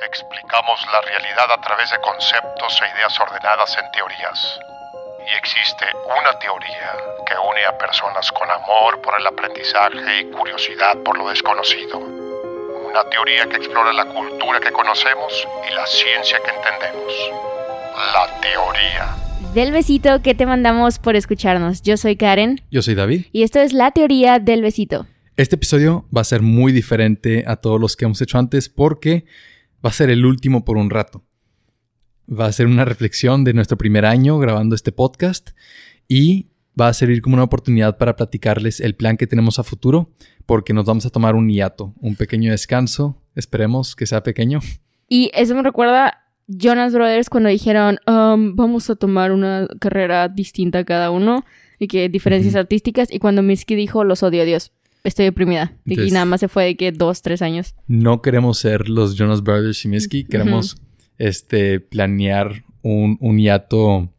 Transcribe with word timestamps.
Explicamos 0.00 0.80
la 0.90 1.02
realidad 1.02 1.52
a 1.52 1.60
través 1.60 1.90
de 1.90 2.00
conceptos 2.00 2.80
e 2.80 2.88
ideas 2.96 3.12
ordenadas 3.20 3.76
en 3.76 3.84
teorías. 3.92 4.58
Y 5.20 5.36
existe 5.36 5.84
una 6.08 6.32
teoría 6.38 6.96
que 7.28 7.34
une 7.36 7.62
a 7.68 7.76
personas 7.76 8.32
con 8.32 8.50
amor 8.50 9.02
por 9.02 9.20
el 9.20 9.26
aprendizaje 9.26 10.22
y 10.22 10.30
curiosidad 10.32 10.96
por 11.04 11.18
lo 11.18 11.28
desconocido. 11.28 11.98
Una 11.98 13.04
teoría 13.10 13.44
que 13.50 13.56
explora 13.56 13.92
la 13.92 14.06
cultura 14.06 14.60
que 14.60 14.72
conocemos 14.72 15.46
y 15.70 15.74
la 15.74 15.86
ciencia 15.86 16.40
que 16.40 16.50
entendemos. 16.56 17.12
La 18.16 18.40
teoría 18.40 19.14
del 19.52 19.72
besito 19.72 20.22
que 20.22 20.34
te 20.34 20.46
mandamos 20.46 20.98
por 21.00 21.16
escucharnos. 21.16 21.82
Yo 21.82 21.98
soy 21.98 22.16
Karen. 22.16 22.62
Yo 22.70 22.80
soy 22.80 22.94
David. 22.94 23.26
Y 23.30 23.42
esto 23.42 23.60
es 23.60 23.74
la 23.74 23.90
teoría 23.90 24.38
del 24.38 24.62
besito. 24.62 25.06
Este 25.36 25.56
episodio 25.56 26.06
va 26.14 26.22
a 26.22 26.24
ser 26.24 26.40
muy 26.40 26.72
diferente 26.72 27.44
a 27.46 27.56
todos 27.56 27.78
los 27.78 27.94
que 27.94 28.06
hemos 28.06 28.22
hecho 28.22 28.38
antes 28.38 28.70
porque 28.70 29.26
va 29.84 29.90
a 29.90 29.92
ser 29.92 30.10
el 30.10 30.24
último 30.24 30.64
por 30.64 30.76
un 30.76 30.90
rato. 30.90 31.24
Va 32.30 32.46
a 32.46 32.52
ser 32.52 32.66
una 32.66 32.84
reflexión 32.84 33.44
de 33.44 33.52
nuestro 33.52 33.76
primer 33.76 34.06
año 34.06 34.38
grabando 34.38 34.74
este 34.74 34.92
podcast 34.92 35.50
y 36.08 36.52
va 36.80 36.88
a 36.88 36.94
servir 36.94 37.20
como 37.20 37.34
una 37.34 37.44
oportunidad 37.44 37.98
para 37.98 38.16
platicarles 38.16 38.80
el 38.80 38.94
plan 38.94 39.16
que 39.16 39.26
tenemos 39.26 39.58
a 39.58 39.64
futuro 39.64 40.10
porque 40.46 40.72
nos 40.72 40.84
vamos 40.84 41.06
a 41.06 41.10
tomar 41.10 41.34
un 41.34 41.48
hiato, 41.48 41.94
un 42.00 42.16
pequeño 42.16 42.50
descanso. 42.50 43.20
Esperemos 43.34 43.96
que 43.96 44.06
sea 44.06 44.22
pequeño. 44.22 44.60
Y 45.08 45.30
eso 45.34 45.54
me 45.54 45.62
recuerda 45.62 46.22
Jonas 46.46 46.92
Brothers 46.92 47.28
cuando 47.28 47.48
dijeron, 47.48 47.98
um, 48.06 48.54
vamos 48.56 48.88
a 48.90 48.96
tomar 48.96 49.32
una 49.32 49.68
carrera 49.80 50.28
distinta 50.28 50.84
cada 50.84 51.10
uno 51.10 51.44
y 51.78 51.88
que 51.88 52.08
diferencias 52.08 52.54
artísticas. 52.54 53.12
Y 53.12 53.18
cuando 53.18 53.42
Misky 53.42 53.74
dijo, 53.74 54.04
los 54.04 54.22
odio 54.22 54.42
a 54.42 54.44
Dios, 54.44 54.72
estoy 55.04 55.26
deprimida. 55.26 55.76
y 55.84 56.10
nada 56.10 56.24
más 56.24 56.40
se 56.40 56.48
fue 56.48 56.64
de 56.64 56.76
que 56.76 56.92
dos, 56.92 57.22
tres 57.22 57.42
años. 57.42 57.74
No 57.86 58.22
queremos 58.22 58.58
ser 58.58 58.88
los 58.88 59.16
Jonas 59.16 59.42
Brothers 59.42 59.84
y 59.84 59.88
Misky, 59.88 60.24
queremos 60.24 60.76
este, 61.18 61.80
planear 61.80 62.64
un, 62.82 63.16
un 63.20 63.38
hiato 63.38 64.12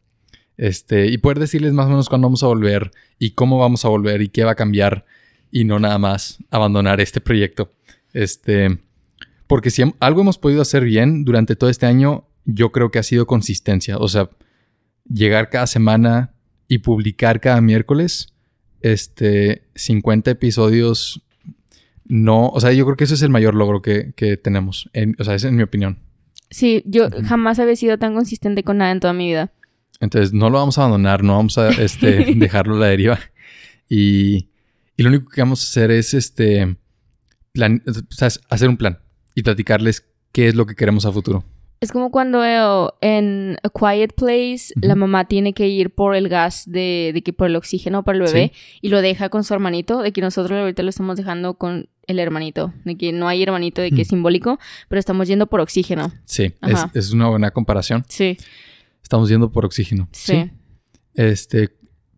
este, 0.58 1.08
y 1.08 1.18
poder 1.18 1.40
decirles 1.40 1.74
más 1.74 1.88
o 1.88 1.90
menos 1.90 2.10
cuándo 2.10 2.28
vamos 2.28 2.44
a 2.44 2.48
volver 2.48 2.92
y 3.20 3.32
cómo 3.32 3.58
vamos 3.58 3.86
a 3.86 3.90
volver 3.90 4.22
y 4.22 4.30
qué 4.30 4.44
va 4.44 4.52
a 4.52 4.56
cambiar 4.56 5.06
y 5.52 5.66
no 5.66 5.80
nada 5.80 5.98
más 5.98 6.40
abandonar 6.50 7.00
este 7.02 7.22
proyecto. 7.22 7.72
Este, 8.14 8.80
porque 9.48 9.70
si 9.70 9.84
algo 10.00 10.22
hemos 10.22 10.38
podido 10.38 10.62
hacer 10.62 10.84
bien 10.84 11.26
durante 11.26 11.56
todo 11.56 11.70
este 11.70 11.86
año, 11.86 12.28
yo 12.46 12.72
creo 12.72 12.92
que 12.92 13.00
ha 13.00 13.04
sido 13.04 13.28
consistencia. 13.28 13.98
O 13.98 14.08
sea, 14.08 14.30
llegar 15.08 15.50
cada 15.50 15.68
semana 15.68 16.34
y 16.68 16.80
publicar 16.80 17.40
cada 17.40 17.62
miércoles, 17.62 18.33
este, 18.84 19.64
50 19.76 20.32
episodios, 20.32 21.24
no, 22.06 22.50
o 22.50 22.60
sea, 22.60 22.72
yo 22.74 22.86
creo 22.86 22.98
que 22.98 23.06
ese 23.06 23.16
es 23.16 23.22
el 23.22 23.30
mayor 23.30 23.56
logro 23.56 23.82
que, 23.82 24.14
tenemos, 24.44 24.90
o 25.18 25.24
sea, 25.24 25.36
es 25.36 25.52
mi 25.52 25.64
opinión. 25.64 26.00
Sí, 26.52 26.84
yo 26.86 27.08
jamás 27.26 27.58
había 27.58 27.76
sido 27.76 27.98
tan 27.98 28.14
consistente 28.14 28.64
con 28.64 28.78
nada 28.78 28.92
en 28.92 29.00
toda 29.00 29.14
mi 29.14 29.28
vida. 29.28 29.52
Entonces, 30.00 30.34
no 30.34 30.50
lo 30.50 30.60
vamos 30.60 30.78
a 30.78 30.82
abandonar, 30.82 31.24
no 31.24 31.38
vamos 31.38 31.58
a 31.58 31.70
este, 31.70 32.36
dejarlo 32.36 32.76
a 32.76 32.80
la 32.80 32.88
deriva. 32.88 33.20
Y, 33.90 34.50
y, 34.98 35.04
lo 35.04 35.10
único 35.10 35.32
que 35.32 35.42
vamos 35.42 35.64
a 35.64 35.68
hacer 35.68 35.90
es 35.90 36.14
este, 36.14 36.76
plan, 37.54 37.82
o 37.88 38.14
sea, 38.14 38.30
hacer 38.50 38.70
un 38.70 38.78
plan 38.78 39.00
y 39.34 39.44
platicarles 39.44 40.06
qué 40.32 40.48
es 40.48 40.56
lo 40.56 40.66
que 40.66 40.76
queremos 40.76 41.06
a 41.06 41.12
futuro. 41.12 41.46
Es 41.84 41.92
como 41.92 42.12
cuando 42.12 42.96
en 43.02 43.58
A 43.62 43.70
Quiet 43.70 44.14
Place 44.14 44.74
la 44.82 44.96
mamá 44.96 45.26
tiene 45.26 45.52
que 45.52 45.68
ir 45.68 45.90
por 45.90 46.16
el 46.16 46.30
gas 46.30 46.64
de, 46.66 47.12
de 47.14 47.22
que 47.22 47.34
por 47.34 47.48
el 47.48 47.58
oxígeno 47.58 48.04
para 48.04 48.20
el 48.20 48.24
bebé 48.24 48.54
y 48.80 48.88
lo 48.88 49.02
deja 49.02 49.28
con 49.28 49.44
su 49.44 49.54
hermanito, 49.54 50.02
de 50.02 50.14
que 50.14 50.22
nosotros 50.22 50.58
ahorita 50.58 50.82
lo 50.82 50.90
estamos 50.90 51.18
dejando 51.18 51.56
con 51.56 51.90
el 52.08 52.20
hermanito, 52.20 52.74
de 52.86 52.96
que 52.96 53.12
no 53.12 53.28
hay 53.28 53.44
hermanito, 53.44 53.82
de 53.82 53.92
que 53.92 54.04
es 54.04 54.08
simbólico, 54.08 54.60
pero 54.88 54.98
estamos 54.98 55.28
yendo 55.28 55.48
por 55.48 55.60
oxígeno. 55.60 56.14
Sí, 56.24 56.54
es, 56.62 56.86
es, 56.94 57.12
una 57.12 57.28
buena 57.28 57.52
comparación. 57.52 58.06
Sí. 58.08 58.38
Estamos 59.02 59.28
yendo 59.28 59.52
por 59.52 59.66
oxígeno. 59.66 60.08
Sí. 60.14 60.52
Este, 61.16 61.72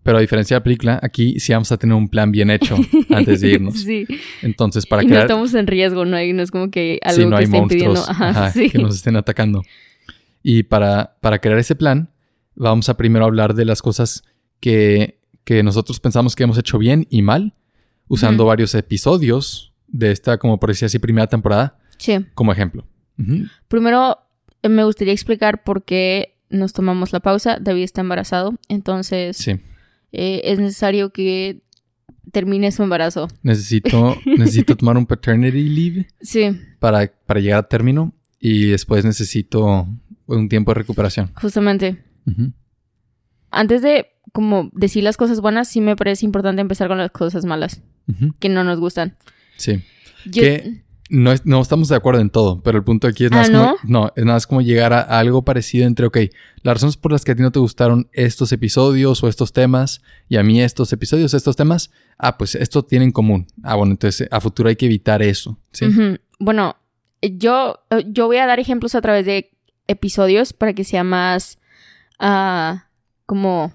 pero 0.06 0.20
a 0.20 0.22
diferencia 0.22 0.54
de 0.54 0.60
la 0.60 0.64
película, 0.64 1.00
aquí 1.02 1.40
sí 1.40 1.52
vamos 1.52 1.72
a 1.72 1.78
tener 1.78 1.96
un 1.96 2.08
plan 2.08 2.32
bien 2.32 2.52
hecho 2.52 2.78
antes 3.10 3.42
de 3.42 3.54
irnos. 3.54 3.82
sí. 3.82 4.06
Entonces, 4.44 4.86
para 4.86 5.04
y 5.04 5.08
no 5.08 5.18
estamos 5.18 5.56
en 5.56 5.66
riesgo, 5.66 6.06
¿no? 6.06 6.18
no 6.24 6.44
es 6.44 6.52
como 6.52 6.70
que 6.70 7.00
algo 7.02 7.24
sí, 7.24 7.26
no 7.28 7.38
que 7.38 7.44
hay 7.44 7.50
monstruos 7.50 8.08
que 8.72 8.78
nos 8.78 8.98
estén 8.98 9.16
atacando. 9.16 9.64
Y 10.44 10.62
para, 10.62 11.18
para 11.22 11.40
crear 11.40 11.58
ese 11.58 11.74
plan, 11.74 12.12
vamos 12.54 12.88
a 12.88 12.98
primero 12.98 13.26
hablar 13.26 13.56
de 13.56 13.66
las 13.66 13.82
cosas 13.82 14.24
que, 14.60 15.18
que 15.44 15.64
nosotros 15.64 16.00
pensamos 16.00 16.36
que 16.36 16.44
hemos 16.44 16.60
hecho 16.60 16.78
bien 16.78 17.08
y 17.10 17.24
mal, 17.24 17.56
usando 18.08 18.46
varios 18.46 18.76
episodios 18.76 19.74
de 19.88 20.12
esta, 20.12 20.38
como 20.38 20.60
por 20.60 20.70
decir 20.70 20.86
así, 20.86 21.00
primera 21.00 21.26
temporada. 21.26 21.80
Sí. 21.98 22.24
Como 22.36 22.52
ejemplo. 22.52 22.86
Primero, 23.68 24.20
eh, 24.62 24.70
me 24.70 24.84
gustaría 24.84 25.14
explicar 25.14 25.64
por 25.64 25.84
qué 25.84 26.38
nos 26.52 26.74
tomamos 26.74 27.12
la 27.12 27.22
pausa. 27.22 27.58
David 27.60 27.86
está 27.86 28.02
embarazado, 28.02 28.54
entonces... 28.70 29.38
Sí 29.38 29.60
eh, 30.16 30.42
es 30.46 30.60
necesario 30.60 31.12
que 31.12 31.62
termine 32.32 32.72
su 32.72 32.84
embarazo. 32.84 33.28
Necesito, 33.44 34.18
necesito 34.26 34.76
tomar 34.76 34.98
un 34.98 35.06
paternity 35.06 35.70
leave. 35.70 36.08
Sí. 36.22 36.60
Para, 36.80 37.12
para 37.26 37.40
llegar 37.40 37.60
a 37.60 37.68
término 37.68 38.14
y 38.40 38.66
después 38.66 39.06
necesito 39.06 39.88
un 40.26 40.50
tiempo 40.50 40.72
de 40.72 40.76
recuperación. 40.76 41.32
Justamente. 41.36 42.04
Antes 43.52 43.82
de 43.82 44.08
como 44.34 44.70
decir 44.74 45.04
las 45.04 45.18
cosas 45.18 45.40
buenas, 45.40 45.70
sí 45.70 45.80
me 45.80 45.96
parece 45.96 46.26
importante 46.26 46.62
empezar 46.62 46.88
con 46.88 46.98
las 46.98 47.12
cosas 47.12 47.46
malas 47.46 47.82
que 48.40 48.50
no 48.50 48.64
nos 48.64 48.80
gustan. 48.80 49.16
Sí. 49.56 49.82
Que 50.32 50.84
no, 51.10 51.34
no, 51.44 51.62
estamos 51.62 51.90
de 51.90 51.96
acuerdo 51.96 52.20
en 52.22 52.32
todo, 52.32 52.62
pero 52.62 52.78
el 52.78 52.84
punto 52.84 53.08
aquí 53.08 53.26
es 53.26 53.32
nada, 53.32 53.44
¿Ah, 53.44 53.48
como, 53.48 53.78
no? 53.84 54.12
es 54.16 54.26
nada 54.26 54.40
como 54.48 54.62
llegar 54.62 54.92
a, 54.92 55.02
algo 55.02 55.44
parecido 55.44 55.86
entre, 55.86 56.08
ok, 56.08 56.18
las 56.64 56.76
razones 56.76 56.98
por 56.98 57.12
las 57.12 57.24
que 57.24 57.32
a 57.32 57.36
ti 57.36 57.44
no 57.44 57.52
te 57.52 57.60
gustaron 57.60 58.10
estos 58.12 58.52
episodios 58.52 59.24
o 59.24 59.28
estos 59.28 59.54
temas 59.54 60.02
y 60.28 60.38
a 60.38 60.44
mí 60.44 60.62
estos 60.62 60.92
episodios, 60.94 61.34
estos 61.36 61.56
temas, 61.56 61.92
ah, 62.18 62.38
pues 62.38 62.56
esto 62.56 62.84
tiene 62.84 63.06
en 63.06 63.12
común. 63.12 63.46
Ah, 63.64 63.76
bueno, 63.76 63.92
entonces 63.92 64.28
a 64.32 64.42
futuro 64.42 64.70
hay 64.70 64.76
que 64.76 64.88
evitar 64.88 65.22
eso. 65.22 65.60
¿sí? 65.72 65.86
Bueno, 66.40 66.76
yo, 67.22 67.80
yo 68.08 68.26
voy 68.26 68.38
a 68.38 68.48
dar 68.48 68.60
ejemplos 68.60 68.96
a 68.96 69.02
través 69.02 69.26
de 69.26 69.52
episodios 69.88 70.54
para 70.54 70.74
que 70.74 70.84
sea 70.84 71.04
más 71.04 71.60
ah, 72.18 72.88
como 73.28 73.72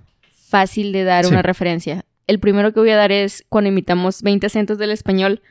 fácil 0.48 0.92
de 0.92 1.04
dar 1.04 1.26
una 1.26 1.42
referencia. 1.42 2.04
El 2.26 2.40
primero 2.40 2.72
que 2.72 2.80
voy 2.80 2.90
a 2.90 2.96
dar 2.96 3.12
es 3.12 3.44
cuando 3.48 3.68
imitamos 3.68 4.22
20 4.22 4.46
acentos 4.46 4.78
del 4.78 4.90
español 4.90 5.42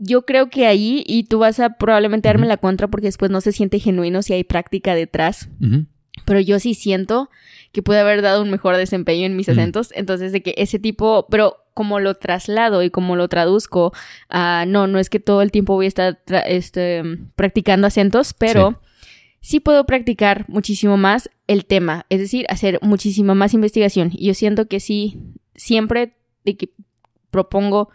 yo 0.00 0.24
creo 0.24 0.48
que 0.48 0.66
ahí, 0.66 1.04
y 1.06 1.24
tú 1.24 1.38
vas 1.38 1.60
a 1.60 1.74
probablemente 1.76 2.28
darme 2.28 2.46
la 2.46 2.56
contra 2.56 2.88
porque 2.88 3.06
después 3.06 3.30
no 3.30 3.42
se 3.42 3.52
siente 3.52 3.78
genuino 3.78 4.22
si 4.22 4.32
hay 4.32 4.44
práctica 4.44 4.94
detrás. 4.94 5.50
Pero 6.24 6.40
yo 6.40 6.58
sí 6.58 6.74
siento 6.74 7.30
que 7.70 7.82
puede 7.82 8.00
haber 8.00 8.22
dado 8.22 8.42
un 8.42 8.50
mejor 8.50 8.76
desempeño 8.76 9.26
en 9.26 9.36
mis 9.36 9.50
acentos. 9.50 9.92
Entonces, 9.94 10.32
de 10.32 10.42
que 10.42 10.54
ese 10.56 10.78
tipo, 10.78 11.26
pero 11.30 11.58
como 11.74 12.00
lo 12.00 12.14
traslado 12.14 12.82
y 12.82 12.88
como 12.88 13.14
lo 13.14 13.28
traduzco, 13.28 13.92
no, 14.30 14.86
no 14.86 14.98
es 14.98 15.10
que 15.10 15.20
todo 15.20 15.42
el 15.42 15.52
tiempo 15.52 15.74
voy 15.74 15.84
a 15.84 15.88
estar 15.88 16.18
este, 16.46 17.02
practicando 17.36 17.86
acentos, 17.86 18.32
pero 18.32 18.80
sí. 19.42 19.60
puedo 19.60 19.84
practicar 19.84 20.46
muchísimo 20.48 20.96
más 20.96 21.28
el 21.46 21.66
tema. 21.66 22.06
Es 22.08 22.20
decir, 22.20 22.46
hacer 22.48 22.78
muchísima 22.80 23.34
más 23.34 23.52
investigación. 23.52 24.10
Y 24.14 24.28
yo 24.28 24.34
siento 24.34 24.66
que 24.66 24.80
sí, 24.80 25.18
siempre 25.54 26.14
de 26.46 26.56
que 26.56 26.70
propongo 27.30 27.90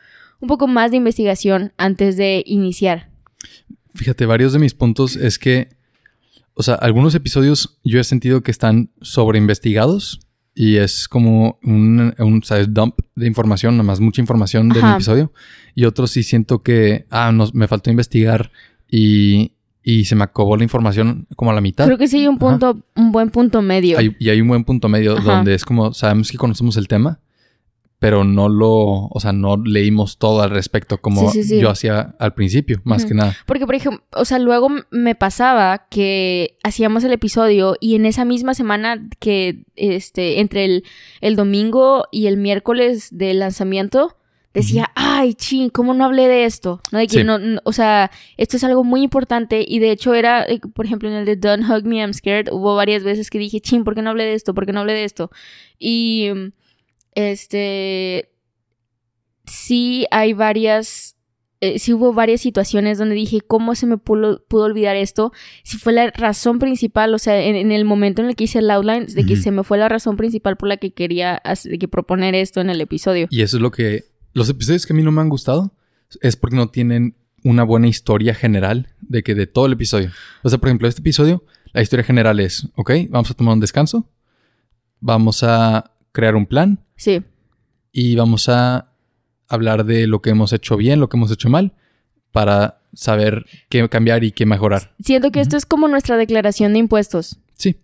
un 0.46 0.48
poco 0.48 0.68
más 0.68 0.92
de 0.92 0.98
investigación 0.98 1.74
antes 1.78 2.18
de 2.18 2.44
iniciar. 2.46 3.10
Fíjate, 3.96 4.28
varios 4.28 4.54
de 4.54 4.60
mis 4.60 4.76
puntos 4.76 5.16
es 5.16 5.40
que, 5.40 5.70
o 6.54 6.62
sea, 6.62 6.76
algunos 6.76 7.16
episodios 7.16 7.80
yo 7.84 8.00
he 8.00 8.04
sentido 8.04 8.44
que 8.44 8.52
están 8.52 8.92
sobreinvestigados 9.02 10.20
y 10.54 10.76
es 10.78 11.08
como 11.08 11.60
un, 11.64 12.14
un 12.20 12.44
dump 12.70 13.00
de 13.16 13.28
información, 13.28 13.76
nada 13.76 13.84
más 13.88 14.00
mucha 14.00 14.22
información 14.22 14.70
del 14.70 14.86
episodio. 14.86 15.34
Y 15.74 15.86
otros 15.86 16.12
sí 16.12 16.22
siento 16.22 16.62
que, 16.62 17.08
ah, 17.10 17.32
no, 17.34 17.50
me 17.54 17.68
faltó 17.68 17.90
investigar 17.90 18.52
y, 18.88 19.54
y 19.84 20.06
se 20.06 20.16
me 20.16 20.24
acabó 20.24 20.56
la 20.58 20.64
información 20.64 21.28
como 21.36 21.50
a 21.50 21.56
la 21.56 21.62
mitad. 21.62 21.86
Creo 21.86 21.98
que 21.98 22.08
sí 22.08 22.20
hay 22.20 22.28
un 22.28 22.38
punto, 22.38 22.86
un 22.96 23.12
buen 23.12 23.32
punto 23.32 23.64
medio. 23.64 23.98
y 24.00 24.30
hay 24.30 24.42
un 24.42 24.48
buen 24.48 24.64
punto 24.64 24.90
medio 24.90 25.16
donde 25.16 25.56
es 25.56 25.66
como, 25.66 25.94
sabemos 25.94 26.32
que 26.32 26.38
conocemos 26.38 26.78
el 26.78 26.88
tema, 26.88 27.20
pero 28.00 28.24
no 28.24 28.50
lo, 28.50 29.08
o 29.08 29.20
sea, 29.20 29.32
no 29.32 29.58
leímos 29.58 30.18
todo 30.18 30.42
al 30.42 30.50
respecto 30.50 31.00
como 31.00 31.32
yo 31.34 31.70
hacía 31.70 32.16
al 32.20 32.34
principio, 32.34 32.82
más 32.84 33.06
que 33.06 33.14
nada. 33.14 33.36
Porque, 33.46 33.66
por 33.66 33.76
ejemplo, 33.76 34.04
o 34.14 34.26
sea, 34.26 34.38
luego 34.40 34.70
me 34.92 35.16
pasaba 35.16 35.88
que 35.90 36.58
hacíamos 36.64 37.04
el 37.04 37.14
episodio 37.14 37.76
y 37.80 37.96
en 37.96 38.06
esa 38.06 38.26
misma 38.26 38.54
semana 38.54 39.08
que, 39.20 39.64
este, 39.76 40.40
entre 40.40 40.66
el, 40.66 40.84
el 41.22 41.36
domingo 41.36 42.06
y 42.12 42.28
el 42.28 42.38
miércoles 42.38 43.10
del 43.12 43.40
lanzamiento, 43.40 44.18
decía, 44.56 44.90
ay, 44.96 45.34
ching, 45.34 45.70
¿cómo 45.70 45.94
no 45.94 46.06
hablé 46.06 46.28
de 46.28 46.46
esto? 46.46 46.82
¿No? 46.92 47.00
De 47.00 47.08
que 47.08 47.24
no, 47.24 47.38
o 47.66 47.74
sea, 47.74 48.10
esto 48.38 48.56
es 48.56 48.64
algo 48.64 48.84
muy 48.84 49.04
importante 49.04 49.66
y 49.68 49.80
de 49.80 49.92
hecho 49.92 50.14
era, 50.14 50.44
eh, 50.46 50.62
por 50.74 50.86
ejemplo, 50.86 51.10
en 51.10 51.16
el 51.16 51.26
de 51.26 51.36
Don't 51.36 51.70
Hug 51.70 51.86
Me, 51.86 51.98
I'm 51.98 52.14
Scared, 52.14 52.48
hubo 52.52 52.76
varias 52.76 53.04
veces 53.04 53.30
que 53.30 53.38
dije, 53.38 53.60
ching, 53.60 53.84
¿por 53.84 53.96
qué 53.96 54.02
no 54.02 54.12
hablé 54.12 54.24
de 54.24 54.34
esto? 54.34 54.54
¿Por 54.54 54.66
qué 54.66 54.72
no 54.72 54.80
hablé 54.80 54.94
de 54.94 55.04
esto? 55.04 55.30
Y 55.78 56.30
este, 57.16 58.30
sí 59.46 60.06
hay 60.12 60.34
varias 60.34 61.16
eh, 61.62 61.80
sí 61.80 61.94
hubo 61.94 62.14
varias 62.14 62.42
situaciones 62.42 62.98
donde 62.98 63.16
dije, 63.16 63.42
¿cómo 63.42 63.76
se 63.76 63.88
me 63.88 63.98
pudo, 63.98 64.44
pudo 64.46 64.66
olvidar 64.66 64.96
esto? 64.98 65.32
Si 65.64 65.78
fue 65.78 65.94
la 65.94 66.12
razón 66.12 66.60
principal, 66.60 67.14
o 67.14 67.18
sea, 67.18 67.42
en, 67.42 67.72
el 67.72 67.86
momento 67.86 68.22
en 68.22 68.28
el 68.28 68.36
que 68.36 68.44
hice 68.44 68.60
el 68.60 68.70
outline, 68.70 69.08
de 69.08 69.26
que 69.26 69.36
se 69.36 69.52
me 69.52 69.64
fue 69.64 69.78
la 69.78 69.88
razón 69.88 70.18
principal 70.18 70.58
por 70.58 70.68
la 70.68 70.78
que 70.78 70.94
quería 70.94 71.42
de 71.64 71.80
que 71.80 71.88
proponer 71.88 72.36
esto 72.36 72.62
en 72.62 72.70
el 72.70 72.82
episodio. 72.82 73.28
Y 73.32 73.42
eso 73.42 73.58
es 73.58 73.64
lo 73.64 73.72
que... 73.72 74.06
Los 74.34 74.50
episodios 74.50 74.86
que 74.86 74.92
a 74.92 74.96
mí 74.96 75.02
no 75.02 75.12
me 75.14 75.22
han 75.22 75.30
gustado 75.30 75.74
es 76.22 76.36
porque 76.36 76.58
no 76.58 76.68
tienen 76.68 77.16
una 77.44 77.64
buena 77.64 77.88
historia 77.88 78.36
general 78.36 78.90
de 79.00 79.24
que 79.24 79.34
de 79.34 79.48
todo 79.48 79.66
el 79.66 79.74
episodio. 79.74 80.12
O 80.44 80.50
sea, 80.50 80.60
por 80.60 80.68
ejemplo, 80.68 80.90
este 80.90 81.00
episodio, 81.00 81.46
la 81.72 81.82
historia 81.82 82.04
general 82.04 82.42
es, 82.42 82.68
ok, 82.76 82.92
vamos 83.10 83.32
a 83.32 83.34
tomar 83.34 83.54
un 83.54 83.62
descanso, 83.62 84.10
vamos 85.00 85.42
a 85.42 85.95
crear 86.16 86.36
un 86.36 86.48
plan. 86.48 86.80
Sí. 86.96 87.24
Y 87.92 88.16
vamos 88.16 88.50
a 88.50 88.92
hablar 89.48 89.86
de 89.86 90.08
lo 90.08 90.22
que 90.22 90.32
hemos 90.32 90.54
hecho 90.54 90.78
bien, 90.78 91.00
lo 91.00 91.10
que 91.10 91.18
hemos 91.18 91.30
hecho 91.30 91.50
mal, 91.50 91.74
para 92.32 92.82
saber 92.94 93.46
qué 93.70 93.88
cambiar 93.90 94.24
y 94.24 94.32
qué 94.32 94.46
mejorar. 94.46 94.96
Siento 95.04 95.32
que 95.32 95.42
esto 95.42 95.58
es 95.58 95.66
como 95.66 95.88
nuestra 95.88 96.18
declaración 96.18 96.74
de 96.74 96.80
impuestos. 96.80 97.38
Sí. 97.56 97.76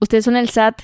Ustedes 0.00 0.26
son 0.26 0.36
el 0.36 0.50
SAT 0.50 0.82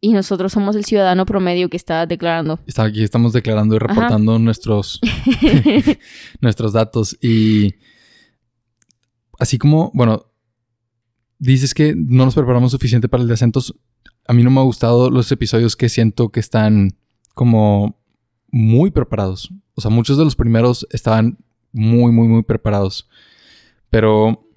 y 0.00 0.12
nosotros 0.12 0.52
somos 0.52 0.76
el 0.76 0.84
ciudadano 0.84 1.26
promedio 1.26 1.68
que 1.68 1.76
está 1.76 2.06
declarando. 2.06 2.60
Está, 2.66 2.84
aquí 2.84 3.02
estamos 3.02 3.32
declarando 3.32 3.74
y 3.74 3.78
reportando 3.78 4.38
nuestros, 4.38 5.00
nuestros 6.40 6.72
datos. 6.72 7.18
Y 7.20 7.74
así 9.38 9.58
como, 9.58 9.90
bueno, 9.92 10.26
dices 11.38 11.74
que 11.74 11.94
no 11.96 12.24
nos 12.24 12.34
preparamos 12.34 12.70
suficiente 12.70 13.08
para 13.08 13.22
el 13.22 13.28
de 13.28 13.34
acentos. 13.34 13.74
A 14.28 14.34
mí 14.34 14.44
no 14.44 14.50
me 14.50 14.60
ha 14.60 14.64
gustado 14.64 15.10
los 15.10 15.32
episodios 15.32 15.74
que 15.74 15.88
siento 15.88 16.28
que 16.28 16.38
están 16.38 16.96
como 17.34 17.98
muy 18.50 18.90
preparados. 18.90 19.52
O 19.74 19.80
sea, 19.80 19.90
muchos 19.90 20.18
de 20.18 20.24
los 20.24 20.36
primeros 20.36 20.86
estaban 20.90 21.38
muy, 21.72 22.12
muy, 22.12 22.28
muy 22.28 22.42
preparados. 22.42 23.08
Pero 23.90 24.48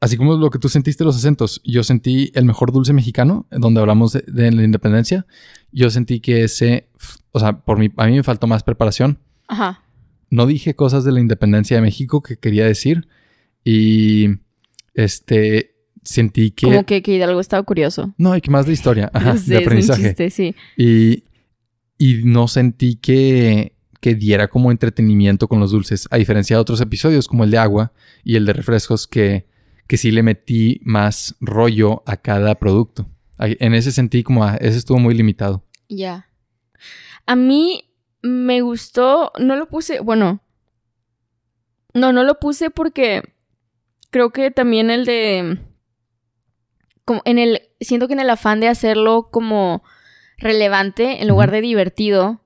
así 0.00 0.16
como 0.16 0.36
lo 0.36 0.50
que 0.50 0.58
tú 0.58 0.68
sentiste 0.68 1.04
los 1.04 1.16
acentos, 1.16 1.60
yo 1.64 1.82
sentí 1.82 2.30
el 2.34 2.44
mejor 2.44 2.72
dulce 2.72 2.92
mexicano, 2.92 3.46
donde 3.50 3.80
hablamos 3.80 4.12
de, 4.12 4.52
la 4.52 4.62
independencia. 4.62 5.26
Yo 5.72 5.90
sentí 5.90 6.20
que 6.20 6.44
ese, 6.44 6.88
o 7.32 7.40
sea, 7.40 7.60
por 7.60 7.78
mí, 7.78 7.90
a 7.96 8.06
mí 8.06 8.12
me 8.12 8.22
faltó 8.22 8.46
más 8.46 8.62
preparación. 8.62 9.18
Ajá. 9.48 9.82
No 10.28 10.46
dije 10.46 10.74
cosas 10.74 11.04
de 11.04 11.12
la 11.12 11.20
independencia 11.20 11.76
de 11.76 11.82
México 11.82 12.22
que 12.22 12.36
quería 12.36 12.66
decir. 12.66 13.06
Y 13.64 14.26
este, 14.94 15.73
sentí 16.04 16.50
que... 16.50 16.66
Como 16.66 16.84
que, 16.84 17.02
que 17.02 17.14
Hidalgo 17.14 17.40
estaba 17.40 17.62
curioso. 17.62 18.14
No, 18.18 18.32
hay 18.32 18.40
que 18.40 18.50
más 18.50 18.66
de 18.66 18.72
historia, 18.72 19.10
ajá, 19.12 19.34
de 19.46 19.56
aprendizaje. 19.56 20.30
sí. 20.30 20.54
Y 20.76 21.24
y 21.98 22.22
no 22.24 22.48
sentí 22.48 22.96
que, 22.96 23.76
que 24.00 24.14
diera 24.14 24.48
como 24.48 24.70
entretenimiento 24.70 25.48
con 25.48 25.60
los 25.60 25.70
dulces, 25.70 26.08
a 26.10 26.16
diferencia 26.16 26.56
de 26.56 26.60
otros 26.60 26.80
episodios 26.80 27.28
como 27.28 27.44
el 27.44 27.50
de 27.50 27.58
agua 27.58 27.92
y 28.22 28.36
el 28.36 28.46
de 28.46 28.52
refrescos 28.52 29.06
que, 29.06 29.46
que 29.86 29.96
sí 29.96 30.10
le 30.10 30.22
metí 30.22 30.80
más 30.82 31.36
rollo 31.40 32.02
a 32.06 32.16
cada 32.16 32.54
producto. 32.56 33.06
En 33.38 33.74
ese 33.74 33.90
sentí 33.90 34.22
como, 34.22 34.44
ah, 34.44 34.56
ese 34.60 34.78
estuvo 34.78 34.98
muy 34.98 35.14
limitado. 35.14 35.64
Ya. 35.88 36.28
A 37.26 37.36
mí 37.36 37.90
me 38.22 38.60
gustó, 38.60 39.32
no 39.38 39.56
lo 39.56 39.68
puse, 39.68 40.00
bueno, 40.00 40.40
no, 41.94 42.12
no 42.12 42.22
lo 42.22 42.38
puse 42.38 42.70
porque 42.70 43.22
creo 44.10 44.30
que 44.30 44.50
también 44.50 44.90
el 44.90 45.04
de, 45.04 45.58
como 47.04 47.22
en 47.24 47.38
el, 47.38 47.62
siento 47.80 48.06
que 48.06 48.14
en 48.14 48.20
el 48.20 48.30
afán 48.30 48.60
de 48.60 48.68
hacerlo 48.68 49.28
como 49.30 49.82
relevante 50.38 51.22
en 51.22 51.28
lugar 51.28 51.50
de 51.50 51.60
divertido, 51.60 52.40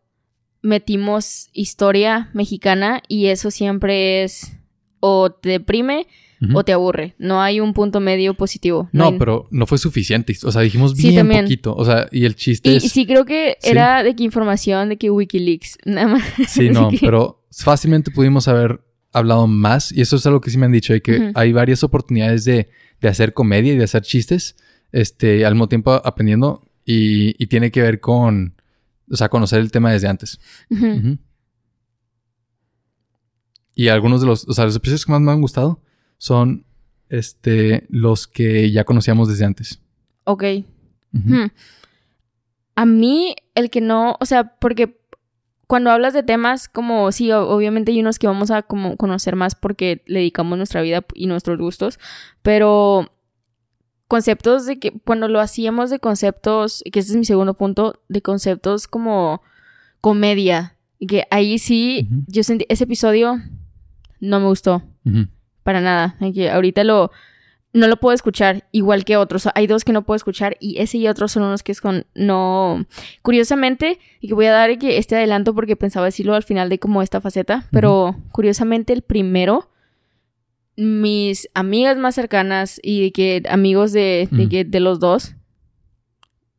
metimos 0.62 1.49
historia 1.52 2.31
mexicana 2.34 3.02
y 3.08 3.26
eso 3.26 3.50
siempre 3.50 4.25
es 4.25 4.52
o 5.00 5.31
te 5.31 5.50
deprime 5.50 6.06
o 6.55 6.64
te 6.64 6.72
aburre. 6.72 7.14
No 7.19 7.43
hay 7.43 7.60
un 7.60 7.75
punto 7.75 7.99
medio 8.00 8.34
positivo. 8.34 8.88
No, 8.93 9.19
pero 9.19 9.49
no 9.50 9.66
fue 9.66 9.78
suficiente. 9.78 10.37
O 10.44 10.52
sea, 10.52 10.62
dijimos 10.62 10.96
bien 10.96 11.28
poquito. 11.28 11.75
O 11.75 11.84
sea, 11.84 12.08
y 12.12 12.25
el 12.25 12.37
chiste 12.37 12.70
y, 12.70 12.81
sí, 12.81 13.06
creo 13.06 13.25
que 13.25 13.56
era 13.62 14.02
de 14.02 14.14
que 14.14 14.22
información 14.22 14.88
de 14.88 14.99
que 14.99 15.11
Wikileaks, 15.11 15.78
nada 15.84 16.08
más. 16.08 16.25
Sí, 16.46 16.70
no, 16.70 16.90
pero 17.00 17.44
fácilmente 17.50 18.11
pudimos 18.11 18.46
haber 18.46 18.81
hablado 19.12 19.46
más. 19.46 19.90
Y 19.90 20.00
eso 20.00 20.16
es 20.16 20.26
algo 20.26 20.40
que 20.40 20.50
sí 20.50 20.58
me 20.58 20.66
han 20.66 20.72
dicho, 20.72 20.93
de 20.93 21.02
que 21.02 21.32
hay 21.34 21.52
varias 21.52 21.82
oportunidades 21.82 22.44
de, 22.44 22.69
de, 23.00 23.08
hacer 23.08 23.34
comedia 23.34 23.72
y 23.72 23.76
de 23.76 23.84
hacer 23.84 24.02
chistes, 24.02 24.56
este, 24.92 25.44
al 25.44 25.54
mismo 25.54 25.68
tiempo 25.68 25.92
aprendiendo 25.92 26.68
y, 26.84 27.46
tiene 27.46 27.70
que 27.70 27.82
ver 27.82 28.00
con, 28.00 28.54
o 29.10 29.16
sea, 29.16 29.28
conocer 29.28 29.60
el 29.60 29.70
tema 29.70 29.92
desde 29.92 30.08
antes. 30.08 30.40
Y 33.74 33.88
algunos 33.88 34.20
de 34.20 34.26
los, 34.26 34.48
o 34.48 34.52
sea, 34.52 34.64
los 34.64 34.76
episodios 34.76 35.06
que 35.06 35.12
más 35.12 35.20
me 35.20 35.30
han 35.30 35.40
gustado 35.40 35.82
son, 36.16 36.64
este, 37.08 37.86
los 37.88 38.26
que 38.26 38.70
ya 38.70 38.84
conocíamos 38.84 39.28
desde 39.28 39.44
antes. 39.44 39.80
Ok. 40.24 40.44
Hmm. 41.12 41.46
A 42.74 42.86
mí, 42.86 43.34
el 43.54 43.70
que 43.70 43.80
no, 43.80 44.16
o 44.20 44.26
sea, 44.26 44.56
porque 44.58 44.97
cuando 45.68 45.90
hablas 45.90 46.14
de 46.14 46.22
temas 46.22 46.66
como, 46.66 47.12
sí, 47.12 47.30
obviamente 47.30 47.92
hay 47.92 48.00
unos 48.00 48.18
que 48.18 48.26
vamos 48.26 48.50
a 48.50 48.62
como 48.62 48.96
conocer 48.96 49.36
más 49.36 49.54
porque 49.54 50.02
le 50.06 50.20
dedicamos 50.20 50.56
nuestra 50.56 50.80
vida 50.80 51.04
y 51.12 51.26
nuestros 51.26 51.58
gustos, 51.58 52.00
pero 52.40 53.12
conceptos 54.08 54.64
de 54.64 54.78
que 54.78 54.92
cuando 55.04 55.28
lo 55.28 55.40
hacíamos 55.40 55.90
de 55.90 55.98
conceptos, 55.98 56.82
que 56.90 57.00
ese 57.00 57.12
es 57.12 57.18
mi 57.18 57.26
segundo 57.26 57.52
punto, 57.52 58.02
de 58.08 58.22
conceptos 58.22 58.88
como 58.88 59.42
comedia, 60.00 60.74
y 60.98 61.06
que 61.06 61.26
ahí 61.30 61.58
sí, 61.58 62.08
yo 62.26 62.42
sentí, 62.42 62.64
ese 62.70 62.84
episodio 62.84 63.38
no 64.20 64.40
me 64.40 64.46
gustó, 64.46 64.82
para 65.64 65.82
nada, 65.82 66.16
que 66.32 66.50
ahorita 66.50 66.82
lo, 66.82 67.10
no 67.72 67.86
lo 67.86 67.96
puedo 67.98 68.14
escuchar 68.14 68.66
igual 68.72 69.04
que 69.04 69.16
otros, 69.16 69.48
hay 69.54 69.66
dos 69.66 69.84
que 69.84 69.92
no 69.92 70.04
puedo 70.04 70.16
escuchar 70.16 70.56
y 70.58 70.80
ese 70.80 70.98
y 70.98 71.08
otros 71.08 71.32
son 71.32 71.42
unos 71.42 71.62
que 71.62 71.72
es 71.72 71.80
con, 71.80 72.06
no, 72.14 72.86
curiosamente, 73.22 73.98
y 74.20 74.28
que 74.28 74.34
voy 74.34 74.46
a 74.46 74.52
dar 74.52 74.78
que 74.78 74.98
este 74.98 75.16
adelanto 75.16 75.54
porque 75.54 75.76
pensaba 75.76 76.06
decirlo 76.06 76.34
al 76.34 76.42
final 76.42 76.68
de 76.68 76.78
como 76.78 77.02
esta 77.02 77.20
faceta, 77.20 77.66
pero 77.70 78.16
curiosamente 78.32 78.92
el 78.92 79.02
primero 79.02 79.70
mis 80.76 81.48
amigas 81.54 81.96
más 81.98 82.14
cercanas 82.14 82.80
y 82.82 83.10
que 83.10 83.42
amigos 83.48 83.92
de, 83.92 84.28
de, 84.30 84.64
de 84.64 84.80
los 84.80 85.00
dos 85.00 85.34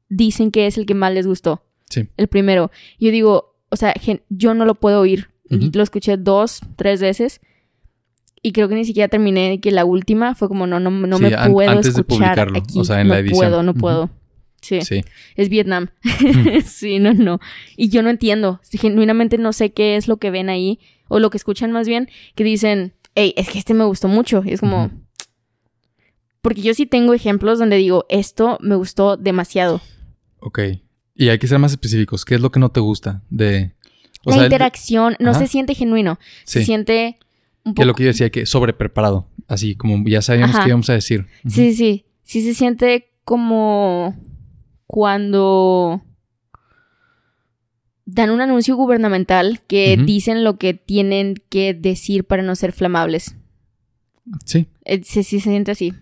dicen 0.09 0.51
que 0.51 0.67
es 0.67 0.77
el 0.77 0.85
que 0.85 0.93
más 0.93 1.13
les 1.13 1.25
gustó. 1.25 1.63
Sí. 1.89 2.09
El 2.17 2.27
primero. 2.27 2.69
Yo 2.99 3.11
digo, 3.11 3.55
o 3.69 3.77
sea, 3.77 3.93
yo 4.27 4.53
no 4.53 4.65
lo 4.65 4.75
puedo 4.75 4.99
oír. 4.99 5.29
Lo 5.49 5.81
escuché 5.81 6.17
dos, 6.17 6.59
tres 6.75 7.01
veces. 7.01 7.39
Y 8.41 8.51
creo 8.51 8.69
que 8.69 8.75
ni 8.75 8.85
siquiera 8.85 9.07
terminé 9.07 9.49
de 9.49 9.59
que 9.59 9.71
la 9.71 9.85
última 9.85 10.33
fue 10.35 10.47
como, 10.47 10.65
no, 10.65 10.79
no, 10.79 10.91
no 10.91 11.19
me 11.19 11.31
puedo 11.49 11.69
antes 11.69 11.87
escuchar 11.87 11.95
de 11.95 12.03
publicarlo, 12.03 12.63
O 12.75 12.83
sea, 12.85 13.01
en 13.01 13.07
no 13.07 13.13
la 13.13 13.19
edición. 13.19 13.37
puedo, 13.37 13.63
no 13.63 13.73
puedo. 13.73 14.09
Sí. 14.61 14.81
sí. 14.81 15.03
Es 15.35 15.49
Vietnam. 15.49 15.89
sí, 16.65 16.99
no, 16.99 17.13
no. 17.13 17.39
Y 17.75 17.89
yo 17.89 18.01
no 18.01 18.09
entiendo. 18.09 18.61
Genuinamente 18.71 19.37
no 19.37 19.53
sé 19.53 19.71
qué 19.71 19.95
es 19.95 20.07
lo 20.07 20.17
que 20.17 20.31
ven 20.31 20.49
ahí. 20.49 20.79
O 21.07 21.19
lo 21.19 21.29
que 21.29 21.37
escuchan 21.37 21.71
más 21.71 21.87
bien. 21.87 22.09
Que 22.35 22.43
dicen, 22.43 22.93
es 23.15 23.49
que 23.49 23.59
este 23.59 23.73
me 23.73 23.85
gustó 23.85 24.07
mucho. 24.07 24.43
Y 24.45 24.53
es 24.53 24.59
como... 24.59 24.91
Porque 26.41 26.61
yo 26.61 26.73
sí 26.73 26.85
tengo 26.85 27.13
ejemplos 27.13 27.59
donde 27.59 27.75
digo, 27.75 28.05
esto 28.07 28.57
me 28.61 28.75
gustó 28.75 29.17
demasiado. 29.17 29.81
Ok. 30.39 30.59
Y 31.15 31.27
hay 31.27 31.37
que 31.37 31.47
ser 31.47 31.59
más 31.59 31.71
específicos. 31.71 32.23
¿Qué 32.23 32.35
es 32.35 32.41
lo 32.41 32.51
que 32.51 32.61
no 32.61 32.69
te 32.69 32.79
gusta 32.79 33.21
de... 33.29 33.73
la 34.23 34.37
interacción 34.37 35.17
no 35.19 35.33
se 35.33 35.47
siente 35.47 35.75
genuino. 35.75 36.17
Se 36.45 36.63
siente 36.63 37.17
un 37.63 37.73
poco... 37.73 37.75
Que 37.75 37.81
es 37.81 37.87
lo 37.87 37.93
que 37.93 38.03
yo 38.03 38.07
decía, 38.07 38.29
que 38.29 38.45
sobrepreparado. 38.45 39.27
Así 39.47 39.75
como 39.75 40.03
ya 40.07 40.21
sabíamos 40.21 40.57
qué 40.59 40.67
íbamos 40.67 40.89
a 40.89 40.93
decir. 40.93 41.25
Sí, 41.47 41.73
sí. 41.73 42.05
Sí 42.23 42.41
se 42.41 42.53
siente 42.53 43.11
como 43.23 44.15
cuando 44.85 46.01
dan 48.05 48.31
un 48.31 48.41
anuncio 48.41 48.75
gubernamental 48.75 49.61
que 49.67 49.97
dicen 49.97 50.43
lo 50.43 50.57
que 50.57 50.73
tienen 50.73 51.35
que 51.49 51.73
decir 51.73 52.23
para 52.23 52.43
no 52.43 52.55
ser 52.55 52.71
flamables. 52.71 53.35
Sí. 54.45 54.67
Eh, 54.85 55.01
sí, 55.03 55.23
sí, 55.23 55.39
se 55.39 55.49
siente 55.49 55.71
así. 55.71 55.93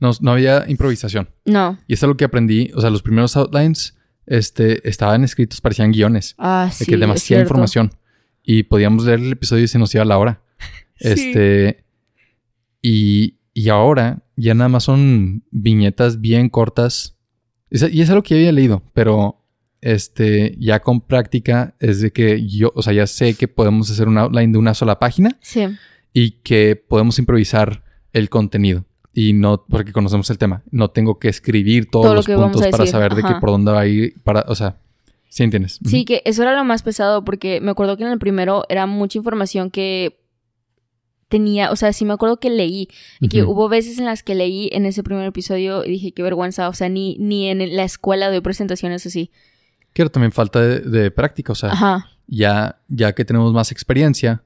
no, 0.00 0.10
no 0.20 0.32
había 0.32 0.64
improvisación. 0.68 1.28
No. 1.44 1.78
Y 1.86 1.94
eso 1.94 2.06
es 2.06 2.08
lo 2.08 2.16
que 2.16 2.24
aprendí. 2.24 2.70
O 2.74 2.80
sea, 2.80 2.90
los 2.90 3.02
primeros 3.02 3.36
outlines 3.36 3.96
este, 4.26 4.88
estaban 4.88 5.24
escritos, 5.24 5.60
parecían 5.60 5.92
guiones. 5.92 6.34
Ah, 6.38 6.68
sí. 6.72 6.84
De 6.84 6.90
que 6.90 6.96
demasiada 6.96 7.42
información. 7.42 7.92
Y 8.42 8.64
podíamos 8.64 9.04
leer 9.04 9.20
el 9.20 9.32
episodio 9.32 9.64
y 9.64 9.68
se 9.68 9.78
nos 9.78 9.94
iba 9.94 10.04
la 10.04 10.18
hora. 10.18 10.42
Este. 10.98 11.84
Y, 12.82 13.38
y 13.52 13.68
ahora 13.68 14.22
ya 14.36 14.54
nada 14.54 14.68
más 14.68 14.84
son 14.84 15.44
viñetas 15.50 16.20
bien 16.20 16.48
cortas. 16.48 17.16
Y 17.70 18.00
es 18.00 18.10
algo 18.10 18.22
que 18.22 18.34
había 18.34 18.52
leído, 18.52 18.82
pero 18.92 19.42
este, 19.80 20.56
ya 20.58 20.80
con 20.80 21.00
práctica 21.00 21.74
es 21.80 22.00
de 22.00 22.12
que 22.12 22.46
yo, 22.46 22.72
o 22.74 22.82
sea, 22.82 22.92
ya 22.92 23.06
sé 23.06 23.34
que 23.34 23.48
podemos 23.48 23.90
hacer 23.90 24.08
un 24.08 24.18
outline 24.18 24.52
de 24.52 24.58
una 24.58 24.74
sola 24.74 24.98
página. 24.98 25.36
Sí. 25.40 25.66
Y 26.12 26.32
que 26.42 26.76
podemos 26.76 27.18
improvisar 27.18 27.82
el 28.12 28.28
contenido. 28.30 28.84
Y 29.12 29.32
no, 29.32 29.64
porque 29.68 29.92
conocemos 29.92 30.28
el 30.30 30.38
tema. 30.38 30.62
No 30.70 30.90
tengo 30.90 31.18
que 31.18 31.28
escribir 31.28 31.90
todos 31.90 32.14
los 32.14 32.26
puntos 32.26 32.66
para 32.68 32.86
saber 32.86 33.14
de 33.14 33.22
qué 33.22 33.34
por 33.40 33.50
dónde 33.50 33.72
va 33.72 33.80
a 33.80 33.86
ir. 33.86 34.14
Para, 34.22 34.44
o 34.48 34.54
sea, 34.54 34.76
¿sí 35.28 35.42
entiendes? 35.42 35.78
Sí, 35.84 36.04
que 36.04 36.22
eso 36.24 36.42
era 36.42 36.54
lo 36.54 36.64
más 36.64 36.82
pesado 36.82 37.24
porque 37.24 37.60
me 37.60 37.70
acuerdo 37.70 37.96
que 37.96 38.04
en 38.04 38.10
el 38.10 38.18
primero 38.18 38.64
era 38.68 38.86
mucha 38.86 39.18
información 39.18 39.70
que 39.70 40.20
tenía, 41.28 41.70
o 41.70 41.76
sea, 41.76 41.92
sí 41.92 42.04
me 42.04 42.12
acuerdo 42.12 42.38
que 42.38 42.50
leí, 42.50 42.88
y 43.20 43.28
que 43.28 43.42
hubo 43.42 43.68
veces 43.68 43.98
en 43.98 44.04
las 44.04 44.22
que 44.22 44.34
leí 44.34 44.68
en 44.72 44.86
ese 44.86 45.02
primer 45.02 45.26
episodio 45.26 45.84
y 45.84 45.90
dije, 45.90 46.12
qué 46.12 46.22
vergüenza, 46.22 46.68
o 46.68 46.72
sea, 46.72 46.88
ni, 46.88 47.16
ni 47.18 47.48
en 47.48 47.76
la 47.76 47.84
escuela 47.84 48.28
doy 48.28 48.40
presentaciones 48.40 49.06
así. 49.06 49.30
Quiero 49.92 50.10
también 50.10 50.32
falta 50.32 50.60
de, 50.60 51.10
práctica, 51.10 51.52
o 51.52 51.56
sea, 51.56 52.06
Ya, 52.28 52.80
ya 52.88 53.14
que 53.14 53.24
tenemos 53.24 53.52
más 53.52 53.72
experiencia, 53.72 54.42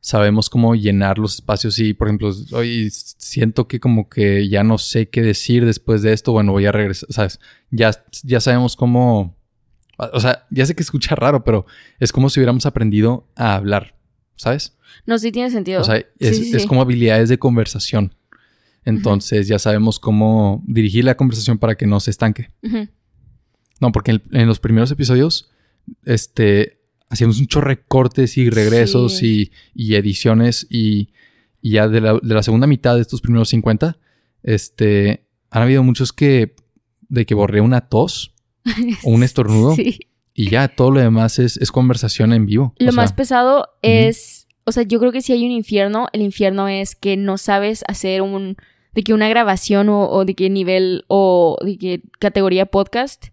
sabemos 0.00 0.50
cómo 0.50 0.74
llenar 0.74 1.18
los 1.18 1.36
espacios 1.36 1.78
y, 1.78 1.94
por 1.94 2.08
ejemplo, 2.08 2.30
hoy 2.52 2.90
siento 2.90 3.68
que 3.68 3.80
como 3.80 4.08
que 4.08 4.48
ya 4.48 4.62
no 4.62 4.78
sé 4.78 5.08
qué 5.08 5.22
decir 5.22 5.64
después 5.64 6.02
de 6.02 6.12
esto, 6.12 6.32
bueno, 6.32 6.52
voy 6.52 6.66
a 6.66 6.72
regresar, 6.72 7.10
¿sabes? 7.10 7.40
Ya, 7.70 7.90
ya 8.22 8.40
sabemos 8.40 8.76
cómo, 8.76 9.36
o 9.96 10.20
sea, 10.20 10.46
ya 10.50 10.66
sé 10.66 10.74
que 10.74 10.82
escucha 10.82 11.14
raro, 11.14 11.44
pero 11.44 11.64
es 12.00 12.12
como 12.12 12.28
si 12.28 12.40
hubiéramos 12.40 12.66
aprendido 12.66 13.26
a 13.36 13.54
hablar, 13.54 13.93
¿sabes? 14.36 14.76
No, 15.06 15.18
sí 15.18 15.32
tiene 15.32 15.50
sentido. 15.50 15.80
O 15.80 15.84
sea, 15.84 16.04
es, 16.18 16.66
como 16.66 16.82
habilidades 16.82 17.28
de 17.28 17.38
conversación. 17.38 18.14
Entonces 18.84 19.48
ya 19.48 19.58
sabemos 19.58 19.98
cómo 19.98 20.62
dirigir 20.66 21.04
la 21.04 21.16
conversación 21.16 21.58
para 21.58 21.74
que 21.74 21.86
no 21.86 22.00
se 22.00 22.10
estanque. 22.10 22.50
No, 23.80 23.92
porque 23.92 24.20
en, 24.30 24.46
los 24.46 24.60
primeros 24.60 24.90
episodios, 24.90 25.50
este, 26.04 26.80
hacíamos 27.08 27.40
muchos 27.40 27.64
recortes 27.64 28.36
y 28.36 28.50
regresos 28.50 29.22
y, 29.22 29.50
ediciones 29.74 30.66
y, 30.70 31.10
ya 31.62 31.88
de 31.88 32.00
la, 32.00 32.42
segunda 32.42 32.66
mitad 32.66 32.94
de 32.94 33.00
estos 33.00 33.20
primeros 33.20 33.48
50, 33.48 33.98
este, 34.42 35.26
han 35.50 35.62
habido 35.62 35.82
muchos 35.82 36.12
que, 36.12 36.54
de 37.08 37.24
que 37.24 37.34
borré 37.34 37.60
una 37.60 37.88
tos 37.88 38.34
o 39.04 39.10
un 39.10 39.22
estornudo. 39.22 39.76
Y 40.34 40.50
ya 40.50 40.68
todo 40.68 40.90
lo 40.90 41.00
demás 41.00 41.38
es, 41.38 41.58
conversación 41.70 42.32
en 42.32 42.44
vivo. 42.46 42.74
Lo 42.78 42.92
más 42.92 43.12
pesado 43.12 43.68
es, 43.82 44.48
o 44.64 44.72
sea, 44.72 44.82
yo 44.82 44.98
creo 44.98 45.12
que 45.12 45.22
si 45.22 45.32
hay 45.32 45.44
un 45.44 45.52
infierno, 45.52 46.08
el 46.12 46.22
infierno 46.22 46.68
es 46.68 46.96
que 46.96 47.16
no 47.16 47.38
sabes 47.38 47.84
hacer 47.86 48.20
un, 48.20 48.56
de 48.92 49.02
que 49.04 49.14
una 49.14 49.28
grabación 49.28 49.88
o, 49.88 50.24
de 50.24 50.34
qué 50.34 50.50
nivel 50.50 51.04
o 51.06 51.56
de 51.64 51.78
qué 51.78 52.02
categoría 52.18 52.66
podcast 52.66 53.26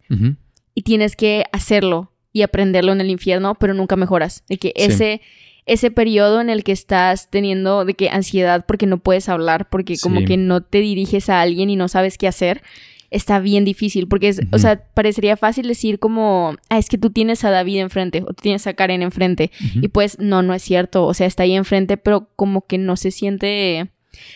y 0.76 0.84
tienes 0.84 1.16
que 1.16 1.46
hacerlo 1.52 2.12
y 2.34 2.44
aprenderlo 2.44 2.92
en 2.92 3.02
el 3.02 3.10
infierno, 3.10 3.56
pero 3.56 3.74
nunca 3.74 3.96
mejoras. 3.96 4.44
De 4.48 4.58
que 4.58 4.72
ese, 4.76 5.22
ese 5.66 5.92
periodo 5.92 6.40
en 6.40 6.50
el 6.50 6.64
que 6.64 6.72
estás 6.72 7.30
teniendo 7.30 7.84
de 7.84 7.94
que 7.94 8.10
ansiedad 8.10 8.66
porque 8.66 8.86
no 8.86 9.00
puedes 9.00 9.28
hablar, 9.28 9.70
porque 9.70 9.98
como 10.02 10.24
que 10.24 10.38
no 10.38 10.62
te 10.62 10.80
diriges 10.80 11.30
a 11.30 11.42
alguien 11.42 11.70
y 11.70 11.76
no 11.76 11.88
sabes 11.88 12.18
qué 12.18 12.28
hacer, 12.28 12.62
está 13.12 13.40
bien 13.40 13.66
difícil. 13.66 14.08
Porque 14.08 14.30
es, 14.30 14.42
o 14.52 14.58
sea, 14.58 14.84
parecería 14.94 15.38
fácil 15.38 15.68
decir 15.68 16.00
como, 16.00 16.56
ah, 16.70 16.80
es 16.80 16.90
que 16.90 16.98
tú 16.98 17.12
tienes 17.12 17.44
a 17.44 17.52
David 17.52 17.82
enfrente 17.82 18.24
o 18.24 18.28
tú 18.28 18.42
tienes 18.42 18.66
a 18.66 18.74
Karen 18.74 19.04
enfrente. 19.04 19.52
Y 19.76 19.90
pues 19.90 20.18
no, 20.18 20.42
no 20.42 20.54
es 20.54 20.64
cierto. 20.64 21.06
O 21.06 21.14
sea, 21.14 21.28
está 21.28 21.44
ahí 21.44 21.54
enfrente, 21.54 21.98
pero 21.98 22.30
como 22.36 22.66
que 22.66 22.78
no 22.78 22.96
se 22.96 23.12
siente, 23.12 23.92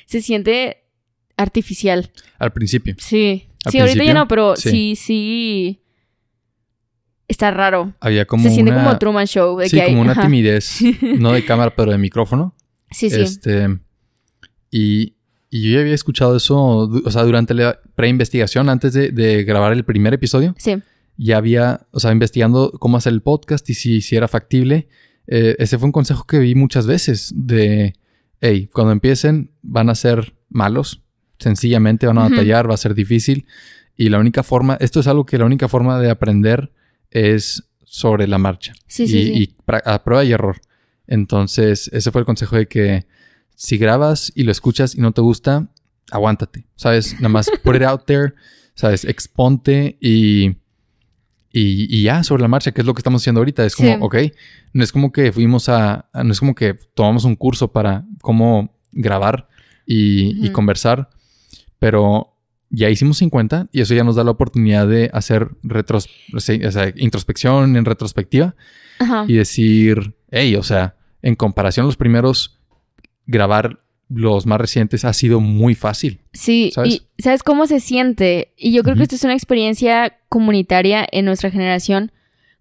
se 0.05 0.21
siente 0.21 0.83
artificial. 1.37 2.11
Al 2.37 2.53
principio. 2.53 2.95
Sí. 2.99 3.47
sí, 3.69 3.79
ahorita 3.79 4.03
ya 4.03 4.13
no, 4.13 4.27
pero 4.27 4.55
sí, 4.55 4.95
sí. 4.95 5.81
Está 7.27 7.49
raro. 7.49 7.95
Había 8.01 8.25
como 8.25 8.43
Se 8.43 8.51
siente 8.51 8.71
como 8.71 8.99
Truman 8.99 9.25
Show. 9.25 9.59
sí, 9.65 9.81
como 9.81 10.01
una 10.01 10.21
timidez. 10.21 10.79
no 11.01 11.31
de 11.31 11.43
cámara, 11.43 11.75
pero 11.75 11.91
de 11.91 11.97
micrófono. 11.97 12.55
Sí, 12.91 13.09
sí. 13.09 13.21
Este... 13.21 13.79
Y, 14.69 15.15
y 15.49 15.63
yo 15.63 15.75
ya 15.75 15.81
había 15.81 15.93
escuchado 15.93 16.35
eso, 16.35 16.57
o 16.57 17.11
sea, 17.11 17.23
durante 17.23 17.53
la 17.53 17.79
preinvestigación, 17.95 18.69
antes 18.69 18.93
de, 18.93 19.43
grabar 19.43 19.73
el 19.73 19.85
primer 19.85 20.13
episodio. 20.13 20.55
Sí. 20.57 20.81
Ya 21.17 21.37
había, 21.37 21.87
o 21.91 21.99
sea, 21.99 22.11
investigando 22.11 22.73
cómo 22.79 22.97
hacer 22.97 23.13
el 23.13 23.21
podcast 23.21 23.69
y 23.69 23.73
si, 23.73 24.01
si 24.01 24.15
era 24.15 24.27
factible. 24.27 24.87
Eh, 25.27 25.55
ese 25.59 25.77
fue 25.77 25.85
un 25.85 25.91
consejo 25.91 26.25
que 26.25 26.39
vi 26.39 26.55
muchas 26.55 26.87
veces 26.87 27.33
de, 27.35 27.95
hey, 28.41 28.69
cuando 28.73 28.91
empiecen 28.91 29.51
van 29.61 29.89
a 29.89 29.95
ser 29.95 30.35
malos, 30.49 31.03
sencillamente 31.39 32.05
van 32.05 32.17
a 32.17 32.29
batallar, 32.29 32.69
va 32.69 32.73
a 32.73 32.77
ser 32.77 32.93
difícil. 32.93 33.45
Y 33.95 34.09
la 34.09 34.19
única 34.19 34.43
forma, 34.43 34.77
esto 34.81 34.99
es 34.99 35.07
algo 35.07 35.25
que 35.25 35.37
la 35.37 35.45
única 35.45 35.69
forma 35.69 35.99
de 35.99 36.09
aprender 36.09 36.71
es 37.11 37.63
sobre 37.85 38.27
la 38.27 38.37
marcha. 38.37 38.73
Sí, 38.87 39.07
sí, 39.07 39.31
y, 39.33 39.55
a 39.85 40.03
prueba 40.03 40.23
y 40.25 40.33
error. 40.33 40.57
Entonces, 41.07 41.89
ese 41.93 42.11
fue 42.11 42.21
el 42.21 42.25
consejo 42.25 42.57
de 42.57 42.67
que 42.67 43.05
si 43.55 43.77
grabas 43.77 44.31
y 44.35 44.43
lo 44.43 44.51
escuchas 44.51 44.95
y 44.95 45.01
no 45.01 45.11
te 45.11 45.21
gusta, 45.21 45.67
aguántate. 46.11 46.65
¿Sabes? 46.75 47.13
Nada 47.15 47.29
más 47.29 47.49
put 47.63 47.75
it 47.75 47.83
out 47.83 48.05
there, 48.05 48.33
¿sabes? 48.75 49.05
Exponte 49.05 49.97
y, 49.99 50.57
y, 51.51 52.03
ya 52.03 52.23
sobre 52.23 52.41
la 52.41 52.47
marcha, 52.47 52.71
que 52.71 52.81
es 52.81 52.87
lo 52.87 52.93
que 52.93 52.99
estamos 52.99 53.21
haciendo 53.21 53.41
ahorita. 53.41 53.65
Es 53.65 53.75
como, 53.75 53.93
ok, 54.05 54.15
no 54.73 54.83
es 54.83 54.91
como 54.91 55.11
que 55.11 55.31
fuimos 55.31 55.69
a, 55.69 56.09
no 56.13 56.31
es 56.31 56.39
como 56.39 56.55
que 56.55 56.73
tomamos 56.93 57.23
un 57.23 57.35
curso 57.35 57.71
para 57.71 58.05
cómo 58.21 58.75
grabar 58.91 59.47
y, 59.85 60.45
y 60.45 60.51
conversar, 60.51 61.09
pero 61.79 62.35
ya 62.69 62.89
hicimos 62.89 63.17
50 63.17 63.69
y 63.71 63.81
eso 63.81 63.93
ya 63.93 64.03
nos 64.03 64.15
da 64.15 64.23
la 64.23 64.31
oportunidad 64.31 64.87
de 64.87 65.09
hacer 65.13 65.49
retros 65.63 66.09
introspección 66.95 67.75
en 67.75 67.85
retrospectiva 67.85 68.55
y 69.27 69.33
decir, 69.33 70.15
hey, 70.31 70.55
o 70.55 70.63
sea, 70.63 70.95
en 71.21 71.35
comparación 71.35 71.85
a 71.85 71.87
los 71.87 71.97
primeros, 71.97 72.54
grabar 73.25 73.79
los 74.09 74.45
más 74.45 74.59
recientes 74.59 75.05
ha 75.05 75.13
sido 75.13 75.39
muy 75.39 75.75
fácil. 75.75 76.19
Sí, 76.33 76.71
y 76.85 77.03
¿sabes 77.17 77.43
cómo 77.43 77.65
se 77.67 77.79
siente? 77.79 78.53
Y 78.57 78.71
yo 78.71 78.83
creo 78.83 78.95
que 78.95 79.03
esto 79.03 79.15
es 79.15 79.23
una 79.23 79.33
experiencia 79.33 80.17
comunitaria 80.29 81.07
en 81.11 81.25
nuestra 81.25 81.49
generación, 81.49 82.11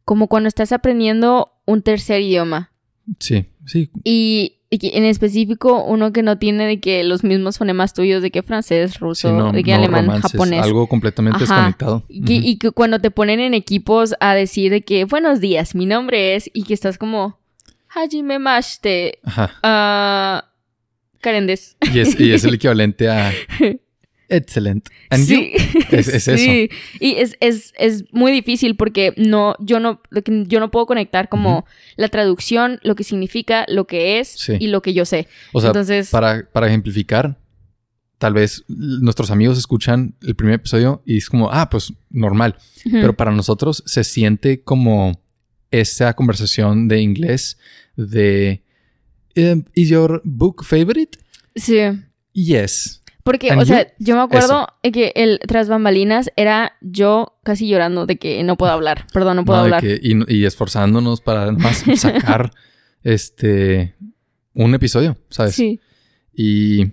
como 0.05 0.29
cuando 0.29 0.49
estás 0.49 0.73
aprendiendo 0.73 1.53
un 1.67 1.83
tercer 1.83 2.23
idioma. 2.23 2.73
Sí, 3.19 3.47
sí. 3.67 3.91
Y 4.05 4.55
en 4.71 5.05
específico 5.05 5.85
uno 5.85 6.13
que 6.13 6.23
no 6.23 6.39
tiene 6.39 6.67
de 6.67 6.81
que 6.81 7.05
los 7.05 7.23
mismos 7.23 7.59
fonemas 7.59 7.95
tuyos 7.95 8.23
de 8.23 8.31
que 8.31 8.43
francés, 8.43 8.99
ruso, 8.99 9.53
de 9.53 9.63
que 9.63 9.75
alemán, 9.75 10.09
japonés. 10.21 10.63
Algo 10.63 10.89
completamente 10.89 11.41
desconectado. 11.41 12.05
Y, 12.09 12.57
que 12.59 12.71
cuando 12.71 12.99
te 12.99 13.11
ponen 13.11 13.41
en 13.41 13.55
equipos 13.55 14.15
a 14.21 14.35
decir 14.35 14.71
de 14.71 14.83
que 14.83 15.05
buenos 15.05 15.41
días, 15.41 15.75
mi 15.75 15.87
nombre 15.87 16.35
es, 16.35 16.51
y 16.53 16.65
que 16.65 16.75
estás 16.75 16.99
como 16.99 17.39
Hajime 17.89 18.39
Mashte. 18.39 19.19
Ajá. 19.23 20.43
Uh, 20.43 20.54
Carendes. 21.25 21.77
Y 21.93 21.99
es, 21.99 22.21
y 22.21 22.33
es 22.33 22.45
el 22.45 22.55
equivalente 22.55 23.09
a 23.09 23.33
Excelente. 24.29 24.91
sí. 25.13 25.53
Es, 25.91 26.09
eso. 26.29 26.37
Sí. 26.37 26.71
Y 27.01 27.17
es, 27.17 27.37
es, 27.41 28.05
muy 28.13 28.33
difícil 28.33 28.77
porque 28.77 29.13
no, 29.17 29.55
yo 29.61 29.81
no, 29.81 30.01
yo 30.47 30.61
no 30.61 30.71
puedo 30.71 30.87
conectar 30.87 31.29
como 31.29 31.67
la 31.97 32.09
traducción, 32.09 32.81
lo 32.83 32.95
que 32.95 33.05
significa, 33.05 33.65
lo 33.69 33.87
que 33.87 34.21
es 34.21 34.49
y 34.49 34.69
lo 34.69 34.83
que 34.83 34.95
yo 34.95 35.05
sé. 35.05 35.29
O 35.53 35.61
sea, 35.61 35.71
Entonces, 35.71 36.11
para, 36.11 36.49
para 36.51 36.69
ejemplificar, 36.69 37.39
tal 38.19 38.35
vez 38.35 38.65
nuestros 38.69 39.31
amigos 39.31 39.59
escuchan 39.59 40.15
el 40.23 40.35
primer 40.35 40.57
episodio 40.57 41.03
y 41.05 41.19
es 41.19 41.29
como, 41.29 41.51
ah, 41.51 41.69
pues 41.69 41.93
normal. 42.11 42.57
Pero 42.91 43.17
para 43.17 43.31
nosotros 43.31 43.83
se 43.87 44.05
siente 44.05 44.63
como 44.63 45.21
esa 45.71 46.15
conversación 46.15 46.89
de 46.89 47.01
inglés 47.01 47.59
de 47.97 48.63
em, 49.35 49.65
¿Is 49.75 49.89
your 49.89 50.21
book 50.25 50.65
favorite? 50.65 51.19
Sí. 51.55 51.79
Yes. 52.33 53.03
Porque, 53.23 53.53
o 53.55 53.65
sea, 53.65 53.91
yo 53.99 54.17
me 54.17 54.23
acuerdo 54.23 54.69
que 54.83 55.13
el 55.17 55.41
tras 55.47 55.69
bambalinas 55.69 56.31
era 56.37 56.75
yo 56.83 57.39
casi 57.43 57.67
llorando 57.67 58.05
de 58.05 58.19
que 58.19 58.43
no 58.45 58.57
puedo 58.57 58.71
hablar. 58.71 59.07
Perdón, 59.15 59.37
no 59.37 59.45
puedo 59.47 59.61
hablar. 59.61 59.83
y, 59.83 60.45
esforzándonos 60.45 61.23
para 61.23 61.51
más 61.53 61.85
sacar 61.97 62.51
este 63.03 63.95
un 64.53 64.75
episodio, 64.75 65.17
¿sabes? 65.31 65.55
Sí. 65.55 65.81
Y 66.35 66.93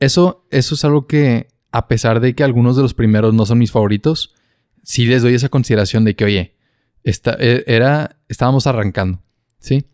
eso, 0.00 0.46
eso 0.50 0.74
es 0.74 0.84
algo 0.84 1.06
que, 1.06 1.48
a 1.72 1.88
pesar 1.88 2.20
de 2.20 2.34
que 2.34 2.44
algunos 2.44 2.76
de 2.76 2.82
los 2.82 2.94
primeros 2.94 3.34
no 3.34 3.46
son 3.46 3.58
mis 3.58 3.72
favoritos, 3.72 4.34
sí 4.82 5.06
les 5.06 5.22
doy 5.22 5.34
esa 5.34 5.48
consideración 5.48 6.04
de 6.04 6.16
que, 6.16 6.24
oye, 6.24 6.56
esta, 7.02 7.36
e, 7.38 7.64
era, 7.66 8.18
estábamos 8.28 8.66
arrancando, 8.66 9.22
¿sí? 9.58 9.86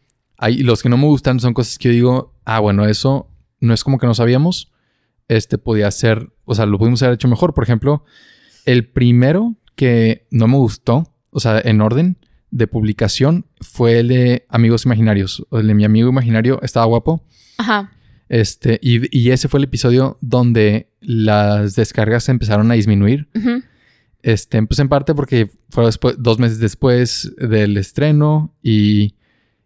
Hay, 0.42 0.58
los 0.64 0.82
que 0.82 0.88
no 0.88 0.96
me 0.96 1.06
gustan 1.06 1.38
son 1.38 1.54
cosas 1.54 1.78
que 1.78 1.88
yo 1.88 1.94
digo, 1.94 2.34
ah, 2.44 2.58
bueno, 2.58 2.84
eso 2.86 3.30
no 3.60 3.72
es 3.72 3.84
como 3.84 3.98
que 3.98 4.08
no 4.08 4.14
sabíamos, 4.14 4.72
este 5.28 5.56
podía 5.56 5.88
ser, 5.92 6.32
o 6.44 6.56
sea, 6.56 6.66
lo 6.66 6.78
pudimos 6.78 7.00
haber 7.04 7.14
hecho 7.14 7.28
mejor. 7.28 7.54
Por 7.54 7.62
ejemplo, 7.62 8.04
el 8.66 8.88
primero 8.88 9.54
que 9.76 10.26
no 10.32 10.48
me 10.48 10.56
gustó, 10.56 11.14
o 11.30 11.38
sea, 11.38 11.60
en 11.60 11.80
orden 11.80 12.18
de 12.50 12.66
publicación, 12.66 13.46
fue 13.60 14.00
el 14.00 14.08
de 14.08 14.46
Amigos 14.48 14.84
Imaginarios. 14.84 15.46
El 15.52 15.68
de 15.68 15.74
mi 15.74 15.84
amigo 15.84 16.08
imaginario 16.08 16.60
estaba 16.62 16.86
guapo. 16.86 17.24
Ajá. 17.58 17.92
Este, 18.28 18.80
y, 18.82 19.30
ese 19.30 19.46
fue 19.46 19.58
el 19.58 19.64
episodio 19.64 20.18
donde 20.20 20.90
las 21.00 21.76
descargas 21.76 22.28
empezaron 22.28 22.68
a 22.72 22.74
disminuir. 22.74 23.28
Este, 24.22 24.60
pues 24.64 24.80
en 24.80 24.88
parte 24.88 25.14
porque 25.14 25.50
fue 25.70 25.84
después, 25.84 26.16
dos 26.18 26.40
meses 26.40 26.58
después 26.58 27.32
del 27.36 27.76
estreno 27.76 28.54
y 28.60 29.14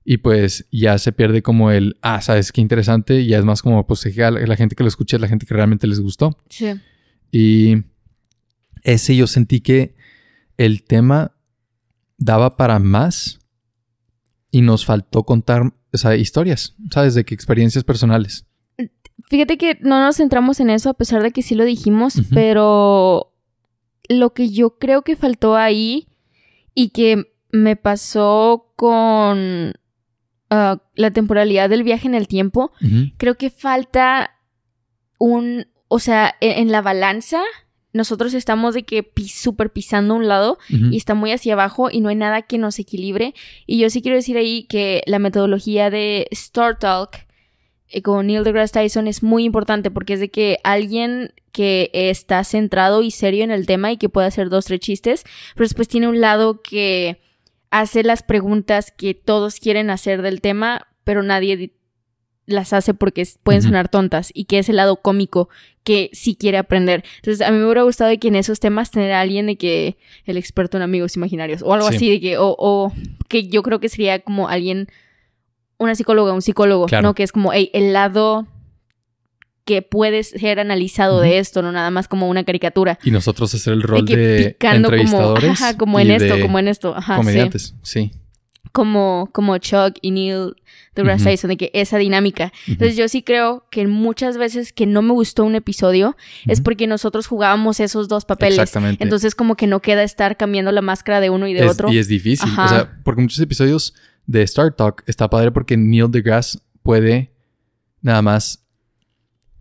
y 0.09 0.19
pues 0.19 0.69
ya 0.71 0.99
se 0.99 1.11
pierde 1.11 1.43
como 1.43 1.73
el, 1.73 1.99
ah, 2.01 2.21
sabes 2.21 2.53
qué 2.53 2.61
interesante, 2.61 3.23
y 3.23 3.27
ya 3.27 3.39
es 3.39 3.45
más 3.45 3.61
como, 3.61 3.85
pues 3.89 4.07
la, 4.17 4.57
gente 4.57 4.77
que 4.77 4.85
lo 4.85 4.89
escucha 4.89 5.17
es 5.17 5.21
la 5.21 5.27
gente 5.27 5.47
que 5.47 5.55
realmente 5.55 5.89
les 5.89 5.99
gustó. 5.99 6.39
Sí. 6.49 6.75
Y 7.33 7.83
ese 8.85 9.17
yo 9.17 9.27
sentí 9.27 9.61
que 9.61 9.97
el 10.59 10.85
tema 10.85 11.35
daba 12.19 12.57
para 12.57 12.79
más 12.79 13.41
y 14.53 14.61
nos 14.61 14.87
faltó 14.87 15.25
contar, 15.25 15.75
o 15.93 15.99
sea, 15.99 16.15
historias, 16.15 16.77
¿sabes? 16.93 17.17
De 17.17 17.25
que 17.25 17.35
experiencias 17.35 17.83
personales. 17.83 18.47
Fíjate 19.29 19.59
que 19.59 19.77
no 19.83 20.01
nos 20.01 20.19
centramos 20.19 20.61
en 20.61 20.71
eso, 20.71 20.89
a 20.89 20.95
pesar 20.95 21.21
de 21.21 21.33
que 21.33 21.43
sí 21.43 21.57
lo 21.57 21.65
dijimos, 21.65 22.23
pero 22.33 23.35
lo 24.09 24.33
que 24.35 24.51
yo 24.51 24.79
creo 24.79 25.03
que 25.03 25.17
faltó 25.17 25.57
ahí 25.57 26.07
y 26.77 26.91
que 26.91 27.25
me 27.51 27.75
pasó 27.75 28.73
con 28.77 29.73
ah, 30.51 30.79
la 30.95 31.11
temporalidad 31.11 31.69
del 31.69 31.83
viaje 31.83 32.09
en 32.09 32.15
el 32.15 32.29
tiempo, 32.29 32.73
creo 33.17 33.37
que 33.37 33.51
falta 33.51 34.33
un, 35.19 35.67
o 35.89 35.99
sea, 35.99 36.35
e-, 36.41 36.61
en, 36.61 36.71
la 36.71 36.83
balanza, 36.83 37.43
nosotros 37.93 38.35
estamos 38.35 38.75
de 38.75 38.85
que 38.85 39.11
súper 39.27 39.73
pisando 39.73 40.15
un 40.15 40.29
lado 40.29 40.59
y 40.69 40.97
está 40.97 41.15
muy 41.15 41.33
hacia 41.33 41.55
abajo 41.55 41.89
y 41.91 42.01
no 42.01 42.11
hay 42.11 42.17
nada 42.17 42.43
que 42.43 42.59
nos 42.59 42.79
equilibre. 42.79 43.35
Y 43.67 43.79
yo 43.79 43.89
sí 43.89 44.03
quiero 44.03 44.17
decir 44.17 44.37
ahí 44.37 44.65
que 44.65 45.03
la 45.07 45.19
metodología 45.19 45.89
de 45.89 46.29
Star 46.31 46.79
Talk 46.79 47.27
eh, 47.89 48.03
con 48.03 48.27
Neil 48.27 48.45
deGrasse 48.45 48.73
Tyson 48.73 49.07
es 49.07 49.23
muy 49.23 49.45
importante 49.45 49.91
porque 49.91 50.15
es 50.15 50.21
de 50.21 50.29
que 50.29 50.59
alguien 50.65 51.33
que 51.53 51.91
está 51.93 52.45
centrado 52.45 53.03
y 53.03 53.11
serio 53.11 53.45
en 53.45 53.51
el 53.51 53.67
tema 53.67 53.93
y 53.93 53.97
que 53.97 54.11
puede 54.11 54.27
hacer 54.27 54.51
dos, 54.51 54.67
tres 54.67 54.81
chistes, 54.81 55.25
pero 55.55 55.65
después 55.65 55.89
tiene 55.89 56.09
un 56.09 56.21
lado 56.21 56.61
que 56.61 57.19
hace 57.71 58.03
las 58.03 58.23
preguntas 58.23 58.93
que 58.97 59.15
todos 59.15 59.61
quieren 59.61 59.91
hacer 59.91 60.23
del 60.23 60.41
tema, 60.41 60.89
pero 61.05 61.23
nadie 61.23 61.73
las 62.47 62.73
hace 62.73 62.95
porque 62.95 63.27
pueden 63.43 63.63
sonar 63.63 63.89
tontas 63.89 64.31
y 64.33 64.45
que 64.45 64.59
es 64.59 64.69
el 64.69 64.77
lado 64.77 64.97
cómico 64.97 65.49
que 65.83 66.11
sí 66.13 66.37
quiere 66.37 66.59
aprender. 66.59 67.05
Entonces, 67.17 67.47
a 67.47 67.51
mí 67.51 67.59
me 67.59 67.65
hubiera 67.65 67.83
gustado 67.83 68.11
de 68.11 68.19
que 68.19 68.29
en 68.29 68.37
esos 68.37 68.61
temas 68.61 68.91
tener 68.91 69.13
a 69.13 69.21
alguien 69.21 69.47
de 69.47 69.57
que 69.57 69.97
el 70.25 70.37
experto 70.37 70.77
en 70.77 70.83
amigos 70.83 71.17
imaginarios 71.17 71.63
o 71.63 71.73
algo 71.73 71.89
así, 71.89 72.09
de 72.09 72.21
que, 72.21 72.39
o, 72.39 72.55
o, 72.59 72.93
que 73.29 73.49
yo 73.49 73.63
creo 73.63 73.81
que 73.81 73.89
sería 73.89 74.21
como 74.21 74.49
alguien, 74.49 74.89
una 75.79 75.95
psicóloga, 75.95 76.33
un 76.33 76.43
psicólogo, 76.43 76.87
¿no? 77.03 77.15
Que 77.15 77.23
es 77.23 77.33
como, 77.33 77.53
hey, 77.53 77.71
el 77.73 77.93
lado 77.93 78.47
que 79.67 79.83
puede 79.83 80.23
ser 80.23 80.61
analizado 80.61 81.21
de 81.21 81.39
esto, 81.39 81.61
no 81.61 81.73
nada 81.73 81.91
más 81.91 82.07
como 82.07 82.31
una 82.31 82.45
caricatura. 82.45 82.99
Y 83.03 83.11
nosotros 83.11 83.53
hacer 83.53 83.73
el 83.75 83.83
rol 83.83 84.07
de, 84.07 84.57
entrevistadores. 84.61 85.59
Como, 85.59 85.77
como 85.77 86.01
en 86.01 86.13
esto, 86.13 86.41
como 86.41 86.59
en 86.61 86.69
esto. 86.69 86.97
Ajá, 86.97 87.17
comediantes, 87.17 87.75
sí. 87.83 88.13
Como, 88.71 89.29
como 89.33 89.59
Chuck 89.59 89.99
y 90.03 90.13
Neil 90.13 90.55
deGrasse 90.95 91.25
Tyson, 91.25 91.49
de 91.49 91.57
que 91.57 91.71
esa 91.75 91.99
dinámica. 91.99 92.53
Entonces 92.69 92.97
yo 92.97 93.09
sí 93.09 93.23
creo 93.23 93.67
que 93.71 93.87
muchas 93.89 94.37
veces 94.39 94.73
que 94.73 94.87
no 94.87 95.03
me 95.03 95.13
gustó 95.13 95.45
un 95.45 95.57
episodio 95.57 96.17
es 96.47 96.61
porque 96.61 96.87
nosotros 96.87 97.27
jugábamos 97.27 97.81
esos 97.81 98.07
dos 98.07 98.25
papeles. 98.25 98.59
Exactamente. 98.59 99.03
Entonces 99.03 99.35
como 99.35 99.57
que 99.57 99.67
no 99.67 99.81
queda 99.81 100.05
estar 100.05 100.37
cambiando 100.37 100.71
la 100.71 100.83
máscara 100.83 101.21
de 101.21 101.31
uno 101.31 101.49
y 101.49 101.55
de 101.55 101.69
otro. 101.69 101.93
Y 101.93 101.99
es 101.99 102.07
difícil. 102.07 102.49
O 102.51 102.69
sea, 102.69 103.01
porque 103.03 103.21
muchos 103.21 103.41
episodios 103.41 103.95
de 104.27 104.43
Star 104.43 104.73
Talk 104.73 105.03
está 105.07 105.29
padre 105.29 105.51
porque 105.51 105.77
Neil 105.77 106.11
deGrasse 106.11 106.61
puede 106.83 107.33
nada 108.01 108.23
más 108.23 108.66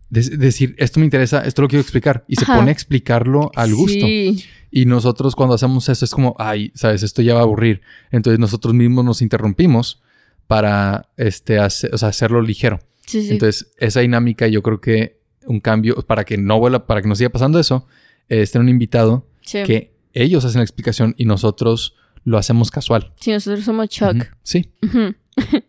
decir, 0.08 0.74
esto 0.78 1.00
me 1.00 1.06
interesa, 1.06 1.42
esto 1.42 1.62
lo 1.62 1.68
quiero 1.68 1.80
explicar. 1.80 2.24
Y 2.28 2.36
se 2.36 2.46
pone 2.46 2.70
a 2.70 2.72
explicarlo 2.72 3.50
al 3.54 3.74
gusto. 3.74 4.06
Y 4.06 4.84
nosotros 4.86 5.34
cuando 5.34 5.54
hacemos 5.54 5.88
eso 5.88 6.04
es 6.04 6.10
como, 6.10 6.34
ay, 6.38 6.72
sabes, 6.74 7.02
esto 7.02 7.22
ya 7.22 7.34
va 7.34 7.40
a 7.40 7.44
aburrir. 7.44 7.80
Entonces 8.10 8.38
nosotros 8.38 8.74
mismos 8.74 9.04
nos 9.04 9.22
interrumpimos 9.22 10.02
para 10.46 11.08
este, 11.16 11.58
hacerlo 11.58 12.42
ligero. 12.42 12.80
Entonces, 13.12 13.72
esa 13.78 14.00
dinámica 14.00 14.48
yo 14.48 14.62
creo 14.62 14.80
que 14.80 15.20
un 15.46 15.60
cambio, 15.60 15.94
para 16.06 16.24
que 16.24 16.36
no 16.36 16.58
vuela, 16.58 16.86
para 16.86 17.02
que 17.02 17.08
no 17.08 17.14
siga 17.14 17.30
pasando 17.30 17.58
eso, 17.58 17.86
es 18.28 18.50
tener 18.50 18.64
un 18.64 18.68
invitado 18.68 19.28
que 19.42 19.92
ellos 20.12 20.44
hacen 20.44 20.58
la 20.58 20.64
explicación 20.64 21.14
y 21.16 21.24
nosotros 21.24 21.94
lo 22.24 22.38
hacemos 22.38 22.70
casual. 22.70 23.12
Sí, 23.20 23.30
nosotros 23.30 23.64
somos 23.64 23.88
Chuck. 23.88 24.26
Sí. 24.42 24.70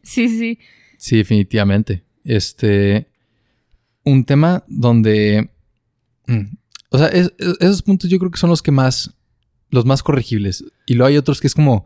sí, 0.02 0.28
sí. 0.30 0.60
Sí, 0.98 1.18
definitivamente. 1.18 2.04
Este, 2.24 3.08
un 4.08 4.24
tema 4.24 4.64
donde... 4.68 5.50
Mm, 6.28 6.56
o 6.90 6.98
sea, 6.98 7.08
esos 7.08 7.82
puntos 7.82 8.10
yo 8.10 8.18
creo 8.20 8.32
que 8.32 8.40
son 8.40 8.50
los 8.50 8.62
que 8.62 8.72
más... 8.72 9.14
Los 9.70 9.86
más 9.86 10.02
corregibles. 10.02 10.64
Y 10.86 10.94
luego 10.94 11.10
hay 11.10 11.18
otros 11.18 11.42
que 11.42 11.48
es 11.48 11.54
como... 11.54 11.86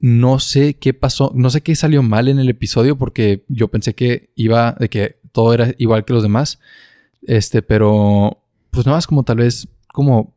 No 0.00 0.38
sé 0.38 0.74
qué 0.74 0.94
pasó, 0.94 1.32
no 1.34 1.50
sé 1.50 1.60
qué 1.60 1.74
salió 1.74 2.04
mal 2.04 2.28
en 2.28 2.38
el 2.38 2.48
episodio 2.48 2.96
porque 2.96 3.44
yo 3.48 3.66
pensé 3.66 3.96
que 3.96 4.30
iba, 4.36 4.76
de 4.78 4.88
que 4.88 5.18
todo 5.32 5.52
era 5.52 5.74
igual 5.76 6.04
que 6.04 6.12
los 6.12 6.22
demás. 6.22 6.60
Este, 7.22 7.62
pero 7.62 8.40
pues 8.70 8.86
nada 8.86 8.98
más 8.98 9.08
como 9.08 9.24
tal 9.24 9.38
vez 9.38 9.66
como 9.92 10.36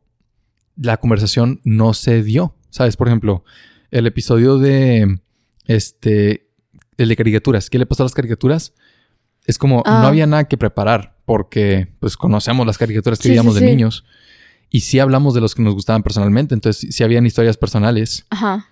la 0.76 0.96
conversación 0.96 1.60
no 1.62 1.94
se 1.94 2.24
dio. 2.24 2.56
¿Sabes? 2.70 2.96
Por 2.96 3.06
ejemplo, 3.06 3.44
el 3.92 4.08
episodio 4.08 4.58
de 4.58 5.20
este 5.66 6.48
el 6.96 7.08
de 7.08 7.16
caricaturas. 7.16 7.70
¿Qué 7.70 7.78
le 7.78 7.86
pasó 7.86 8.02
a 8.02 8.06
las 8.06 8.14
caricaturas? 8.14 8.74
Es 9.44 9.58
como 9.58 9.76
no 9.78 9.82
ah. 9.86 10.06
había 10.06 10.26
nada 10.26 10.44
que 10.44 10.56
preparar 10.56 11.16
porque 11.24 11.88
pues 12.00 12.16
conocemos 12.16 12.66
las 12.66 12.78
caricaturas 12.78 13.18
que 13.18 13.28
veíamos 13.28 13.54
de 13.54 13.62
niños 13.62 14.04
y 14.70 14.80
sí 14.80 14.98
hablamos 14.98 15.34
de 15.34 15.40
los 15.40 15.54
que 15.54 15.62
nos 15.62 15.74
gustaban 15.74 16.02
personalmente, 16.02 16.54
entonces 16.54 16.94
sí 16.94 17.04
habían 17.04 17.26
historias 17.26 17.56
personales. 17.56 18.26
Ajá. 18.30 18.68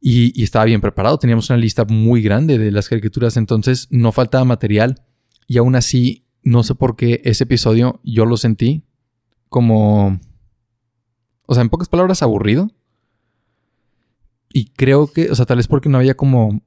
Y, 0.00 0.42
estaba 0.42 0.64
bien 0.66 0.80
preparado, 0.80 1.18
teníamos 1.18 1.48
una 1.50 1.58
lista 1.58 1.84
muy 1.84 2.22
grande 2.22 2.58
de 2.58 2.70
las 2.70 2.88
caricaturas, 2.88 3.36
entonces 3.36 3.86
no 3.90 4.12
faltaba 4.12 4.44
material 4.44 5.02
y 5.46 5.58
aún 5.58 5.76
así 5.76 6.26
no 6.42 6.62
sé 6.62 6.74
por 6.74 6.96
qué 6.96 7.22
ese 7.24 7.44
episodio 7.44 8.00
yo 8.04 8.26
lo 8.26 8.36
sentí 8.36 8.84
como, 9.48 10.20
o 11.46 11.54
sea, 11.54 11.62
en 11.62 11.70
pocas 11.70 11.88
palabras, 11.88 12.22
aburrido. 12.22 12.70
Y 14.52 14.66
creo 14.66 15.06
que, 15.06 15.30
o 15.30 15.34
sea, 15.34 15.46
tal 15.46 15.56
vez 15.56 15.68
porque 15.68 15.88
no 15.88 15.98
había 15.98 16.16
como 16.16 16.62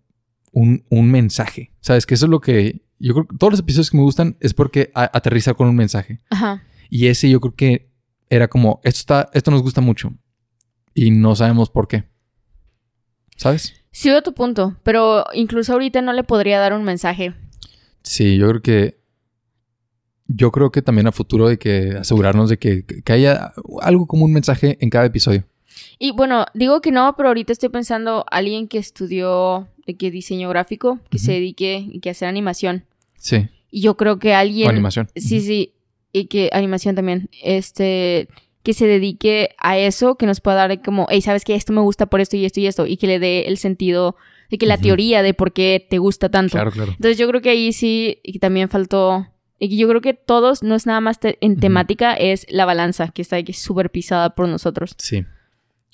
un, 0.52 0.84
un 0.90 1.12
mensaje. 1.12 1.72
¿Sabes? 1.80 2.06
Que 2.06 2.16
eso 2.16 2.26
es 2.26 2.30
lo 2.30 2.42
que 2.42 2.82
yo 3.00 3.14
creo 3.14 3.28
que 3.28 3.38
todos 3.38 3.54
los 3.54 3.60
episodios 3.60 3.92
que 3.92 3.98
me 3.98 4.04
gustan 4.04 4.38
es 4.40 4.54
porque 4.54 4.92
aterriza 4.94 5.54
con 5.54 5.68
un 5.68 5.76
mensaje. 5.76 6.20
Ajá. 6.30 6.64
Y 6.90 7.08
ese 7.08 7.30
yo 7.30 7.40
creo 7.40 7.56
que 7.56 7.90
era 8.30 8.48
como, 8.48 8.80
esto, 8.84 9.00
está, 9.00 9.30
esto 9.34 9.52
nos 9.52 9.62
gusta 9.62 9.82
mucho 9.82 10.14
y 10.94 11.12
no 11.12 11.36
sabemos 11.36 11.70
por 11.70 11.88
qué. 11.88 12.06
¿Sabes? 13.36 13.74
Sí, 13.92 14.10
a 14.10 14.22
tu 14.22 14.34
punto, 14.34 14.78
pero 14.84 15.26
incluso 15.34 15.74
ahorita 15.74 16.02
no 16.02 16.14
le 16.14 16.24
podría 16.24 16.60
dar 16.60 16.74
un 16.74 16.84
mensaje. 16.84 17.34
Sí, 18.04 18.38
yo 18.38 18.50
creo 18.50 18.62
que 18.62 18.98
yo 20.28 20.52
creo 20.52 20.72
que 20.72 20.82
también 20.82 21.08
a 21.08 21.12
futuro 21.12 21.48
hay 21.48 21.58
que 21.58 21.96
asegurarnos 21.98 22.50
de 22.50 22.58
que, 22.58 22.84
que, 22.86 23.14
haya 23.14 23.54
algo 23.82 24.08
como 24.08 24.26
un 24.26 24.34
mensaje 24.34 24.78
en 24.82 24.90
cada 24.90 25.06
episodio. 25.06 25.46
Y 26.00 26.12
bueno, 26.12 26.46
digo 26.54 26.82
que 26.82 26.92
no, 26.92 27.16
pero 27.16 27.30
ahorita 27.30 27.54
estoy 27.54 27.70
pensando 27.70 28.26
alguien 28.30 28.68
que 28.68 28.78
estudió 28.78 29.68
de 29.86 29.96
que 29.96 30.12
diseño 30.12 30.50
gráfico, 30.50 31.00
que 31.10 31.20
se 31.20 31.34
dedique 31.34 31.86
y 31.90 32.00
que 32.00 32.10
hacer 32.10 32.28
animación. 32.28 32.86
Sí. 33.18 33.48
Y 33.72 33.82
yo 33.82 33.98
creo 33.98 34.20
que 34.20 34.34
alguien... 34.34 34.68
O 34.68 34.72
animación. 34.72 35.10
Sí, 35.16 35.42
sí. 35.42 35.74
Y 36.12 36.26
que 36.26 36.50
animación 36.54 36.96
también. 36.96 37.30
Este 37.44 38.28
que 38.68 38.74
se 38.74 38.86
dedique 38.86 39.56
a 39.60 39.78
eso, 39.78 40.16
que 40.16 40.26
nos 40.26 40.42
pueda 40.42 40.58
dar 40.68 40.82
como, 40.82 41.08
hey, 41.10 41.22
sabes 41.22 41.46
que 41.46 41.56
esto 41.56 41.72
me 41.72 41.80
gusta 41.80 42.08
por 42.08 42.20
esto 42.20 42.36
y 42.36 42.44
esto 42.44 42.60
y 42.60 42.68
esto, 42.68 42.86
y 42.86 42.98
que 42.98 43.08
le 43.08 43.18
dé 43.18 43.44
el 43.48 43.58
sentido 43.58 44.18
de 44.50 44.58
que 44.58 44.66
la 44.66 44.78
teoría 44.78 45.24
de 45.24 45.34
por 45.34 45.54
qué 45.54 45.88
te 45.90 46.00
gusta 46.00 46.28
tanto. 46.28 46.52
Claro, 46.52 46.72
claro. 46.72 46.92
Entonces 46.92 47.18
yo 47.18 47.30
creo 47.30 47.42
que 47.42 47.50
ahí 47.50 47.72
sí, 47.72 48.20
y 48.24 48.34
que 48.34 48.40
también 48.40 48.68
faltó, 48.68 49.26
y 49.58 49.70
que 49.70 49.78
yo 49.78 49.88
creo 49.88 50.02
que 50.02 50.14
todos, 50.14 50.64
no 50.64 50.76
es 50.76 50.86
nada 50.86 51.00
más 51.00 51.18
en 51.22 51.58
temática, 51.62 52.14
es 52.14 52.46
la 52.50 52.66
balanza, 52.66 53.08
que 53.14 53.22
está 53.22 53.38
aquí 53.38 53.54
súper 53.54 53.90
pisada 53.90 54.36
por 54.36 54.50
nosotros. 54.50 54.96
Sí. 54.98 55.24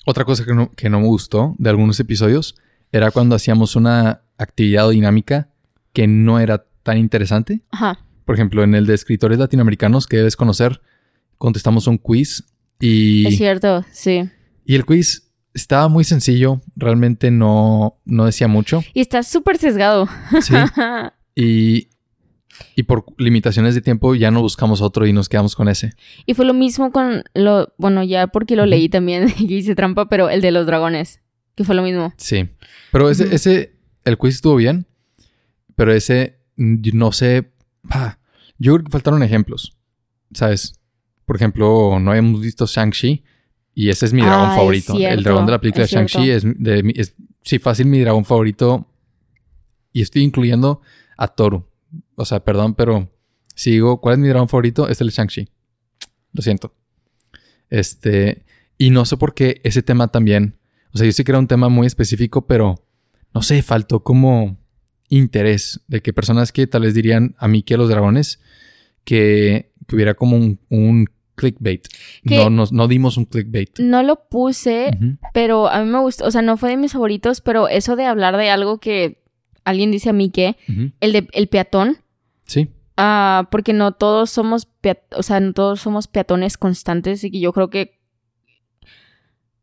Otra 0.04 0.24
cosa 0.24 0.44
que 0.44 0.54
no, 0.54 0.70
que 0.70 0.90
no 0.90 1.00
me 1.00 1.06
gustó 1.06 1.54
de 1.58 1.70
algunos 1.70 1.98
episodios 2.00 2.56
era 2.92 3.10
cuando 3.10 3.34
hacíamos 3.34 3.76
una 3.76 4.22
actividad 4.38 4.86
o 4.86 4.90
dinámica 4.90 5.48
que 5.92 6.06
no 6.06 6.38
era 6.38 6.66
tan 6.82 6.98
interesante. 6.98 7.62
Ajá. 7.70 7.98
Por 8.24 8.34
ejemplo, 8.34 8.62
en 8.62 8.74
el 8.74 8.86
de 8.86 8.94
escritores 8.94 9.38
latinoamericanos 9.38 10.06
que 10.06 10.18
debes 10.18 10.36
conocer, 10.36 10.80
contestamos 11.38 11.86
un 11.86 11.98
quiz 11.98 12.44
y... 12.80 13.26
Es 13.26 13.36
cierto, 13.36 13.84
sí. 13.92 14.28
Y 14.64 14.74
el 14.74 14.84
quiz 14.84 15.30
estaba 15.54 15.88
muy 15.88 16.04
sencillo, 16.04 16.60
realmente 16.76 17.30
no, 17.30 17.98
no 18.04 18.26
decía 18.26 18.48
mucho. 18.48 18.82
Y 18.92 19.00
está 19.00 19.22
súper 19.22 19.58
sesgado. 19.58 20.08
Sí. 20.42 20.54
y, 21.34 21.88
y 22.76 22.84
por 22.84 23.04
limitaciones 23.18 23.74
de 23.74 23.80
tiempo 23.80 24.14
ya 24.14 24.30
no 24.30 24.40
buscamos 24.40 24.80
otro 24.80 25.06
y 25.06 25.12
nos 25.12 25.28
quedamos 25.28 25.56
con 25.56 25.68
ese. 25.68 25.94
Y 26.26 26.34
fue 26.34 26.44
lo 26.44 26.54
mismo 26.54 26.92
con 26.92 27.24
lo, 27.34 27.72
bueno, 27.78 28.02
ya 28.02 28.26
porque 28.26 28.56
lo 28.56 28.66
leí 28.66 28.88
también 28.88 29.32
y 29.38 29.54
hice 29.54 29.74
trampa, 29.74 30.08
pero 30.08 30.30
el 30.30 30.40
de 30.40 30.50
los 30.50 30.66
dragones, 30.66 31.20
que 31.54 31.64
fue 31.64 31.74
lo 31.74 31.82
mismo. 31.82 32.12
Sí. 32.16 32.48
Pero 32.92 33.10
ese, 33.10 33.34
ese, 33.34 33.76
el 34.04 34.18
quiz 34.18 34.36
estuvo 34.36 34.56
bien, 34.56 34.86
pero 35.76 35.92
ese, 35.92 36.38
no 36.56 37.12
sé, 37.12 37.52
yo 38.58 38.74
creo 38.74 38.84
que 38.84 38.90
faltaron 38.90 39.22
ejemplos, 39.22 39.76
¿sabes? 40.32 40.80
Por 41.24 41.36
ejemplo, 41.36 41.98
no 42.00 42.10
habíamos 42.10 42.40
visto 42.40 42.66
Shang-Chi 42.66 43.24
y 43.74 43.88
ese 43.88 44.06
es 44.06 44.12
mi 44.12 44.22
dragón 44.22 44.54
favorito. 44.54 44.94
el 44.96 45.22
dragón 45.22 45.46
de 45.46 45.52
la 45.52 45.60
película 45.60 45.86
Shang-Chi 45.86 46.30
es, 46.30 46.44
es, 46.94 47.14
sí, 47.42 47.58
fácil 47.58 47.86
mi 47.86 48.00
dragón 48.00 48.24
favorito 48.24 48.86
y 49.92 50.02
estoy 50.02 50.22
incluyendo 50.22 50.82
a 51.16 51.28
Toru. 51.28 51.66
O 52.16 52.24
sea, 52.24 52.40
perdón, 52.40 52.74
pero 52.74 53.10
si 53.54 53.72
digo, 53.72 54.00
¿cuál 54.00 54.14
es 54.14 54.18
mi 54.18 54.28
dragón 54.28 54.48
favorito? 54.48 54.88
Es 54.88 55.00
el 55.00 55.10
Shang-Chi. 55.10 55.48
Lo 56.32 56.42
siento. 56.42 56.74
Este, 57.70 58.44
y 58.78 58.90
no 58.90 59.04
sé 59.04 59.16
por 59.16 59.34
qué 59.34 59.60
ese 59.64 59.82
tema 59.82 60.08
también 60.08 60.58
o 60.94 60.98
sea, 60.98 61.06
yo 61.06 61.12
sé 61.12 61.24
que 61.24 61.32
era 61.32 61.40
un 61.40 61.48
tema 61.48 61.68
muy 61.68 61.86
específico, 61.86 62.46
pero 62.46 62.76
no 63.34 63.42
sé, 63.42 63.62
faltó 63.62 64.04
como 64.04 64.56
interés, 65.08 65.80
de 65.88 66.00
que 66.00 66.12
personas 66.12 66.52
que 66.52 66.68
tal 66.68 66.82
vez 66.82 66.94
dirían 66.94 67.34
a 67.38 67.48
mí 67.48 67.62
que 67.62 67.76
los 67.76 67.88
dragones, 67.88 68.40
que, 69.02 69.72
hubiera 69.92 70.14
como 70.14 70.36
un, 70.36 71.06
clickbait. 71.34 71.88
No, 72.22 72.48
no, 72.48 72.88
dimos 72.88 73.16
un 73.16 73.24
clickbait. 73.24 73.80
No 73.80 74.04
lo 74.04 74.28
puse, 74.28 74.96
pero 75.32 75.68
a 75.68 75.82
mí 75.82 75.90
me 75.90 75.98
gustó, 75.98 76.26
o 76.26 76.30
sea, 76.30 76.42
no 76.42 76.56
fue 76.56 76.70
de 76.70 76.76
mis 76.76 76.92
favoritos, 76.92 77.40
pero 77.40 77.66
eso 77.66 77.96
de 77.96 78.04
hablar 78.04 78.36
de 78.36 78.50
algo 78.50 78.78
que 78.78 79.20
alguien 79.64 79.90
dice 79.90 80.10
a 80.10 80.12
mí 80.12 80.30
que, 80.30 80.56
el 81.00 81.12
de 81.12 81.26
el 81.32 81.48
peatón. 81.48 81.98
Sí. 82.46 82.70
Ah, 82.96 83.48
porque 83.50 83.72
no 83.72 83.92
todos 83.92 84.30
somos, 84.30 84.68
o 85.16 85.22
sea, 85.22 85.40
no 85.40 85.52
todos 85.52 85.80
somos 85.80 86.06
peatones 86.06 86.56
constantes 86.56 87.24
y 87.24 87.30
que 87.30 87.40
yo 87.40 87.52
creo 87.52 87.70
que 87.70 87.98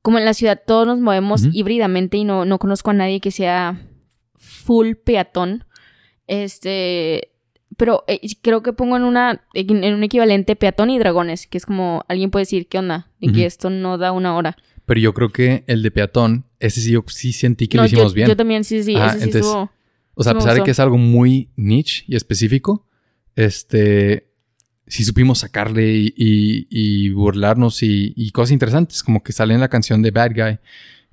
como 0.01 0.17
en 0.17 0.25
la 0.25 0.33
ciudad 0.33 0.61
todos 0.65 0.87
nos 0.87 0.99
movemos 0.99 1.43
híbridamente 1.51 2.17
y 2.17 2.23
no, 2.23 2.43
no 2.45 2.59
conozco 2.59 2.89
a 2.89 2.93
nadie 2.93 3.19
que 3.19 3.31
sea 3.31 3.79
full 4.35 4.95
peatón. 4.95 5.65
Este, 6.27 7.31
pero 7.77 8.03
eh, 8.07 8.19
creo 8.41 8.63
que 8.63 8.73
pongo 8.73 8.97
en 8.97 9.03
una 9.03 9.45
en 9.53 9.93
un 9.93 10.03
equivalente 10.03 10.55
peatón 10.55 10.89
y 10.89 10.99
dragones, 10.99 11.47
que 11.47 11.57
es 11.57 11.65
como 11.65 12.03
alguien 12.07 12.31
puede 12.31 12.43
decir, 12.43 12.67
¿qué 12.67 12.79
onda? 12.79 13.09
Y 13.19 13.31
que 13.31 13.45
esto 13.45 13.69
no 13.69 13.97
da 13.97 14.11
una 14.11 14.35
hora. 14.35 14.57
Pero 14.85 14.99
yo 14.99 15.13
creo 15.13 15.29
que 15.29 15.63
el 15.67 15.83
de 15.83 15.91
peatón, 15.91 16.45
ese 16.59 16.81
sí 16.81 16.91
yo 16.91 17.03
sí 17.07 17.31
sentí 17.31 17.67
que 17.67 17.77
lo 17.77 17.85
hicimos 17.85 18.13
bien. 18.13 18.27
Yo 18.27 18.35
también 18.35 18.63
sí, 18.63 18.83
sí, 18.83 18.95
ese 18.95 19.19
sí 19.19 19.29
estuvo, 19.29 19.71
O 20.13 20.23
sea, 20.23 20.33
a 20.33 20.35
pesar 20.35 20.55
de 20.55 20.63
que 20.63 20.71
es 20.71 20.79
algo 20.79 20.97
muy 20.97 21.49
niche 21.55 22.03
y 22.07 22.15
específico, 22.15 22.87
este 23.35 24.31
sí 24.91 25.05
supimos 25.05 25.39
sacarle 25.39 26.13
y, 26.15 27.09
burlarnos 27.11 27.79
y, 27.81 28.31
cosas 28.31 28.51
interesantes, 28.51 29.03
como 29.03 29.23
que 29.23 29.31
sale 29.31 29.53
en 29.53 29.61
la 29.61 29.69
canción 29.69 30.01
de 30.01 30.11
Bad 30.11 30.31
Guy. 30.35 30.59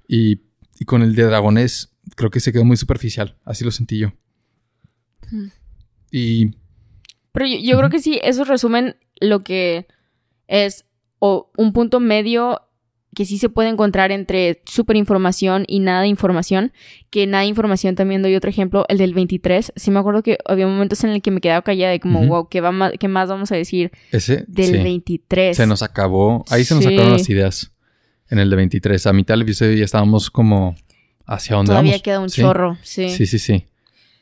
Y, 0.09 0.41
con 0.85 1.03
el 1.03 1.15
de 1.15 1.25
Dragones, 1.25 1.93
creo 2.17 2.31
que 2.31 2.41
se 2.41 2.53
quedó 2.53 2.65
muy 2.65 2.77
superficial. 2.77 3.37
Así 3.45 3.65
lo 3.65 3.71
sentí 3.71 3.99
yo. 3.99 4.13
Y. 6.11 6.57
Pero 7.33 7.47
yo, 7.47 7.79
creo 7.79 7.91
que 7.91 8.01
sí, 8.01 8.19
eso 8.23 8.45
resumen 8.45 8.97
lo 9.21 9.45
que 9.45 9.87
es 10.49 10.85
o 11.21 11.51
un 11.57 11.73
punto 11.73 12.01
medio 12.01 12.63
que 13.15 13.25
sí 13.25 13.39
se 13.39 13.49
puede 13.49 13.69
encontrar 13.69 14.13
entre 14.13 14.63
super 14.67 14.97
información 14.97 15.65
y 15.67 15.81
nada 15.81 16.03
de 16.03 16.09
información, 16.09 16.73
que 17.11 17.27
nada 17.27 17.43
de 17.43 17.49
información 17.49 17.95
también 17.95 18.23
doy 18.23 18.37
otro 18.37 18.51
ejemplo, 18.51 18.85
el 18.89 18.99
del 18.99 19.15
23, 19.15 19.73
sí 19.75 19.91
me 19.91 19.99
acuerdo 19.99 20.23
que 20.23 20.39
había 20.45 20.67
momentos 20.67 21.03
en 21.05 21.11
el 21.11 21.23
que 21.23 21.31
me 21.31 21.41
quedaba 21.41 21.63
callada 21.63 21.95
y 21.95 22.01
como, 22.01 22.25
wow, 22.27 22.49
¿qué, 22.49 22.61
va 22.61 22.71
más, 22.71 22.93
¿qué 22.99 23.09
más 23.09 23.29
vamos 23.29 23.51
a 23.51 23.57
decir 23.57 23.91
Ese, 24.13 24.45
del 24.47 24.83
23? 24.83 25.57
Se 25.57 25.67
nos 25.67 25.83
acabó, 25.83 26.45
ahí 26.51 26.65
se 26.65 26.75
nos 26.75 26.85
sacaron 26.85 27.13
las 27.13 27.29
ideas 27.29 27.73
en 28.31 28.39
el 28.39 28.51
de 28.51 28.57
23, 28.57 29.07
a 29.07 29.13
mitad 29.13 29.35
del 29.35 29.43
episodio 29.43 29.75
ya 29.75 29.85
estábamos 29.85 30.31
como 30.31 30.77
hacia 31.25 31.57
dónde 31.57 31.71
Todavía 31.71 31.99
queda 32.01 32.21
un 32.21 32.29
chorro, 32.29 32.77
sí. 32.83 33.09
Sí, 33.09 33.27
sí, 33.27 33.39
sí. 33.39 33.67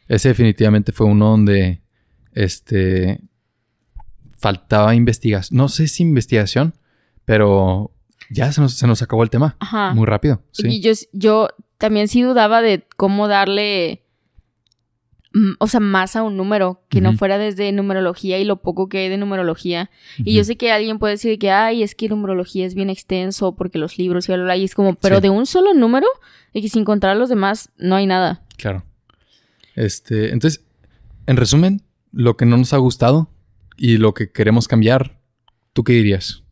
Ese 0.08 0.28
definitivamente 0.28 0.92
fue 0.92 1.06
uno 1.06 1.30
donde, 1.30 1.80
este, 2.32 3.20
faltaba 4.38 4.94
investigación, 4.94 5.56
no 5.56 5.68
sé 5.68 5.88
si 5.88 6.04
investigación, 6.04 6.74
pero 7.24 7.90
ya 8.30 8.52
se 8.52 8.60
nos, 8.60 9.02
acabó 9.02 9.22
el 9.22 9.30
tema. 9.30 9.56
Ajá. 9.60 9.94
Muy 9.94 10.06
rápido. 10.06 10.42
Sí. 10.52 10.68
Y 10.68 10.80
yo, 10.80 10.92
yo 11.12 11.48
también 11.78 12.08
sí 12.08 12.22
dudaba 12.22 12.62
de 12.62 12.86
cómo 12.96 13.28
darle, 13.28 14.02
mm, 15.32 15.52
o 15.58 15.66
sea, 15.68 15.80
más 15.80 16.16
a 16.16 16.22
un 16.22 16.36
número, 16.36 16.82
que 16.88 17.00
no 17.00 17.12
fuera 17.14 17.38
desde 17.38 17.70
numerología 17.72 18.38
y 18.38 18.44
lo 18.44 18.62
poco 18.62 18.88
que 18.88 18.98
hay 18.98 19.08
de 19.08 19.18
numerología. 19.18 19.90
Y 20.18 20.34
yo 20.34 20.44
sé 20.44 20.56
que 20.56 20.72
alguien 20.72 20.98
puede 20.98 21.14
decir 21.14 21.38
que, 21.38 21.50
ay, 21.50 21.82
es 21.82 21.94
que 21.94 22.08
numerología 22.08 22.66
es 22.66 22.74
bien 22.74 22.90
extenso 22.90 23.54
porque 23.54 23.78
los 23.78 23.98
libros 23.98 24.28
y 24.28 24.32
bla, 24.32 24.42
bla, 24.42 24.56
y 24.56 24.64
es 24.64 24.74
como, 24.74 24.94
pero 24.94 25.20
de 25.20 25.30
un 25.30 25.46
solo 25.46 25.74
número, 25.74 26.06
y 26.52 26.62
que 26.62 26.68
sin 26.68 26.84
contar 26.84 27.16
los 27.16 27.28
demás, 27.28 27.70
no 27.76 27.96
hay 27.96 28.06
nada. 28.06 28.42
Claro. 28.56 28.84
Este, 29.74 30.32
entonces, 30.32 30.64
en 31.26 31.36
resumen, 31.36 31.82
lo 32.12 32.36
que 32.36 32.46
no 32.46 32.56
nos 32.56 32.72
ha 32.72 32.78
gustado 32.78 33.28
y 33.76 33.98
lo 33.98 34.14
que 34.14 34.32
queremos 34.32 34.68
cambiar, 34.68 35.20
¿tú 35.74 35.84
qué 35.84 35.92
dirías? 35.92 36.45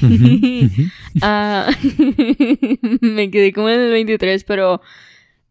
Ah, 1.22 1.68
me 3.00 3.30
quedé 3.30 3.52
como 3.52 3.68
en 3.68 3.80
el 3.80 3.90
23, 3.90 4.44
pero 4.44 4.80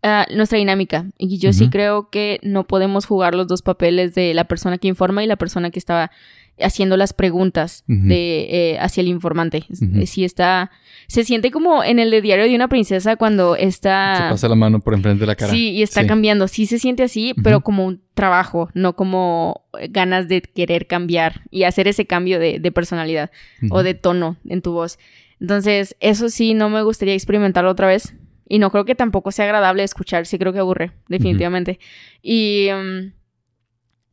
ah, 0.04 0.26
nuestra 0.34 0.58
dinámica. 0.58 1.08
Y 1.18 1.40
yo 1.40 1.52
sí 1.52 1.70
creo 1.70 2.10
que 2.10 2.40
no 2.44 2.66
podemos 2.68 3.06
jugar 3.06 3.36
los 3.36 3.48
dos 3.48 3.62
papeles 3.62 4.16
de 4.16 4.34
la 4.34 4.46
persona 4.46 4.78
que 4.78 4.88
informa 4.88 5.24
y 5.24 5.28
la 5.28 5.36
persona 5.36 5.70
que 5.70 5.80
estaba 5.80 6.12
haciendo 6.60 6.98
las 6.98 7.14
preguntas 7.14 7.84
de, 7.88 8.48
eh, 8.50 8.80
hacia 8.80 9.02
el 9.02 9.08
informante. 9.08 9.66
Si 10.06 10.24
está... 10.24 10.72
Se 11.08 11.24
siente 11.24 11.52
como 11.52 11.84
en 11.84 12.00
el 12.00 12.22
diario 12.22 12.46
de 12.46 12.56
una 12.56 12.68
princesa 12.68 13.16
cuando 13.16 13.56
está... 13.56 14.16
Se 14.16 14.30
pasa 14.32 14.50
la 14.50 14.56
mano 14.56 14.80
por 14.80 14.94
enfrente 14.94 15.22
de 15.22 15.28
la 15.28 15.36
cara. 15.36 15.52
Sí, 15.52 15.72
y 15.72 15.82
está 15.82 16.06
cambiando. 16.06 16.48
Sí 16.48 16.66
se 16.66 16.80
siente 16.80 17.04
así, 17.04 17.34
pero 17.44 17.62
como 17.62 17.86
un 17.86 18.02
trabajo, 18.14 18.70
no 18.74 18.96
como 18.96 19.68
ganas 19.90 20.28
de 20.28 20.42
querer 20.42 20.88
cambiar 20.88 21.42
y 21.50 21.64
hacer 21.64 21.88
ese 21.88 22.06
cambio 22.06 22.40
de, 22.40 22.72
personalidad 22.72 23.32
o 23.70 23.84
de 23.84 23.94
tono 23.94 24.38
en 24.46 24.62
tu 24.62 24.74
voz. 24.74 25.00
Entonces, 25.40 25.96
eso 26.00 26.30
sí, 26.30 26.54
no 26.54 26.70
me 26.70 26.82
gustaría 26.82 27.14
experimentarlo 27.14 27.70
otra 27.70 27.88
vez. 27.88 28.16
Y 28.50 28.60
no 28.60 28.72
creo 28.72 28.86
que 28.86 28.96
tampoco 28.96 29.32
sea 29.32 29.46
agradable 29.46 29.84
escuchar, 29.84 30.26
sí 30.26 30.38
creo 30.38 30.54
que 30.54 30.60
aburre, 30.60 30.92
definitivamente. 31.10 31.80
Y 32.22 32.70
mm, 32.74 33.12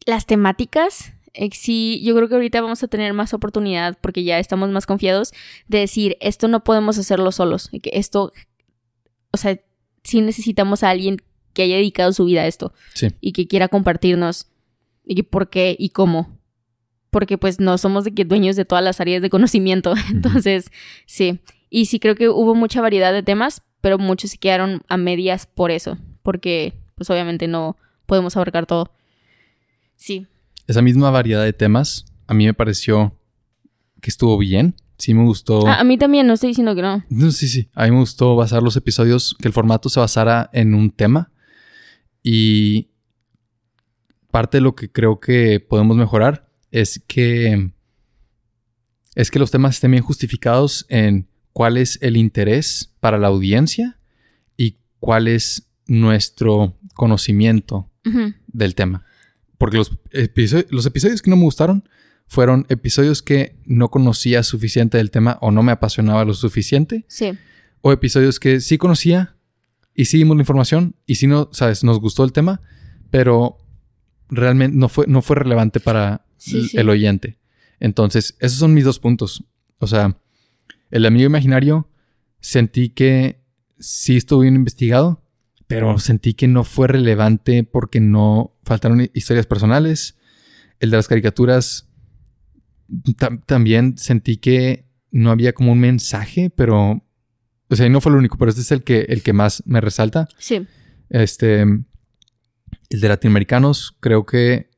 las 0.07 0.27
temáticas 0.27 1.15
sí, 1.53 2.01
yo 2.05 2.15
creo 2.15 2.29
que 2.29 2.35
ahorita 2.35 2.61
vamos 2.61 2.83
a 2.83 2.89
tener 2.89 3.13
más 3.13 3.35
oportunidad 3.35 3.99
porque 4.01 4.25
ya 4.25 4.39
estamos 4.39 4.71
más 4.71 4.87
confiados 4.87 5.33
de 5.67 5.79
decir, 5.79 6.17
esto 6.21 6.49
no 6.49 6.65
podemos 6.65 6.99
hacerlo 6.99 7.33
solos, 7.33 7.71
que 7.83 7.91
esto, 7.93 8.33
o 9.33 9.37
sea, 9.37 9.61
sí 10.03 10.21
necesitamos 10.21 10.83
a 10.83 10.91
alguien 10.91 11.23
que 11.53 11.63
haya 11.63 11.77
dedicado 11.77 12.13
su 12.13 12.25
vida 12.25 12.43
a 12.43 12.47
esto 12.47 12.73
y 13.21 13.33
que 13.33 13.47
quiera 13.47 13.69
compartirnos 13.69 14.49
y 15.05 15.23
por 15.23 15.51
qué 15.51 15.77
y 15.79 15.91
cómo. 15.91 16.39
Porque 17.11 17.39
pues 17.39 17.61
no 17.61 17.79
somos 17.79 18.05
de 18.05 18.13
que 18.13 18.25
dueños 18.25 18.57
de 18.57 18.65
todas 18.65 18.83
las 18.83 19.01
áreas 19.01 19.23
de 19.23 19.31
conocimiento. 19.31 19.95
Entonces, 20.11 20.71
sí. 21.07 21.39
Y 21.71 21.87
sí 21.87 22.01
creo 22.01 22.17
que 22.17 22.29
hubo 22.29 22.57
mucha 22.57 22.81
variedad 22.81 23.13
de 23.13 23.23
temas, 23.23 23.63
pero 23.81 23.99
muchos 23.99 24.33
se 24.33 24.39
quedaron 24.39 24.83
a 24.89 24.97
medias 24.97 25.47
por 25.47 25.71
eso. 25.71 25.97
Porque 26.25 26.75
pues 26.97 27.09
obviamente 27.11 27.47
no 27.47 27.77
podemos 28.07 28.37
abarcar 28.37 28.67
todo. 28.67 28.91
Sí 29.95 30.27
esa 30.67 30.83
misma 30.83 31.11
variedad 31.11 31.43
de 31.45 31.53
temas, 31.53 32.07
a 32.27 32.35
mí 32.35 32.47
me 32.47 32.55
pareció 32.55 33.19
que 34.01 34.11
estuvo 34.11 34.39
bien. 34.39 34.77
Sí 34.97 35.13
me 35.13 35.25
gustó. 35.25 35.67
a 35.67 35.83
mí 35.83 35.99
también, 35.99 36.27
no 36.27 36.35
estoy 36.35 36.51
diciendo 36.51 36.75
que 36.75 36.83
no. 36.83 37.05
no. 37.09 37.31
Sí, 37.33 37.49
sí. 37.49 37.69
A 37.75 37.85
mí 37.85 37.91
me 37.91 37.99
gustó 37.99 38.37
basar 38.37 38.63
los 38.63 38.77
episodios, 38.77 39.37
que 39.41 39.49
el 39.49 39.55
formato 39.55 39.89
se 39.89 40.01
basara 40.01 40.49
en 40.53 40.75
un 40.75 40.91
tema. 40.91 41.33
Y 42.23 42.91
parte 44.31 44.59
de 44.59 44.63
lo 44.63 44.75
que 44.75 44.91
creo 44.91 45.21
que 45.21 45.61
podemos 45.61 45.97
mejorar 45.97 46.49
es 46.71 47.03
que 47.07 47.73
es 49.15 49.31
que 49.31 49.39
los 49.39 49.51
temas 49.51 49.77
estén 49.77 49.93
bien 49.93 50.03
justificados 50.03 50.87
en 50.89 51.29
cuál 51.53 51.77
es 51.77 51.99
el 52.03 52.17
interés 52.17 52.93
para 53.01 53.19
la 53.19 53.29
audiencia 53.29 53.99
y 54.57 54.79
cuál 54.99 55.29
es 55.29 55.69
nuestro 55.87 56.77
conocimiento 56.95 57.91
del 58.49 58.75
tema. 58.75 59.05
Porque 59.59 59.77
los, 59.77 59.93
episodios, 60.13 60.67
los 60.71 60.87
episodios 60.87 61.23
que 61.23 61.31
no 61.31 61.37
me 61.37 61.45
gustaron 61.45 61.89
fueron 62.27 62.67
episodios 62.69 63.23
que 63.23 63.57
no 63.65 63.91
conocía 63.91 64.43
suficiente 64.43 64.99
del 64.99 65.11
tema 65.11 65.39
o 65.41 65.51
no 65.51 65.63
me 65.63 65.73
apasionaba 65.73 66.25
lo 66.25 66.35
suficiente. 66.35 67.05
Sí. 67.09 67.33
O 67.81 67.93
episodios 67.93 68.41
que 68.41 68.61
sí 68.61 68.79
conocía 68.79 69.37
y 69.95 70.07
sí 70.07 70.19
dimos 70.19 70.37
la 70.37 70.43
información 70.43 70.97
y 71.07 71.17
sí 71.17 71.27
no, 71.27 71.51
sabes, 71.53 71.85
nos 71.85 72.01
gustó 72.01 72.25
el 72.25 72.33
tema, 72.33 72.61
pero 73.11 73.59
realmente 74.29 74.77
no 74.77 74.89
fue, 74.89 75.07
no 75.07 75.23
fue 75.23 75.37
relevante 75.37 75.81
para 75.81 76.27
el 76.73 76.89
oyente. 76.89 77.39
Entonces, 77.81 78.37
esos 78.41 78.59
son 78.59 78.75
mis 78.75 78.85
dos 78.85 78.99
puntos. 78.99 79.45
O 79.79 79.87
sea, 79.87 80.19
el 80.91 81.07
amigo 81.07 81.27
imaginario 81.27 81.89
sentí 82.41 82.89
que 82.89 83.41
sí 83.79 84.17
estuvo 84.17 84.41
bien 84.41 84.55
investigado, 84.55 85.23
pero 85.67 85.99
sentí 85.99 86.35
que 86.35 86.49
no 86.49 86.65
fue 86.65 86.89
relevante 86.89 87.65
porque 87.65 88.01
no 88.01 88.55
faltaron 88.65 89.09
historias 89.15 89.47
personales. 89.47 90.17
El 90.81 90.91
de 90.91 90.97
las 90.97 91.09
caricaturas 91.09 91.89
también 93.47 93.97
sentí 93.97 94.37
que 94.37 94.87
no 95.11 95.31
había 95.31 95.53
como 95.53 95.73
un 95.73 95.81
mensaje, 95.81 96.51
pero 96.51 97.03
o 97.69 97.77
sea, 97.77 97.89
no 97.89 98.01
fue 98.01 98.13
el 98.13 98.19
único, 98.19 98.37
pero 98.37 98.51
este 98.51 98.61
es 98.61 98.73
el 98.73 98.83
que 98.83 99.01
el 99.09 99.23
que 99.23 99.33
más 99.33 99.63
me 99.67 99.81
resalta. 99.81 100.29
Sí. 100.39 100.67
Este 101.09 101.63
el 101.63 103.01
de 103.01 103.09
latinoamericanos 103.09 103.97
creo 104.01 104.27
que 104.27 104.71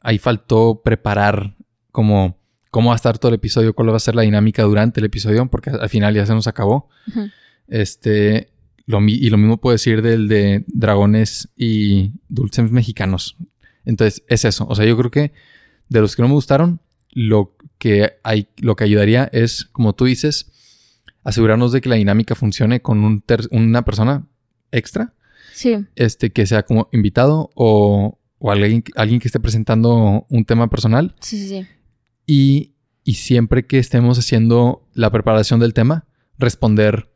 ahí 0.00 0.18
faltó 0.18 0.82
preparar 0.82 1.56
como 1.90 2.40
cómo 2.70 2.88
va 2.88 2.94
a 2.94 2.96
estar 2.96 3.18
todo 3.18 3.28
el 3.28 3.34
episodio, 3.36 3.74
cuál 3.74 3.92
va 3.92 3.96
a 3.96 4.00
ser 4.00 4.14
la 4.14 4.22
dinámica 4.22 4.62
durante 4.62 5.00
el 5.00 5.06
episodio, 5.06 5.46
porque 5.50 5.70
al 5.70 5.88
final 5.90 6.14
ya 6.14 6.24
se 6.24 6.32
nos 6.32 6.46
acabó. 6.46 6.88
Este, 7.68 8.51
y 8.86 9.30
lo 9.30 9.38
mismo 9.38 9.60
puedo 9.60 9.72
decir 9.72 10.02
del 10.02 10.28
de 10.28 10.64
dragones 10.66 11.48
y 11.56 12.12
dulces 12.28 12.70
mexicanos. 12.70 13.36
Entonces, 13.84 14.22
es 14.28 14.44
eso. 14.44 14.66
O 14.68 14.74
sea, 14.74 14.84
yo 14.84 14.96
creo 14.96 15.10
que 15.10 15.32
de 15.88 16.00
los 16.00 16.16
que 16.16 16.22
no 16.22 16.28
me 16.28 16.34
gustaron, 16.34 16.80
lo 17.10 17.56
que, 17.78 18.14
hay, 18.22 18.48
lo 18.58 18.76
que 18.76 18.84
ayudaría 18.84 19.28
es, 19.32 19.64
como 19.66 19.94
tú 19.94 20.06
dices, 20.06 20.52
asegurarnos 21.24 21.72
de 21.72 21.80
que 21.80 21.88
la 21.88 21.96
dinámica 21.96 22.34
funcione 22.34 22.80
con 22.80 23.04
un 23.04 23.24
una 23.50 23.84
persona 23.84 24.26
extra 24.70 25.14
Sí. 25.52 25.86
Este, 25.94 26.32
que 26.32 26.46
sea 26.46 26.64
como 26.64 26.88
invitado 26.92 27.50
o, 27.54 28.18
o 28.38 28.50
alguien, 28.50 28.82
alguien 28.96 29.20
que 29.20 29.28
esté 29.28 29.40
presentando 29.40 30.26
un 30.28 30.44
tema 30.44 30.68
personal. 30.68 31.14
Sí, 31.20 31.38
sí, 31.38 31.48
sí. 31.48 31.66
Y, 32.26 32.74
y 33.04 33.14
siempre 33.14 33.66
que 33.66 33.78
estemos 33.78 34.18
haciendo 34.18 34.88
la 34.94 35.10
preparación 35.10 35.60
del 35.60 35.74
tema, 35.74 36.06
responder 36.38 37.11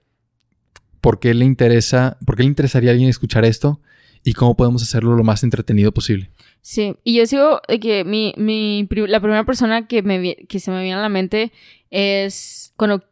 por 1.07 1.21
qué 1.21 1.35
le 1.35 1.45
interesa, 1.45 2.19
por 2.27 2.35
qué 2.35 2.43
le 2.43 2.49
interesaría 2.49 2.91
a 2.91 2.93
alguien 2.93 3.09
escuchar 3.09 3.45
esto 3.45 3.81
y 4.25 4.33
cómo 4.33 4.57
podemos 4.57 4.83
hacerlo 4.83 5.15
lo 5.15 5.23
más 5.23 5.45
entretenido 5.45 5.93
posible. 5.93 6.31
Sí, 6.63 6.97
y 7.05 7.15
yo 7.15 7.27
sigo 7.27 7.61
de 7.69 7.79
que 7.79 8.03
mi, 8.03 8.35
mi, 8.37 8.89
la 9.07 9.21
primera 9.21 9.45
persona 9.45 9.87
que, 9.87 10.03
me, 10.03 10.35
que 10.35 10.59
se 10.59 10.73
me 10.73 10.83
viene 10.83 10.99
a 10.99 11.03
la 11.03 11.09
mente 11.09 11.53
es 11.93 12.73
cuando 12.77 13.05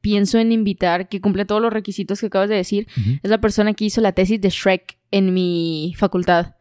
pienso 0.00 0.40
en 0.40 0.50
invitar, 0.50 1.08
que 1.08 1.20
cumple 1.20 1.44
todos 1.44 1.62
los 1.62 1.72
requisitos 1.72 2.18
que 2.18 2.26
acabas 2.26 2.48
de 2.48 2.56
decir, 2.56 2.88
Ujú. 2.98 3.20
es 3.22 3.30
la 3.30 3.40
persona 3.40 3.72
que 3.72 3.84
hizo 3.84 4.00
la 4.00 4.10
tesis 4.10 4.40
de 4.40 4.50
Shrek 4.50 4.98
en 5.12 5.32
mi 5.32 5.94
facultad. 5.96 6.56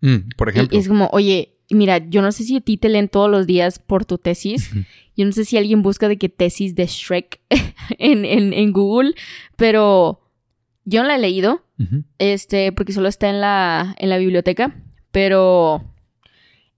Mm, 0.00 0.30
por 0.38 0.48
ejemplo. 0.48 0.74
Y 0.74 0.80
es 0.80 0.88
como, 0.88 1.10
oye, 1.12 1.56
mira, 1.68 1.98
yo 2.08 2.22
no 2.22 2.32
sé 2.32 2.44
si 2.44 2.56
a 2.56 2.60
ti 2.62 2.78
te 2.78 2.88
leen 2.88 3.08
todos 3.10 3.30
los 3.30 3.46
días 3.46 3.78
por 3.78 4.06
tu 4.06 4.16
tesis. 4.16 4.70
Ujú. 4.70 4.84
Yo 5.14 5.26
no 5.26 5.32
sé 5.32 5.44
si 5.44 5.58
alguien 5.58 5.82
busca 5.82 6.08
de 6.08 6.16
qué 6.16 6.30
tesis 6.30 6.74
de 6.74 6.86
Shrek 6.86 7.38
en, 7.98 8.24
en, 8.24 8.54
en 8.54 8.72
Google, 8.72 9.12
pero 9.56 10.21
yo 10.84 11.02
no 11.02 11.08
la 11.08 11.16
he 11.16 11.18
leído, 11.18 11.64
este, 12.18 12.72
porque 12.72 12.92
solo 12.92 13.08
está 13.08 13.28
en 13.28 13.40
la, 13.40 13.94
en 13.98 14.08
la 14.08 14.18
biblioteca, 14.18 14.76
pero 15.10 15.84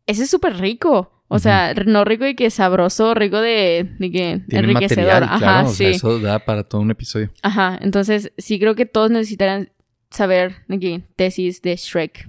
ese 0.06 0.24
es 0.24 0.30
súper 0.30 0.56
rico. 0.58 1.10
O 1.28 1.38
sea, 1.38 1.74
no 1.86 2.04
rico 2.04 2.24
de 2.24 2.36
que 2.36 2.50
sabroso, 2.50 3.14
rico 3.14 3.40
de, 3.40 3.90
de 3.98 4.10
que 4.12 4.42
Tiene 4.48 4.70
enriquecedor. 4.70 5.22
material, 5.22 5.22
Ajá, 5.24 5.38
claro. 5.38 5.68
o 5.68 5.70
sí. 5.70 5.76
sea, 5.76 5.90
eso 5.90 6.18
da 6.20 6.38
para 6.38 6.64
todo 6.64 6.80
un 6.80 6.90
episodio. 6.90 7.30
Ajá, 7.42 7.78
entonces 7.80 8.30
sí 8.38 8.58
creo 8.60 8.74
que 8.74 8.86
todos 8.86 9.10
necesitarán 9.10 9.70
saber 10.10 10.56
de 10.68 10.78
que 10.78 11.02
tesis 11.16 11.60
de 11.62 11.74
Shrek. 11.76 12.28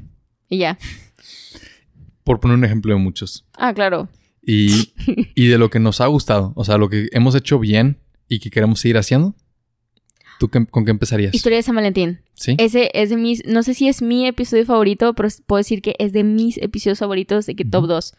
Y 0.50 0.58
ya. 0.60 0.80
Por 2.24 2.40
poner 2.40 2.58
un 2.58 2.66
ejemplo 2.66 2.94
de 2.94 3.00
muchos. 3.00 3.46
Ah, 3.58 3.74
claro. 3.74 4.10
Y, 4.42 4.94
y 5.36 5.48
de 5.48 5.58
lo 5.58 5.70
que 5.70 5.80
nos 5.80 6.02
ha 6.02 6.08
gustado. 6.08 6.54
O 6.56 6.64
sea, 6.64 6.78
lo 6.78 6.90
que 6.90 7.10
hemos 7.12 7.36
hecho 7.36 7.60
bien 7.60 8.00
y 8.28 8.40
que 8.40 8.50
queremos 8.50 8.80
seguir 8.80 8.98
haciendo. 8.98 9.36
¿Tú 10.40 10.50
qué- 10.50 10.66
con 10.66 10.86
qué 10.86 10.92
empezarías? 10.92 11.34
Historia 11.34 11.58
de 11.58 11.64
San 11.64 11.76
Valentín. 11.76 12.20
¿Sí? 12.34 12.56
Ese 12.60 12.92
es 12.94 13.10
de 13.10 13.18
mis, 13.18 13.46
no 13.46 13.64
sé 13.64 13.74
si 13.74 13.88
es 13.88 14.02
mi 14.02 14.28
episodio 14.28 14.66
favorito, 14.66 15.14
pero 15.14 15.30
puedo 15.48 15.58
decir 15.60 15.82
que 15.82 15.96
es 16.00 16.12
de 16.14 16.24
mis 16.24 16.58
episodios 16.58 17.00
favoritos 17.00 17.46
de 17.46 17.56
que 17.56 17.64
top 17.66 17.84
Ujú. 17.86 17.94
2. 17.94 18.14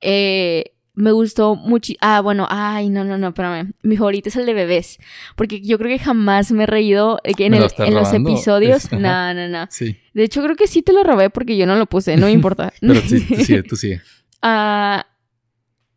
Eh, 0.00 0.72
me 0.94 1.12
gustó 1.12 1.54
mucho. 1.56 1.92
Ah, 2.00 2.20
bueno, 2.20 2.46
ay, 2.50 2.90
no, 2.90 3.04
no, 3.04 3.16
no, 3.16 3.28
espérame. 3.28 3.72
Mi 3.82 3.96
favorito 3.96 4.28
es 4.28 4.36
el 4.36 4.44
de 4.46 4.54
bebés. 4.54 4.98
Porque 5.36 5.60
yo 5.60 5.78
creo 5.78 5.88
que 5.96 6.02
jamás 6.02 6.52
me 6.52 6.64
he 6.64 6.66
reído 6.66 7.18
eh, 7.24 7.32
en, 7.38 7.50
¿Me 7.52 7.58
lo 7.58 7.64
el- 7.64 7.70
estás 7.70 7.88
en 7.88 7.94
los 7.94 8.12
episodios. 8.12 8.84
Es-. 8.86 8.92
No, 8.92 9.32
no, 9.34 9.48
no. 9.48 9.66
Sí. 9.70 9.96
De 10.14 10.24
hecho, 10.24 10.42
creo 10.42 10.56
que 10.56 10.66
sí 10.66 10.82
te 10.82 10.92
lo 10.92 11.02
robé 11.04 11.30
porque 11.30 11.56
yo 11.56 11.66
no 11.66 11.76
lo 11.76 11.86
puse, 11.86 12.16
no 12.16 12.26
me 12.26 12.32
importa. 12.32 12.72
Pero 12.80 13.00
sí, 13.00 13.20
tú 13.28 13.34
sigue, 13.44 13.62
tú 13.62 13.76
sigue. 13.76 14.00
Ah, 14.42 15.06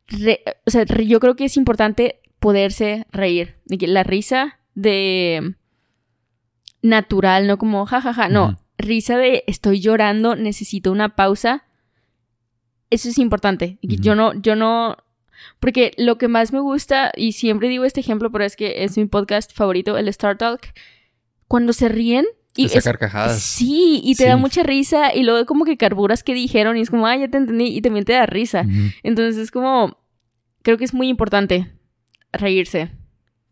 re- 0.08 0.44
o 0.66 0.72
sea, 0.72 0.86
yo 0.86 1.20
creo 1.20 1.36
que 1.36 1.46
es 1.46 1.58
importante 1.58 2.20
poderse 2.40 3.06
reír. 3.12 3.56
La 3.68 4.04
risa 4.04 4.60
de 4.76 5.56
natural, 6.82 7.48
no 7.48 7.58
como 7.58 7.86
jajaja, 7.86 8.30
no. 8.30 8.46
Ujú. 8.50 8.58
Risa 8.78 9.18
de 9.18 9.44
estoy 9.48 9.80
llorando, 9.80 10.36
necesito 10.36 10.92
una 10.92 11.16
pausa. 11.16 11.64
Eso 12.90 13.10
es 13.10 13.18
importante. 13.18 13.78
Yo 13.82 14.16
no, 14.16 14.34
yo 14.42 14.56
no. 14.56 14.98
Porque 15.60 15.94
lo 15.98 16.18
que 16.18 16.28
más 16.28 16.54
me 16.54 16.60
gusta, 16.60 17.12
y 17.16 17.34
siempre 17.34 17.70
digo 17.70 17.86
este 17.86 18.00
ejemplo, 18.02 18.32
pero 18.32 18.44
es 18.44 18.56
que 18.56 18.84
es 18.84 18.98
mi 18.98 19.06
podcast 19.06 19.54
favorito, 19.54 19.98
el 19.98 20.08
Star 20.10 20.38
Talk. 20.38 20.74
Cuando 21.48 21.74
se 21.74 21.90
ríen. 21.90 22.26
Y 22.56 22.66
es- 22.66 22.84
carcajadas. 22.84 23.42
Sí, 23.42 24.00
y 24.04 24.16
te 24.16 24.26
da 24.26 24.38
mucha 24.38 24.62
risa 24.62 25.16
y 25.16 25.24
luego 25.24 25.46
como 25.48 25.66
que 25.66 25.76
carburas 25.78 26.24
que 26.24 26.34
dijeron 26.36 26.78
y 26.78 26.82
es 26.82 26.90
como, 26.92 27.08
ah, 27.08 27.16
ya 27.18 27.28
te 27.28 27.38
entendí 27.38 27.66
y 27.76 27.82
también 27.82 28.06
te 28.06 28.14
da 28.14 28.26
risa. 28.28 28.64
Entonces 29.02 29.38
es 29.38 29.50
como, 29.50 29.98
creo 30.62 30.78
que 30.78 30.84
es 30.86 30.94
muy 30.94 31.08
importante 31.08 31.72
reírse. 32.32 32.92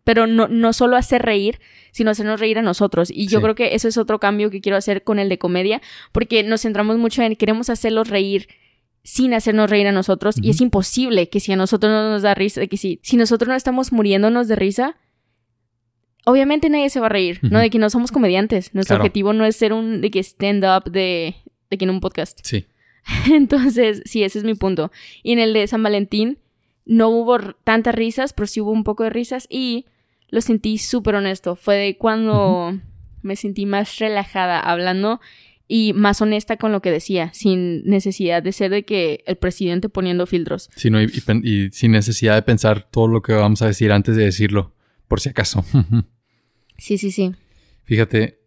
Pero 0.03 0.25
no, 0.27 0.47
no 0.47 0.73
solo 0.73 0.95
hacer 0.97 1.21
reír, 1.21 1.59
sino 1.91 2.09
hacernos 2.11 2.39
reír 2.39 2.57
a 2.57 2.61
nosotros. 2.61 3.11
Y 3.11 3.27
yo 3.27 3.39
Sí. 3.39 3.43
creo 3.43 3.55
que 3.55 3.75
eso 3.75 3.87
es 3.87 3.97
otro 3.97 4.19
cambio 4.19 4.49
que 4.49 4.61
quiero 4.61 4.77
hacer 4.77 5.03
con 5.03 5.19
el 5.19 5.29
de 5.29 5.37
comedia, 5.37 5.81
porque 6.11 6.43
nos 6.43 6.61
centramos 6.61 6.97
mucho 6.97 7.21
en 7.21 7.35
queremos 7.35 7.69
hacerlos 7.69 8.09
reír 8.09 8.47
sin 9.03 9.33
hacernos 9.33 9.69
reír 9.69 9.87
a 9.87 9.91
nosotros. 9.91 10.35
Y 10.41 10.49
es 10.51 10.61
imposible 10.61 11.29
que 11.29 11.39
si 11.39 11.51
a 11.51 11.55
nosotros 11.55 11.91
no 11.91 12.09
nos 12.11 12.21
da 12.21 12.33
risa, 12.35 12.65
que 12.67 12.77
si, 12.77 12.99
si 13.03 13.17
nosotros 13.17 13.47
no 13.49 13.55
estamos 13.55 13.91
muriéndonos 13.91 14.47
de 14.47 14.55
risa, 14.55 14.95
obviamente 16.25 16.69
nadie 16.69 16.89
se 16.89 16.99
va 16.99 17.07
a 17.07 17.09
reír, 17.09 17.39
¿no? 17.41 17.59
De 17.59 17.69
que 17.69 17.79
no 17.79 17.89
somos 17.89 18.11
comediantes. 18.11 18.73
Nuestro 18.73 18.95
Claro. 18.95 19.03
objetivo 19.03 19.33
no 19.33 19.45
es 19.45 19.55
ser 19.55 19.73
un 19.73 20.01
de 20.01 20.11
que 20.11 20.19
stand-up 20.19 20.91
de, 20.91 21.35
de 21.69 21.77
que 21.77 21.85
en 21.85 21.89
un 21.91 21.99
podcast. 21.99 22.39
Sí. 22.43 22.65
Entonces, 23.31 24.01
sí, 24.05 24.23
ese 24.23 24.37
es 24.39 24.43
mi 24.45 24.53
punto. 24.53 24.91
Y 25.23 25.33
en 25.33 25.39
el 25.39 25.53
de 25.53 25.67
San 25.67 25.81
Valentín 25.83 26.37
no 26.85 27.09
hubo 27.09 27.39
tantas 27.63 27.95
risas, 27.95 28.33
pero 28.33 28.47
sí 28.47 28.61
hubo 28.61 28.71
un 28.71 28.83
poco 28.83 29.03
de 29.03 29.09
risas 29.09 29.47
y 29.49 29.85
lo 30.31 30.41
sentí 30.41 30.77
súper 30.77 31.15
honesto. 31.15 31.55
Fue 31.55 31.75
de 31.75 31.97
cuando 31.97 32.79
me 33.21 33.35
sentí 33.35 33.65
más 33.65 33.99
relajada 33.99 34.59
hablando 34.59 35.21
y 35.67 35.93
más 35.93 36.21
honesta 36.21 36.57
con 36.57 36.71
lo 36.71 36.81
que 36.81 36.91
decía, 36.91 37.29
sin 37.33 37.83
necesidad 37.85 38.41
de 38.43 38.51
ser 38.51 38.71
de 38.71 38.83
que 38.83 39.23
el 39.25 39.37
presidente 39.37 39.87
poniendo 39.87 40.25
filtros. 40.25 40.69
Sí, 40.75 40.89
no, 40.89 41.01
y, 41.01 41.09
y 41.43 41.69
sin 41.71 41.91
necesidad 41.91 42.35
de 42.35 42.41
pensar 42.41 42.89
todo 42.89 43.07
lo 43.07 43.21
que 43.21 43.33
vamos 43.33 43.61
a 43.61 43.67
decir 43.67 43.91
antes 43.91 44.15
de 44.15 44.25
decirlo, 44.25 44.73
por 45.07 45.21
si 45.21 45.29
acaso. 45.29 45.63
Sí, 46.77 46.97
sí, 46.97 47.11
sí. 47.11 47.31
Fíjate, 47.83 48.39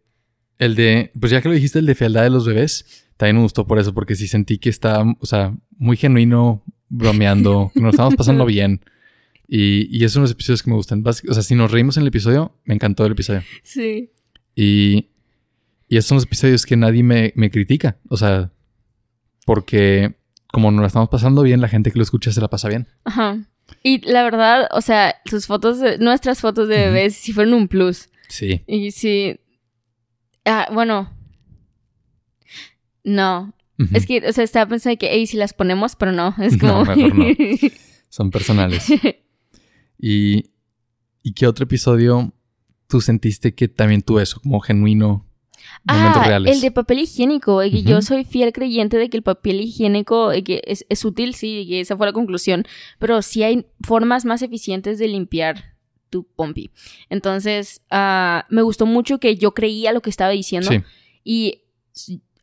el 0.59 0.75
de, 0.75 1.13
pues 1.21 1.31
ya 1.31 1.41
que 1.41 1.49
lo 1.49 1.55
dijiste, 1.55 1.79
el 1.79 1.87
de 1.87 1.95
fealdad 1.95 2.25
de 2.25 2.31
los 2.31 2.45
bebés, 2.45 3.07
también 3.17 3.37
me 3.37 3.43
gustó 3.43 3.65
por 3.65 3.79
eso, 3.79 3.95
porque 3.95 4.17
sí 4.17 4.27
sentí 4.27 4.59
que 4.59 4.71
está, 4.71 5.05
o 5.21 5.25
sea, 5.25 5.57
muy 5.79 5.97
genuino, 5.97 6.65
bromeando, 6.89 7.71
que 7.73 7.81
nos 7.81 7.95
estamos 7.95 8.17
pasando 8.17 8.45
bien. 8.47 8.81
Y, 9.47 9.89
y 9.97 10.05
esos 10.05 10.13
son 10.15 10.23
los 10.23 10.31
episodios 10.33 10.63
que 10.63 10.71
me 10.71 10.77
gustan. 10.77 11.03
O 11.07 11.13
sea, 11.13 11.43
si 11.43 11.55
nos 11.55 11.71
reímos 11.71 11.97
en 11.97 12.03
el 12.03 12.09
episodio, 12.09 12.57
me 12.65 12.75
encantó 12.75 13.05
el 13.07 13.13
episodio. 13.13 13.43
Sí. 13.63 14.11
Y, 14.55 15.09
y 15.89 15.97
esos 15.97 16.09
son 16.09 16.17
los 16.17 16.25
episodios 16.25 16.65
que 16.67 16.77
nadie 16.77 17.03
me, 17.03 17.33
me 17.37 17.51
critica. 17.51 17.99
O 18.09 18.17
sea, 18.17 18.53
porque 19.47 20.15
como 20.51 20.71
nos 20.71 20.81
la 20.83 20.87
estamos 20.87 21.09
pasando 21.09 21.43
bien, 21.43 21.61
la 21.61 21.69
gente 21.69 21.91
que 21.91 21.99
lo 21.99 22.03
escucha 22.05 22.33
se 22.33 22.41
la 22.41 22.49
pasa 22.49 22.69
bien. 22.69 22.89
Ajá. 23.05 23.39
Y 23.83 24.01
la 24.11 24.23
verdad, 24.23 24.69
o 24.73 24.81
sea, 24.81 25.17
sus 25.27 25.47
fotos, 25.47 25.81
de- 25.81 25.99
nuestras 25.99 26.41
fotos 26.41 26.69
de 26.69 26.77
bebés 26.77 27.15
sí 27.15 27.33
fueron 27.33 27.55
un 27.55 27.69
plus. 27.69 28.09
Sí. 28.29 28.63
Y 28.67 28.91
sí. 28.93 29.41
Ah, 30.45 30.69
bueno. 30.73 31.13
No. 33.03 33.53
Es 33.93 34.07
que, 34.07 34.23
o 34.27 34.33
sea, 34.33 34.45
estaba 34.45 34.67
pensando 34.69 34.97
que, 34.99 35.09
hey, 35.11 35.27
si 35.27 35.37
las 35.37 35.53
ponemos, 35.53 35.97
pero 35.97 36.13
no. 36.13 36.35
Es 36.41 36.53
No, 36.63 36.85
como. 36.85 36.97
mejor 36.97 37.15
no. 37.15 37.27
Son 38.09 38.31
personales. 38.31 38.87
¿Y, 39.99 40.51
¿Y 41.23 41.33
qué 41.33 41.47
otro 41.47 41.65
episodio 41.65 42.33
tú 42.89 43.01
sentiste 43.01 43.55
que 43.55 43.69
también 43.69 44.03
tuvo 44.03 44.21
eso, 44.21 44.41
como 44.41 44.61
genuino, 44.61 45.27
momentos 45.85 46.23
ah, 46.23 46.27
reales? 46.27 46.55
el 46.55 46.61
de 46.61 46.71
papel 46.71 47.01
higiénico. 47.01 47.63
eh, 47.63 47.71
que. 47.71 47.83
Yo 47.83 48.03
soy 48.03 48.25
fiel 48.25 48.53
creyente 48.53 48.97
de 48.99 49.09
que 49.09 49.17
el 49.17 49.23
papel 49.23 49.61
higiénico 49.61 50.33
eh, 50.33 50.45
que 50.45 50.63
es, 50.67 50.85
es 50.89 51.05
útil, 51.05 51.35
sí, 51.35 51.67
que 51.69 51.81
esa 51.81 51.97
fue 51.97 52.07
la 52.07 52.13
conclusión. 52.13 52.65
Pero 52.99 53.23
sí 53.23 53.43
hay 53.43 53.67
formas 53.83 54.25
más 54.25 54.43
eficientes 54.43 54.99
de 54.99 55.09
limpiar 55.09 55.75
tu 56.11 56.25
pompi. 56.25 56.71
Entonces, 57.09 57.83
ah, 57.91 58.47
me 58.51 58.63
gustó 58.63 58.87
mucho 58.87 59.19
que 59.19 59.37
yo 59.37 59.55
creía 59.55 59.93
lo 59.93 60.01
que 60.01 60.11
estaba 60.11 60.31
diciendo. 60.31 60.71
Sí. 60.71 60.83
Y, 61.25 61.63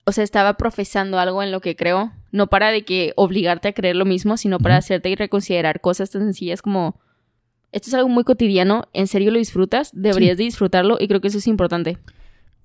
o 0.06 0.12
sea, 0.12 0.24
estaba 0.24 0.58
profesando 0.58 1.20
algo 1.20 1.44
en 1.44 1.52
lo 1.52 1.62
que 1.62 1.76
creo. 1.76 2.12
No 2.32 2.48
para 2.48 2.72
de 2.72 2.84
que 2.84 3.14
obligarte 3.16 3.68
a 3.70 3.74
creer 3.74 3.96
lo 3.96 4.06
mismo, 4.06 4.36
sino 4.38 4.58
para 4.58 4.76
Ujú. 4.76 4.80
hacerte 4.80 5.16
reconsiderar 5.16 5.82
cosas 5.82 6.10
tan 6.10 6.24
sencillas 6.24 6.62
como... 6.62 7.00
Esto 7.72 7.90
es 7.90 7.94
algo 7.94 8.10
muy 8.10 8.24
cotidiano, 8.24 8.88
¿en 8.94 9.08
serio 9.08 9.32
lo 9.32 9.38
disfrutas? 9.40 9.92
Deberías 9.94 10.38
de 10.38 10.44
disfrutarlo 10.44 10.98
y 11.00 11.08
creo 11.08 11.22
que 11.22 11.30
eso 11.30 11.38
es 11.38 11.48
importante. 11.48 11.98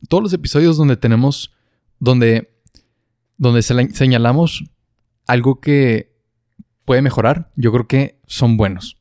Todos 0.08 0.22
los 0.22 0.32
episodios 0.32 0.76
donde 0.76 0.96
tenemos, 0.96 1.52
donde, 2.00 2.50
donde 3.38 3.62
señalamos 3.62 4.64
algo 5.26 5.60
que 5.60 6.12
puede 6.84 7.02
mejorar, 7.02 7.50
yo 7.56 7.72
creo 7.72 7.86
que 7.86 8.18
son 8.26 8.56
buenos. 8.56 8.96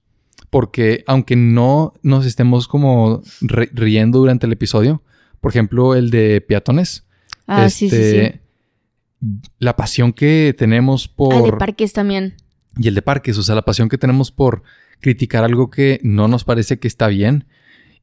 Porque 0.50 1.04
aunque 1.08 1.36
no 1.36 1.94
nos 2.04 2.26
estemos 2.26 2.68
como 2.68 3.22
ri- 3.42 3.70
riendo 3.74 4.20
durante 4.20 4.46
el 4.46 4.54
episodio, 4.54 5.02
por 5.42 5.52
ejemplo, 5.52 5.96
el 5.96 6.12
de 6.12 6.42
peatones, 6.42 7.04
Ah, 7.48 7.70
sí, 7.70 7.90
sí, 7.90 7.96
sí. 7.96 7.96
este, 7.96 8.42
la 9.60 9.76
pasión 9.76 10.14
que 10.14 10.56
tenemos 10.58 11.08
por... 11.08 11.34
Ah, 11.36 11.42
de 11.42 11.52
parques 11.54 11.94
también. 11.94 12.36
y 12.78 12.88
el 12.88 12.96
de 12.96 13.02
parques, 13.04 13.38
o 13.38 13.44
sea, 13.44 13.54
la 13.56 13.62
pasión 13.64 13.88
que 13.90 13.98
tenemos 14.00 14.32
por 14.32 14.64
criticar 15.02 15.44
algo 15.44 15.70
que 15.70 16.00
no 16.04 16.28
nos 16.28 16.44
parece 16.44 16.80
que 16.80 16.88
está 16.88 17.08
bien 17.08 17.46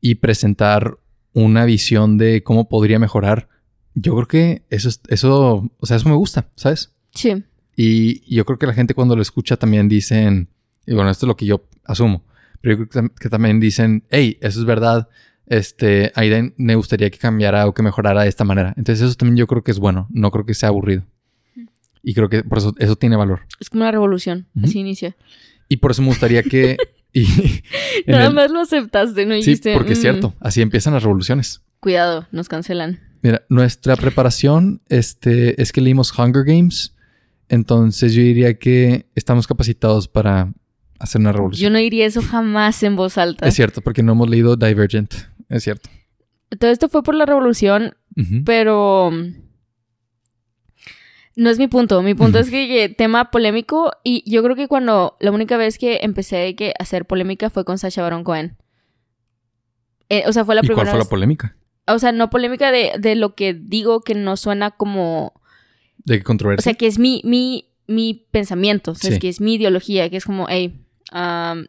y 0.01 0.17
presentar 0.17 0.99
una 1.33 1.65
visión 1.65 2.19
de 2.19 2.43
cómo 2.43 2.69
podría 2.69 2.99
mejorar. 2.99 3.49
Yo 3.95 4.15
creo 4.15 4.29
que 4.29 4.63
eso, 4.71 4.89
es- 4.89 5.01
eso, 5.09 5.71
o 5.79 5.87
sea, 5.87 5.97
eso 5.97 6.09
me 6.09 6.15
gusta, 6.15 6.49
¿sabes? 6.57 6.93
Sí. 7.15 7.43
Y, 7.77 8.35
yo 8.35 8.45
creo 8.45 8.59
que 8.59 8.67
la 8.67 8.75
gente 8.75 8.95
cuando 8.95 9.17
lo 9.17 9.23
escucha 9.23 9.57
también 9.57 9.89
dicen, 9.89 10.49
y 10.87 10.95
bueno, 10.95 11.11
esto 11.11 11.27
es 11.27 11.29
lo 11.29 11.37
que 11.37 11.47
yo 11.47 11.65
asumo, 11.85 12.25
pero 12.61 12.75
yo 12.77 12.77
creo 12.79 12.89
que, 12.89 12.99
tam- 13.09 13.19
que 13.19 13.29
también 13.29 13.61
dicen, 13.61 14.05
hey, 14.11 14.39
eso 14.41 14.61
es 14.61 14.67
verdad, 14.67 15.09
este, 15.47 16.13
ahí 16.15 16.53
me 16.57 16.75
gustaría 16.77 17.11
que 17.11 17.19
cambiara 17.19 17.67
o 17.67 17.75
que 17.75 17.83
mejorara 17.83 18.23
de 18.23 18.29
esta 18.29 18.45
manera. 18.45 18.75
Entonces 18.77 19.05
eso 19.07 19.15
también 19.17 19.37
yo 19.37 19.47
creo 19.47 19.63
que 19.63 19.71
es 19.71 19.79
bueno, 19.79 20.07
no 20.11 20.31
creo 20.31 20.45
que 20.47 20.55
sea 20.55 20.69
aburrido. 20.71 21.05
Y 22.03 22.15
creo 22.15 22.29
que 22.29 22.43
por 22.43 22.59
eso 22.59 22.75
eso 22.79 22.97
tiene 22.97 23.17
valor. 23.17 23.41
Es 23.61 23.71
como 23.71 23.83
una 23.85 23.91
revolución, 23.93 24.47
así 24.63 24.81
inicia. 24.81 25.15
Y 25.69 25.79
por 25.79 25.91
eso 25.91 26.03
me 26.03 26.09
gustaría 26.09 26.43
que... 26.43 26.77
y 27.13 27.27
Nada 28.07 28.31
más 28.31 28.51
lo 28.51 28.61
aceptaste, 28.61 29.27
¿no? 29.27 29.41
Sí, 29.43 29.61
porque 29.75 29.93
es 29.93 29.99
mm". 29.99 30.03
cierto, 30.03 30.35
así 30.41 30.63
empiezan 30.63 30.95
las 30.95 31.03
revoluciones. 31.03 31.63
Cuidado, 31.81 32.27
nos 32.31 32.49
cancelan. 32.49 33.01
Mira, 33.23 33.45
nuestra 33.49 33.97
preparación 33.97 34.83
este, 34.89 35.61
es 35.61 35.73
que 35.73 35.81
leímos 35.81 36.17
Hunger 36.17 36.45
Games, 36.45 36.95
entonces 37.49 38.15
yo 38.15 38.23
diría 38.23 38.59
que 38.59 39.07
estamos 39.15 39.47
capacitados 39.47 40.09
para 40.09 40.53
hacer 40.99 41.21
una 41.21 41.33
revolución. 41.33 41.69
Yo 41.69 41.73
no 41.73 41.79
diría 41.79 42.07
eso 42.07 42.23
jamás 42.23 42.83
en 42.83 42.97
voz 42.97 43.19
alta. 43.19 43.47
Es 43.47 43.55
cierto, 43.55 43.81
porque 43.81 44.03
no 44.03 44.13
hemos 44.13 44.29
leído 44.29 44.57
Divergent, 44.57 45.15
es 45.49 45.63
cierto. 45.63 45.89
Todo 46.59 46.71
esto 46.71 46.89
fue 46.89 47.03
por 47.03 47.15
la 47.15 47.27
revolución, 47.27 47.95
pero 48.45 49.11
no 51.37 51.51
es 51.51 51.59
mi 51.59 51.67
punto. 51.67 52.03
Mi 52.03 52.15
punto 52.15 52.39
es 52.39 52.51
que, 52.51 52.89
tema 52.89 53.31
polémico 53.31 53.93
y 54.05 54.29
yo 54.31 54.43
creo 54.43 54.57
que 54.57 54.69
cuando 54.69 55.17
la 55.21 55.31
única 55.31 55.57
vez 55.57 55.79
que 55.79 56.01
empecé 56.03 56.57
a 56.79 56.83
hacer 56.83 57.07
polémica 57.07 57.51
fue 57.51 57.65
con 57.65 57.79
Sacha 57.79 58.03
Baron 58.03 58.25
Cohen. 58.25 58.57
Eh, 60.09 60.25
o 60.27 60.33
sea, 60.33 60.45
fue 60.45 60.55
la 60.55 60.61
¿Y 60.63 60.67
primera 60.67 60.85
¿Cuál 60.85 60.97
fue 60.97 61.05
la 61.05 61.09
polémica? 61.09 61.57
O 61.87 61.99
sea, 61.99 62.13
no 62.13 62.31
polémica 62.31 62.71
de, 62.71 63.15
lo 63.17 63.35
que 63.35 63.55
digo 63.55 64.03
que 64.03 64.15
no 64.15 64.37
suena 64.37 64.71
como. 64.71 65.33
¿De 66.05 66.19
qué 66.19 66.25
controversia? 66.25 66.61
O 66.61 66.65
sea, 66.65 66.75
que 66.75 66.87
es 66.87 66.99
mi, 66.99 67.23
mi, 67.25 67.71
mi 67.87 68.27
pensamiento. 68.31 68.93
O 68.93 68.95
sea, 68.95 69.11
es 69.11 69.19
que 69.19 69.29
es 69.29 69.41
mi 69.41 69.55
ideología, 69.55 70.11
que 70.11 70.19
es 70.19 70.25
como, 70.25 70.47
hey, 70.49 70.85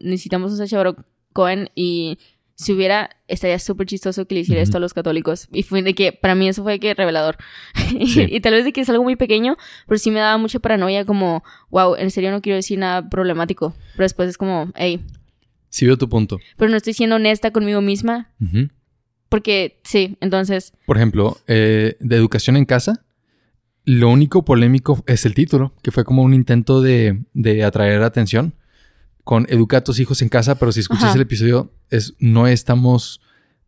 necesitamos 0.02 0.52
un 0.52 0.58
Sacha 0.58 0.78
Baron 0.78 1.06
Cohen 1.32 1.70
y 1.74 2.20
si 2.64 2.74
hubiera, 2.74 3.10
estaría 3.28 3.60
súper 3.60 3.88
chistoso 3.88 4.26
que 4.26 4.36
le 4.36 4.42
hiciera 4.42 4.62
esto 4.62 4.78
a 4.78 4.80
los 4.80 4.94
católicos. 4.94 5.48
Y 5.52 5.64
fue 5.64 5.82
de 5.84 5.94
que, 5.94 6.14
para 6.14 6.34
mí 6.34 6.48
eso 6.48 6.64
fue 6.64 6.80
que 6.80 6.94
revelador. 6.94 7.38
y, 7.92 8.40
tal 8.40 8.54
vez 8.54 8.64
de 8.64 8.74
que 8.74 8.82
es 8.82 8.90
algo 8.90 9.04
muy 9.04 9.16
pequeño, 9.16 9.58
pero 9.88 10.00
sí 10.00 10.10
me 10.12 10.20
daba 10.20 10.38
mucha 10.38 10.60
paranoia 10.60 11.06
como, 11.06 11.44
wow, 11.70 11.96
en 11.96 12.10
serio 12.10 12.32
no 12.32 12.42
quiero 12.42 12.56
decir 12.56 12.80
nada 12.80 13.10
problemático. 13.10 13.76
Pero 13.94 14.04
después 14.04 14.30
es 14.30 14.38
como, 14.38 14.72
hey. 14.76 15.02
Sí 15.70 15.86
veo 15.86 15.98
tu 15.98 16.10
punto. 16.10 16.40
Pero 16.58 16.72
no 16.72 16.78
estoy 16.78 16.94
siendo 16.94 17.18
honesta 17.18 17.52
conmigo 17.52 17.82
misma. 17.82 18.32
Porque 19.30 19.80
sí, 19.84 20.18
entonces... 20.22 20.74
Por 20.86 20.98
ejemplo, 20.98 21.38
eh, 21.48 21.98
de 22.00 22.16
educación 22.16 22.56
en 22.56 22.66
casa, 22.66 23.04
lo 23.84 24.10
único 24.10 24.46
polémico 24.46 25.04
es 25.08 25.26
el 25.26 25.34
título, 25.34 25.74
que 25.82 25.92
fue 25.92 26.06
como 26.06 26.24
un 26.24 26.34
intento 26.34 26.82
de, 26.82 27.24
de 27.34 27.64
atraer 27.64 28.04
atención 28.04 28.54
con 29.24 29.46
educa 29.50 29.78
a 29.78 29.84
tus 29.84 30.00
hijos 30.00 30.22
en 30.22 30.30
casa, 30.30 30.56
pero 30.56 30.72
si 30.72 30.82
escuchas 30.82 31.16
el 31.16 31.22
episodio, 31.22 31.72
es, 31.90 32.14
no 32.20 32.48
estamos, 32.48 33.22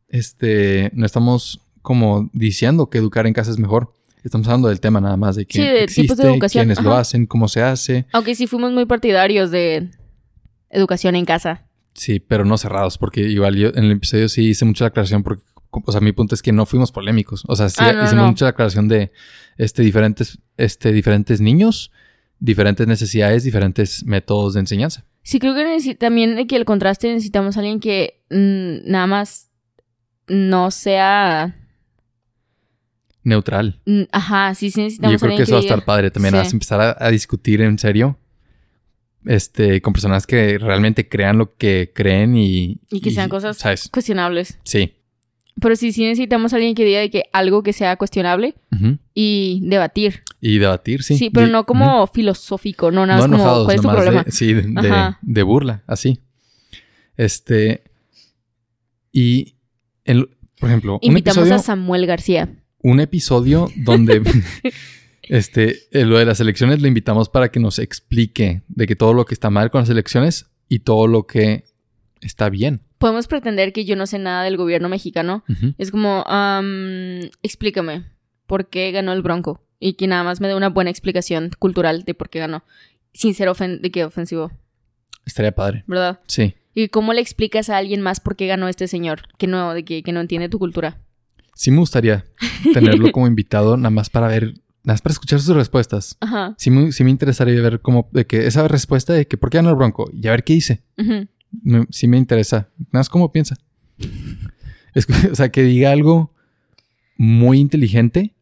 este, 0.09 0.91
no 0.93 1.05
estamos 1.05 1.61
como 1.81 2.29
diciendo 2.33 2.89
que 2.89 2.97
educar 2.97 3.27
en 3.27 3.33
casa 3.33 3.51
es 3.51 3.59
mejor. 3.59 3.93
Estamos 4.23 4.47
hablando 4.47 4.69
del 4.69 4.79
tema 4.79 4.99
nada 4.99 5.17
más, 5.17 5.35
de 5.35 5.45
que 5.45 5.61
de 5.61 5.83
existe, 5.83 6.15
de 6.15 6.23
educación. 6.23 6.65
quiénes 6.65 6.83
lo 6.83 6.95
hacen, 6.95 7.27
cómo 7.27 7.47
se 7.47 7.61
hace. 7.61 8.07
Aunque 8.11 8.33
sí 8.33 8.47
fuimos 8.47 8.71
muy 8.71 8.85
partidarios 8.85 9.51
de 9.51 9.91
educación 10.71 11.15
en 11.15 11.25
casa. 11.25 11.67
Sí, 11.93 12.19
pero 12.19 12.43
no 12.43 12.57
cerrados, 12.57 12.97
porque 12.97 13.21
igual 13.21 13.55
yo 13.55 13.69
en 13.69 13.85
el 13.85 13.91
episodio 13.91 14.27
sí 14.27 14.49
hice 14.49 14.65
mucha 14.65 14.87
aclaración, 14.87 15.21
porque, 15.21 15.43
o 15.69 15.91
sea, 15.91 16.01
mi 16.01 16.11
punto 16.11 16.33
es 16.33 16.41
que 16.41 16.51
no 16.51 16.65
fuimos 16.65 16.91
polémicos. 16.91 17.43
O 17.47 17.55
sea, 17.55 17.69
sí 17.69 17.77
ah, 17.79 18.01
hicimos 18.03 18.27
mucha 18.27 18.47
aclaración 18.47 18.87
de 18.87 19.11
este, 19.57 19.83
diferentes, 19.83 20.39
este, 20.57 20.91
diferentes 20.91 21.39
niños, 21.39 21.91
diferentes 22.39 22.87
necesidades, 22.87 23.43
diferentes 23.43 24.03
métodos 24.05 24.55
de 24.55 24.61
enseñanza. 24.61 25.05
Sí, 25.25 25.39
creo 25.39 25.55
que 25.55 25.95
también 25.95 26.45
que 26.45 26.55
el 26.55 26.65
contraste 26.65 27.07
necesitamos 27.07 27.57
a 27.57 27.61
alguien 27.61 27.79
que 27.79 28.21
mm, 28.29 28.87
nada 28.87 29.07
más 29.07 29.49
no 30.27 30.69
sea 30.69 31.55
neutral. 33.23 33.81
Mm, 33.87 34.03
ajá, 34.11 34.53
sí, 34.53 34.69
sí 34.69 34.81
necesitamos 34.81 35.13
Yo 35.13 35.25
creo 35.25 35.35
que 35.35 35.43
eso 35.43 35.53
va 35.53 35.57
a 35.57 35.61
estar 35.61 35.83
padre 35.83 36.11
también, 36.11 36.35
a 36.35 36.43
empezar 36.43 36.95
a, 36.99 37.09
discutir 37.09 37.61
en 37.61 37.79
serio. 37.79 38.19
Este, 39.25 39.81
con 39.81 39.93
personas 39.93 40.27
que 40.27 40.59
realmente 40.59 41.09
crean 41.09 41.39
lo 41.39 41.55
que 41.55 41.91
creen 41.95 42.37
y. 42.37 42.79
Y 42.91 43.01
que 43.01 43.09
sean 43.09 43.27
cosas 43.27 43.57
cuestionables. 43.91 44.59
Sí. 44.63 44.93
Pero 45.61 45.75
sí, 45.75 45.93
sí 45.93 46.03
necesitamos 46.03 46.51
a 46.53 46.57
alguien 46.57 46.75
que 46.75 46.83
diga 46.83 46.99
de 46.99 47.09
que 47.09 47.23
algo 47.31 47.63
que 47.63 47.71
sea 47.71 47.95
cuestionable 47.95 48.55
y 49.13 49.61
debatir. 49.63 50.23
Y 50.41 50.57
debatir, 50.57 51.01
sí. 51.01 51.17
Sí, 51.17 51.29
pero 51.29 51.47
no 51.47 51.65
como 51.65 52.05
filosófico, 52.07 52.91
no 52.91 53.05
nada 53.05 53.25
más 53.25 53.39
como 53.39 53.63
cuál 53.63 53.75
es 53.75 53.81
tu 53.81 53.89
problema. 53.89 54.23
De, 54.23 54.31
sí, 54.31 54.53
de, 54.53 55.43
burla, 55.43 55.83
así. 55.87 56.19
Este. 57.15 57.83
Y, 59.13 59.55
por 60.59 60.69
ejemplo, 60.69 60.99
invitamos 61.01 61.49
a 61.49 61.59
Samuel 61.59 62.05
García. 62.05 62.49
Un 62.81 62.99
episodio 62.99 63.69
donde 63.77 64.21
este, 65.23 65.77
lo 65.91 66.17
de 66.17 66.25
las 66.25 66.41
elecciones 66.41 66.81
le 66.81 66.89
invitamos 66.89 67.29
para 67.29 67.49
que 67.49 67.61
nos 67.61 67.79
explique 67.79 68.61
de 68.67 68.87
que 68.87 68.97
todo 68.97 69.13
lo 69.13 69.25
que 69.25 69.33
está 69.33 69.49
mal 69.49 69.71
con 69.71 69.81
las 69.81 69.89
elecciones 69.89 70.47
y 70.67 70.79
todo 70.79 71.07
lo 71.07 71.25
que 71.25 71.63
está 72.19 72.49
bien 72.49 72.81
podemos 73.05 73.27
pretender 73.27 73.71
que 73.71 73.85
yo 73.85 73.95
no 73.95 74.07
sé 74.07 74.17
nada 74.17 74.41
del 74.41 74.57
gobierno 74.57 74.89
mexicano. 74.89 75.43
Es 75.77 75.91
como, 75.91 76.25
explícame, 77.43 78.03
¿por 78.47 78.67
qué 78.67 78.91
ganó 78.91 79.13
el 79.13 79.21
Bronco? 79.21 79.61
Y 79.79 79.93
que 79.93 80.07
nada 80.07 80.23
más 80.23 80.41
me 80.41 80.47
dé 80.47 80.55
una 80.55 80.69
buena 80.69 80.89
explicación 80.89 81.51
cultural 81.59 82.01
de 82.01 82.15
por 82.15 82.31
qué 82.31 82.39
ganó. 82.39 82.63
Sin 83.13 83.35
ser 83.35 83.55
de 83.55 83.91
qué 83.91 84.05
ofensivo. 84.05 84.51
Estaría 85.23 85.53
padre. 85.53 85.83
¿Verdad? 85.85 86.19
Sí. 86.25 86.55
¿Y 86.73 86.87
cómo 86.87 87.13
le 87.13 87.21
explicas 87.21 87.69
a 87.69 87.77
alguien 87.77 88.01
más 88.01 88.19
por 88.19 88.35
qué 88.35 88.47
ganó 88.47 88.67
este 88.67 88.87
señor 88.87 89.21
que 89.37 89.45
no, 89.45 89.75
de 89.75 89.85
que, 89.85 90.01
que 90.01 90.11
no 90.11 90.19
entiende 90.19 90.49
tu 90.49 90.57
cultura? 90.57 90.97
Sí 91.53 91.69
me 91.69 91.77
gustaría 91.77 92.25
tenerlo 92.73 93.11
como 93.11 93.27
invitado, 93.27 93.77
nada 93.77 93.91
más 93.91 94.09
para 94.09 94.29
ver, 94.29 94.45
nada 94.83 94.95
más 94.95 95.03
para 95.03 95.13
escuchar 95.13 95.39
sus 95.41 95.55
respuestas. 95.55 96.17
Ajá. 96.21 96.55
Sí 96.57 96.71
me, 96.71 96.91
sí 96.91 97.03
me 97.03 97.11
interesaría 97.11 97.61
ver 97.61 97.81
cómo, 97.81 98.09
de 98.11 98.25
que 98.25 98.47
esa 98.47 98.67
respuesta 98.67 99.13
de 99.13 99.27
que 99.27 99.37
por 99.37 99.51
qué 99.51 99.59
ganó 99.59 99.69
el 99.69 99.75
Bronco 99.75 100.09
y 100.11 100.27
a 100.27 100.31
ver 100.31 100.43
qué 100.43 100.53
dice. 100.53 100.81
Sí 101.89 102.07
me 102.07 102.17
interesa. 102.17 102.69
Nada 102.77 102.89
más 102.91 103.09
cómo 103.09 103.31
piensa. 103.31 103.57
o 105.31 105.35
sea, 105.35 105.49
que 105.49 105.63
diga 105.63 105.91
algo 105.91 106.33
muy 107.17 107.59
inteligente 107.59 108.35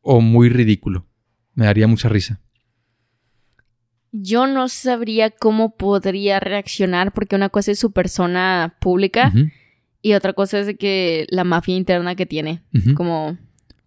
o 0.00 0.20
muy 0.20 0.48
ridículo. 0.48 1.06
Me 1.54 1.66
daría 1.66 1.86
mucha 1.86 2.08
risa. 2.08 2.40
Yo 4.10 4.46
no 4.46 4.68
sabría 4.68 5.30
cómo 5.30 5.76
podría 5.76 6.38
reaccionar 6.38 7.12
porque 7.12 7.36
una 7.36 7.48
cosa 7.48 7.72
es 7.72 7.78
su 7.78 7.92
persona 7.92 8.76
pública 8.78 9.32
y 10.02 10.12
otra 10.12 10.34
cosa 10.34 10.58
es 10.58 10.66
de 10.66 10.76
que 10.76 11.26
la 11.30 11.44
mafia 11.44 11.76
interna 11.76 12.14
que 12.14 12.26
tiene. 12.26 12.62
Como 12.94 13.38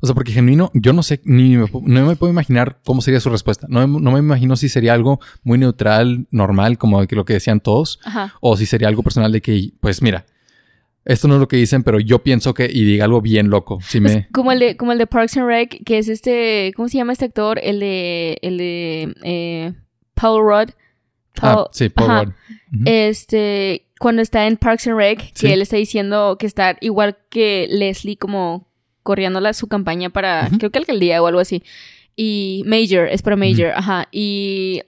o 0.02 0.06
sea, 0.06 0.14
porque 0.14 0.32
genuino, 0.32 0.72
yo 0.74 0.94
no 0.94 1.04
sé, 1.04 1.22
ni 1.24 1.56
me, 1.56 1.68
no 1.84 2.06
me 2.06 2.16
puedo 2.16 2.32
imaginar 2.32 2.80
cómo 2.84 3.02
sería 3.02 3.20
su 3.20 3.30
respuesta. 3.30 3.68
No, 3.70 3.88
me 3.88 4.20
imagino 4.20 4.56
si 4.56 4.70
sería 4.70 4.94
algo 4.94 5.20
muy 5.44 5.58
neutral, 5.58 6.28
normal, 6.32 6.78
como 6.78 7.02
lo 7.02 7.26
que 7.26 7.34
decían 7.34 7.60
todos, 7.60 8.00
o 8.42 8.58
si 8.58 8.66
sería 8.66 8.88
algo 8.88 9.04
personal 9.04 9.32
de 9.32 9.42
que, 9.42 9.72
pues 9.80 10.02
mira, 10.02 10.26
esto 11.06 11.28
no 11.28 11.36
es 11.36 11.40
lo 11.40 11.48
que 11.48 11.58
dicen, 11.58 11.84
pero 11.84 12.00
yo 12.00 12.24
pienso 12.24 12.54
que, 12.54 12.66
y 12.66 12.84
diga 12.84 13.06
algo 13.06 13.22
bien 13.22 13.50
loco. 13.50 13.80
Si 13.82 14.00
me... 14.00 14.28
como, 14.32 14.52
el 14.52 14.60
de, 14.60 14.78
como 14.78 14.92
el 14.92 14.98
de 14.98 15.08
Parks 15.08 15.38
and 15.38 15.48
Rec, 15.48 15.84
que 15.86 16.00
es 16.00 16.10
este, 16.10 16.74
¿cómo 16.76 16.90
se 16.90 16.98
llama 16.98 17.14
este 17.14 17.26
actor? 17.26 17.60
El 17.62 17.80
de, 17.80 18.38
el 18.42 18.58
de 18.58 19.16
eh, 19.24 19.74
Paul 20.16 20.42
Rudd. 20.44 20.72
ah, 21.42 21.68
sí, 21.72 21.90
Paul 21.90 22.26
Rudd. 22.26 22.34
Este, 22.86 23.86
cuando 24.00 24.22
está 24.22 24.48
en 24.48 24.58
Parks 24.58 24.88
and 24.88 24.98
Rec, 24.98 25.32
que 25.34 25.54
él 25.54 25.62
está 25.62 25.78
diciendo 25.78 26.38
que 26.40 26.48
está 26.48 26.76
igual 26.82 27.18
que 27.30 27.68
Leslie 27.70 28.18
como 28.18 28.68
corriéndola 29.06 29.54
su 29.54 29.68
campaña 29.68 30.10
para, 30.10 30.50
creo 30.58 30.72
que 30.72 30.80
alcaldía 30.80 31.22
o 31.22 31.28
algo 31.28 31.40
así. 31.40 31.62
Y 32.16 32.64
Major, 32.66 33.08
es 33.08 33.22
para 33.22 33.36
Major, 33.36 33.72
ajá. 33.76 34.08
Y 34.12 34.82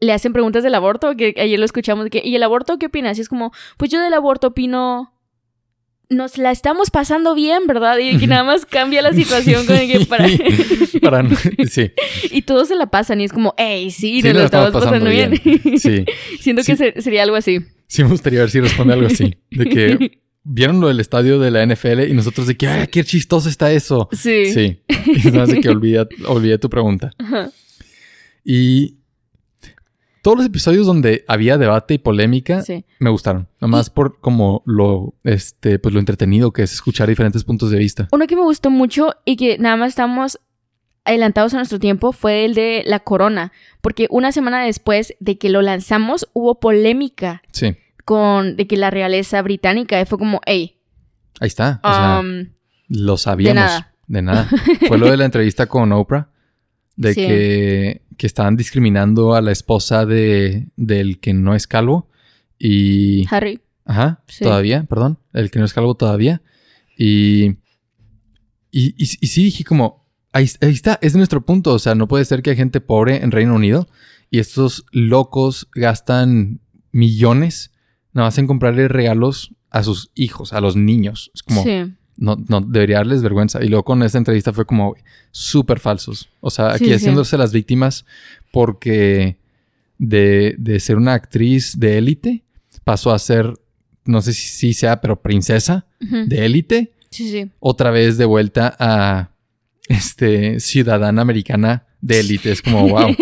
le 0.00 0.12
hacen 0.12 0.32
preguntas 0.32 0.64
del 0.64 0.74
aborto, 0.74 1.16
que 1.16 1.34
ayer 1.38 1.56
lo 1.56 1.64
escuchamos, 1.64 2.10
que, 2.10 2.20
¿y 2.24 2.34
el 2.34 2.42
aborto 2.42 2.78
qué 2.78 2.86
opinas? 2.86 3.16
Y 3.16 3.20
es 3.20 3.28
como, 3.28 3.52
pues 3.76 3.88
yo 3.88 4.00
del 4.00 4.12
aborto 4.12 4.48
opino 4.48 5.14
nos 6.08 6.36
la 6.36 6.50
estamos 6.50 6.90
pasando 6.90 7.36
bien, 7.36 7.68
¿verdad? 7.68 7.96
Y 7.98 8.18
que 8.18 8.26
nada 8.26 8.42
más 8.42 8.66
cambia 8.66 9.02
la 9.02 9.12
situación 9.12 9.64
con 9.66 9.76
el 9.76 9.86
que 9.88 10.04
para... 10.06 10.26
para 11.00 11.24
sí. 11.68 11.92
Y 12.32 12.42
todos 12.42 12.66
se 12.66 12.74
la 12.74 12.86
pasan 12.86 13.20
y 13.20 13.24
es 13.24 13.32
como, 13.32 13.54
hey, 13.56 13.92
sí, 13.92 14.20
nos 14.20 14.34
la 14.34 14.44
estamos 14.46 14.72
pasando, 14.72 15.08
bien. 15.10 15.40
Sí. 15.78 16.04
Siento 16.40 16.64
que 16.64 16.74
sería 17.00 17.22
algo 17.22 17.36
así. 17.36 17.60
Sí, 17.86 18.02
me 18.02 18.10
gustaría 18.10 18.40
ver 18.40 18.50
si 18.50 18.58
responde 18.58 18.94
algo 18.94 19.06
así. 19.06 19.36
De 19.52 19.66
que 19.66 20.20
vieron 20.52 20.80
lo 20.80 20.88
del 20.88 21.00
estadio 21.00 21.38
de 21.38 21.50
la 21.50 21.64
NFL 21.64 22.08
y 22.08 22.12
nosotros 22.12 22.46
de 22.46 22.56
que, 22.56 22.66
¡ay, 22.66 22.88
qué 22.88 23.04
chistoso 23.04 23.48
está 23.48 23.70
eso! 23.70 24.08
Sí. 24.12 24.52
Sí. 24.52 24.82
Y 24.88 25.30
no 25.30 25.46
que 25.46 25.68
olvidé, 25.68 26.58
tu 26.58 26.68
pregunta. 26.68 27.12
Y 28.44 28.96
todos 30.22 30.38
los 30.38 30.46
episodios 30.46 30.86
donde 30.86 31.24
había 31.28 31.56
debate 31.56 31.94
y 31.94 31.98
polémica 31.98 32.62
me 32.98 33.10
gustaron. 33.10 33.48
Nomás 33.60 33.90
por 33.90 34.18
como 34.20 34.62
lo, 34.66 35.14
este, 35.24 35.78
pues 35.78 35.94
lo 35.94 36.00
entretenido 36.00 36.52
que 36.52 36.62
es 36.62 36.72
escuchar 36.72 37.08
diferentes 37.08 37.44
puntos 37.44 37.70
de 37.70 37.78
vista. 37.78 38.08
Uno 38.10 38.26
que 38.26 38.36
me 38.36 38.42
gustó 38.42 38.70
mucho 38.70 39.14
y 39.24 39.36
que 39.36 39.56
nada 39.58 39.76
más 39.76 39.90
estamos 39.90 40.40
adelantados 41.04 41.54
a 41.54 41.58
nuestro 41.58 41.78
tiempo 41.78 42.12
fue 42.12 42.44
el 42.44 42.54
de 42.54 42.82
la 42.86 43.00
corona. 43.00 43.52
Porque 43.80 44.06
una 44.10 44.32
semana 44.32 44.64
después 44.64 45.14
de 45.20 45.38
que 45.38 45.48
lo 45.48 45.62
lanzamos 45.62 46.28
hubo 46.34 46.60
polémica. 46.60 47.42
Sí 47.52 47.76
con 48.10 48.56
de 48.56 48.66
que 48.66 48.76
la 48.76 48.90
realeza 48.90 49.40
británica 49.40 50.04
fue 50.04 50.18
como, 50.18 50.40
hey, 50.46 50.80
Ahí 51.40 51.46
está. 51.46 51.80
O 51.84 51.88
sea, 51.88 52.18
Um, 52.20 52.48
lo 52.88 53.16
sabíamos. 53.16 53.54
de 53.54 53.60
nada. 53.60 53.94
De 54.08 54.22
nada. 54.22 54.48
Fue 54.88 54.98
lo 54.98 55.08
de 55.08 55.16
la 55.16 55.24
entrevista 55.26 55.66
con 55.66 55.92
Oprah. 55.92 56.28
De 56.96 57.14
Sí. 57.14 57.20
que, 57.20 58.02
que 58.18 58.26
estaban 58.26 58.56
discriminando 58.56 59.34
a 59.36 59.40
la 59.40 59.52
esposa 59.52 60.04
de, 60.06 60.66
del 60.76 61.20
que 61.20 61.32
no 61.34 61.54
es 61.54 61.68
calvo. 61.68 62.10
Y. 62.58 63.26
Harry. 63.30 63.60
Ajá, 63.84 64.22
Sí. 64.26 64.42
todavía, 64.42 64.82
perdón. 64.88 65.18
El 65.32 65.52
que 65.52 65.60
no 65.60 65.64
es 65.64 65.72
calvo 65.72 65.94
todavía. 65.94 66.42
Y, 66.98 67.58
y, 68.72 68.88
y, 68.98 69.04
y 69.20 69.26
sí 69.28 69.44
dije 69.44 69.62
como, 69.62 70.04
ahí, 70.32 70.50
ahí 70.60 70.72
está, 70.72 70.98
es 71.00 71.14
nuestro 71.14 71.46
punto. 71.46 71.72
O 71.74 71.78
sea, 71.78 71.94
no 71.94 72.08
puede 72.08 72.24
ser 72.24 72.42
que 72.42 72.50
hay 72.50 72.56
gente 72.56 72.80
pobre 72.80 73.22
en 73.22 73.30
Reino 73.30 73.54
Unido 73.54 73.88
y 74.30 74.40
estos 74.40 74.84
locos 74.90 75.68
gastan 75.74 76.60
millones 76.92 77.70
nada 78.12 78.28
más 78.28 78.38
en 78.38 78.46
comprarle 78.46 78.88
regalos 78.88 79.52
a 79.70 79.82
sus 79.82 80.10
hijos, 80.14 80.52
a 80.52 80.60
los 80.60 80.76
niños. 80.76 81.30
Es 81.34 81.42
como, 81.42 81.62
Sí. 81.62 81.92
no, 82.16 82.36
no, 82.48 82.60
debería 82.60 82.96
darles 82.98 83.22
vergüenza. 83.22 83.62
Y 83.64 83.68
luego 83.68 83.84
con 83.84 84.02
esta 84.02 84.18
entrevista 84.18 84.52
fue 84.52 84.66
como 84.66 84.94
súper 85.30 85.78
falsos. 85.80 86.28
O 86.40 86.50
sea, 86.50 86.70
aquí 86.72 86.84
Sí, 86.84 86.90
sí. 86.90 86.92
haciéndose 86.94 87.38
las 87.38 87.52
víctimas 87.52 88.04
porque 88.52 89.36
de, 89.98 90.54
de 90.58 90.80
ser 90.80 90.96
una 90.96 91.14
actriz 91.14 91.78
de 91.78 91.98
élite 91.98 92.42
pasó 92.84 93.12
a 93.12 93.18
ser, 93.18 93.52
no 94.04 94.22
sé 94.22 94.32
si 94.32 94.48
sí 94.48 94.72
sea, 94.74 95.00
pero 95.00 95.20
princesa 95.20 95.86
de 96.00 96.44
élite. 96.46 96.92
Sí, 97.10 97.30
sí. 97.30 97.50
Otra 97.60 97.90
vez 97.90 98.16
de 98.18 98.24
vuelta 98.24 98.74
a 98.78 99.30
este 99.88 100.58
ciudadana 100.60 101.22
americana 101.22 101.86
de 102.00 102.20
élite. 102.20 102.50
Es 102.52 102.62
como, 102.62 102.88
wow, 102.88 103.14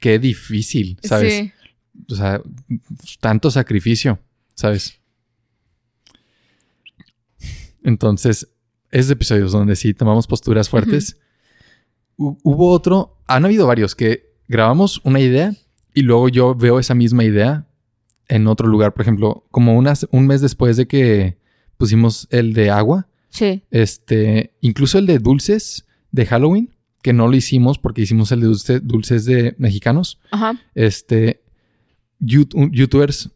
qué 0.00 0.18
difícil, 0.18 0.98
¿sabes? 1.02 1.50
O 2.10 2.14
sea, 2.14 2.40
tanto 3.20 3.50
sacrificio, 3.50 4.18
¿sabes? 4.54 4.98
Entonces, 7.84 8.48
esos 8.90 9.10
episodios 9.10 9.52
donde 9.52 9.76
sí 9.76 9.94
tomamos 9.94 10.26
posturas 10.26 10.68
fuertes. 10.68 11.16
Hu- 12.16 12.38
Hubo 12.42 12.70
otro, 12.70 13.18
han 13.26 13.44
habido 13.44 13.66
varios 13.66 13.94
que 13.94 14.32
grabamos 14.48 15.00
una 15.04 15.20
idea 15.20 15.54
y 15.94 16.02
luego 16.02 16.28
yo 16.28 16.54
veo 16.54 16.78
esa 16.78 16.94
misma 16.94 17.24
idea 17.24 17.66
en 18.28 18.46
otro 18.46 18.68
lugar. 18.68 18.92
Por 18.94 19.02
ejemplo, 19.02 19.46
como 19.50 19.76
unas, 19.76 20.06
un 20.12 20.26
mes 20.26 20.40
después 20.40 20.76
de 20.76 20.86
que 20.86 21.38
pusimos 21.76 22.28
el 22.30 22.52
de 22.52 22.70
agua, 22.70 23.08
Sí. 23.30 23.62
este, 23.70 24.54
incluso 24.60 24.98
el 24.98 25.06
de 25.06 25.18
dulces 25.18 25.86
de 26.12 26.26
Halloween, 26.26 26.70
que 27.02 27.12
no 27.12 27.26
lo 27.26 27.34
hicimos 27.34 27.78
porque 27.78 28.02
hicimos 28.02 28.30
el 28.30 28.40
de 28.42 28.46
dulce- 28.46 28.80
dulces 28.80 29.24
de 29.24 29.54
mexicanos 29.58 30.20
Ajá. 30.30 30.60
este, 30.74 31.41
youtubers 32.22 33.30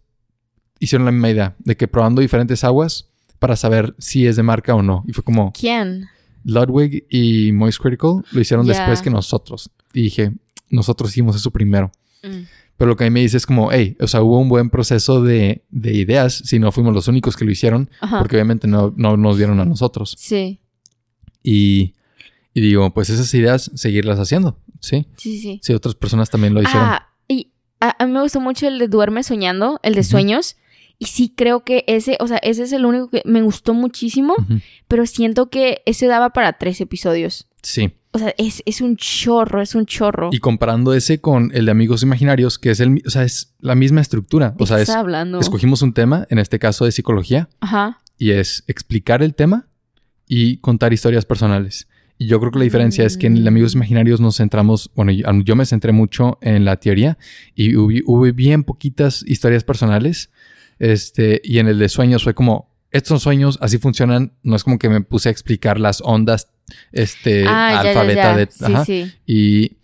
hicieron 0.78 1.04
la 1.04 1.12
misma 1.12 1.30
idea 1.30 1.56
de 1.58 1.76
que 1.76 1.88
probando 1.88 2.20
diferentes 2.20 2.64
aguas 2.64 3.08
para 3.38 3.56
saber 3.56 3.94
si 3.98 4.26
es 4.26 4.36
de 4.36 4.42
marca 4.42 4.74
o 4.74 4.82
no. 4.82 5.04
Y 5.06 5.12
fue 5.12 5.24
como 5.24 5.52
¿Quién? 5.52 6.06
Ludwig 6.44 7.06
y 7.10 7.52
Moist 7.52 7.80
Critical 7.80 8.22
lo 8.30 8.40
hicieron 8.40 8.66
después 8.66 9.02
que 9.02 9.10
nosotros. 9.10 9.70
Y 9.92 10.02
dije, 10.02 10.32
nosotros 10.70 11.10
hicimos 11.10 11.36
eso 11.36 11.50
primero. 11.50 11.90
Mm. 12.22 12.44
Pero 12.76 12.90
lo 12.90 12.96
que 12.96 13.04
a 13.04 13.06
mí 13.06 13.10
me 13.10 13.20
dice 13.20 13.38
es 13.38 13.46
como, 13.46 13.72
hey, 13.72 13.96
o 14.00 14.06
sea, 14.06 14.22
hubo 14.22 14.38
un 14.38 14.48
buen 14.48 14.68
proceso 14.68 15.22
de, 15.22 15.64
de 15.70 15.94
ideas, 15.94 16.42
si 16.44 16.58
no 16.58 16.70
fuimos 16.72 16.92
los 16.92 17.08
únicos 17.08 17.36
que 17.36 17.44
lo 17.44 17.50
hicieron, 17.50 17.88
Ajá. 18.00 18.18
porque 18.18 18.36
obviamente 18.36 18.68
no, 18.68 18.92
no 18.96 19.16
nos 19.16 19.38
dieron 19.38 19.58
a 19.60 19.64
nosotros. 19.64 20.14
Sí. 20.18 20.60
Y, 21.42 21.94
y 22.52 22.60
digo, 22.60 22.92
pues 22.92 23.08
esas 23.08 23.32
ideas, 23.32 23.70
seguirlas 23.74 24.18
haciendo, 24.18 24.58
¿sí? 24.80 25.06
Sí, 25.16 25.40
sí. 25.40 25.60
Si 25.62 25.72
otras 25.72 25.94
personas 25.94 26.28
también 26.28 26.52
lo 26.52 26.60
hicieron. 26.60 26.88
Ah, 26.88 27.08
y 27.15 27.15
a, 27.88 27.96
a 27.98 28.06
mí 28.06 28.12
me 28.12 28.20
gustó 28.22 28.40
mucho 28.40 28.66
el 28.68 28.78
de 28.78 28.88
Duerme 28.88 29.22
Soñando, 29.22 29.80
el 29.82 29.94
de 29.94 30.02
sueños. 30.04 30.56
Y 30.98 31.06
sí 31.06 31.32
creo 31.36 31.62
que 31.62 31.84
ese, 31.88 32.16
o 32.20 32.26
sea, 32.26 32.38
ese 32.38 32.62
es 32.62 32.72
el 32.72 32.86
único 32.86 33.10
que 33.10 33.20
me 33.26 33.42
gustó 33.42 33.74
muchísimo, 33.74 34.34
pero 34.88 35.04
siento 35.04 35.50
que 35.50 35.82
ese 35.84 36.06
daba 36.06 36.30
para 36.30 36.54
tres 36.54 36.80
episodios. 36.80 37.48
Sí. 37.62 37.92
O 38.12 38.18
sea, 38.18 38.34
es, 38.38 38.62
es 38.64 38.80
un 38.80 38.96
chorro, 38.96 39.60
es 39.60 39.74
un 39.74 39.84
chorro. 39.84 40.30
Y 40.32 40.38
comparando 40.38 40.94
ese 40.94 41.20
con 41.20 41.50
el 41.52 41.66
de 41.66 41.70
Amigos 41.70 42.02
Imaginarios, 42.02 42.58
que 42.58 42.70
es 42.70 42.80
el, 42.80 43.02
o 43.06 43.10
sea, 43.10 43.24
es 43.24 43.52
la 43.60 43.74
misma 43.74 44.00
estructura. 44.00 44.54
¿De 44.56 44.64
O 44.64 44.66
sea, 44.66 44.80
es, 44.80 44.88
hablando? 44.88 45.38
escogimos 45.38 45.82
un 45.82 45.92
tema, 45.92 46.26
en 46.30 46.38
este 46.38 46.58
caso 46.58 46.86
de 46.86 46.92
psicología, 46.92 47.50
Ajá. 47.60 48.00
y 48.16 48.30
es 48.30 48.64
explicar 48.66 49.22
el 49.22 49.34
tema 49.34 49.66
y 50.26 50.56
contar 50.58 50.94
historias 50.94 51.26
personales. 51.26 51.88
Y 52.18 52.26
yo 52.26 52.40
creo 52.40 52.50
que 52.50 52.58
la 52.58 52.64
diferencia 52.64 53.04
es 53.04 53.16
que 53.16 53.26
en 53.26 53.36
el 53.36 53.42
de 53.42 53.48
Amigos 53.48 53.74
Mm. 53.74 53.78
Imaginarios 53.78 54.20
nos 54.20 54.36
centramos, 54.36 54.90
bueno, 54.94 55.12
yo, 55.12 55.26
yo 55.44 55.56
me 55.56 55.66
centré 55.66 55.92
mucho 55.92 56.38
en 56.40 56.64
la 56.64 56.76
teoría 56.76 57.18
y 57.54 57.76
hubo, 57.76 57.90
hubo 58.06 58.32
bien 58.32 58.64
poquitas 58.64 59.22
historias 59.26 59.64
personales. 59.64 60.30
Este, 60.78 61.40
y 61.44 61.58
en 61.58 61.68
el 61.68 61.78
de 61.78 61.88
sueños 61.88 62.24
fue 62.24 62.34
como, 62.34 62.70
estos 62.90 63.08
son 63.08 63.20
sueños, 63.20 63.58
así 63.60 63.78
funcionan. 63.78 64.32
No 64.42 64.56
es 64.56 64.64
como 64.64 64.78
que 64.78 64.88
me 64.88 65.00
puse 65.02 65.28
a 65.28 65.32
explicar 65.32 65.78
las 65.78 66.00
ondas, 66.02 66.48
este, 66.92 67.44
ah, 67.46 67.70
ya, 67.70 67.82
ya, 67.82 67.88
alfabeta 67.90 68.22
ya. 68.22 68.36
de... 68.36 68.48
Sí, 68.50 68.64
ajá. 68.64 68.84
sí. 68.84 69.12
Y, 69.26 69.76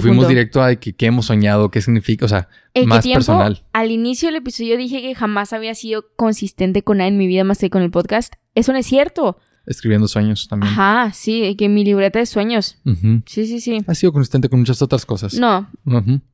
fuimos 0.00 0.24
punto. 0.24 0.28
directo 0.28 0.62
a 0.62 0.74
que, 0.74 0.92
qué 0.92 1.06
hemos 1.06 1.26
soñado, 1.26 1.70
qué 1.70 1.80
significa, 1.80 2.26
o 2.26 2.28
sea, 2.28 2.48
¿En 2.74 2.82
qué 2.82 2.88
más 2.88 3.02
tiempo? 3.02 3.18
personal. 3.18 3.62
Al 3.72 3.90
inicio 3.90 4.28
del 4.28 4.36
episodio 4.36 4.76
dije 4.76 5.00
que 5.00 5.14
jamás 5.14 5.52
había 5.52 5.74
sido 5.74 6.06
consistente 6.16 6.82
con 6.82 6.98
nada 6.98 7.08
en 7.08 7.16
mi 7.16 7.26
vida 7.26 7.44
más 7.44 7.58
que 7.58 7.70
con 7.70 7.82
el 7.82 7.90
podcast. 7.90 8.34
Eso 8.54 8.72
no 8.72 8.78
es 8.78 8.86
cierto. 8.86 9.38
Escribiendo 9.68 10.08
sueños 10.08 10.48
también. 10.48 10.72
Ajá, 10.72 11.12
sí, 11.12 11.54
que 11.54 11.68
mi 11.68 11.84
libreta 11.84 12.18
de 12.18 12.24
sueños. 12.24 12.78
Sí, 13.26 13.46
sí, 13.46 13.60
sí. 13.60 13.84
Ha 13.86 13.94
sido 13.94 14.14
consistente 14.14 14.48
con 14.48 14.60
muchas 14.60 14.80
otras 14.80 15.04
cosas. 15.04 15.34
No, 15.34 15.70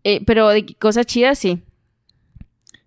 eh, 0.05 0.23
pero 0.25 0.51
de 0.51 0.65
cosas 0.79 1.05
chidas, 1.07 1.37
sí. 1.41 1.61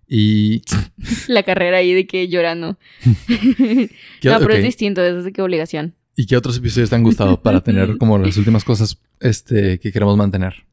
Y... 0.08 0.62
La 1.28 1.42
carrera 1.42 1.76
ahí 1.76 1.92
de 1.92 2.06
que 2.06 2.28
llorando. 2.28 2.78
¿qué, 3.26 3.90
no, 4.24 4.38
pero 4.38 4.54
es 4.54 4.62
distinto, 4.62 5.02
es 5.02 5.22
de 5.22 5.32
que 5.34 5.42
obligación. 5.42 5.94
¿Y 6.16 6.24
qué 6.24 6.38
otros 6.38 6.56
episodios 6.56 6.88
te 6.88 6.96
han 6.96 7.02
gustado 7.02 7.42
para 7.42 7.62
tener 7.62 7.98
como 7.98 8.16
las 8.16 8.34
últimas 8.38 8.64
cosas 8.64 8.98
este, 9.20 9.78
que 9.78 9.92
queremos 9.92 10.16
mantener? 10.16 10.64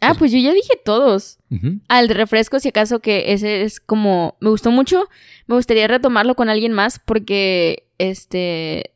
Ah, 0.00 0.14
pues 0.18 0.32
yo 0.32 0.38
ya 0.38 0.52
dije 0.52 0.74
todos. 0.84 1.38
Ujú. 1.50 1.78
Al 1.86 2.08
de 2.08 2.14
refresco, 2.14 2.58
si 2.58 2.70
acaso 2.70 2.98
que 2.98 3.32
ese 3.32 3.62
es 3.62 3.78
como... 3.78 4.36
Me 4.40 4.50
gustó 4.50 4.72
mucho. 4.72 5.08
Me 5.46 5.54
gustaría 5.54 5.86
retomarlo 5.86 6.34
con 6.34 6.48
alguien 6.48 6.72
más 6.72 6.98
porque, 6.98 7.84
este... 7.98 8.94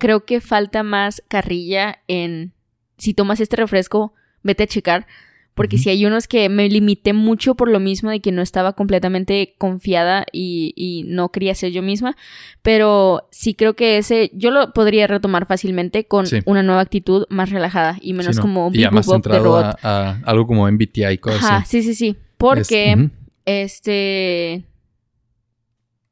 Creo 0.00 0.24
que 0.24 0.40
falta 0.40 0.82
más 0.82 1.22
carrilla 1.28 1.98
en... 2.08 2.52
Si 2.98 3.14
tomas 3.14 3.38
este 3.40 3.54
refresco, 3.56 4.12
vete 4.42 4.64
a 4.64 4.66
checar. 4.66 5.06
Porque 5.54 5.76
si 5.78 5.90
hay 5.90 6.06
unos 6.06 6.26
que 6.26 6.48
me 6.48 6.68
limité 6.70 7.12
mucho 7.12 7.54
por 7.54 7.68
lo 7.70 7.80
mismo 7.80 8.08
de 8.08 8.20
que 8.20 8.32
no 8.32 8.40
estaba 8.40 8.72
completamente 8.72 9.54
confiada 9.58 10.24
y, 10.32 10.72
y 10.76 11.02
no 11.06 11.30
quería 11.30 11.54
ser 11.54 11.70
yo 11.72 11.82
misma. 11.82 12.16
Pero 12.62 13.28
sí 13.30 13.54
creo 13.54 13.74
que 13.74 13.98
ese 13.98 14.30
yo 14.32 14.50
lo 14.52 14.72
podría 14.72 15.06
retomar 15.06 15.44
fácilmente 15.46 16.04
con 16.06 16.26
Sí. 16.26 16.38
una 16.46 16.62
nueva 16.62 16.80
actitud 16.80 17.26
más 17.28 17.50
relajada 17.50 17.98
y 18.00 18.12
menos 18.14 18.36
Sí, 18.36 18.38
¿no? 18.38 18.42
como 18.42 18.70
Y 18.72 18.80
ya 18.80 18.90
más 18.90 19.06
centrado 19.06 19.56
a, 19.58 19.76
a 19.82 20.20
algo 20.24 20.46
como 20.46 20.70
MBTI 20.70 21.06
y 21.12 21.18
cosas 21.18 21.44
Ajá, 21.44 21.56
así. 21.58 21.82
sí, 21.82 21.88
sí, 21.88 21.94
sí. 21.94 22.16
Porque, 22.38 22.92
Es- 22.92 23.10
este... 23.44 24.64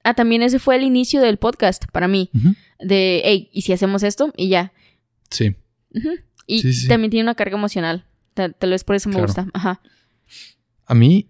Ah, 0.05 0.15
también 0.15 0.43
ese 0.43 0.59
fue 0.59 0.77
el 0.77 0.83
inicio 0.83 1.21
del 1.21 1.37
podcast 1.39 1.85
para 1.93 2.09
mí. 2.09 2.31
Ujú. 2.35 2.55
De, 2.81 3.23
hey, 3.25 3.49
¿y 3.53 3.63
si 3.63 3.73
hacemos 3.73 4.03
esto? 4.03 4.33
Y 4.37 4.49
ya. 4.49 4.73
Sí. 5.31 5.57
Y 6.47 6.61
Sí, 6.63 6.73
sí. 6.73 6.89
también 6.89 7.11
tiene 7.11 7.25
una 7.25 7.35
carga 7.35 7.57
emocional. 7.57 8.07
Tal, 8.35 8.55
tal 8.55 8.71
vez 8.71 8.85
por 8.85 8.97
eso 8.97 9.09
me 9.09 9.15
Claro. 9.17 9.27
gusta. 9.27 9.49
Ajá. 9.53 9.81
A 10.87 10.95
mí, 10.95 11.29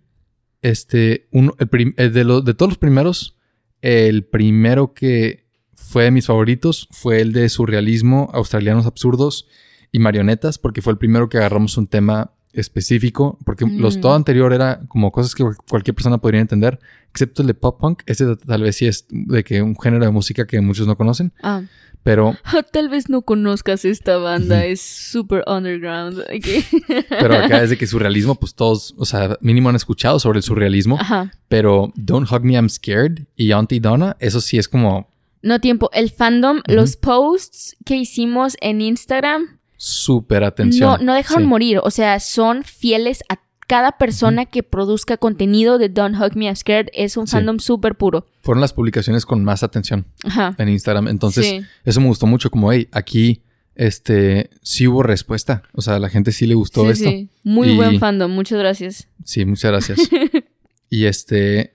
este, 0.62 1.26
uno, 1.32 1.54
el 1.58 1.94
el 1.96 2.12
de, 2.12 2.24
lo- 2.24 2.40
de 2.42 2.54
todos 2.54 2.72
los 2.72 2.78
primeros, 2.78 3.36
el 3.80 4.24
primero 4.24 4.92
que 4.94 5.46
fue 5.74 6.04
de 6.04 6.10
mis 6.10 6.26
favoritos 6.26 6.88
fue 6.90 7.20
el 7.20 7.32
de 7.32 7.48
surrealismo, 7.48 8.28
australianos 8.34 8.86
absurdos 8.86 9.48
y 9.90 10.00
marionetas, 10.00 10.58
porque 10.58 10.82
fue 10.82 10.92
el 10.92 10.98
primero 10.98 11.28
que 11.28 11.38
agarramos 11.38 11.76
un 11.78 11.86
tema 11.86 12.34
específico, 12.60 13.38
porque 13.44 13.64
los 13.66 13.96
Mm. 13.96 14.00
todo 14.00 14.14
anterior 14.14 14.52
era 14.52 14.80
como 14.88 15.10
cosas 15.12 15.34
que 15.34 15.44
cualquier 15.68 15.94
persona 15.94 16.18
podría 16.18 16.40
entender, 16.40 16.78
excepto 17.10 17.42
el 17.42 17.48
de 17.48 17.54
pop 17.54 17.80
punk. 17.80 18.02
Ese 18.06 18.36
tal 18.36 18.62
vez 18.62 18.76
sí 18.76 18.86
es 18.86 19.06
de 19.10 19.42
que 19.44 19.62
un 19.62 19.76
género 19.78 20.04
de 20.04 20.10
música 20.10 20.46
que 20.46 20.60
muchos 20.60 20.86
no 20.86 20.96
conocen, 20.96 21.32
Ah. 21.42 21.62
pero, 22.02 22.36
Tal 22.72 22.88
vez 22.88 23.08
no 23.08 23.22
conozcas 23.22 23.84
esta 23.84 24.16
banda. 24.18 24.64
es 24.64 24.80
súper 24.80 25.42
underground. 25.46 26.22
Pero 27.08 27.36
acá 27.36 27.62
es 27.62 27.70
de 27.70 27.76
que 27.78 27.86
surrealismo, 27.86 28.34
pues 28.36 28.54
todos, 28.54 28.94
o 28.98 29.04
sea, 29.04 29.36
mínimo 29.40 29.68
han 29.68 29.76
escuchado 29.76 30.18
sobre 30.18 30.38
el 30.38 30.42
surrealismo. 30.42 30.96
Ajá. 31.00 31.32
Pero 31.48 31.92
Don't 31.96 32.30
Hug 32.30 32.44
Me, 32.44 32.54
I'm 32.54 32.68
Scared 32.68 33.26
y 33.36 33.52
Auntie 33.52 33.80
Donna, 33.80 34.16
eso 34.20 34.40
sí 34.40 34.58
es 34.58 34.68
como 34.68 35.08
No 35.42 35.60
tiempo. 35.60 35.90
El 35.92 36.10
fandom, 36.10 36.60
los 36.66 36.96
posts 36.96 37.76
que 37.84 37.96
hicimos 37.96 38.56
en 38.60 38.80
Instagram 38.80 39.57
súper 39.78 40.44
atención. 40.44 40.98
no, 40.98 40.98
no 40.98 41.14
dejaron 41.14 41.44
Sí. 41.44 41.48
morir. 41.48 41.80
O 41.82 41.90
sea, 41.90 42.20
son 42.20 42.62
fieles 42.64 43.22
a 43.30 43.38
cada 43.66 43.92
persona 43.98 44.44
que 44.46 44.62
produzca 44.62 45.16
contenido 45.18 45.78
de 45.78 45.88
Don't 45.88 46.16
Hug 46.20 46.36
Me 46.36 46.46
I'm 46.46 46.56
Scared. 46.56 46.88
Es 46.92 47.16
un 47.16 47.26
Sí. 47.26 47.32
fandom 47.32 47.58
súper 47.58 47.94
puro. 47.96 48.26
Fueron 48.42 48.60
las 48.60 48.72
publicaciones 48.72 49.24
con 49.24 49.44
más 49.44 49.62
atención 49.62 50.06
Ajá. 50.24 50.54
en 50.58 50.68
Instagram. 50.68 51.08
Entonces, 51.08 51.46
Sí. 51.46 51.60
eso 51.84 52.00
me 52.00 52.06
gustó 52.08 52.26
mucho. 52.26 52.50
Como, 52.50 52.70
hey, 52.72 52.88
aquí 52.92 53.42
este, 53.74 54.50
sí 54.62 54.88
hubo 54.88 55.02
respuesta. 55.04 55.62
O 55.72 55.80
sea, 55.82 55.96
a 55.96 55.98
la 56.00 56.08
gente 56.08 56.32
sí 56.32 56.46
le 56.46 56.54
gustó 56.54 56.82
Sí, 56.86 56.90
esto. 56.90 57.10
sí. 57.10 57.28
Muy 57.44 57.68
Y- 57.70 57.76
buen 57.76 58.00
fandom. 58.00 58.30
Muchas 58.32 58.58
gracias. 58.58 59.06
Sí, 59.24 59.44
muchas 59.44 59.70
gracias. 59.70 59.98
y 60.90 61.04
este. 61.04 61.74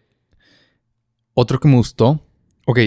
Otro 1.33 1.59
que 1.59 1.67
me 1.67 1.75
gustó. 1.77 2.25
Ok. 2.65 2.79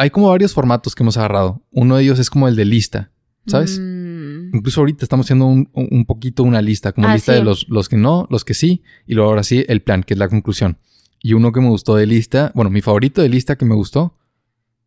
hay 0.00 0.10
como 0.10 0.28
varios 0.28 0.54
formatos 0.54 0.94
que 0.94 1.02
hemos 1.02 1.16
agarrado. 1.16 1.60
Uno 1.72 1.96
de 1.96 2.04
ellos 2.04 2.20
es 2.20 2.30
como 2.30 2.46
el 2.46 2.54
de 2.54 2.64
lista, 2.64 3.10
¿sabes? 3.48 3.80
Mm, 3.80 3.97
Incluso 4.52 4.80
ahorita 4.80 5.04
estamos 5.04 5.26
haciendo 5.26 5.46
un, 5.46 5.68
un- 5.72 6.04
poquito 6.04 6.42
una 6.42 6.60
lista, 6.62 6.92
como 6.92 7.08
Ah, 7.08 7.14
lista 7.14 7.32
sí. 7.32 7.38
de 7.38 7.44
los, 7.44 7.68
los 7.68 7.88
que 7.88 7.96
no, 7.96 8.26
los 8.30 8.44
que 8.44 8.54
sí, 8.54 8.82
y 9.06 9.14
luego 9.14 9.30
ahora 9.30 9.42
sí 9.42 9.64
el 9.68 9.82
plan, 9.82 10.02
que 10.02 10.14
es 10.14 10.18
la 10.18 10.28
conclusión. 10.28 10.78
Y 11.22 11.32
uno 11.32 11.52
que 11.52 11.60
me 11.60 11.68
gustó 11.68 11.96
de 11.96 12.06
lista, 12.06 12.52
bueno, 12.54 12.70
mi 12.70 12.80
favorito 12.80 13.20
de 13.22 13.28
lista 13.28 13.56
que 13.56 13.64
me 13.64 13.74
gustó 13.74 14.14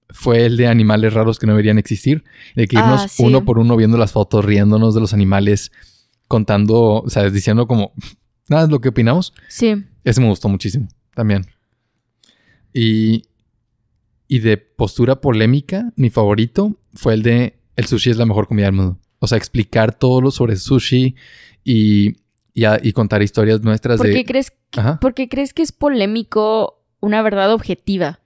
fue 0.10 0.46
el 0.46 0.58
de 0.58 0.68
animales 0.68 1.14
raros 1.14 1.40
que 1.40 1.46
no 1.48 1.54
deberían 1.54 1.78
existir, 1.78 2.24
de 2.56 2.68
que 2.68 2.78
Ah, 2.78 2.82
irnos 2.82 3.12
sí. 3.12 3.24
uno 3.24 3.44
por 3.46 3.60
uno 3.60 3.76
viendo 3.78 3.98
las 3.98 4.12
fotos, 4.12 4.44
riéndonos 4.46 4.94
de 4.96 5.02
los 5.02 5.14
animales, 5.14 5.72
contando, 6.28 7.02
o 7.02 7.10
sea, 7.10 7.30
diciendo 7.30 7.68
como, 7.68 7.94
nada, 8.50 8.64
es 8.64 8.70
lo 8.70 8.80
que 8.82 8.90
opinamos. 8.90 9.34
sí. 9.48 9.84
Ese 10.04 10.20
me 10.20 10.28
gustó 10.28 10.50
muchísimo 10.50 10.88
también. 11.14 11.46
Y, 12.74 13.24
y 14.28 14.40
de 14.40 14.58
postura 14.58 15.22
polémica, 15.22 15.92
mi 15.96 16.10
favorito 16.10 16.78
fue 16.94 17.14
el 17.14 17.22
de 17.24 17.60
el 17.76 17.86
sushi 17.86 18.10
es 18.12 18.18
la 18.18 18.26
mejor 18.26 18.48
comida 18.48 18.66
del 18.66 18.76
mundo. 18.76 19.00
O 19.24 19.28
sea, 19.28 19.38
explicar 19.38 19.94
todo 19.98 20.20
lo 20.20 20.32
sobre 20.32 20.56
sushi 20.56 21.16
y, 21.64 22.16
y, 22.54 22.66
a- 22.66 22.80
y 22.82 22.92
contar 22.92 23.22
historias 23.22 23.62
nuestras 23.62 23.98
¿Por 23.98 24.08
de... 24.08 24.14
qué, 24.14 24.26
crees, 24.26 24.52
Ajá. 24.76 25.00
¿Por 25.00 25.14
qué 25.14 25.30
crees 25.30 25.54
que 25.54 25.62
es 25.62 25.72
polémico 25.72 26.84
una 27.02 27.22
verdad 27.22 27.54
objetiva? 27.54 28.20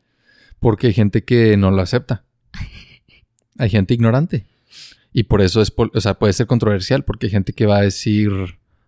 Porque 0.60 0.88
hay 0.88 0.94
gente 0.94 1.24
que 1.26 1.58
no 1.58 1.70
lo 1.70 1.82
acepta. 1.82 2.24
Hay 3.58 3.70
gente 3.70 3.94
ignorante. 3.94 4.46
Y 5.14 5.24
por 5.24 5.42
eso 5.42 5.62
es, 5.62 5.72
pol- 5.72 5.92
o 5.94 6.02
sea, 6.02 6.16
puede 6.16 6.34
ser 6.34 6.46
controversial 6.48 7.04
porque 7.06 7.28
hay 7.28 7.32
gente 7.32 7.54
que 7.54 7.66
va 7.66 7.78
a 7.78 7.82
decir, 7.82 8.30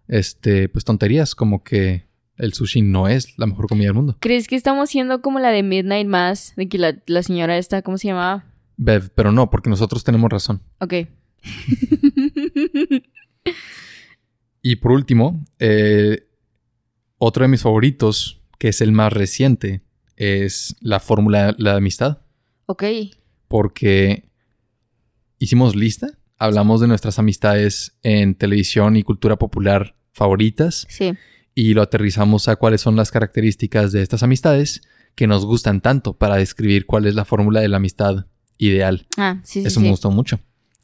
este, 0.10 0.68
pues 0.68 0.84
tonterías 0.84 1.36
como 1.36 1.64
que 1.64 2.04
el 2.36 2.54
sushi 2.54 2.82
no 2.82 3.08
es 3.08 3.38
la 3.38 3.46
mejor 3.48 3.68
comida 3.68 3.88
del 3.88 3.94
mundo. 3.94 4.18
¿Crees 4.20 4.48
que 4.48 4.56
estamos 4.58 4.90
siendo 4.90 5.22
como 5.22 5.40
la 5.40 5.50
de 5.52 5.64
Midnight 5.64 6.08
Mass? 6.08 6.52
De 6.58 6.68
que 6.68 6.78
la, 6.80 6.98
la 7.06 7.24
señora 7.24 7.58
esta, 7.58 7.82
¿cómo 7.82 7.98
se 7.98 8.08
llamaba? 8.10 8.44
Bev, 8.76 9.10
pero 9.16 9.32
no, 9.32 9.50
porque 9.50 9.70
nosotros 9.70 10.04
tenemos 10.04 10.30
razón. 10.30 10.62
Ok. 10.80 10.94
Y 14.62 14.76
por 14.78 14.92
último, 14.92 15.46
eh, 15.60 16.28
otro 17.18 17.44
de 17.44 17.48
mis 17.48 17.62
favoritos, 17.62 18.42
que 18.60 18.70
es 18.70 18.82
el 18.82 18.92
más 18.92 19.14
reciente, 19.14 19.82
es 20.16 20.76
la 20.82 21.00
fórmula 21.00 21.48
de 21.54 21.56
la 21.58 21.76
amistad. 21.76 22.20
ok. 22.66 22.84
Porque 23.48 24.30
hicimos 25.40 25.74
lista, 25.76 26.18
hablamos 26.38 26.82
de 26.82 26.88
nuestras 26.88 27.18
amistades 27.18 27.98
en 28.04 28.36
televisión 28.36 28.98
y 28.98 29.04
cultura 29.04 29.38
popular 29.38 29.96
favoritas 30.12 30.86
Sí. 30.90 31.14
y 31.56 31.74
lo 31.74 31.82
aterrizamos 31.82 32.50
a 32.50 32.58
cuáles 32.58 32.82
son 32.82 32.98
las 32.98 33.10
características 33.12 33.94
de 33.94 34.02
estas 34.02 34.22
amistades 34.24 34.82
que 35.16 35.28
nos 35.28 35.46
gustan 35.46 35.80
tanto 35.80 36.18
para 36.18 36.36
describir 36.36 36.86
cuál 36.86 37.06
es 37.06 37.16
la 37.16 37.24
fórmula 37.24 37.62
de 37.62 37.70
la 37.70 37.78
amistad 37.78 38.26
ideal. 38.58 39.08
Ah, 39.16 39.40
sí, 39.46 39.62
sí, 39.62 39.68
Eso 39.68 39.80
sí. 39.80 39.84
me 39.86 39.92
gustó 39.92 40.12
mucho. 40.12 40.40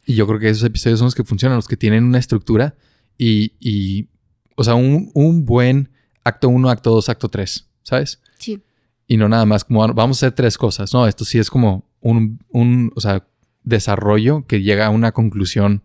Y 0.06 0.16
yo 0.16 0.28
creo 0.28 0.40
que 0.40 0.50
esos 0.50 0.64
episodios 0.64 1.00
son 1.00 1.08
los 1.08 1.16
que 1.16 1.24
funcionan, 1.24 1.56
los 1.58 1.68
que 1.68 1.78
tienen 1.78 2.04
una 2.04 2.20
estructura 2.20 2.76
y, 3.18 3.54
y 3.60 4.10
o 4.56 4.64
sea, 4.64 4.76
un, 4.76 5.12
un 5.14 5.46
buen 5.46 5.90
acto 6.24 6.50
1, 6.50 6.70
acto 6.70 6.92
2, 6.92 7.10
acto 7.10 7.30
3, 7.30 7.68
¿sabes? 7.84 8.20
Sí. 8.38 8.62
Y 9.08 9.18
no 9.18 9.28
nada 9.30 9.46
más 9.46 9.64
como 9.64 9.84
"Ah, 9.84 9.88
vamos 9.94 10.18
a 10.18 10.28
hacer 10.28 10.36
tres 10.36 10.58
cosas. 10.58 10.94
No, 10.94 11.08
esto 11.08 11.26
sí 11.26 11.38
es 11.40 11.50
como 11.50 11.90
un, 12.02 12.40
un 12.50 12.92
o 12.96 13.02
sea, 13.02 13.28
desarrollo 13.64 14.46
que 14.48 14.62
llega 14.62 14.86
a 14.88 14.90
una 14.90 15.12
conclusión 15.12 15.84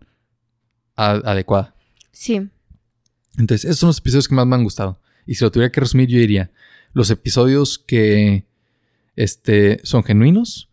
a- 0.97 1.11
adecuada. 1.25 1.75
Sí. 2.13 2.49
Entonces, 3.37 3.65
esos 3.65 3.79
son 3.79 3.89
los 3.89 3.99
episodios 3.99 4.27
que 4.29 4.35
más 4.35 4.47
me 4.47 4.57
han 4.57 4.65
gustado. 4.65 5.01
Y 5.27 5.35
si 5.37 5.45
lo 5.45 5.53
tuviera 5.53 5.71
que 5.71 5.81
resumir, 5.81 6.09
yo 6.09 6.19
diría, 6.19 6.51
los 6.93 7.11
episodios 7.11 7.79
que 7.79 8.47
este, 9.15 9.81
son 9.85 10.03
genuinos, 10.03 10.69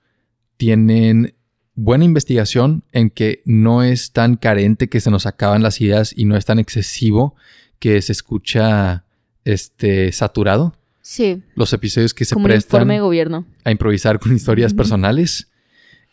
tienen 0.57 1.35
buena 1.75 2.05
investigación 2.05 2.83
en 2.91 3.09
que 3.09 3.41
no 3.45 3.83
es 3.83 4.11
tan 4.11 4.37
carente 4.37 4.89
que 4.89 5.01
se 5.01 5.11
nos 5.11 5.25
acaban 5.25 5.61
las 5.61 5.81
ideas 5.81 6.13
y 6.15 6.25
no 6.25 6.35
es 6.37 6.45
tan 6.45 6.59
excesivo 6.59 7.35
que 7.79 8.01
se 8.01 8.13
escucha 8.13 9.05
este, 9.43 10.11
saturado. 10.11 10.73
Sí. 11.01 11.43
Los 11.55 11.71
episodios 11.73 12.13
que 12.13 12.25
se 12.25 12.33
como 12.33 12.45
un 12.45 12.51
prestan 12.51 12.79
informe 12.79 12.95
de 12.95 12.99
gobierno. 13.01 13.45
a 13.63 13.71
improvisar 13.71 14.19
con 14.19 14.33
historias 14.33 14.73
personales. 14.73 15.51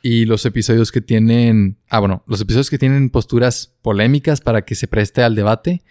Y 0.02 0.26
los 0.26 0.44
episodios 0.44 0.90
que 0.90 1.00
tienen. 1.00 1.78
Ah, 1.88 2.00
bueno, 2.00 2.24
los 2.26 2.40
episodios 2.40 2.68
que 2.68 2.76
tienen 2.76 3.08
posturas 3.08 3.72
polémicas 3.82 4.40
para 4.40 4.62
que 4.62 4.74
se 4.74 4.88
preste 4.88 5.22
al 5.22 5.36
debate. 5.36 5.82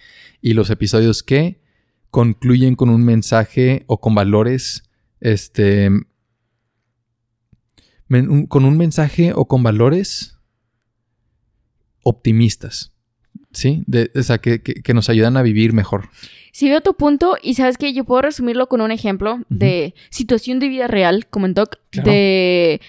Y 0.41 0.53
los 0.53 0.69
episodios 0.69 1.23
que 1.23 1.61
concluyen 2.09 2.75
con 2.75 2.89
un 2.89 3.03
mensaje 3.03 3.85
o 3.87 4.01
con 4.01 4.13
valores. 4.13 4.83
Este. 5.21 5.89
Un- 8.13 8.45
con 8.47 8.65
un 8.65 8.77
mensaje 8.77 9.33
o 9.35 9.45
con 9.45 9.63
valores 9.63 10.37
optimistas. 12.03 12.91
¿Sí? 13.53 13.83
De- 13.85 14.11
o 14.15 14.23
sea, 14.23 14.37
que, 14.37 14.61
que- 14.61 14.75
que 14.75 14.93
nos 14.93 15.09
ayudan 15.09 15.35
a 15.35 15.41
vivir 15.41 15.73
mejor. 15.73 16.09
Sí 16.53 16.69
veo 16.69 16.79
tu 16.81 16.93
punto 16.95 17.35
y 17.41 17.55
sabes 17.55 17.77
que 17.77 17.91
yo 17.93 18.05
puedo 18.05 18.21
resumirlo 18.21 18.67
con 18.67 18.79
un 18.81 18.91
ejemplo 18.91 19.39
de 19.49 19.93
situación 20.09 20.59
de 20.59 20.69
vida 20.69 20.87
real, 20.87 21.27
como 21.27 21.45
en 21.47 21.53
Doc, 21.53 21.75
Claro. 21.89 22.09
de 22.09 22.81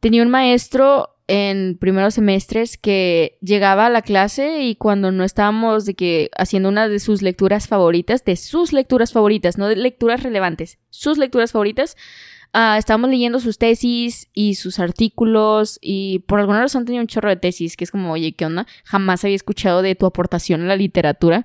tenía 0.00 0.22
un 0.22 0.28
maestro 0.30 1.08
en 1.26 1.78
primeros 1.78 2.14
semestres 2.14 2.76
que 2.76 3.38
llegaba 3.40 3.86
a 3.86 3.90
la 3.90 4.02
clase 4.02 4.62
y 4.64 4.74
cuando 4.74 5.10
no 5.12 5.24
estábamos 5.24 5.86
de 5.86 5.94
que 5.94 6.30
haciendo 6.36 6.68
una 6.68 6.88
de 6.88 6.98
sus 6.98 7.22
lecturas 7.22 7.66
favoritas, 7.68 8.24
de 8.24 8.36
sus 8.36 8.72
lecturas 8.74 9.12
favoritas, 9.12 9.56
no 9.56 9.68
de 9.68 9.76
lecturas 9.76 10.22
relevantes, 10.22 10.78
sus 10.90 11.16
lecturas 11.18 11.52
favoritas, 11.52 11.96
ah, 12.52 12.76
estábamos 12.78 13.10
leyendo 13.10 13.38
sus 13.40 13.58
tesis 13.58 14.28
y 14.34 14.54
sus 14.56 14.78
artículos 14.78 15.78
y 15.80 16.20
por 16.20 16.40
alguna 16.40 16.60
razón 16.60 16.84
tenía 16.84 17.00
un 17.00 17.06
chorro 17.06 17.28
de 17.28 17.36
tesis 17.36 17.76
que 17.76 17.84
es 17.84 17.90
como, 17.90 18.12
oye, 18.12 18.32
¿qué 18.32 18.46
onda? 18.46 18.66
Jamás 18.84 19.24
había 19.24 19.36
escuchado 19.36 19.82
de 19.82 19.94
tu 19.94 20.06
aportación 20.06 20.62
a 20.62 20.66
la 20.66 20.76
literatura. 20.76 21.44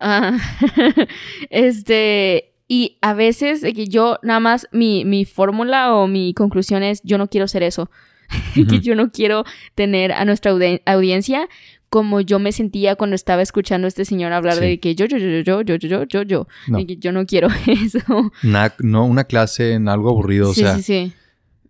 Ah, 0.00 0.36
este, 1.50 2.52
y 2.68 2.98
a 3.00 3.14
veces 3.14 3.62
que 3.62 3.86
yo 3.88 4.18
nada 4.22 4.40
más 4.40 4.68
mi, 4.72 5.04
mi 5.04 5.24
fórmula 5.24 5.94
o 5.94 6.06
mi 6.06 6.34
conclusión 6.34 6.82
es 6.82 7.00
yo 7.02 7.18
no 7.18 7.28
quiero 7.28 7.48
ser 7.48 7.62
eso. 7.62 7.90
que 8.54 8.80
yo 8.80 8.94
no 8.94 9.10
quiero 9.10 9.44
tener 9.74 10.12
a 10.12 10.24
nuestra 10.24 10.52
audi- 10.52 10.80
audiencia 10.86 11.48
como 11.92 12.22
yo 12.22 12.38
me 12.38 12.52
sentía 12.52 12.96
cuando 12.96 13.14
estaba 13.14 13.42
escuchando 13.42 13.86
a 13.86 13.88
este 13.88 14.06
señor 14.06 14.32
hablar 14.32 14.54
Sí. 14.54 14.60
de 14.60 14.80
que 14.80 14.94
yo, 14.94 15.04
yo, 15.04 15.18
yo, 15.18 15.28
yo, 15.28 15.42
yo, 15.42 15.62
yo, 15.62 15.76
yo, 15.76 15.88
yo, 15.88 16.04
yo, 16.04 16.22
yo. 16.22 16.46
No. 16.68 16.78
De 16.78 16.86
que 16.86 16.96
yo 16.96 17.12
no 17.12 17.26
quiero 17.26 17.48
eso. 17.66 17.98
Una- 18.42 18.74
no 18.80 19.04
una 19.04 19.24
clase 19.24 19.74
en 19.74 19.88
algo 19.88 20.08
aburrido. 20.08 20.50
o 20.50 20.54
sí, 20.54 20.62
sea, 20.62 20.76
sí, 20.76 20.82
sí. 20.82 21.12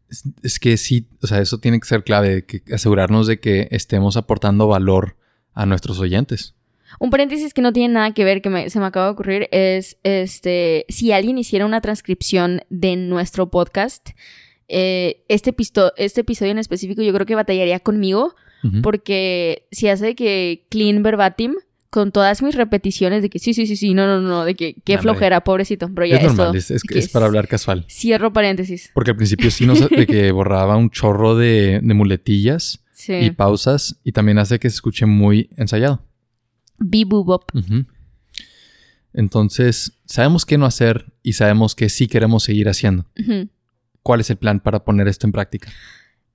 Es, 0.09 0.23
es 0.45 0.59
que 0.61 0.77
sí, 0.77 1.09
o 1.23 1.27
sea, 1.27 1.41
eso 1.41 1.59
tiene 1.59 1.81
que 1.81 1.89
ser 1.89 2.05
clave, 2.05 2.45
que 2.47 2.63
asegurarnos 2.73 3.27
de 3.27 3.41
que 3.41 3.67
estemos 3.73 4.17
aportando 4.17 4.69
valor 4.69 5.17
a 5.55 5.67
nuestros 5.67 5.99
oyentes. 5.99 6.55
Un 7.01 7.11
paréntesis 7.11 7.53
que 7.53 7.63
no 7.63 7.73
tiene 7.73 7.95
nada 7.95 8.13
que 8.13 8.23
ver, 8.23 8.43
que 8.43 8.49
me- 8.51 8.71
se 8.71 8.79
me 8.79 8.87
acaba 8.87 9.07
de 9.07 9.13
ocurrir, 9.13 9.49
es 9.51 9.97
este 10.05 10.85
si 10.89 11.11
alguien 11.11 11.37
hiciera 11.39 11.67
una 11.67 11.81
transcripción 11.81 12.61
de 12.71 12.95
nuestro 12.97 13.51
podcast, 13.51 14.11
eh, 14.69 15.25
este, 15.29 15.55
este 15.97 16.21
episodio 16.21 16.53
en 16.53 16.59
específico 16.59 17.03
yo 17.03 17.13
creo 17.13 17.27
que 17.27 17.35
batallaría 17.35 17.81
conmigo, 17.81 18.35
Porque 18.83 19.67
si 19.73 19.89
hace 19.89 20.15
que 20.15 20.67
clean 20.71 21.03
verbatim, 21.03 21.55
con 21.91 22.11
todas 22.13 22.43
mis 22.43 22.55
repeticiones 22.55 23.21
de 23.21 23.29
que 23.29 23.39
sí, 23.39 23.53
sí, 23.55 23.67
sí, 23.67 23.77
sí, 23.77 23.93
no, 23.93 24.07
no, 24.07 24.21
no, 24.21 24.45
de 24.45 24.55
que 24.55 24.77
qué 24.85 24.97
flojera, 24.99 25.45
pobrecito, 25.45 25.91
pero 25.95 26.07
ya 26.07 26.17
es 26.17 26.23
es, 26.23 26.29
normal, 26.29 26.47
todo. 26.47 26.57
es, 26.57 26.71
es- 26.71 26.83
Que 26.83 26.99
es 26.99 27.09
para 27.11 27.27
hablar 27.27 27.49
casual. 27.49 27.85
Cierro 27.91 28.33
paréntesis. 28.33 28.91
Porque 28.95 29.11
al 29.11 29.17
principio 29.17 29.51
sí 29.51 29.67
nos 29.67 29.91
de 29.91 30.07
que 30.07 30.31
borraba 30.33 30.77
un 30.77 30.91
chorro 30.91 31.37
de, 31.37 31.81
de 31.83 31.95
muletillas 31.95 32.79
Sí. 32.95 33.15
y 33.15 33.31
pausas 33.33 33.99
y 34.05 34.13
también 34.13 34.39
hace 34.39 34.59
que 34.61 34.71
se 34.71 34.77
escuche 34.77 35.07
muy 35.07 35.51
ensayado. 35.57 36.07
Ujú. 36.79 37.85
Entonces, 39.13 39.99
sabemos 40.07 40.47
qué 40.47 40.57
no 40.59 40.67
hacer 40.67 41.13
y 41.23 41.35
sabemos 41.35 41.75
que 41.75 41.89
sí 41.89 42.07
queremos 42.07 42.45
seguir 42.45 42.69
haciendo. 42.69 43.07
¿Cuál 44.03 44.21
es 44.21 44.31
el 44.31 44.37
plan 44.37 44.61
para 44.61 44.85
poner 44.85 45.09
esto 45.09 45.27
en 45.27 45.33
práctica? 45.33 45.71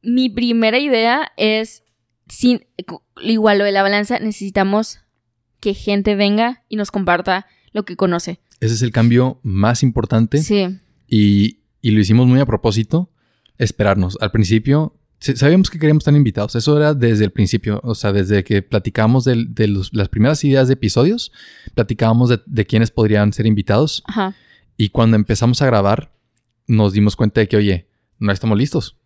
Mi 0.03 0.29
primera 0.29 0.77
idea 0.79 1.31
es, 1.37 1.83
sin, 2.29 2.65
igual 3.21 3.57
lo 3.59 3.65
de 3.65 3.71
la 3.71 3.81
balanza, 3.83 4.19
necesitamos 4.19 4.99
que 5.59 5.73
gente 5.73 6.15
venga 6.15 6.63
y 6.69 6.75
nos 6.75 6.91
comparta 6.91 7.47
lo 7.73 7.83
que 7.85 7.95
conoce. 7.95 8.39
Ese 8.59 8.73
es 8.75 8.81
el 8.81 8.91
cambio 8.91 9.39
más 9.43 9.83
importante. 9.83 10.41
Sí, 10.41 10.77
Y, 11.07 11.59
y 11.81 11.91
lo 11.91 11.99
hicimos 11.99 12.27
muy 12.27 12.39
a 12.39 12.45
propósito, 12.45 13.09
esperarnos. 13.57 14.17
Al 14.21 14.31
principio, 14.31 14.95
sabíamos 15.19 15.69
que 15.69 15.79
queríamos 15.79 16.01
estar 16.01 16.13
invitados. 16.15 16.55
Eso 16.55 16.75
era 16.77 16.93
desde 16.93 17.23
el 17.25 17.31
principio. 17.31 17.79
O 17.83 17.95
sea, 17.95 18.11
desde 18.13 18.43
que 18.43 18.61
platicábamos 18.61 19.23
de, 19.25 19.67
los- 19.67 19.93
las 19.93 20.09
primeras 20.09 20.43
ideas 20.43 20.67
de 20.67 20.73
episodios, 20.75 21.31
platicábamos 21.75 22.29
de, 22.29 22.41
de 22.45 22.65
quiénes 22.65 22.91
podrían 22.91 23.31
ser 23.33 23.45
invitados. 23.45 24.03
ajá. 24.05 24.35
Y 24.79 24.89
cuando 24.89 25.15
empezamos 25.15 25.61
a 25.63 25.65
grabar, 25.65 26.13
nos 26.67 26.93
dimos 26.93 27.15
cuenta 27.15 27.41
de 27.41 27.47
que, 27.47 27.57
oye, 27.57 27.87
no 28.19 28.31
estamos 28.31 28.57
listos. 28.57 28.97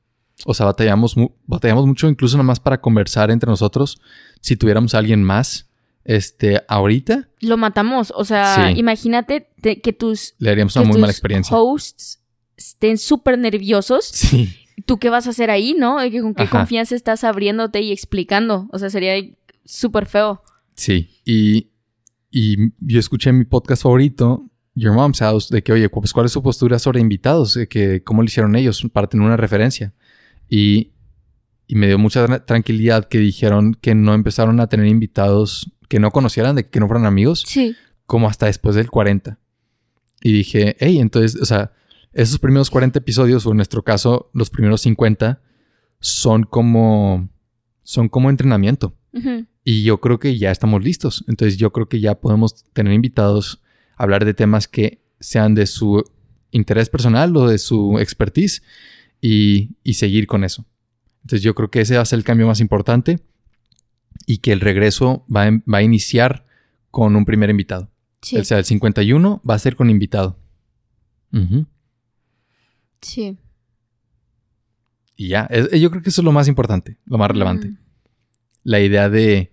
O 0.45 0.53
sea, 0.53 0.65
batallamos, 0.65 1.15
mu- 1.17 1.31
batallamos 1.45 1.85
mucho, 1.85 2.07
incluso 2.09 2.37
nomás 2.37 2.59
para 2.59 2.81
conversar 2.81 3.29
entre 3.31 3.49
nosotros. 3.49 3.99
Si 4.39 4.55
tuviéramos 4.55 4.95
a 4.95 4.97
alguien 4.99 5.23
más, 5.23 5.69
este, 6.03 6.61
ahorita, 6.67 7.29
Lo 7.41 7.57
matamos. 7.57 8.11
O 8.15 8.25
sea, 8.25 8.67
Sí. 8.71 8.79
imagínate 8.79 9.47
te- 9.61 9.81
que 9.81 9.93
tus, 9.93 10.33
le 10.39 10.49
haríamos 10.49 10.75
una 10.75 10.85
muy 10.85 10.93
tus 10.93 11.01
mala 11.01 11.11
experiencia. 11.11 11.55
hosts 11.57 12.19
estén 12.57 12.97
súper 12.97 13.37
nerviosos 13.37 14.05
Sí. 14.13 14.53
¿tú 14.85 14.97
qué 14.97 15.09
vas 15.09 15.27
a 15.27 15.29
hacer 15.31 15.51
ahí, 15.51 15.75
no? 15.77 15.97
¿Con 16.21 16.33
qué 16.33 16.47
confianza 16.49 16.95
estás 16.95 17.23
abriéndote 17.23 17.81
y 17.81 17.91
explicando? 17.91 18.67
O 18.71 18.79
sea, 18.79 18.89
sería 18.89 19.13
súper 19.63 20.07
feo. 20.07 20.41
Sí, 20.75 21.09
y, 21.23 21.69
y 22.31 22.55
yo 22.79 22.99
escuché 22.99 23.31
mi 23.31 23.45
podcast 23.45 23.83
favorito, 23.83 24.47
Your 24.73 24.93
Mom's 24.93 25.19
House, 25.19 25.49
de 25.49 25.61
que, 25.61 25.71
oye, 25.73 25.87
pues, 25.89 26.13
¿cuál 26.13 26.25
es 26.25 26.31
su 26.31 26.41
postura 26.41 26.79
sobre 26.79 26.99
invitados? 26.99 27.53
De 27.53 27.67
que, 27.67 28.01
¿Cómo 28.03 28.21
lo 28.23 28.25
hicieron 28.25 28.55
ellos? 28.55 28.81
Para 28.91 29.05
tener 29.07 29.23
una 29.25 29.37
referencia. 29.37 29.93
Y, 30.51 30.91
y 31.65 31.75
me 31.75 31.87
dio 31.87 31.97
mucha 31.97 32.45
tranquilidad 32.45 33.07
que 33.07 33.19
dijeron 33.19 33.73
que 33.73 33.95
no 33.95 34.13
empezaron 34.13 34.59
a 34.59 34.67
tener 34.67 34.85
invitados 34.85 35.71
que 35.87 35.99
no 35.99 36.11
conocieran, 36.11 36.57
de 36.57 36.67
que 36.67 36.81
no 36.81 36.87
fueran 36.87 37.05
amigos. 37.05 37.45
Sí. 37.47 37.73
Como 38.05 38.27
hasta 38.27 38.47
después 38.47 38.75
del 38.75 38.91
40. 38.91 39.39
Y 40.21 40.33
dije, 40.33 40.75
hey, 40.79 40.99
entonces, 40.99 41.41
o 41.41 41.45
sea, 41.45 41.71
esos 42.11 42.37
primeros 42.37 42.69
40 42.69 42.99
episodios, 42.99 43.45
o 43.45 43.51
en 43.51 43.55
nuestro 43.55 43.81
caso, 43.83 44.29
los 44.33 44.49
primeros 44.49 44.81
50, 44.81 45.41
son 46.01 46.43
como, 46.43 47.29
son 47.83 48.09
como 48.09 48.29
entrenamiento. 48.29 48.93
Y 49.63 49.83
yo 49.83 50.01
creo 50.01 50.19
que 50.19 50.37
ya 50.37 50.51
estamos 50.51 50.83
listos. 50.83 51.23
Entonces 51.29 51.57
yo 51.57 51.71
creo 51.71 51.87
que 51.87 52.01
ya 52.01 52.15
podemos 52.15 52.65
tener 52.73 52.91
invitados, 52.91 53.61
hablar 53.95 54.25
de 54.25 54.33
temas 54.33 54.67
que 54.67 55.01
sean 55.21 55.55
de 55.55 55.65
su 55.65 56.03
interés 56.51 56.89
personal 56.89 57.35
o 57.37 57.47
de 57.47 57.57
su 57.57 57.99
expertise 57.99 58.61
y, 59.21 59.93
seguir 59.93 60.27
con 60.27 60.43
eso. 60.43 60.65
Entonces 61.21 61.43
yo 61.43 61.53
creo 61.53 61.69
que 61.69 61.81
ese 61.81 61.95
va 61.95 62.01
a 62.01 62.05
ser 62.05 62.17
el 62.17 62.25
cambio 62.25 62.47
más 62.47 62.59
importante 62.59 63.19
y 64.25 64.39
que 64.39 64.51
el 64.51 64.59
regreso 64.59 65.25
va, 65.33 65.43
a 65.77 65.81
iniciar 65.81 66.45
con 66.89 67.15
un 67.15 67.25
primer 67.25 67.49
invitado. 67.49 67.91
O 68.39 68.43
sea, 68.43 68.57
el 68.57 68.65
51 68.65 69.41
va 69.47 69.55
a 69.55 69.59
ser 69.59 69.75
con 69.75 69.89
invitado. 69.89 70.37
Sí. 73.01 73.37
Y 75.15 75.29
ya, 75.29 75.47
yo 75.49 75.91
creo 75.91 76.01
que 76.01 76.09
eso 76.09 76.21
es 76.21 76.25
lo 76.25 76.31
más 76.31 76.47
importante, 76.47 76.97
lo 77.05 77.17
más 77.17 77.29
relevante. 77.29 77.73
La 78.63 78.79
idea 78.79 79.09
de, 79.09 79.51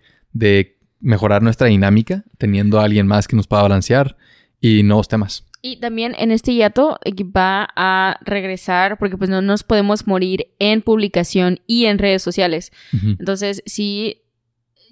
mejorar 1.00 1.42
nuestra 1.42 1.68
dinámica, 1.68 2.24
teniendo 2.38 2.80
a 2.80 2.84
alguien 2.84 3.06
más 3.06 3.28
que 3.28 3.36
nos 3.36 3.46
pueda 3.46 3.62
balancear 3.62 4.16
y 4.60 4.82
nuevos 4.82 5.08
temas. 5.08 5.47
Y 5.60 5.78
también 5.78 6.14
en 6.18 6.30
este 6.30 6.54
hiato 6.54 6.98
eh, 7.04 7.12
va 7.24 7.68
a 7.74 8.18
regresar, 8.24 8.98
porque 8.98 9.16
pues 9.16 9.28
no 9.28 9.42
nos 9.42 9.64
podemos 9.64 10.06
morir 10.06 10.48
en 10.58 10.82
publicación 10.82 11.60
y 11.66 11.86
en 11.86 11.98
redes 11.98 12.22
sociales. 12.22 12.72
Entonces, 12.92 13.62
sí, 13.66 14.22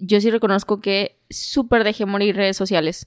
yo 0.00 0.20
sí 0.20 0.30
reconozco 0.30 0.80
que 0.80 1.18
súper 1.30 1.84
dejé 1.84 2.06
morir 2.06 2.36
redes 2.36 2.56
sociales. 2.56 3.06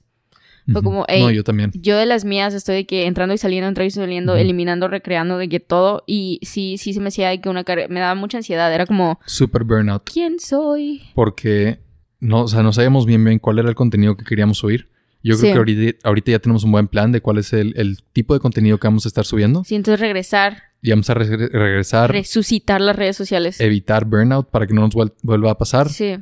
Fue 0.72 0.82
como, 0.82 1.04
no, 1.08 1.30
yo 1.30 1.42
también. 1.42 1.72
Yo 1.74 1.96
de 1.96 2.06
las 2.06 2.24
mías 2.24 2.54
estoy 2.54 2.76
de 2.76 2.86
que 2.86 3.06
entrando 3.06 3.34
y 3.34 3.38
saliendo, 3.38 3.66
entrando 3.66 3.88
y 3.88 3.90
saliendo, 3.90 4.36
eliminando, 4.36 4.88
recreando, 4.88 5.36
de 5.36 5.48
que 5.48 5.58
todo. 5.58 6.04
Y 6.06 6.38
sí, 6.42 6.76
sí 6.78 6.92
se 6.92 7.00
me 7.00 7.08
hacía 7.08 7.30
de 7.30 7.40
que 7.40 7.48
una 7.48 7.64
me 7.88 8.00
daba 8.00 8.14
mucha 8.14 8.38
ansiedad. 8.38 8.72
Era 8.72 8.86
como. 8.86 9.18
Super 9.26 9.64
burnout. 9.64 10.02
¿Quién 10.04 10.38
soy? 10.38 11.02
Porque 11.14 11.80
no, 12.20 12.42
o 12.42 12.48
sea, 12.48 12.62
no 12.62 12.72
sabíamos 12.72 13.06
bien 13.06 13.24
bien 13.24 13.38
cuál 13.38 13.58
era 13.58 13.68
el 13.68 13.74
contenido 13.74 14.16
que 14.16 14.24
queríamos 14.24 14.58
subir. 14.58 14.88
Yo 15.22 15.38
creo 15.38 15.52
que 15.52 15.58
ahorita, 15.58 16.08
ahorita, 16.08 16.30
ya 16.32 16.38
tenemos 16.38 16.64
un 16.64 16.72
buen 16.72 16.88
plan 16.88 17.12
de 17.12 17.20
cuál 17.20 17.38
es 17.38 17.52
el, 17.52 17.98
tipo 18.12 18.34
de 18.34 18.40
contenido 18.40 18.78
que 18.78 18.86
vamos 18.86 19.04
a 19.04 19.08
estar 19.08 19.24
subiendo. 19.24 19.64
Sí, 19.64 19.74
entonces 19.74 20.00
regresar. 20.00 20.62
Y 20.82 20.90
vamos 20.90 21.10
a 21.10 21.14
regresar. 21.14 22.10
Resucitar 22.10 22.80
las 22.80 22.96
redes 22.96 23.16
sociales. 23.16 23.60
Evitar 23.60 24.06
burnout 24.06 24.48
para 24.48 24.66
que 24.66 24.72
no 24.72 24.82
nos 24.82 24.94
vuelva 25.22 25.50
a 25.50 25.58
pasar. 25.58 25.90
Sí. 25.90 26.16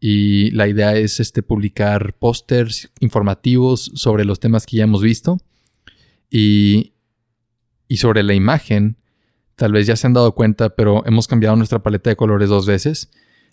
Y 0.00 0.50
la 0.50 0.66
idea 0.66 0.96
es 0.96 1.20
este, 1.20 1.42
publicar 1.42 2.14
pósters 2.14 2.90
informativos 3.00 3.92
sobre 3.94 4.24
los 4.24 4.40
temas 4.40 4.66
que 4.66 4.78
ya 4.78 4.84
hemos 4.84 5.02
visto. 5.02 5.38
Y, 6.28 6.94
y 7.86 7.98
sobre 7.98 8.22
la 8.22 8.34
imagen, 8.34 8.96
tal 9.54 9.72
vez 9.72 9.86
ya 9.86 9.94
se 9.94 10.06
han 10.06 10.14
dado 10.14 10.34
cuenta, 10.34 10.70
pero 10.70 11.04
hemos 11.06 11.28
cambiado 11.28 11.54
nuestra 11.54 11.80
paleta 11.80 12.10
de 12.10 12.16
colores 12.16 12.48
dos 12.48 12.66
veces. 12.66 13.10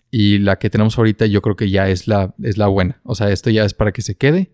Y 0.09 0.39
la 0.39 0.57
que 0.57 0.69
tenemos 0.69 0.97
ahorita 0.97 1.25
yo 1.25 1.41
creo 1.41 1.55
que 1.55 1.69
ya 1.69 1.89
es 1.89 2.07
la, 2.07 2.33
es 2.41 2.57
la 2.57 2.67
buena. 2.67 3.01
O 3.03 3.13
sea, 3.13 3.29
esto 3.29 3.49
ya 3.49 3.65
es 3.65 3.73
para 3.73 3.91
que 3.91 4.01
se 4.01 4.15
quede. 4.15 4.51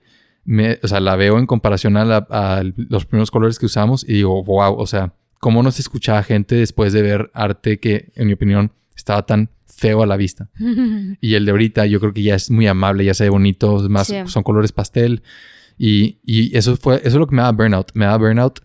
O 0.82 0.88
sea, 0.88 1.00
la 1.00 1.16
veo 1.16 1.39
en 1.39 1.46
comparación 1.46 1.98
a, 1.98 2.18
a, 2.30 2.64
los 2.76 3.06
primeros 3.06 3.32
colores 3.32 3.60
que 3.60 3.66
usamos 3.66 4.04
y 4.04 4.14
digo, 4.14 4.44
wow, 4.44 4.76
o 4.76 4.88
sea, 4.88 5.14
¿cómo 5.39 5.64
no 5.64 5.72
se 5.72 5.82
escuchaba 5.82 6.24
gente 6.24 6.56
después 6.56 6.94
de 6.94 7.02
ver 7.02 7.32
arte 7.34 7.80
que, 7.80 8.12
en 8.16 8.28
mi 8.28 8.34
opinión, 8.34 8.72
estaba 8.96 9.26
tan 9.26 9.50
feo 9.66 10.04
a 10.04 10.06
la 10.06 10.18
vista. 10.18 10.50
y 11.22 11.34
el 11.34 11.46
de 11.46 11.52
ahorita 11.52 11.86
yo 11.86 12.00
creo 12.00 12.14
que 12.14 12.24
ya 12.24 12.36
es 12.36 12.50
muy 12.50 12.68
amable, 12.68 13.06
ya 13.06 13.14
se 13.14 13.26
ve 13.26 13.30
bonito, 13.30 13.80
más 13.89 14.12
son 14.26 14.44
colores 14.44 14.72
pastel. 14.72 15.24
Y, 15.78 16.20
eso 16.56 16.78
fue, 16.78 16.98
eso 16.98 17.08
es 17.08 17.14
lo 17.16 17.28
que 17.28 17.36
me 17.36 17.41
da 17.41 17.52
burnout. 17.52 17.91
Me 17.94 18.06
da 18.06 18.18
burnout 18.18 18.62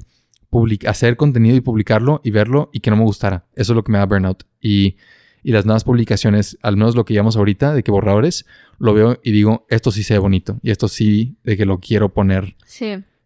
hacer 0.87 1.17
contenido 1.17 1.57
y 1.57 1.61
publicarlo 1.61 2.21
y 2.25 2.31
verlo 2.31 2.71
y 2.73 2.81
que 2.81 2.91
no 2.91 2.97
me 2.97 3.05
gustara. 3.05 3.47
Eso 3.55 3.73
es 3.73 3.77
lo 3.77 3.85
que 3.85 3.93
me 3.93 3.99
da 3.99 4.07
burnout. 4.07 4.45
Y, 4.61 4.97
las 5.45 5.65
nuevas 5.67 5.85
publicaciones, 5.85 6.59
al 6.63 6.77
menos 6.77 6.95
lo 6.95 7.05
que 7.05 7.15
llamamos 7.15 7.37
ahorita, 7.37 7.75
de 7.75 7.83
que 7.83 7.91
borradores, 7.91 8.47
lo 8.79 8.95
veo 8.95 9.19
y 9.23 9.33
digo, 9.33 9.67
esto 9.69 9.91
sí 9.91 10.03
se 10.03 10.15
ve 10.15 10.19
bonito. 10.19 10.59
Y 10.63 10.71
esto 10.71 10.89
sí, 10.89 11.37
de 11.45 11.57
que 11.57 11.67
lo 11.67 11.81
quiero 11.81 12.13
poner 12.13 12.57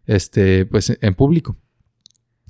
este, 0.05 0.65
pues, 0.65 0.97
en 1.01 1.15
público. 1.15 1.57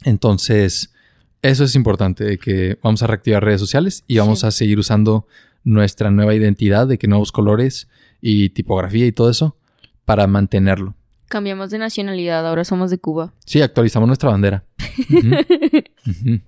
Entonces, 0.04 0.94
eso 1.42 1.64
es 1.64 1.76
importante, 1.76 2.24
de 2.24 2.38
que 2.38 2.78
vamos 2.82 3.04
a 3.04 3.08
reactivar 3.08 3.44
redes 3.44 3.62
sociales 3.62 4.04
y 4.08 4.18
vamos 4.18 4.44
a 4.44 4.52
seguir 4.52 4.80
usando 4.80 5.28
nuestra 5.64 6.12
nueva 6.12 6.36
identidad, 6.36 6.88
de 6.88 6.98
que 6.98 7.08
nuevos 7.08 7.32
colores 7.32 7.88
y 8.22 8.50
tipografía 8.50 9.06
y 9.06 9.12
todo 9.12 9.30
eso, 9.30 9.58
para 10.06 10.28
mantenerlo. 10.28 10.96
Cambiamos 11.30 11.72
de 11.72 11.80
nacionalidad, 11.80 12.48
ahora 12.48 12.64
somos 12.64 12.92
de 12.92 13.00
Cuba. 13.00 13.34
Sí, 13.46 13.62
actualizamos 13.62 14.08
nuestra 14.08 14.30
bandera. 14.30 14.66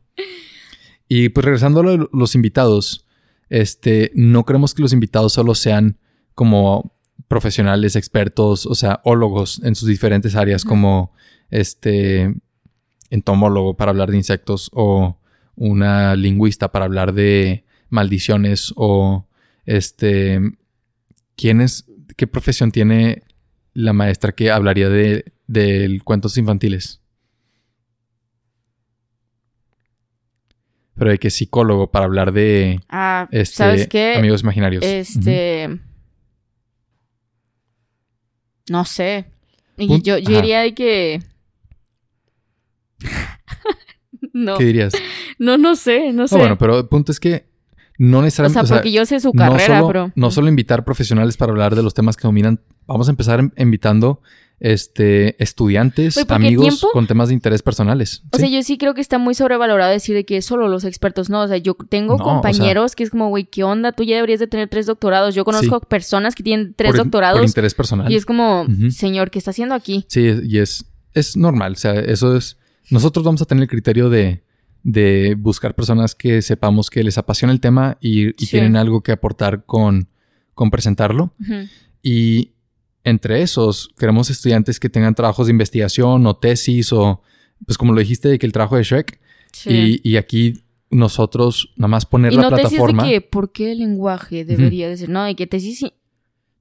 Y 1.07 1.30
pues 1.30 1.45
regresando 1.45 1.82
a 1.82 2.07
los 2.11 2.36
invitados, 2.36 3.05
este, 3.50 4.12
no 4.16 4.43
creemos 4.43 4.74
que 4.74 4.82
los 4.82 4.93
invitados 4.93 5.34
solo 5.34 5.56
sean 5.56 5.98
como 6.34 6.93
profesionales, 7.28 7.96
expertos, 7.96 8.66
o 8.66 8.76
sea, 8.76 9.02
ólogos 9.04 9.62
en 9.64 9.76
sus 9.76 9.88
diferentes 9.88 10.36
áreas, 10.36 10.64
como 10.64 11.14
este, 11.50 12.36
entomólogo 13.10 13.76
para 13.76 13.91
hablar 13.91 14.12
de 14.12 14.18
insectos 14.18 14.70
o 14.74 15.18
una 15.56 16.16
lingüista 16.16 16.72
para 16.72 16.86
hablar 16.86 17.14
de 17.14 17.66
maldiciones 17.89 18.74
o 18.76 19.28
este 19.66 20.39
quién 21.36 21.62
es 21.62 21.86
qué 22.18 22.28
profesión 22.28 22.72
tiene 22.72 23.24
la 23.74 23.93
maestra 23.93 24.32
que 24.34 24.52
hablaría 24.52 24.89
de, 24.89 25.34
de 25.48 26.00
cuentos 26.04 26.38
infantiles 26.38 27.02
pero 30.96 31.12
hay 31.12 31.18
que 31.18 31.30
psicólogo 31.30 31.91
para 31.91 32.06
hablar 32.06 32.32
de 32.32 32.80
ah, 32.89 33.28
este, 33.32 34.16
amigos 34.18 34.41
imaginarios 34.41 34.84
este 34.84 35.80
no 38.70 38.86
sé 38.86 39.26
yo, 39.78 40.18
yo 40.18 40.41
diría 40.41 40.62
de 40.62 40.74
que 40.74 41.22
no. 44.34 44.58
¿Qué 44.58 44.66
dirías? 44.66 44.93
No, 45.39 45.58
no 45.58 45.76
sé, 45.76 46.14
no 46.14 46.28
sé. 46.28 46.38
bueno, 46.38 46.58
pero 46.58 46.78
el 46.78 46.88
punto 46.88 47.12
es 47.12 47.20
que 47.20 47.46
no 47.98 48.22
necesariamente. 48.22 48.60
O 48.62 48.66
sea, 48.66 48.78
porque 48.78 48.91
yo 48.91 49.06
sé 49.06 49.20
su 49.20 49.32
carrera, 49.32 49.80
no 49.80 49.88
pero. 49.88 50.12
No 50.16 50.32
solo 50.32 50.48
invitar 50.48 50.84
profesionales 50.84 51.38
para 51.38 51.52
hablar 51.52 51.76
de 51.76 51.84
los 51.84 51.93
temas 51.93 52.18
que 52.18 52.28
dominan. 52.28 52.62
Vamos 52.86 53.08
a 53.08 53.12
empezar 53.12 53.52
invitando 53.58 54.22
este, 54.60 55.41
estudiantes, 55.43 56.18
amigos 56.30 56.86
con 56.93 57.08
temas 57.08 57.30
de 57.30 57.34
interés 57.34 57.62
personales. 57.62 58.24
O 58.32 58.38
sea, 58.38 58.47
yo 58.47 58.62
sí 58.64 58.78
creo 58.78 58.93
que 58.93 59.01
está 59.01 59.18
muy 59.18 59.36
sobrevalorado 59.36 59.91
decir 59.91 60.16
de 60.16 60.26
que 60.26 60.41
solo 60.41 60.68
los 60.68 60.84
expertos, 60.86 61.30
no, 61.30 61.41
o 61.41 61.47
sea, 61.47 61.58
yo 61.58 61.76
tengo 61.89 62.18
compañeros 62.18 62.95
que 62.95 63.03
es 63.03 63.10
como, 63.10 63.30
güey, 63.30 63.45
¿qué 63.45 63.64
onda? 63.64 63.91
Tú 63.91 64.03
ya 64.03 64.16
deberías 64.16 64.39
de 64.39 64.47
tener 64.47 64.70
tres 64.70 64.86
doctorados. 64.86 65.36
Yo 65.36 65.45
conozco 65.45 65.80
personas 65.82 66.36
que 66.36 66.43
tienen 66.43 66.74
tres 66.76 66.95
doctorados. 66.95 67.39
Por 67.39 67.47
interés 67.47 67.74
personal. 67.74 68.12
Y 68.12 68.16
es 68.16 68.26
como, 68.26 68.66
señor, 68.89 69.32
¿qué 69.32 69.39
está 69.39 69.51
haciendo 69.51 69.76
aquí? 69.76 70.06
Sí, 70.08 70.32
y 70.43 70.60
es, 70.60 70.86
es 71.14 71.36
normal, 71.36 71.74
o 71.74 71.78
sea, 71.78 71.93
eso 71.93 72.36
es 72.36 72.58
nosotros 72.89 73.26
vamos 73.26 73.41
a 73.41 73.45
tener 73.45 73.64
el 73.64 73.70
criterio 73.70 74.10
de, 74.10 74.43
buscar 75.38 75.76
personas 75.76 76.14
que 76.16 76.41
sepamos 76.41 76.89
que 76.89 77.03
les 77.03 77.18
apasiona 77.18 77.53
el 77.53 77.60
tema 77.60 77.97
y, 77.99 78.34
tienen 78.34 78.76
algo 78.76 79.01
que 79.01 79.12
aportar 79.12 79.66
con, 79.66 80.08
con 80.53 80.70
presentarlo. 80.70 81.34
Y 82.01 82.51
entre 83.06 83.41
esos, 83.41 83.89
queremos 83.97 84.30
estudiantes 84.30 84.80
que 84.80 84.89
tengan 84.89 85.16
trabajos 85.16 85.47
de 85.47 85.51
investigación 85.51 86.26
o 86.26 86.36
tesis 86.36 86.91
o, 86.91 87.22
pues 87.66 87.78
como 87.78 87.93
lo 87.93 87.99
dijiste, 87.99 88.28
de 88.28 88.39
que 88.39 88.45
el 88.45 88.51
trabajo 88.51 88.76
de 88.76 88.84
Shrek. 88.84 89.20
Y, 89.66 90.18
aquí 90.18 90.66
nosotros 90.89 91.72
nada 91.78 91.88
más 91.88 92.06
poner 92.06 92.34
la 92.34 92.49
plataforma. 92.49 93.03
Tesis 93.03 93.16
de 93.16 93.22
que, 93.22 93.28
¿por 93.28 93.51
qué 93.51 93.72
el 93.72 93.80
lenguaje 93.80 94.43
debería 94.43 94.89
de 94.89 94.97
ser? 94.97 95.10
No, 95.10 95.24
de 95.24 95.36
que 95.36 95.47
tesis 95.47 95.86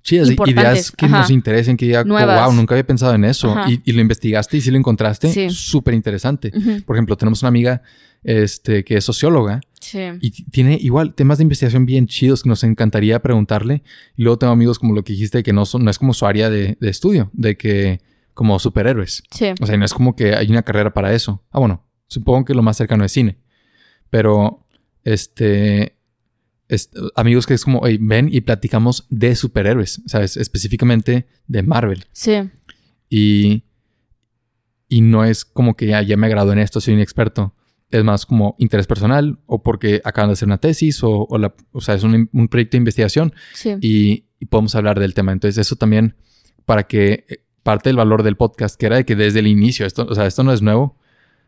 chidas, 0.03 0.29
ideas 0.47 0.93
que 0.93 1.09
nos 1.09 1.31
interesen, 1.31 1.77
que 1.77 1.87
diga, 1.87 2.03
oh, 2.03 2.07
wow, 2.07 2.53
nunca 2.53 2.75
había 2.75 2.87
pensado 2.87 3.15
en 3.15 3.25
eso. 3.25 3.57
Y, 3.67 3.93
lo 3.93 4.01
investigaste 4.01 4.59
y 4.59 4.61
si 4.61 4.71
lo 4.71 4.77
encontraste, 4.77 5.51
súper 5.51 5.95
interesante. 5.95 6.53
Por 6.85 6.95
ejemplo, 6.95 7.17
tenemos 7.17 7.43
una 7.43 7.49
amiga 7.49 7.83
este, 8.25 8.85
que 8.85 8.97
es 8.97 9.05
socióloga 9.05 9.61
y 9.93 10.31
tiene 10.31 10.79
igual 10.81 11.15
temas 11.15 11.39
de 11.39 11.43
investigación 11.43 11.87
bien 11.87 12.07
chidos 12.07 12.43
que 12.43 12.49
nos 12.49 12.65
encantaría 12.65 13.21
preguntarle. 13.21 13.83
Y 14.17 14.23
luego 14.23 14.39
tengo 14.39 14.53
amigos 14.53 14.79
como 14.79 14.95
lo 14.95 15.05
que 15.05 15.13
dijiste, 15.13 15.43
que 15.43 15.53
no, 15.53 15.67
son, 15.67 15.85
no 15.85 15.91
es 15.91 15.99
como 15.99 16.15
su 16.15 16.27
área 16.27 16.51
de, 16.51 16.77
estudio, 16.81 17.31
de 17.33 17.57
que 17.57 18.01
como 18.33 18.59
superhéroes. 18.59 19.23
O 19.61 19.67
sea, 19.67 19.77
no 19.77 19.85
es 19.85 19.93
como 19.93 20.17
que 20.17 20.35
hay 20.35 20.51
una 20.51 20.63
carrera 20.63 20.93
para 20.93 21.13
eso. 21.13 21.43
Ah, 21.51 21.59
bueno, 21.59 21.85
supongo 22.09 22.45
que 22.45 22.55
lo 22.55 22.63
más 22.63 22.77
cercano 22.77 23.05
es 23.05 23.13
cine. 23.13 23.39
Pero 24.11 24.67
este, 25.05 25.97
amigos 27.15 27.47
que 27.47 27.55
es 27.55 27.65
como, 27.65 27.83
ven 28.01 28.29
y 28.33 28.41
platicamos 28.41 29.07
de 29.11 29.37
superhéroes, 29.37 30.03
¿sabes? 30.07 30.37
Específicamente 30.37 31.27
de 31.47 31.63
Marvel. 31.63 32.05
Sí. 32.13 32.51
Y, 33.11 33.65
y 34.89 35.01
no 35.03 35.25
es 35.25 35.45
como 35.45 35.77
que 35.77 35.87
ya, 35.87 36.03
ya 36.03 36.17
me 36.17 36.29
gradué 36.29 36.55
en 36.55 36.61
esto, 36.61 36.81
soy 36.81 36.95
un 36.95 37.01
experto. 37.01 37.55
Es 37.91 38.03
más 38.03 38.27
como 38.27 38.57
interés 38.59 38.87
personal 38.87 39.39
o 39.47 39.63
porque 39.63 40.01
acaban 40.05 40.29
de 40.31 40.33
hacer 40.33 40.47
una 40.47 40.59
tesis 40.59 41.03
o, 41.05 41.27
o, 41.29 41.39
la, 41.39 41.55
o 41.73 41.81
sea, 41.81 41.95
es 41.95 42.03
un, 42.03 42.29
un, 42.33 42.49
proyecto 42.49 42.73
de 42.73 42.79
investigación 42.79 43.33
sí. 43.53 43.77
y, 43.81 44.25
y 44.41 44.47
podemos 44.47 44.75
hablar 44.75 44.99
del 44.99 45.15
tema. 45.15 45.33
Entonces 45.33 45.59
eso 45.59 45.77
también 45.77 46.17
para 46.65 46.85
que 46.85 47.25
eh, 47.29 47.45
parte 47.63 47.89
del 47.91 47.97
valor 47.97 48.23
del 48.23 48.37
podcast, 48.37 48.77
que 48.79 48.87
era 48.87 48.97
de 48.97 49.05
que 49.05 49.15
desde 49.17 49.39
el 49.41 49.47
inicio, 49.47 49.87
esto, 49.87 50.07
o 50.09 50.15
sea, 50.15 50.27
esto 50.27 50.43
no 50.43 50.53
es 50.53 50.61
nuevo, 50.61 50.99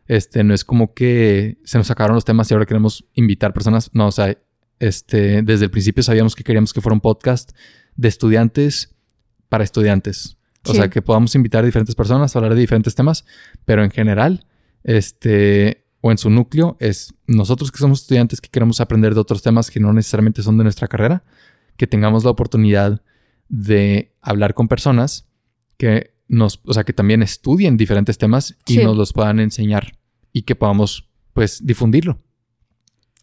este, 0.07 0.43
no 0.43 0.53
es 0.53 0.63
como 0.63 0.93
que 0.93 1.57
se 1.65 1.77
nos 1.77 1.87
sacaron 1.87 2.15
los 2.15 2.23
temas 2.23 2.49
y 2.49 2.53
ahora 2.53 2.65
queremos 2.65 3.05
invitar 3.13 3.53
personas, 3.53 3.89
no, 3.93 4.07
o 4.07 4.11
sea, 4.11 4.37
este, 4.79 5.41
desde 5.41 5.65
el 5.65 5.71
principio 5.71 6.01
sabíamos 6.03 6.35
que 6.35 6.43
queríamos 6.43 6.71
que 6.71 6.81
fuera 6.81 6.93
un 6.93 7.01
podcast 7.01 7.51
de 7.95 8.07
estudiantes 8.07 8.95
para 9.49 9.63
estudiantes. 9.63 10.37
O 10.65 10.71
Sí. 10.71 10.77
sea, 10.77 10.89
que 10.89 11.01
podamos 11.01 11.33
invitar 11.35 11.63
a 11.63 11.65
diferentes 11.65 11.95
personas 11.95 12.35
a 12.35 12.39
hablar 12.39 12.53
de 12.55 12.61
diferentes 12.61 12.93
temas, 12.93 13.25
pero 13.65 13.83
en 13.83 13.89
general, 13.91 14.45
este, 14.83 15.86
o 16.01 16.11
en 16.11 16.17
su 16.17 16.29
núcleo, 16.29 16.77
es 16.79 17.13
nosotros 17.25 17.71
que 17.71 17.79
somos 17.79 18.01
estudiantes 18.01 18.39
que 18.41 18.49
queremos 18.49 18.79
aprender 18.81 19.13
de 19.13 19.19
otros 19.19 19.41
temas 19.41 19.71
que 19.71 19.79
no 19.79 19.93
necesariamente 19.93 20.43
son 20.43 20.57
de 20.57 20.63
nuestra 20.63 20.87
carrera, 20.87 21.23
que 21.75 21.87
tengamos 21.87 22.23
la 22.23 22.31
oportunidad 22.31 23.01
de 23.49 24.13
hablar 24.21 24.53
con 24.53 24.67
personas 24.67 25.27
que 25.77 26.13
nos, 26.27 26.59
o 26.65 26.73
sea, 26.73 26.83
que 26.83 26.93
también 26.93 27.21
estudien 27.23 27.77
diferentes 27.77 28.17
temas 28.17 28.55
y 28.65 28.75
Sí. 28.75 28.83
nos 28.83 28.97
los 28.97 29.13
puedan 29.13 29.39
enseñar 29.39 29.97
y 30.33 30.41
que 30.43 30.55
podamos, 30.55 31.07
pues, 31.33 31.65
difundirlo. 31.65 32.19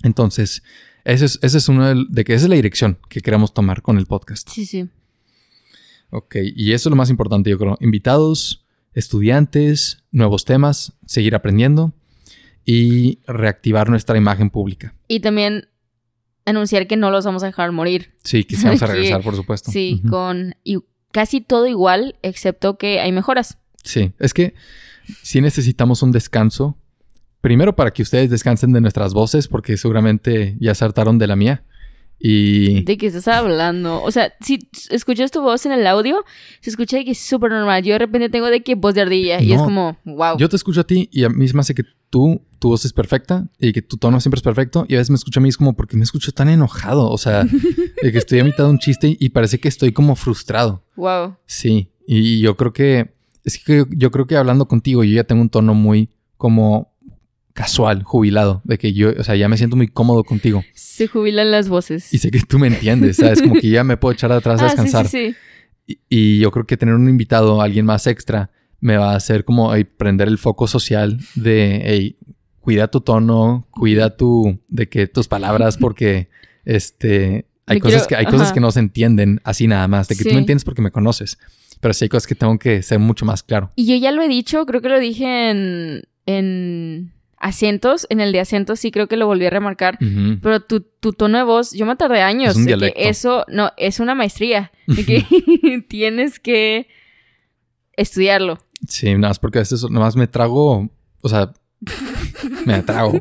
Entonces, 0.02 0.62
ese 1.04 1.26
es, 1.26 1.38
ese 1.42 1.58
es 1.58 1.68
uno 1.68 1.86
del- 1.86 2.06
de, 2.10 2.24
que 2.24 2.34
esa 2.34 2.44
es 2.46 2.48
la 2.50 2.56
dirección 2.56 2.98
que 3.08 3.20
queremos 3.20 3.52
tomar 3.54 3.82
con 3.82 3.98
el 3.98 4.06
podcast. 4.06 4.48
Sí, 4.50 4.64
sí. 4.66 4.88
Ok, 6.10 6.36
y 6.54 6.72
eso 6.72 6.88
es 6.88 6.90
lo 6.90 6.96
más 6.96 7.10
importante, 7.10 7.50
yo 7.50 7.58
creo. 7.58 7.76
Invitados, 7.80 8.64
estudiantes, 8.94 10.02
nuevos 10.12 10.44
temas, 10.44 10.92
seguir 11.06 11.34
aprendiendo 11.34 11.92
y 12.64 13.18
reactivar 13.26 13.90
nuestra 13.90 14.16
imagen 14.16 14.50
pública. 14.50 14.94
Y 15.08 15.20
también 15.20 15.68
anunciar 16.44 16.86
que 16.86 16.96
no 16.96 17.10
los 17.10 17.24
vamos 17.24 17.42
a 17.42 17.46
dejar 17.46 17.72
morir. 17.72 18.14
Sí, 18.24 18.44
Que- 18.44 18.56
regresar, 18.86 19.22
por 19.22 19.36
supuesto. 19.36 19.70
Sí, 19.70 20.02
con 20.08 20.54
y 20.64 20.78
casi 21.12 21.40
todo 21.40 21.66
igual, 21.66 22.16
excepto 22.22 22.76
que 22.76 23.00
hay 23.00 23.12
mejoras. 23.12 23.58
Sí, 23.82 24.12
es 24.18 24.34
que 24.34 24.54
sí 25.22 25.40
necesitamos 25.40 26.02
un 26.02 26.12
descanso. 26.12 26.78
Primero 27.40 27.76
para 27.76 27.92
que 27.92 28.02
ustedes 28.02 28.30
descansen 28.30 28.72
de 28.72 28.80
nuestras 28.80 29.12
voces, 29.12 29.48
porque 29.48 29.76
seguramente 29.76 30.56
ya 30.60 30.74
se 30.74 30.84
hartaron 30.84 31.18
de 31.18 31.26
la 31.26 31.36
mía. 31.36 31.64
Y 32.18 32.84
¿De 32.84 32.96
qué 32.96 33.06
estás 33.06 33.28
hablando? 33.28 34.02
O 34.02 34.10
sea, 34.10 34.32
si 34.40 34.58
escuchas 34.90 35.30
tu 35.30 35.42
voz 35.42 35.66
en 35.66 35.72
el 35.72 35.86
audio, 35.86 36.24
se 36.60 36.70
escucha 36.70 36.96
de 36.96 37.04
que 37.04 37.10
es 37.10 37.18
súper 37.18 37.50
normal. 37.50 37.82
Yo 37.82 37.92
de 37.92 37.98
repente 37.98 38.28
tengo 38.28 38.46
de 38.46 38.62
que 38.62 38.76
voz 38.76 38.94
de 38.94 39.02
ardilla 39.02 39.42
y 39.42 39.52
es 39.52 39.60
como, 39.60 39.98
wow. 40.04 40.38
yo 40.38 40.48
te 40.48 40.56
escucho 40.56 40.80
a 40.80 40.84
ti 40.84 41.08
y 41.12 41.24
a 41.24 41.28
mí 41.28 41.46
se 41.46 41.54
me 41.54 41.60
hace 41.60 41.74
que 41.74 41.84
tú, 42.10 42.40
tu 42.58 42.68
voz 42.68 42.84
es 42.84 42.92
perfecta 42.92 43.48
y 43.58 43.72
que 43.72 43.82
tu 43.82 43.96
tono 43.96 44.20
siempre 44.20 44.38
es 44.38 44.42
perfecto. 44.42 44.86
Y 44.88 44.94
a 44.94 44.98
veces 44.98 45.10
me 45.10 45.16
escucho 45.16 45.40
a 45.40 45.42
mí 45.42 45.48
es 45.48 45.56
como 45.56 45.74
porque 45.74 45.96
me 45.96 46.04
escucho 46.04 46.32
tan 46.32 46.48
enojado. 46.48 47.10
O 47.10 47.18
sea, 47.18 47.44
de 48.02 48.12
que 48.12 48.18
estoy 48.18 48.38
a 48.38 48.44
mitad 48.44 48.64
de 48.64 48.70
un 48.70 48.78
chiste 48.78 49.16
y 49.18 49.28
parece 49.30 49.58
que 49.58 49.68
estoy 49.68 49.92
como 49.92 50.16
frustrado. 50.16 50.82
Wow. 50.96 51.36
Sí, 51.46 51.90
y 52.06 52.40
yo 52.40 52.56
creo 52.56 52.72
que 52.72 53.14
es 53.44 53.62
que 53.62 53.84
yo 53.90 54.10
creo 54.10 54.26
que 54.26 54.36
hablando 54.36 54.66
contigo 54.66 55.04
yo 55.04 55.14
ya 55.14 55.24
tengo 55.24 55.42
un 55.42 55.50
tono 55.50 55.74
muy 55.74 56.08
como 56.36 56.93
casual, 57.54 58.02
jubilado, 58.02 58.60
de 58.64 58.76
que 58.78 58.92
yo, 58.92 59.12
o 59.18 59.22
sea, 59.24 59.36
ya 59.36 59.48
me 59.48 59.56
siento 59.56 59.76
muy 59.76 59.88
cómodo 59.88 60.24
contigo 60.24 60.62
Se 60.74 61.06
jubilan 61.06 61.50
las 61.50 61.68
voces. 61.68 62.12
y 62.12 62.18
sé 62.18 62.30
que 62.30 62.40
tú 62.40 62.58
me 62.58 62.66
entiendes, 62.66 63.16
¿sabes? 63.16 63.40
Como 63.40 63.54
que 63.54 63.68
ya 63.70 63.84
me 63.84 63.96
puedo 63.96 64.12
echar 64.12 64.30
atrás 64.32 64.60
a 64.60 64.64
ah, 64.64 64.66
descansar. 64.66 65.08
sí, 65.08 65.30
sí. 65.30 65.36
Y, 65.86 65.98
y 66.08 66.38
yo 66.40 66.50
creo 66.50 66.66
que 66.66 66.76
tener 66.76 66.94
un 66.94 67.08
invitado, 67.08 67.60
alguien 67.62 67.86
más 67.86 68.06
extra, 68.06 68.50
me 68.80 68.96
va 68.96 69.12
a 69.12 69.16
hacer 69.16 69.44
como 69.44 69.72
prender 69.96 70.28
el 70.28 70.36
foco 70.38 70.66
social 70.66 71.18
de, 71.36 71.80
hey, 71.84 72.16
cuida 72.60 72.88
tu 72.88 73.00
tono, 73.00 73.66
cuida 73.70 74.16
tu, 74.16 74.60
de 74.68 74.88
que 74.88 75.06
tus 75.06 75.28
palabras, 75.28 75.76
porque 75.76 76.28
este, 76.64 77.46
hay 77.66 77.76
Me 77.76 77.80
cosas 77.80 78.06
quiero- 78.06 78.08
que, 78.08 78.16
hay 78.16 78.26
cosas 78.26 78.52
que 78.52 78.60
no 78.60 78.70
se 78.72 78.80
entienden 78.80 79.40
así 79.44 79.66
nada 79.68 79.86
más, 79.88 80.08
de 80.08 80.16
que 80.16 80.24
tú 80.24 80.30
me 80.32 80.38
entiendes 80.40 80.64
porque 80.64 80.82
me 80.82 80.90
conoces, 80.90 81.38
pero 81.80 81.94
sí 81.94 82.06
hay 82.06 82.08
cosas 82.08 82.26
que 82.26 82.34
tengo 82.34 82.58
que 82.58 82.82
ser 82.82 82.98
mucho 82.98 83.24
más 83.24 83.42
claro. 83.42 83.70
Y 83.76 83.86
yo 83.86 83.94
ya 83.96 84.10
lo 84.10 84.22
he 84.22 84.28
dicho, 84.28 84.66
creo 84.66 84.80
que 84.80 84.88
lo 84.88 84.98
dije 84.98 85.50
en, 85.50 86.02
en 86.26 87.12
acentos, 87.44 88.06
en 88.08 88.20
el 88.20 88.32
de 88.32 88.40
acentos 88.40 88.80
sí 88.80 88.90
creo 88.90 89.06
que 89.06 89.16
lo 89.18 89.26
volví 89.26 89.44
a 89.46 89.50
remarcar. 89.50 89.98
Pero 90.42 90.60
tu, 90.60 90.80
tu 90.80 91.12
tono 91.12 91.36
de 91.38 91.44
voz, 91.44 91.72
yo 91.72 91.84
me 91.86 91.94
tardé 91.94 92.22
años. 92.22 92.52
Es 92.52 92.56
un 92.56 92.64
de 92.66 92.78
que 92.78 92.94
eso, 92.96 93.44
no, 93.48 93.70
es 93.76 94.00
una 94.00 94.14
maestría. 94.14 94.72
De 94.86 95.04
que 95.04 95.84
tienes 95.88 96.40
que 96.40 96.88
estudiarlo. 97.96 98.58
Sí, 98.88 99.06
nada 99.14 99.28
más 99.28 99.38
porque 99.38 99.58
a 99.58 99.62
veces 99.62 99.82
nada 99.84 100.00
más 100.06 100.16
me 100.16 100.26
trago, 100.26 100.88
o 101.20 101.28
sea, 101.28 101.52
me 102.66 102.82
trago. 102.82 103.20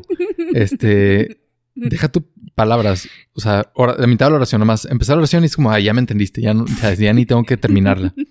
Este, 0.54 1.40
deja 1.74 2.08
tu 2.08 2.24
palabras, 2.54 3.08
o 3.34 3.40
sea, 3.40 3.70
ora- 3.74 3.96
la 3.98 4.06
mitad 4.06 4.26
de 4.26 4.30
la 4.30 4.36
oración, 4.36 4.60
nomás 4.60 4.84
empezar 4.86 5.16
la 5.16 5.20
oración 5.20 5.42
y 5.42 5.46
es 5.46 5.56
como, 5.56 5.70
ah, 5.70 5.80
ya 5.80 5.92
me 5.92 6.00
entendiste, 6.00 6.40
ya, 6.40 6.54
no, 6.54 6.64
ya, 6.82 6.94
ya 6.94 7.12
ni 7.12 7.26
tengo 7.26 7.44
que 7.44 7.56
terminarla. 7.56 8.14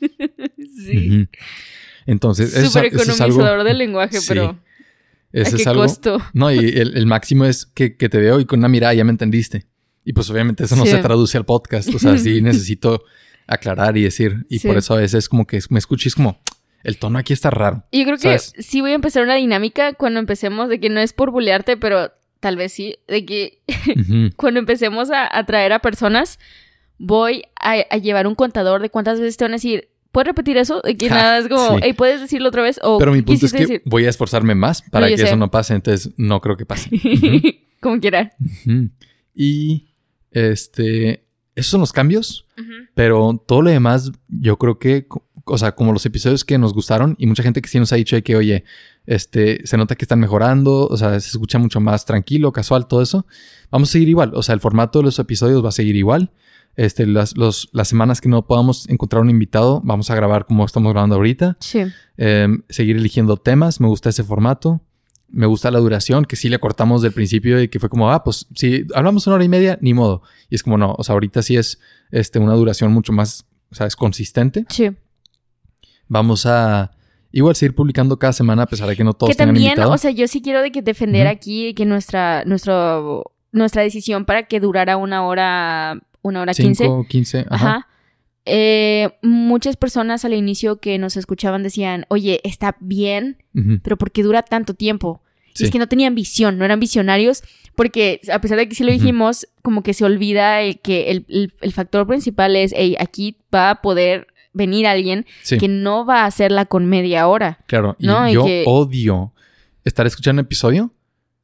Sí. 0.75 1.07
Ujú. 1.21 1.27
Entonces, 2.07 2.53
eso, 2.55 2.67
Súper 2.71 2.85
eso 2.87 2.95
es 2.97 3.07
economizador 3.09 3.51
algo. 3.51 3.63
del 3.63 3.77
lenguaje, 3.77 4.19
Sí. 4.19 4.25
pero 4.27 4.59
¿a 5.33 5.39
Eso 5.41 5.55
qué 5.57 5.61
es 5.63 5.67
algo. 5.67 5.81
costo? 5.83 6.21
No, 6.33 6.51
y 6.51 6.57
el, 6.59 6.95
el 6.97 7.05
máximo 7.05 7.45
es 7.45 7.65
que, 7.65 7.95
que 7.97 8.09
te 8.09 8.17
veo 8.19 8.39
y 8.39 8.45
con 8.45 8.59
una 8.59 8.67
mirada 8.69 8.93
ya 8.93 9.03
me 9.03 9.11
entendiste. 9.11 9.65
Y 10.05 10.13
pues 10.13 10.29
obviamente 10.29 10.63
eso 10.65 10.75
no 10.75 10.85
Sí. 10.85 10.91
se 10.91 10.97
traduce 10.99 11.37
al 11.37 11.45
podcast. 11.45 11.93
O 11.93 11.99
sea, 11.99 12.17
sí 12.17 12.41
necesito 12.41 13.03
aclarar 13.47 13.97
y 13.97 14.03
decir. 14.03 14.45
Y 14.49 14.59
Sí. 14.59 14.67
por 14.67 14.77
eso 14.77 14.93
a 14.93 14.97
veces 14.97 15.29
como 15.29 15.45
que 15.47 15.59
me 15.69 15.79
escucho 15.79 16.07
y 16.07 16.09
es 16.09 16.15
como, 16.15 16.39
el 16.83 16.97
tono 16.97 17.17
aquí 17.19 17.31
está 17.33 17.49
raro. 17.49 17.83
Y 17.91 17.99
yo 17.99 18.05
creo 18.05 18.17
que 18.17 18.37
sí 18.39 18.81
voy 18.81 18.91
a 18.91 18.95
empezar 18.95 19.23
una 19.23 19.35
dinámica 19.35 19.93
cuando 19.93 20.19
empecemos, 20.19 20.67
de 20.69 20.79
que 20.79 20.89
no 20.89 20.99
es 20.99 21.13
por 21.13 21.31
bulearte, 21.31 21.77
pero 21.77 22.11
tal 22.41 22.57
vez 22.57 22.73
sí, 22.73 22.97
de 23.07 23.25
que 23.25 23.61
cuando 24.35 24.59
empecemos 24.59 25.09
a, 25.11 25.37
a 25.37 25.45
traer 25.45 25.71
a 25.71 25.79
personas, 25.79 26.39
voy 26.97 27.43
a, 27.59 27.75
a 27.89 27.97
llevar 27.97 28.27
un 28.27 28.35
contador 28.35 28.81
de 28.81 28.89
cuántas 28.89 29.19
veces 29.19 29.37
te 29.37 29.45
van 29.45 29.53
a 29.53 29.55
decir, 29.55 29.89
¿puedes 30.13 30.27
repetir 30.27 30.55
eso? 30.55 30.81
Ja, 30.85 31.09
nada 31.09 31.37
es 31.39 31.49
como, 31.49 31.75
sí. 31.75 31.81
hey, 31.83 31.91
¿puedes 31.93 32.21
decirlo 32.21 32.47
otra 32.47 32.61
vez? 32.61 32.79
O, 32.81 32.97
Pero 32.99 33.11
mi 33.11 33.17
¿qué 33.19 33.23
punto 33.25 33.45
es 33.45 33.51
que 33.51 33.59
decir? 33.59 33.81
voy 33.85 34.05
a 34.05 34.09
esforzarme 34.09 34.55
más 34.55 34.81
para 34.83 35.07
No, 35.07 35.11
que 35.11 35.17
sé. 35.17 35.25
eso 35.25 35.35
no 35.35 35.51
pase. 35.51 35.73
Entonces 35.73 36.13
no 36.15 36.39
creo 36.39 36.55
que 36.55 36.65
pase. 36.65 36.89
Como 37.81 37.99
quiera. 37.99 38.31
Y 39.35 39.89
este, 40.31 41.25
esos 41.55 41.71
son 41.71 41.81
los 41.81 41.91
cambios. 41.91 42.45
Pero 42.95 43.43
todo 43.47 43.61
lo 43.63 43.69
demás, 43.71 44.11
yo 44.29 44.57
creo 44.57 44.77
que, 44.77 45.07
o 45.45 45.57
sea, 45.57 45.73
como 45.73 45.91
los 45.91 46.05
episodios 46.05 46.45
que 46.45 46.57
nos 46.59 46.73
gustaron 46.73 47.15
y 47.17 47.25
mucha 47.25 47.41
gente 47.41 47.61
que 47.61 47.67
sí 47.67 47.79
nos 47.79 47.91
ha 47.91 47.95
dicho 47.95 48.15
de 48.15 48.21
que, 48.21 48.35
oye, 48.35 48.63
este, 49.07 49.65
se 49.65 49.75
nota 49.77 49.95
que 49.95 50.05
están 50.05 50.19
mejorando, 50.19 50.87
o 50.87 50.95
sea, 50.95 51.19
se 51.19 51.29
escucha 51.29 51.57
mucho 51.57 51.79
más 51.81 52.05
tranquilo, 52.05 52.51
casual, 52.51 52.87
todo 52.87 53.01
eso. 53.01 53.25
Vamos 53.71 53.89
a 53.89 53.93
seguir 53.93 54.09
igual, 54.09 54.31
o 54.35 54.43
sea, 54.43 54.53
el 54.53 54.61
formato 54.61 54.99
de 54.99 55.05
los 55.05 55.17
episodios 55.17 55.65
va 55.65 55.69
a 55.69 55.73
seguir 55.73 55.95
igual. 55.95 56.31
Este, 56.75 57.05
las, 57.05 57.37
los, 57.37 57.69
las 57.71 57.87
semanas 57.87 58.19
que 58.19 58.29
no 58.29 58.47
podamos 58.47 58.89
encontrar 58.89 59.21
un 59.21 59.29
invitado, 59.29 59.81
vamos 59.83 60.09
a 60.09 60.15
grabar 60.15 60.45
como 60.45 60.65
estamos 60.65 60.91
grabando 60.91 61.15
ahorita. 61.15 61.57
Sí. 61.59 61.83
Eh, 62.17 62.47
seguir 62.69 62.97
eligiendo 62.97 63.37
temas, 63.37 63.79
me 63.79 63.87
gusta 63.87 64.09
ese 64.09 64.23
formato. 64.23 64.81
Me 65.29 65.47
gusta 65.47 65.71
la 65.71 65.79
duración, 65.79 66.25
que 66.25 66.35
sí 66.35 66.47
le 66.47 66.59
cortamos 66.59 67.01
del 67.01 67.11
principio 67.11 67.59
y 67.59 67.67
que 67.67 67.79
fue 67.79 67.89
como, 67.89 68.11
ah, 68.11 68.23
pues 68.23 68.45
si 68.53 68.85
hablamos 68.93 69.25
una 69.25 69.37
hora 69.37 69.43
y 69.43 69.49
media, 69.49 69.79
ni 69.81 69.95
modo. 69.95 70.21
Y 70.49 70.55
es 70.55 70.61
como, 70.61 70.77
no, 70.77 70.93
o 70.95 71.03
sea, 71.03 71.13
ahorita 71.13 71.41
sí 71.41 71.57
es 71.57 71.79
este, 72.11 72.37
una 72.37 72.53
duración 72.53 72.91
mucho 72.91 73.13
más, 73.13 73.45
o 73.71 73.75
sea, 73.75 73.87
es 73.87 73.95
consistente. 73.95 74.65
Sí. 74.69 74.91
Vamos 76.07 76.45
a 76.45 76.91
igual 77.31 77.55
seguir 77.55 77.73
publicando 77.75 78.17
cada 78.19 78.31
semana 78.31 78.63
a 78.63 78.65
pesar 78.67 78.87
de 78.87 78.95
que 78.95 79.03
no 79.03 79.13
todos 79.13 79.31
que 79.31 79.35
también, 79.35 79.71
invitado. 79.71 79.91
o 79.91 79.97
sea, 79.97 80.11
yo 80.11 80.27
sí 80.27 80.41
quiero 80.41 80.61
de 80.61 80.71
que 80.71 80.83
defender 80.83 81.25
aquí 81.25 81.73
que 81.73 81.85
nuestra, 81.85 82.45
nuestro, 82.45 83.33
nuestra 83.51 83.81
decisión 83.81 84.25
para 84.25 84.43
que 84.43 84.59
durara 84.59 84.97
una 84.97 85.25
hora, 85.25 85.99
una 86.23 86.41
hora 86.41 86.53
quince. 86.53 86.85
5, 86.85 87.05
15, 87.07 87.45
ajá. 87.49 87.55
Ajá. 87.69 87.87
Eh, 88.45 89.09
muchas 89.21 89.77
personas 89.77 90.25
al 90.25 90.33
inicio 90.33 90.79
que 90.81 90.97
nos 90.97 91.15
escuchaban 91.15 91.63
decían, 91.63 92.05
oye, 92.09 92.41
está 92.43 92.75
bien, 92.81 93.37
pero 93.83 93.97
¿por 93.97 94.11
qué 94.11 94.21
dura 94.23 94.41
tanto 94.41 94.73
tiempo? 94.73 95.21
Y 95.57 95.63
es 95.65 95.69
que 95.71 95.77
no 95.79 95.87
tenían 95.87 96.15
visión, 96.15 96.57
no 96.57 96.65
eran 96.65 96.79
visionarios, 96.79 97.43
porque 97.75 98.19
a 98.33 98.41
pesar 98.41 98.57
de 98.57 98.67
que 98.67 98.75
sí 98.75 98.83
lo 98.83 98.91
dijimos, 98.91 99.47
como 99.61 99.83
que 99.83 99.93
se 99.93 100.03
olvida 100.03 100.61
eh, 100.63 100.79
que 100.81 101.11
el, 101.11 101.25
el- 101.29 101.53
el 101.61 101.71
factor 101.73 102.05
principal 102.07 102.55
es, 102.55 102.73
hey, 102.75 102.95
aquí 102.99 103.37
va 103.53 103.69
a 103.69 103.81
poder 103.81 104.27
venir 104.51 104.87
alguien 104.87 105.25
Sí, 105.43 105.57
que 105.57 105.67
no 105.67 106.05
va 106.05 106.23
a 106.23 106.25
hacerla 106.25 106.65
con 106.65 106.85
media 106.87 107.27
hora. 107.27 107.59
claro. 107.67 107.95
Y 107.99 108.07
No, 108.07 108.27
y 108.27 108.33
yo 108.33 108.45
que- 108.45 108.63
odio 108.67 109.31
estar 109.85 110.05
escuchando 110.07 110.41
un 110.41 110.45
episodio 110.47 110.91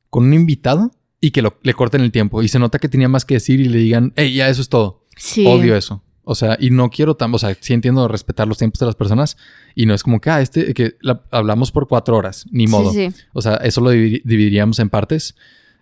con 0.09 0.25
un 0.25 0.34
invitado 0.34 0.91
y 1.22 1.32
que 1.32 1.41
lo- 1.41 1.57
le 1.63 1.74
corten 1.74 2.01
el 2.01 2.11
tiempo 2.11 2.41
y 2.43 2.47
se 2.47 2.59
nota 2.59 2.80
que 2.80 2.88
tenía 2.89 3.09
más 3.09 3.26
que 3.26 3.36
decir 3.36 3.59
y 3.59 3.65
le 3.65 3.78
digan, 3.80 4.13
hey, 4.15 4.34
ya 4.34 4.47
eso 4.49 4.61
es 4.61 4.70
todo. 4.70 5.05
Sí. 5.17 5.45
Odio 5.45 5.76
eso. 5.76 6.01
O 6.24 6.36
sea, 6.36 6.57
y 6.59 6.70
no 6.70 6.89
quiero 6.91 7.15
tan, 7.15 7.34
o 7.34 7.39
sea, 7.39 7.57
sí 7.59 7.74
entiendo 7.74 8.07
respetar 8.07 8.47
los 8.47 8.57
tiempos 8.59 8.80
de 8.80 8.86
las 8.86 8.95
personas 8.95 9.36
y 9.74 9.86
no 9.88 9.95
es 9.95 10.03
como 10.03 10.22
que, 10.22 10.30
ah, 10.30 10.41
este, 10.41 10.74
que 10.76 10.95
la- 11.01 11.24
hablamos 11.32 11.72
por 11.72 11.88
cuatro 11.88 12.15
horas, 12.15 12.45
ni 12.51 12.67
Sí, 12.67 12.72
modo. 12.72 12.93
sí. 12.93 13.09
O 13.34 13.41
sea, 13.41 13.55
eso 13.55 13.82
lo 13.82 13.91
divi- 13.93 14.22
dividiríamos 14.24 14.78
en 14.80 14.89
partes. 14.89 15.36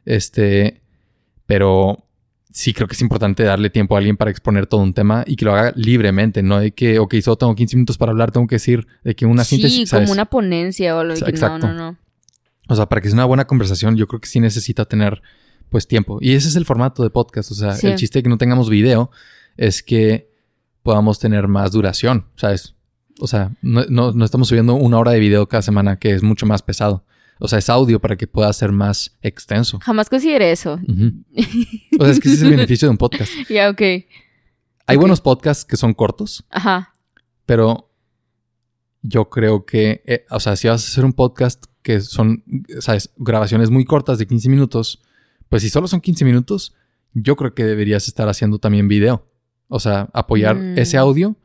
Este, 0.06 0.82
Pero 1.46 2.04
sí 2.52 2.74
creo 2.74 2.88
que 2.90 2.94
es 2.94 3.02
importante 3.02 3.44
darle 3.44 3.70
tiempo 3.70 3.96
a 3.96 4.00
alguien 4.00 4.18
para 4.18 4.32
exponer 4.32 4.68
todo 4.68 4.82
un 4.82 4.94
tema 4.94 5.24
y 5.28 5.36
que 5.38 5.46
lo 5.46 5.54
haga 5.56 5.72
libremente, 5.78 6.44
no 6.44 6.60
de 6.60 6.72
que, 6.72 7.00
ok, 7.00 7.16
solo 7.22 7.38
tengo 7.38 7.56
15 7.56 7.76
minutos 7.78 7.98
para 7.98 8.12
hablar, 8.12 8.32
tengo 8.32 8.48
que 8.48 8.56
decir 8.56 8.86
de 9.06 9.16
que 9.16 9.26
una 9.26 9.44
síntesis. 9.46 9.90
Sí, 9.90 9.96
como 9.96 10.12
una 10.12 10.26
ponencia 10.26 10.98
o 10.98 11.04
lo 11.06 11.14
que 11.14 11.30
Exacto. 11.30 11.68
no, 11.68 11.74
no, 11.74 11.92
no. 11.92 11.98
O 12.68 12.76
sea, 12.76 12.88
para 12.88 13.01
que 13.01 13.07
sea 13.07 13.15
una 13.15 13.26
buena 13.26 13.45
conversación, 13.45 13.95
yo 13.95 14.07
creo 14.07 14.20
que 14.20 14.28
sí 14.28 14.39
necesita 14.39 14.86
tener 14.86 15.22
pues 15.70 15.88
tiempo. 15.88 16.20
Y 16.22 16.34
ese 16.34 16.47
es 16.47 16.55
el 16.55 16.65
formato 16.65 17.03
de 17.03 17.09
podcast. 17.09 17.51
O 17.51 17.55
sea, 17.55 17.76
el 17.82 17.95
chiste 17.95 18.20
de 18.20 18.24
que 18.24 18.30
no 18.30 18.38
tengamos 18.38 18.70
video 18.70 19.11
es 19.55 19.84
que 19.84 20.32
podamos 20.84 21.20
tener 21.20 21.47
más 21.47 21.72
duración, 21.72 22.28
¿sabes? 22.36 22.76
O 23.20 23.28
sea, 23.28 23.51
no, 23.61 23.84
no, 23.89 24.24
estamos 24.24 24.47
subiendo 24.47 24.76
una 24.76 24.99
hora 24.99 25.11
de 25.11 25.20
video 25.20 25.47
cada 25.47 25.61
semana, 25.61 25.97
que 25.97 26.11
es 26.11 26.24
mucho 26.24 26.45
más 26.45 26.61
pesado. 26.61 27.03
O 27.39 27.47
sea, 27.47 27.59
es 27.59 27.70
audio 27.70 27.99
para 27.99 28.15
que 28.15 28.28
pueda 28.28 28.51
ser 28.53 28.72
más 28.72 29.18
extenso. 29.22 29.80
Jamás 29.80 30.09
consideré 30.09 30.51
eso. 30.51 30.80
O 31.99 32.03
sea, 32.03 32.11
es 32.11 32.20
que 32.20 32.30
ese 32.30 32.38
es 32.38 32.41
el 32.43 32.51
beneficio 32.51 32.88
de 32.88 32.91
un 32.91 32.97
podcast. 32.97 33.32
Ya, 33.49 33.70
ok. 33.70 33.82
Hay 34.89 34.97
buenos 34.97 35.20
podcasts 35.20 35.65
que 35.65 35.76
son 35.76 35.93
cortos. 35.93 36.45
Ajá. 36.49 36.93
Pero 37.45 37.91
yo 39.01 39.30
creo 39.30 39.65
que, 39.65 40.03
eh, 40.05 40.26
o 40.30 40.39
sea, 40.39 40.55
si 40.55 40.68
vas 40.68 40.84
a 40.84 40.88
hacer 40.88 41.05
un 41.05 41.13
podcast 41.13 41.65
que 41.88 42.02
son, 42.02 42.44
¿sabes? 42.82 43.12
Grabaciones 43.16 43.70
muy 43.70 43.86
cortas 43.86 44.18
de 44.18 44.28
15 44.28 44.50
minutos, 44.50 45.02
pues 45.48 45.62
si 45.62 45.70
solo 45.70 45.88
son 45.88 46.02
15 46.02 46.26
minutos, 46.26 46.76
yo 47.14 47.38
creo 47.38 47.56
que 47.56 47.64
deberías 47.64 48.10
estar 48.10 48.28
haciendo 48.28 48.60
también 48.60 48.90
video. 48.90 49.26
O 49.70 49.80
sea, 49.80 50.10
apoyar 50.14 50.58
mm. 50.58 50.78
ese 50.80 50.98
audio 50.98 51.38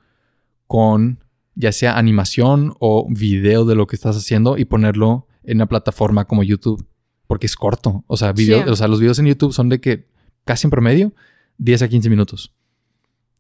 con 0.67 1.23
ya 1.55 1.71
sea 1.71 1.97
animación 1.97 2.75
o 2.81 3.07
video 3.09 3.65
de 3.65 3.77
lo 3.77 3.87
que 3.87 3.95
estás 3.95 4.17
haciendo 4.17 4.59
y 4.59 4.65
ponerlo 4.65 5.29
en 5.45 5.59
una 5.59 5.67
plataforma 5.67 6.25
como 6.25 6.43
YouTube. 6.43 6.85
Porque 7.29 7.47
es 7.47 7.55
corto. 7.55 8.03
O 8.09 8.17
sea, 8.17 8.35
o 8.67 8.75
sea, 8.75 8.89
los 8.89 8.99
videos 8.99 9.21
en 9.21 9.27
YouTube 9.27 9.53
son 9.53 9.69
de 9.69 9.81
que 9.81 10.09
casi 10.45 10.67
en 10.67 10.73
promedio 10.73 11.15
10 11.59 11.83
a 11.83 11.89
15 11.89 12.11
minutos. 12.11 12.53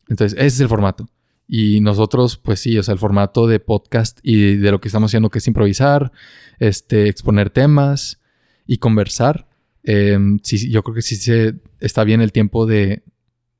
Entonces, 0.06 0.38
ese 0.38 0.46
es 0.46 0.60
el 0.60 0.68
formato. 0.68 1.08
Y 1.46 1.80
nosotros, 1.80 2.36
pues 2.36 2.60
sí, 2.60 2.78
o 2.78 2.82
sea, 2.82 2.92
el 2.92 2.98
formato 2.98 3.46
de 3.46 3.60
podcast 3.60 4.18
y 4.22 4.56
de 4.56 4.70
lo 4.70 4.80
que 4.80 4.88
estamos 4.88 5.10
haciendo, 5.10 5.30
que 5.30 5.38
es 5.38 5.46
improvisar, 5.46 6.12
este, 6.58 7.08
exponer 7.08 7.50
temas 7.50 8.20
y 8.66 8.78
conversar. 8.78 9.48
Em, 9.82 10.38
sí, 10.42 10.70
yo 10.70 10.82
creo 10.82 10.94
que 10.94 11.02
sí 11.02 11.16
se, 11.16 11.56
está 11.80 12.04
bien 12.04 12.20
el 12.20 12.32
tiempo 12.32 12.66
de 12.66 13.02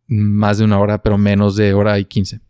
más 0.07 0.59
de 0.59 0.64
una 0.64 0.78
hora, 0.78 1.03
pero 1.03 1.18
menos 1.18 1.57
de 1.57 1.74
hora 1.74 1.99
y 1.99 2.05
quince. 2.05 2.41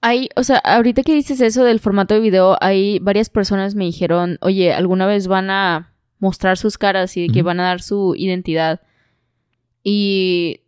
Hay, 0.00 0.28
o 0.34 0.42
sea, 0.42 0.56
ahorita 0.58 1.02
que 1.02 1.14
dices 1.14 1.40
eso 1.40 1.64
del 1.64 1.80
formato 1.80 2.14
de 2.14 2.20
video, 2.20 2.56
hay 2.60 2.98
varias 3.00 3.28
personas 3.28 3.74
me 3.74 3.84
dijeron, 3.84 4.38
oye, 4.40 4.72
¿alguna 4.72 5.06
vez 5.06 5.26
van 5.26 5.50
a 5.50 5.94
mostrar 6.18 6.56
sus 6.56 6.78
caras 6.78 7.16
y 7.16 7.28
que 7.28 7.42
van 7.42 7.60
a 7.60 7.64
dar 7.64 7.82
su 7.82 8.14
identidad? 8.16 8.80
Y 9.82 10.62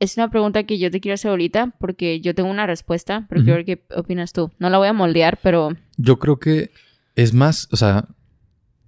es 0.00 0.16
una 0.16 0.30
pregunta 0.30 0.64
que 0.64 0.78
yo 0.78 0.90
te 0.90 1.00
quiero 1.00 1.14
hacer 1.14 1.30
ahorita 1.30 1.74
porque 1.78 2.20
yo 2.20 2.34
tengo 2.34 2.50
una 2.50 2.66
respuesta, 2.66 3.26
pero 3.28 3.42
quiero 3.42 3.56
ver 3.56 3.64
qué 3.64 3.84
opinas 3.94 4.32
tú. 4.32 4.50
No 4.58 4.70
la 4.70 4.78
voy 4.78 4.88
a 4.88 4.92
moldear, 4.92 5.38
pero... 5.42 5.70
Yo 5.96 6.18
creo 6.18 6.38
que 6.38 6.70
es 7.16 7.34
más, 7.34 7.68
o 7.72 7.76
sea, 7.76 8.06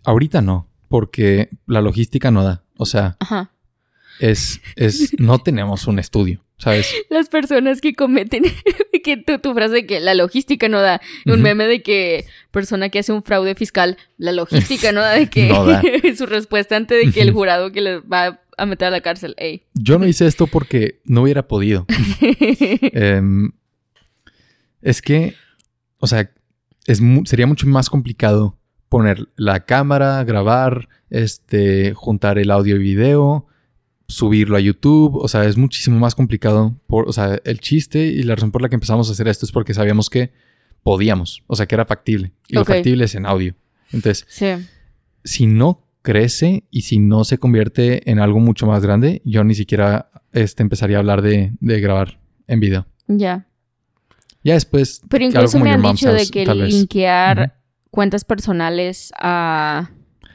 ahorita 0.05 0.41
no, 0.41 0.69
porque 0.89 1.51
la 1.67 1.81
logística 1.81 2.31
no 2.31 2.45
da. 2.45 2.63
O 2.77 2.87
sea, 2.87 3.17
Ajá. 3.19 3.53
es, 4.21 4.61
es, 4.77 5.19
no 5.19 5.39
tenemos 5.39 5.87
un 5.87 5.99
estudio. 5.99 6.43
¿sabes? 6.61 6.95
Las 7.11 7.29
personas 7.29 7.81
que 7.81 7.95
cometen, 7.95 8.45
que 9.05 9.17
tu, 9.17 9.39
tu 9.39 9.55
frase 9.55 9.75
de 9.75 9.87
que 9.87 10.01
la 10.01 10.15
logística 10.15 10.69
no 10.69 10.81
da, 10.81 11.01
un 11.27 11.43
meme 11.43 11.67
de 11.67 11.83
que 11.83 12.27
persona 12.51 12.91
que 12.91 13.01
hace 13.01 13.13
un 13.13 13.23
fraude 13.23 13.55
fiscal, 13.55 13.97
la 14.19 14.33
logística 14.33 14.93
no 14.93 15.01
da 15.01 15.13
de 15.13 15.29
que 15.29 16.15
su 16.17 16.27
respuesta 16.27 16.77
antes 16.77 17.05
de 17.05 17.13
que 17.13 17.23
el 17.23 17.33
jurado 17.33 17.73
que 17.73 17.81
le 17.81 17.99
va 18.01 18.27
a 18.27 18.41
meter 18.67 18.89
a 18.89 18.91
la 18.91 19.01
cárcel, 19.01 19.35
Ey. 19.39 19.67
Yo 19.75 19.99
no 19.99 20.07
hice 20.07 20.27
esto 20.27 20.47
porque 20.47 21.01
no 21.05 21.23
hubiera 21.23 21.47
podido. 21.49 21.87
Em, 22.21 23.53
es 24.83 25.03
que, 25.03 25.35
o 25.99 26.07
sea, 26.07 26.31
es 26.87 27.01
sería 27.25 27.47
mucho 27.47 27.67
más 27.67 27.91
complicado 27.91 28.59
poner 28.89 29.29
la 29.37 29.61
cámara, 29.61 30.23
grabar, 30.25 30.89
este, 31.11 31.95
juntar 31.95 32.39
el 32.39 32.51
audio 32.51 32.77
y 32.77 32.81
video, 32.81 33.47
subirlo 34.09 34.57
a 34.57 34.61
YouTube, 34.61 35.17
o 35.17 35.29
sea, 35.29 35.45
es 35.45 35.57
muchísimo 35.57 35.99
más 35.99 36.15
complicado. 36.15 36.77
Por, 36.87 37.09
o 37.09 37.13
sea, 37.13 37.41
el 37.45 37.61
chiste 37.61 38.07
y 38.07 38.23
la 38.25 38.35
razón 38.35 38.51
por 38.51 38.63
la 38.63 38.69
que 38.69 38.75
empezamos 38.75 39.09
a 39.09 39.13
hacer 39.13 39.29
esto 39.29 39.47
es 39.47 39.53
porque 39.53 39.75
sabíamos 39.75 40.11
que 40.11 40.33
podíamos, 40.83 41.45
o 41.47 41.55
sea, 41.55 41.67
que 41.67 41.75
era 41.75 41.85
factible. 41.85 42.33
Y 42.49 42.55
lo 42.55 42.65
factible 42.65 43.05
es 43.05 43.15
en 43.15 43.27
audio. 43.27 43.55
Entonces, 43.93 44.27
si 45.25 45.47
no 45.47 45.87
crece 46.03 46.65
y 46.71 46.83
si 46.83 46.99
no 46.99 47.25
se 47.25 47.39
convierte 47.39 48.11
en 48.11 48.19
algo 48.19 48.41
mucho 48.41 48.67
más 48.67 48.83
grande, 48.83 49.23
yo 49.25 49.45
ni 49.45 49.55
siquiera 49.55 50.11
este, 50.33 50.63
empezaría 50.63 50.97
a 50.97 51.01
hablar 51.01 51.23
de, 51.23 51.53
grabar 51.61 52.21
en 52.47 52.61
video. 52.61 52.87
Ya. 53.07 53.47
Ya 54.43 54.55
después. 54.55 55.03
Pero 55.09 55.25
incluso 55.25 55.59
me 55.59 55.71
han 55.71 55.83
dicho 55.83 56.13
de 56.13 56.27
que 56.29 56.47
linkear 56.47 57.59
cuentas 57.91 58.25
personales 58.25 59.13
a 59.19 59.91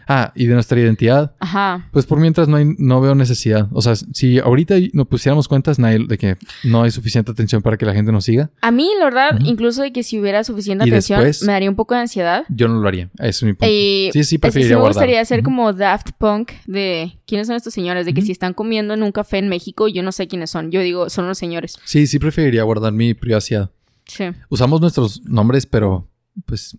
Ah, 0.08 0.32
y 0.36 0.45
de 0.45 0.53
nuestra 0.53 0.80
identidad. 0.80 1.34
Ajá. 1.39 1.89
Pues 1.91 2.06
por 2.06 2.20
mientras 2.20 2.47
no, 2.47 2.58
hay, 2.58 2.66
no 2.78 3.01
veo 3.01 3.16
necesidad. 3.16 3.68
O 3.72 3.82
sea, 3.82 3.95
si 3.95 4.39
ahorita 4.39 4.76
nos 4.93 5.08
pusiéramos 5.08 5.47
cuentas 5.47 5.78
de 5.78 6.18
que 6.18 6.38
no 6.64 6.84
hay 6.84 6.91
suficiente 6.91 7.32
atención 7.32 7.62
para 7.62 7.78
que 7.78 7.86
la 7.86 7.93
gente 7.93 8.12
nos 8.12 8.26
siga. 8.26 8.49
A 8.62 8.72
mí, 8.72 8.89
la 8.99 9.06
verdad, 9.06 9.39
incluso 9.43 9.82
de 9.82 9.91
que 9.91 10.03
si 10.03 10.20
hubiera 10.20 10.43
suficiente 10.43 10.84
atención, 10.84 11.22
me 11.22 11.53
daría 11.53 11.70
un 11.70 11.76
poco 11.76 11.95
de 11.95 12.01
ansiedad. 12.01 12.45
Yo 12.49 12.68
no 12.68 12.80
lo 12.80 12.88
haría. 12.88 13.10
Eso 13.20 13.28
es 13.28 13.43
mi 13.43 13.53
punto. 13.53 13.68
sí, 13.68 14.24
sí, 14.24 14.38
preferiría 14.38 14.76
sí 14.78 14.82
me 14.82 14.88
gustaría 14.88 15.22
hacer 15.22 15.43
como 15.43 15.74
Daft 15.74 16.12
Punk 16.18 16.51
de 16.66 17.18
quiénes 17.26 17.47
son 17.47 17.56
estos 17.56 17.74
señores. 17.74 18.06
De 18.06 18.14
que 18.14 18.22
si 18.22 18.32
están 18.32 18.53
comiendo 18.53 18.93
en 18.93 19.03
un 19.03 19.12
café 19.12 19.38
en 19.38 19.49
México, 19.49 19.88
yo 19.88 20.03
no 20.03 20.12
sé 20.12 20.28
quiénes 20.28 20.49
son. 20.49 20.72
Yo 20.72 20.82
digo, 20.82 21.10
son 21.10 21.28
los 21.28 21.38
señores. 21.38 21.78
Sí, 21.86 22.08
sí 22.08 22.20
preferiría 22.20 22.64
guardar 22.64 22.93
mi 22.93 23.14
privacidad. 23.14 23.72
Sí. 24.06 24.26
Usamos 24.49 24.82
nuestros 24.82 25.24
nombres, 25.26 25.66
pero 25.66 26.08
pues 26.45 26.78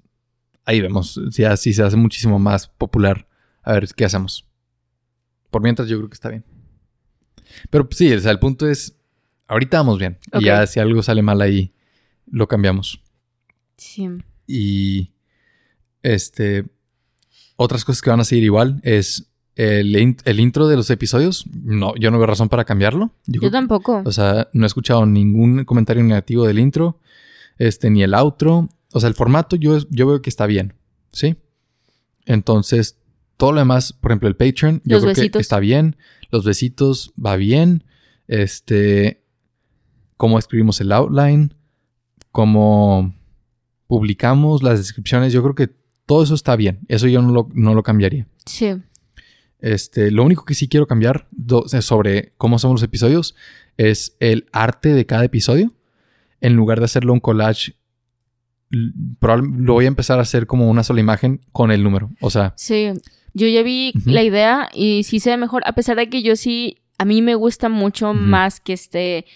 ahí 0.66 0.80
vemos. 0.80 1.18
Si 1.30 1.44
así 1.44 1.72
se 1.72 1.82
hace 1.82 1.96
muchísimo 1.96 2.38
más 2.38 2.68
popular. 2.68 3.26
A 3.62 3.72
ver, 3.72 3.88
¿qué 3.96 4.04
hacemos? 4.04 4.46
Por 5.50 5.62
mientras 5.62 5.88
yo 5.88 5.96
creo 5.96 6.10
que 6.10 6.14
está 6.14 6.28
bien. 6.28 6.44
Pero 7.70 7.88
sí, 7.90 8.12
o 8.12 8.20
sea, 8.20 8.32
el 8.32 8.38
punto 8.38 8.68
es, 8.68 8.96
ahorita 9.46 9.78
vamos 9.78 9.98
bien. 9.98 10.18
Y 10.34 10.44
ya 10.44 10.66
si 10.66 10.80
algo 10.80 11.02
sale 11.02 11.22
mal 11.22 11.40
ahí, 11.40 11.72
lo 12.26 12.46
cambiamos. 12.48 13.00
Sí. 13.76 14.08
Y 14.46 15.12
este, 16.02 16.66
otras 17.56 17.84
cosas 17.84 18.02
que 18.02 18.10
van 18.10 18.20
a 18.20 18.24
seguir 18.24 18.44
igual 18.44 18.80
es 18.82 19.30
el, 19.56 19.96
intro 20.38 20.68
de 20.68 20.76
los 20.76 20.90
episodios. 20.90 21.46
No, 21.52 21.94
yo 21.96 22.10
no 22.10 22.18
veo 22.18 22.26
razón 22.26 22.48
para 22.48 22.64
cambiarlo. 22.64 23.10
Yo, 23.26 23.50
tampoco. 23.50 24.02
O 24.04 24.12
sea, 24.12 24.48
no 24.52 24.64
he 24.64 24.66
escuchado 24.66 25.06
ningún 25.06 25.64
comentario 25.64 26.02
negativo 26.04 26.46
del 26.46 26.58
intro, 26.58 27.00
este, 27.58 27.90
ni 27.90 28.02
el 28.02 28.14
outro. 28.14 28.68
O 28.96 29.00
sea, 29.00 29.10
el 29.10 29.14
formato 29.14 29.56
yo, 29.56 29.76
yo 29.90 30.06
veo 30.06 30.22
que 30.22 30.30
está 30.30 30.46
bien, 30.46 30.72
¿sí? 31.12 31.36
Entonces, 32.24 32.96
todo 33.36 33.52
lo 33.52 33.58
demás, 33.58 33.92
por 33.92 34.10
ejemplo, 34.10 34.26
el 34.26 34.36
Patreon, 34.36 34.80
yo 34.86 35.02
creo 35.02 35.12
que 35.12 35.38
está 35.38 35.60
bien. 35.60 35.96
Los 36.30 36.46
besitos 36.46 37.12
va 37.22 37.36
bien. 37.36 37.84
Este, 38.26 39.22
cómo 40.16 40.38
escribimos 40.38 40.80
el 40.80 40.92
outline, 40.92 41.52
cómo 42.32 43.14
publicamos 43.86 44.62
las 44.62 44.78
descripciones, 44.78 45.34
yo 45.34 45.42
creo 45.42 45.54
que 45.54 45.76
todo 46.06 46.22
eso 46.22 46.34
está 46.34 46.56
bien. 46.56 46.80
Eso 46.88 47.06
yo 47.06 47.20
no 47.20 47.32
lo, 47.32 47.50
no 47.52 47.74
lo 47.74 47.82
cambiaría. 47.82 48.26
Sí. 48.46 48.76
Este, 49.58 50.10
lo 50.10 50.24
único 50.24 50.46
que 50.46 50.54
sí 50.54 50.68
quiero 50.68 50.86
cambiar 50.86 51.28
sobre 51.82 52.32
cómo 52.38 52.58
somos 52.58 52.80
los 52.80 52.88
episodios 52.88 53.34
es 53.76 54.16
el 54.20 54.46
arte 54.52 54.94
de 54.94 55.04
cada 55.04 55.26
episodio. 55.26 55.74
En 56.40 56.54
lugar 56.54 56.78
de 56.78 56.86
hacerlo 56.86 57.12
un 57.12 57.20
collage, 57.20 57.76
lo 58.70 59.72
voy 59.72 59.84
a 59.84 59.88
empezar 59.88 60.18
a 60.18 60.22
hacer 60.22 60.46
como 60.46 60.68
una 60.68 60.82
sola 60.82 61.00
imagen 61.00 61.40
con 61.52 61.70
el 61.70 61.82
número. 61.82 62.10
O 62.20 62.30
sea. 62.30 62.52
Sí. 62.56 62.90
Yo 63.34 63.46
ya 63.46 63.62
vi 63.62 63.92
la 64.06 64.22
idea 64.22 64.70
y 64.72 65.02
sí 65.02 65.20
se 65.20 65.28
ve 65.30 65.36
mejor, 65.36 65.62
a 65.66 65.74
pesar 65.74 65.96
de 65.98 66.08
que 66.08 66.22
yo 66.22 66.36
sí, 66.36 66.78
a 66.96 67.04
mí 67.04 67.20
me 67.20 67.34
gusta 67.34 67.68
mucho 67.68 68.14
más 68.14 68.60
que 68.60 68.72
esté 68.72 69.26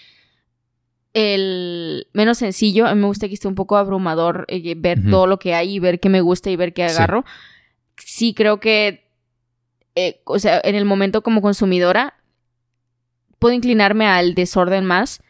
el 1.12 2.06
menos 2.14 2.38
sencillo, 2.38 2.86
a 2.86 2.94
mí 2.94 3.00
me 3.00 3.08
gusta 3.08 3.28
que 3.28 3.34
esté 3.34 3.46
un 3.46 3.54
poco 3.54 3.76
abrumador 3.76 4.46
eh, 4.48 4.74
ver 4.74 5.02
todo 5.10 5.26
lo 5.26 5.38
que 5.38 5.54
hay 5.54 5.74
y 5.74 5.78
ver 5.80 6.00
qué 6.00 6.08
me 6.08 6.22
gusta 6.22 6.50
y 6.50 6.56
ver 6.56 6.72
qué 6.72 6.84
agarro. 6.84 7.24
Sí, 7.98 8.32
creo 8.32 8.58
que, 8.58 9.10
eh, 9.96 10.22
o 10.24 10.38
sea, 10.38 10.60
en 10.64 10.76
el 10.76 10.86
momento 10.86 11.22
como 11.22 11.42
consumidora, 11.42 12.14
puedo 13.38 13.54
inclinarme 13.54 14.06
al 14.06 14.34
desorden 14.34 14.86
más, 14.86 15.22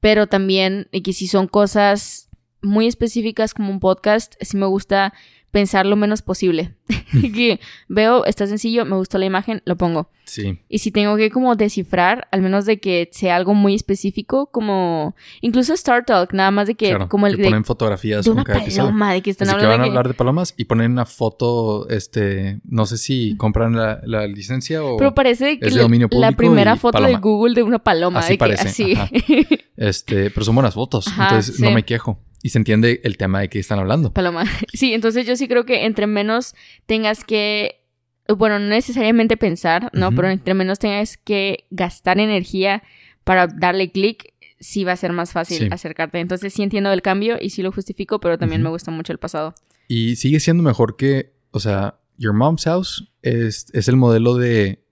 pero 0.00 0.26
también 0.26 0.88
que 0.92 1.12
si 1.12 1.26
son 1.26 1.46
cosas 1.46 2.29
muy 2.62 2.86
específicas 2.86 3.54
como 3.54 3.70
un 3.70 3.80
podcast, 3.80 4.34
sí 4.40 4.56
me 4.56 4.66
gusta 4.66 5.12
pensar 5.50 5.84
lo 5.84 5.96
menos 5.96 6.22
posible. 6.22 6.76
que 7.34 7.58
veo, 7.88 8.24
está 8.24 8.46
sencillo, 8.46 8.84
me 8.84 8.94
gustó 8.94 9.18
la 9.18 9.24
imagen, 9.26 9.62
lo 9.64 9.76
pongo. 9.76 10.08
Sí. 10.24 10.60
Y 10.68 10.78
si 10.78 10.92
tengo 10.92 11.16
que 11.16 11.28
como 11.30 11.56
descifrar, 11.56 12.28
al 12.30 12.40
menos 12.40 12.66
de 12.66 12.78
que 12.78 13.08
sea 13.10 13.34
algo 13.34 13.52
muy 13.52 13.74
específico, 13.74 14.46
como 14.52 15.16
incluso 15.40 15.72
Star 15.74 16.04
Talk, 16.04 16.32
nada 16.34 16.52
más 16.52 16.68
de 16.68 16.76
que 16.76 16.90
Claro, 16.90 17.08
como 17.08 17.26
el 17.26 17.34
que 17.34 17.42
de, 17.42 17.48
ponen 17.48 17.64
fotografías 17.64 18.24
de 18.24 18.30
una 18.30 18.44
cada 18.44 18.60
episodio. 18.60 18.84
paloma, 18.90 19.12
de 19.12 19.22
que 19.22 19.30
están 19.30 19.48
Así 19.48 19.56
que 19.58 19.64
hablando 19.64 19.72
van 19.72 19.80
a 19.80 19.82
de 19.82 19.86
que- 19.88 19.90
hablar 19.98 20.08
de 20.08 20.14
palomas 20.14 20.54
y 20.56 20.64
ponen 20.66 20.92
una 20.92 21.04
foto, 21.06 21.88
este, 21.88 22.60
no 22.64 22.86
sé 22.86 22.96
si 22.98 23.36
compran 23.36 23.74
la, 23.74 24.00
la 24.04 24.28
licencia 24.28 24.84
o... 24.84 24.98
Pero 24.98 25.16
parece 25.16 25.58
que 25.58 25.66
es 25.66 25.72
de 25.72 25.78
la- 25.78 25.82
dominio 25.82 26.06
la 26.12 26.28
público 26.30 26.36
primera 26.36 26.74
y 26.74 26.78
foto 26.78 26.98
de 26.98 27.02
paloma. 27.06 27.18
Google 27.20 27.54
de 27.56 27.62
una 27.64 27.80
paloma. 27.80 28.20
Así 28.20 28.34
de 28.34 28.36
que 28.36 28.38
parece, 28.38 28.68
así. 28.68 28.94
Este, 29.76 30.30
pero 30.30 30.44
son 30.44 30.54
buenas 30.54 30.74
fotos, 30.74 31.08
Ajá, 31.08 31.24
entonces 31.24 31.56
sí. 31.56 31.62
no 31.62 31.70
me 31.72 31.82
quejo. 31.84 32.20
Y 32.42 32.48
se 32.50 32.58
entiende 32.58 33.00
el 33.04 33.16
tema 33.16 33.40
de 33.40 33.48
que 33.48 33.58
están 33.58 33.78
hablando. 33.78 34.12
paloma. 34.12 34.44
Sí, 34.72 34.94
entonces 34.94 35.26
yo 35.26 35.36
sí 35.36 35.46
creo 35.48 35.64
que 35.66 35.84
entre 35.84 36.06
menos 36.06 36.54
tengas 36.86 37.24
que, 37.24 37.84
bueno, 38.28 38.58
no 38.58 38.66
necesariamente 38.68 39.36
pensar, 39.36 39.90
¿no? 39.92 40.10
Pero 40.12 40.28
entre 40.30 40.54
menos 40.54 40.78
tengas 40.78 41.16
que 41.16 41.66
gastar 41.70 42.18
energía 42.18 42.82
para 43.24 43.46
darle 43.46 43.90
clic, 43.92 44.32
sí 44.58 44.84
va 44.84 44.92
a 44.92 44.96
ser 44.96 45.12
más 45.12 45.32
fácil 45.32 45.58
Sí. 45.58 45.68
acercarte. 45.70 46.18
Entonces 46.20 46.52
sí 46.52 46.62
entiendo 46.62 46.92
el 46.92 47.02
cambio 47.02 47.36
y 47.40 47.50
sí 47.50 47.62
lo 47.62 47.72
justifico, 47.72 48.20
pero 48.20 48.38
también 48.38 48.62
me 48.62 48.68
gusta 48.70 48.90
mucho 48.90 49.12
el 49.12 49.18
pasado. 49.18 49.54
Y 49.88 50.16
sigue 50.16 50.38
siendo 50.40 50.62
mejor 50.62 50.96
que, 50.96 51.32
o 51.50 51.60
sea, 51.60 51.98
Your 52.16 52.32
Mom's 52.34 52.64
House 52.64 53.10
es, 53.22 53.66
es 53.72 53.88
el 53.88 53.96
modelo 53.96 54.34
de... 54.36 54.84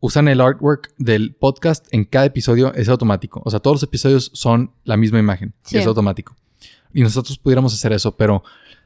Usan 0.00 0.28
el 0.28 0.40
artwork 0.40 0.92
del 0.98 1.34
podcast 1.34 1.86
en 1.92 2.04
cada 2.04 2.26
episodio, 2.26 2.72
es 2.74 2.88
automático. 2.88 3.42
O 3.44 3.50
sea, 3.50 3.60
todos 3.60 3.76
los 3.76 3.82
episodios 3.82 4.30
son 4.34 4.72
la 4.84 4.96
misma 4.96 5.18
imagen. 5.18 5.54
Sí. 5.64 5.78
es 5.78 5.86
automático. 5.86 6.36
Y 6.96 7.02
nosotros 7.02 7.36
pudiéramos 7.36 7.74
hacer 7.74 7.92
eso, 7.92 8.16
pero 8.16 8.42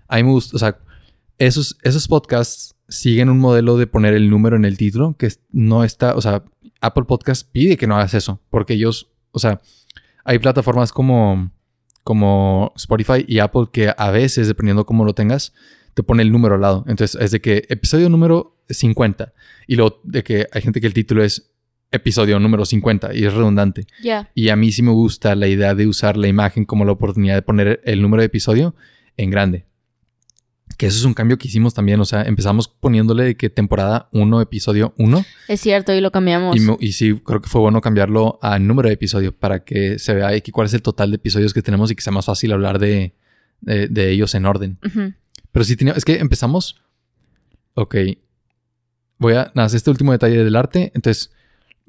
a 0.08 0.16
mí 0.16 0.24
me 0.24 0.30
gusta, 0.30 0.56
o 0.56 0.58
sea, 0.58 0.76
esos, 1.38 1.78
esos 1.84 2.08
podcasts 2.08 2.74
siguen 2.88 3.28
un 3.28 3.38
modelo 3.38 3.76
de 3.76 3.86
poner 3.86 4.14
el 4.14 4.28
número 4.28 4.56
en 4.56 4.64
el 4.64 4.76
título 4.76 5.14
que 5.16 5.32
no 5.52 5.84
está, 5.84 6.16
o 6.16 6.20
sea, 6.20 6.42
Apple 6.80 7.04
Podcast 7.04 7.48
pide 7.52 7.76
que 7.76 7.86
no 7.86 7.94
hagas 7.94 8.14
eso, 8.14 8.40
porque 8.50 8.74
ellos, 8.74 9.12
o 9.30 9.38
sea, 9.38 9.61
hay 10.24 10.40
plataformas 10.40 10.90
como, 10.90 11.52
como 12.02 12.72
Spotify 12.74 13.24
y 13.28 13.38
Apple 13.38 13.66
que 13.72 13.94
a 13.96 14.11
veces, 14.11 14.48
dependiendo 14.48 14.84
cómo 14.86 15.04
lo 15.04 15.14
tengas, 15.14 15.54
te 15.94 16.02
pone 16.02 16.24
el 16.24 16.32
número 16.32 16.56
al 16.56 16.62
lado. 16.62 16.84
Entonces, 16.88 17.20
es 17.20 17.30
de 17.30 17.40
que 17.40 17.64
episodio 17.68 18.08
número 18.08 18.56
50 18.68 19.32
y 19.68 19.76
luego 19.76 20.00
de 20.02 20.24
que 20.24 20.48
hay 20.52 20.62
gente 20.62 20.80
que 20.80 20.88
el 20.88 20.94
título 20.94 21.22
es 21.22 21.52
episodio 21.93 22.38
número 22.38 22.64
50 22.64 23.14
y 23.14 23.24
es 23.24 23.32
redundante. 23.34 23.86
Ya. 24.03 24.30
Y 24.34 24.49
a 24.51 24.57
mí 24.57 24.70
sí 24.72 24.82
me 24.82 24.93
gusta 24.93 25.34
la 25.34 25.49
idea 25.49 25.74
de 25.74 25.86
usar 25.86 26.16
la 26.16 26.28
imagen 26.28 26.64
como 26.64 26.84
la 26.84 26.93
oportunidad 26.93 27.34
de 27.34 27.43
poner 27.43 27.80
el 27.84 28.01
número 28.03 28.20
de 28.22 28.26
episodio 28.26 28.74
en 29.16 29.30
grande. 29.30 29.66
Que 30.78 30.86
eso 30.86 30.97
es 30.99 31.05
un 31.05 31.12
cambio 31.14 31.36
que 31.36 31.49
hicimos 31.49 31.74
también. 31.74 32.01
O 32.01 32.05
sea, 32.07 32.22
empezamos 32.22 32.68
poniéndole 32.68 33.24
de 33.24 33.36
que 33.36 33.51
temporada 33.51 34.09
1, 34.12 34.41
episodio 34.41 34.95
1. 34.99 35.24
Es 35.49 35.61
cierto, 35.61 35.93
y 35.93 36.01
lo 36.01 36.11
cambiamos. 36.11 36.57
Y, 36.57 36.86
y 36.86 36.93
sí, 36.93 37.20
creo 37.22 37.43
que 37.43 37.49
fue 37.51 37.61
bueno 37.61 37.80
cambiarlo 37.82 38.38
a 38.41 38.59
número 38.59 38.88
de 38.88 38.95
episodio 38.95 39.36
para 39.36 39.62
que 39.64 39.99
se 39.99 40.14
vea 40.14 40.41
que 40.41 40.53
cuál 40.53 40.68
es 40.68 40.74
el 40.74 40.80
total 40.82 41.11
de 41.11 41.16
episodios 41.16 41.53
que 41.53 41.61
tenemos 41.61 41.91
y 41.91 41.97
que 41.97 42.03
sea 42.03 42.12
más 42.12 42.24
fácil 42.26 42.53
hablar 42.53 42.78
de, 42.78 43.12
de- 43.61 43.88
de 43.88 44.11
ellos 44.11 44.34
en 44.34 44.47
orden. 44.47 44.78
Ujú. 44.86 45.12
Pero 45.53 45.64
sí 45.64 45.76
tenía, 45.76 45.93
es 45.95 46.05
que 46.05 46.18
empezamos. 46.18 46.80
Ok. 47.74 47.97
Voy 49.18 49.34
a 49.34 49.53
nada, 49.55 49.66
este 49.76 49.91
último 49.91 50.12
detalle 50.12 50.43
del 50.45 50.57
arte. 50.57 50.93
Entonces, 50.95 51.30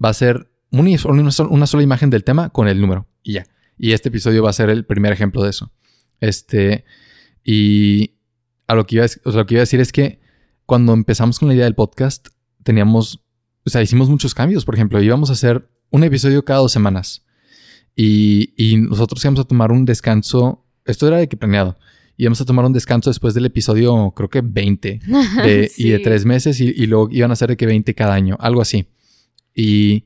va 0.04 0.10
a 0.10 0.14
ser 0.14 0.52
una, 0.72 0.90
una 1.06 1.32
sola, 1.32 1.50
una 1.50 1.68
sola 1.68 1.84
imagen 1.84 2.10
del 2.10 2.24
tema 2.24 2.50
con 2.50 2.68
el 2.68 2.80
número. 2.82 3.08
Y 3.24 3.34
ya. 3.34 3.46
Y 3.78 3.92
este 3.94 4.10
episodio 4.10 4.44
va 4.44 4.50
a 4.50 4.54
ser 4.54 4.70
el 4.70 4.86
primer 4.86 5.12
ejemplo 5.14 5.44
de 5.44 5.50
eso. 5.50 5.72
Este. 6.20 6.86
Y 7.44 8.14
a 8.68 8.76
lo 8.76 8.86
que 8.86 8.96
iba 8.96 9.06
a, 9.06 9.08
o 9.26 9.32
sea, 9.32 9.40
lo 9.42 9.46
que 9.46 9.56
iba 9.56 9.60
a 9.62 9.64
decir 9.68 9.80
es 9.80 9.92
que 9.92 10.20
cuando 10.66 10.94
empezamos 10.94 11.40
con 11.40 11.48
la 11.50 11.56
idea 11.56 11.66
del 11.66 11.76
podcast, 11.76 12.28
teníamos. 12.64 13.24
O 13.66 13.70
sea, 13.70 13.82
hicimos 13.82 14.10
muchos 14.10 14.34
cambios. 14.34 14.66
Por 14.66 14.76
ejemplo, 14.76 15.02
íbamos 15.02 15.30
a 15.30 15.34
hacer 15.34 15.70
un 15.90 16.04
episodio 16.04 16.44
cada 16.46 16.60
dos 16.60 16.72
semanas. 16.72 17.26
Y, 17.96 18.54
y 18.56 18.78
nosotros 18.78 19.24
íbamos 19.24 19.42
a 19.42 19.44
tomar 19.44 19.72
un 19.72 19.86
descanso. 19.86 20.66
Esto 20.86 21.08
era 21.08 21.18
de 21.18 21.28
que 21.28 21.38
planeado. 21.38 21.78
Íbamos 22.18 22.40
a 22.42 22.46
tomar 22.46 22.66
un 22.66 22.74
descanso 22.74 23.10
después 23.10 23.34
del 23.34 23.46
episodio, 23.46 24.14
creo 24.16 24.30
que 24.30 24.42
20 24.42 25.00
de- 25.44 25.72
y 25.78 25.90
de 25.90 26.00
tres 26.00 26.26
meses 26.26 26.60
y, 26.62 26.66
y 26.70 26.86
luego 26.86 27.10
iban 27.12 27.32
a 27.32 27.36
ser 27.36 27.50
de 27.50 27.58
que 27.58 27.66
20 27.66 27.94
cada 27.96 28.14
año, 28.14 28.38
algo 28.40 28.62
así. 28.62 28.88
Y, 29.56 30.06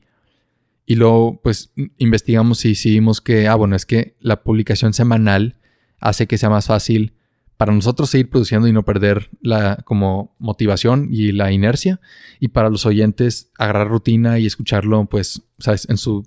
y 0.86 0.96
luego 0.96 1.40
pues 1.42 1.72
investigamos 1.98 2.64
y 2.64 2.74
vimos 2.90 3.20
que, 3.20 3.48
ah, 3.48 3.54
bueno, 3.54 3.76
es 3.76 3.86
que 3.86 4.16
la 4.20 4.42
publicación 4.42 4.92
semanal 4.92 5.56
hace 6.00 6.26
que 6.26 6.38
sea 6.38 6.50
más 6.50 6.66
fácil 6.66 7.12
para 7.56 7.72
nosotros 7.72 8.10
seguir 8.10 8.28
produciendo 8.28 8.68
y 8.68 8.72
no 8.72 8.84
perder 8.84 9.30
la 9.40 9.76
como 9.84 10.34
motivación 10.38 11.08
y 11.10 11.32
la 11.32 11.52
inercia 11.52 12.00
y 12.38 12.48
para 12.48 12.68
los 12.68 12.84
oyentes 12.84 13.50
agarrar 13.56 13.88
rutina 13.88 14.38
y 14.38 14.46
escucharlo 14.46 15.06
pues, 15.06 15.42
sabes, 15.58 15.88
en 15.88 15.96
su 15.96 16.24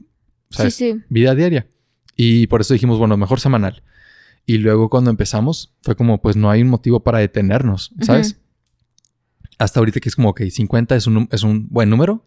¿sabes? 0.49 0.75
Sí, 0.75 0.93
sí. 0.93 1.01
vida 1.09 1.35
diaria. 1.35 1.67
Y 2.15 2.47
por 2.47 2.61
eso 2.61 2.73
dijimos, 2.73 2.97
bueno, 2.97 3.15
mejor 3.15 3.39
semanal. 3.39 3.83
Y 4.45 4.57
luego 4.57 4.89
cuando 4.89 5.11
empezamos 5.11 5.75
fue 5.81 5.95
como, 5.95 6.21
pues 6.21 6.35
no 6.35 6.49
hay 6.49 6.63
un 6.63 6.69
motivo 6.69 7.01
para 7.01 7.19
detenernos, 7.19 7.93
¿sabes? 8.01 8.39
Hasta 9.57 9.79
ahorita 9.79 9.99
que 9.99 10.09
es 10.09 10.15
como 10.15 10.33
que 10.33 10.49
50 10.49 10.95
es 10.95 11.07
un, 11.07 11.29
es 11.31 11.43
un 11.43 11.67
buen 11.69 11.89
número. 11.89 12.25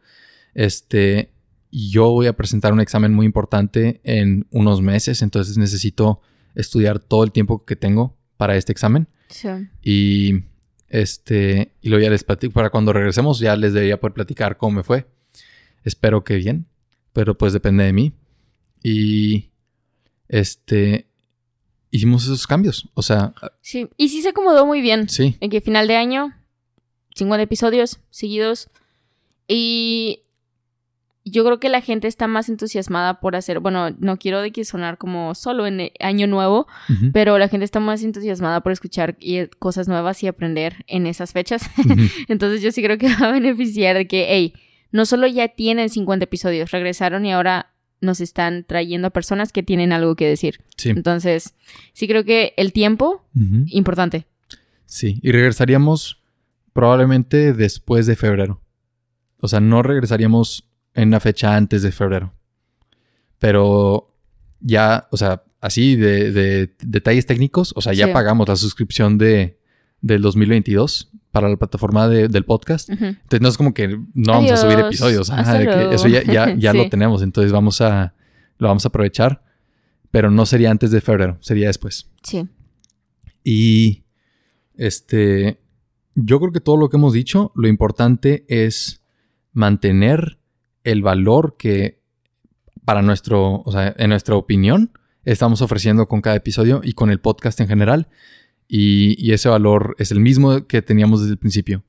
Este, 0.54 1.30
yo 1.70 2.10
voy 2.10 2.26
a 2.26 2.34
presentar 2.34 2.72
un 2.72 2.80
examen 2.80 3.14
muy 3.14 3.26
importante 3.26 4.00
en 4.04 4.46
unos 4.50 4.82
meses, 4.82 5.22
entonces 5.22 5.56
necesito 5.58 6.20
estudiar 6.54 6.98
todo 6.98 7.24
el 7.24 7.32
tiempo 7.32 7.64
que 7.64 7.76
tengo 7.76 8.16
para 8.36 8.56
este 8.56 8.72
examen. 8.72 9.08
Sí. 9.28 9.48
Y 9.82 10.44
este, 10.88 11.72
y 11.80 11.88
luego 11.88 12.04
ya 12.04 12.10
les 12.10 12.22
platico, 12.22 12.52
para 12.52 12.68
cuando 12.68 12.92
regresemos 12.92 13.38
ya 13.38 13.56
les 13.56 13.72
debería 13.72 13.98
poder 13.98 14.12
platicar 14.12 14.58
cómo 14.58 14.76
me 14.76 14.82
fue. 14.82 15.06
Espero 15.84 16.22
que 16.22 16.36
bien, 16.36 16.66
pero 17.14 17.36
pues 17.38 17.54
depende 17.54 17.84
de 17.84 17.94
mí. 17.94 18.12
Y 18.82 19.48
este, 20.28 21.06
hicimos 21.90 22.24
esos 22.24 22.46
cambios. 22.46 22.90
O 22.92 23.00
sea, 23.02 23.32
Sí. 23.62 23.88
Y 23.96 24.10
sí 24.10 24.20
se 24.20 24.28
acomodó 24.30 24.66
muy 24.66 24.82
bien. 24.82 25.08
sí, 25.08 25.36
En 25.40 25.48
que 25.48 25.62
final 25.62 25.88
de 25.88 25.96
año, 25.96 26.34
50 27.16 27.42
episodios 27.42 27.98
seguidos. 28.10 28.68
Y 29.48 30.20
yo 31.24 31.44
creo 31.44 31.60
que 31.60 31.68
la 31.68 31.80
gente 31.80 32.08
está 32.08 32.26
más 32.26 32.48
entusiasmada 32.48 33.20
por 33.20 33.36
hacer, 33.36 33.60
bueno, 33.60 33.90
no 34.00 34.16
quiero 34.18 34.40
de 34.42 34.50
que 34.50 34.64
sonar 34.64 34.98
como 34.98 35.34
solo 35.36 35.66
en 35.66 35.80
el 35.80 35.92
año 36.00 36.26
nuevo, 36.26 36.66
pero 37.12 37.38
la 37.38 37.48
gente 37.48 37.64
está 37.64 37.78
más 37.80 38.02
entusiasmada 38.02 38.60
por 38.62 38.72
escuchar 38.72 39.16
y- 39.20 39.46
cosas 39.58 39.86
nuevas 39.86 40.22
y 40.22 40.26
aprender 40.26 40.84
en 40.88 41.06
esas 41.06 41.32
fechas. 41.32 41.62
Entonces 42.28 42.60
yo 42.62 42.72
sí 42.72 42.82
creo 42.82 42.98
que 42.98 43.06
va 43.22 43.28
a 43.28 43.32
beneficiar 43.32 43.96
de 43.96 44.06
que, 44.08 44.26
hey, 44.30 44.52
no 44.90 45.06
solo 45.06 45.26
ya 45.28 45.48
tienen 45.48 45.88
50 45.90 46.24
episodios, 46.24 46.70
regresaron 46.72 47.24
y 47.24 47.32
ahora 47.32 47.68
nos 48.00 48.20
están 48.20 48.64
trayendo 48.64 49.06
a 49.06 49.10
personas 49.10 49.52
que 49.52 49.62
tienen 49.62 49.92
algo 49.92 50.16
que 50.16 50.26
decir. 50.26 50.60
sí, 50.76 50.90
Entonces, 50.90 51.54
sí 51.92 52.08
creo 52.08 52.24
que 52.24 52.52
el 52.56 52.72
tiempo, 52.72 53.24
ujú, 53.36 53.64
importante. 53.68 54.26
sí. 54.86 55.20
Y 55.22 55.30
regresaríamos 55.30 56.20
probablemente 56.72 57.52
después 57.52 58.06
de 58.06 58.16
febrero. 58.16 58.60
O 59.40 59.46
sea, 59.48 59.60
no 59.60 59.82
regresaríamos 59.82 60.68
en 60.94 61.08
una 61.08 61.20
fecha 61.20 61.56
antes 61.56 61.82
de 61.82 61.92
febrero. 61.92 62.32
Pero 63.38 64.14
ya, 64.60 65.08
o 65.10 65.16
sea, 65.16 65.42
así 65.60 65.96
de, 65.96 66.30
de 66.32 66.74
detalles 66.82 67.26
técnicos, 67.26 67.72
o 67.76 67.80
sea, 67.80 67.92
ya 67.92 68.06
Sí. 68.06 68.12
pagamos 68.12 68.48
la 68.48 68.56
suscripción 68.56 69.18
de, 69.18 69.58
del 70.00 70.22
2022 70.22 71.10
para 71.30 71.48
la 71.48 71.56
plataforma 71.56 72.08
de- 72.08 72.28
del 72.28 72.44
podcast. 72.44 72.90
Entonces 72.90 73.40
no 73.40 73.48
es 73.48 73.56
como 73.56 73.72
que 73.74 73.88
no 74.14 74.32
vamos 74.32 74.50
a 74.52 74.56
subir 74.56 74.78
episodios. 74.78 75.30
ajá, 75.30 75.40
Hasta 75.42 75.58
de 75.58 75.66
que 75.66 75.74
luego. 75.74 75.92
eso 75.92 76.08
ya, 76.08 76.22
ya, 76.24 76.54
ya 76.54 76.72
Sí. 76.72 76.78
lo 76.78 76.88
tenemos. 76.88 77.22
Entonces 77.22 77.52
vamos 77.52 77.80
a, 77.80 78.14
lo 78.58 78.68
vamos 78.68 78.84
a 78.84 78.88
aprovechar. 78.88 79.42
Pero 80.10 80.30
no 80.30 80.44
sería 80.44 80.70
antes 80.70 80.90
de 80.90 81.00
febrero, 81.00 81.38
sería 81.40 81.68
después. 81.68 82.10
Sí. 82.22 82.46
Y 83.42 84.04
este, 84.76 85.58
yo 86.14 86.38
creo 86.38 86.52
que 86.52 86.60
todo 86.60 86.76
lo 86.76 86.90
que 86.90 86.98
hemos 86.98 87.14
dicho, 87.14 87.50
lo 87.54 87.66
importante 87.66 88.44
es 88.48 89.02
mantener 89.54 90.38
el 90.84 91.02
valor 91.02 91.56
que 91.56 92.00
para 92.84 93.02
nuestro, 93.02 93.62
o 93.62 93.72
sea, 93.72 93.94
en 93.96 94.10
nuestra 94.10 94.34
opinión, 94.34 94.92
estamos 95.24 95.62
ofreciendo 95.62 96.08
con 96.08 96.20
cada 96.20 96.36
episodio 96.36 96.80
y 96.82 96.92
con 96.92 97.10
el 97.10 97.20
podcast 97.20 97.60
en 97.60 97.68
general. 97.68 98.08
Y, 98.68 99.14
y 99.18 99.32
ese 99.32 99.48
valor 99.48 99.94
es 99.98 100.10
el 100.10 100.20
mismo 100.20 100.66
que 100.66 100.82
teníamos 100.82 101.20
desde 101.20 101.32
el 101.32 101.38
principio. 101.38 101.84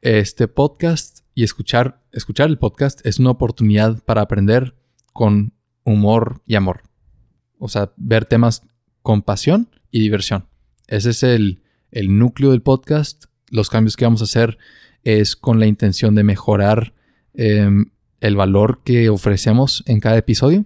Este 0.00 0.48
podcast 0.48 1.20
y 1.34 1.44
escuchar, 1.44 2.02
escuchar 2.12 2.50
el 2.50 2.58
podcast 2.58 3.04
es 3.06 3.18
una 3.18 3.30
oportunidad 3.30 4.02
para 4.04 4.20
aprender 4.20 4.76
con 5.12 5.54
humor 5.84 6.42
y 6.46 6.54
amor. 6.54 6.82
O 7.58 7.68
sea, 7.68 7.92
ver 7.96 8.24
temas 8.26 8.62
con 9.02 9.22
pasión 9.22 9.68
y 9.90 10.00
diversión. 10.00 10.46
Ese 10.86 11.10
es 11.10 11.22
el, 11.22 11.62
el 11.90 12.18
núcleo 12.18 12.50
del 12.50 12.62
podcast. 12.62 13.24
Los 13.50 13.70
cambios 13.70 13.96
que 13.96 14.04
vamos 14.04 14.20
a 14.20 14.24
hacer 14.24 14.58
es 15.04 15.36
con 15.36 15.58
la 15.58 15.66
intención 15.66 16.14
de 16.14 16.24
mejorar 16.24 16.94
em, 17.34 17.86
el 18.22 18.36
valor 18.36 18.80
que 18.84 19.10
ofrecemos 19.10 19.82
en 19.86 20.00
cada 20.00 20.16
episodio. 20.16 20.64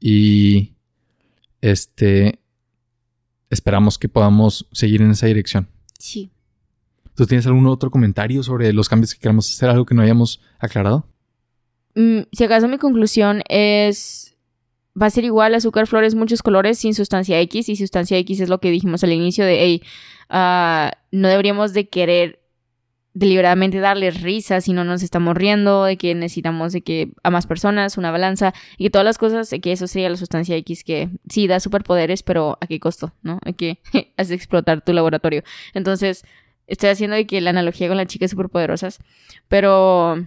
Y 0.00 0.72
este 1.62 2.40
esperamos 3.48 3.98
que 3.98 4.08
podamos 4.08 4.66
seguir 4.72 5.00
en 5.00 5.12
esa 5.12 5.26
dirección. 5.26 5.68
Sí. 5.98 6.30
¿Tú 7.14 7.26
tienes 7.26 7.46
algún 7.46 7.66
otro 7.66 7.90
comentario 7.90 8.42
sobre 8.42 8.72
los 8.72 8.88
cambios 8.88 9.14
que 9.14 9.20
queremos 9.20 9.48
hacer? 9.50 9.70
¿Algo 9.70 9.86
que 9.86 9.94
no 9.94 10.02
hayamos 10.02 10.40
aclarado? 10.58 11.06
Mm, 11.94 12.22
si 12.32 12.44
acaso 12.44 12.68
mi 12.68 12.78
conclusión 12.78 13.42
es, 13.48 14.36
va 15.00 15.06
a 15.06 15.10
ser 15.10 15.24
igual 15.24 15.54
azúcar, 15.54 15.86
flores, 15.86 16.14
muchos 16.14 16.42
colores 16.42 16.78
sin 16.78 16.94
sustancia 16.94 17.40
X 17.40 17.68
y 17.68 17.76
sustancia 17.76 18.18
X 18.18 18.40
es 18.40 18.48
lo 18.48 18.58
que 18.58 18.70
dijimos 18.70 19.04
al 19.04 19.12
inicio 19.12 19.44
de, 19.44 19.60
hey, 19.60 19.82
ah, 20.28 20.92
no 21.12 21.28
deberíamos 21.28 21.72
de 21.74 21.88
querer 21.88 22.41
deliberadamente 23.14 23.78
darles 23.78 24.22
risa 24.22 24.60
si 24.60 24.72
no 24.72 24.84
nos 24.84 25.02
estamos 25.02 25.36
riendo, 25.36 25.84
de 25.84 25.96
que 25.96 26.14
necesitamos 26.14 26.72
de 26.72 26.82
que 26.82 27.12
a 27.22 27.30
más 27.30 27.46
personas, 27.46 27.98
una 27.98 28.10
balanza 28.10 28.54
y 28.78 28.90
todas 28.90 29.04
las 29.04 29.18
cosas, 29.18 29.50
de 29.50 29.60
que 29.60 29.72
eso 29.72 29.86
sería 29.86 30.08
la 30.08 30.16
sustancia 30.16 30.56
X 30.56 30.84
que 30.84 31.10
sí 31.28 31.46
da 31.46 31.60
superpoderes, 31.60 32.22
pero 32.22 32.58
¿a 32.60 32.66
qué 32.66 32.80
costo? 32.80 33.12
¿No? 33.22 33.38
Hay 33.44 33.54
que 33.54 33.80
hacer 34.16 34.34
explotar 34.34 34.82
tu 34.82 34.92
laboratorio. 34.92 35.42
Entonces, 35.74 36.24
estoy 36.66 36.90
haciendo 36.90 37.16
de 37.16 37.26
que 37.26 37.40
la 37.40 37.50
analogía 37.50 37.88
con 37.88 37.96
las 37.96 38.06
chicas 38.06 38.30
superpoderosas, 38.30 38.98
pero 39.48 40.26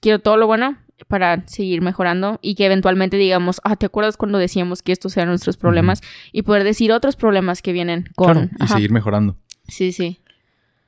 quiero 0.00 0.20
todo 0.20 0.36
lo 0.36 0.46
bueno 0.46 0.78
para 1.08 1.46
seguir 1.48 1.82
mejorando 1.82 2.38
y 2.40 2.54
que 2.54 2.66
eventualmente 2.66 3.16
digamos, 3.16 3.60
ah, 3.64 3.74
¿te 3.74 3.86
acuerdas 3.86 4.16
cuando 4.16 4.38
decíamos 4.38 4.82
que 4.82 4.92
estos 4.92 5.16
eran 5.16 5.30
nuestros 5.30 5.56
problemas? 5.56 6.00
Y 6.30 6.42
poder 6.42 6.62
decir 6.64 6.92
otros 6.92 7.16
problemas 7.16 7.60
que 7.60 7.72
vienen 7.72 8.08
con... 8.14 8.52
y 8.60 8.66
seguir 8.68 8.92
mejorando. 8.92 9.36
Sí, 9.68 9.92
sí. 9.92 10.18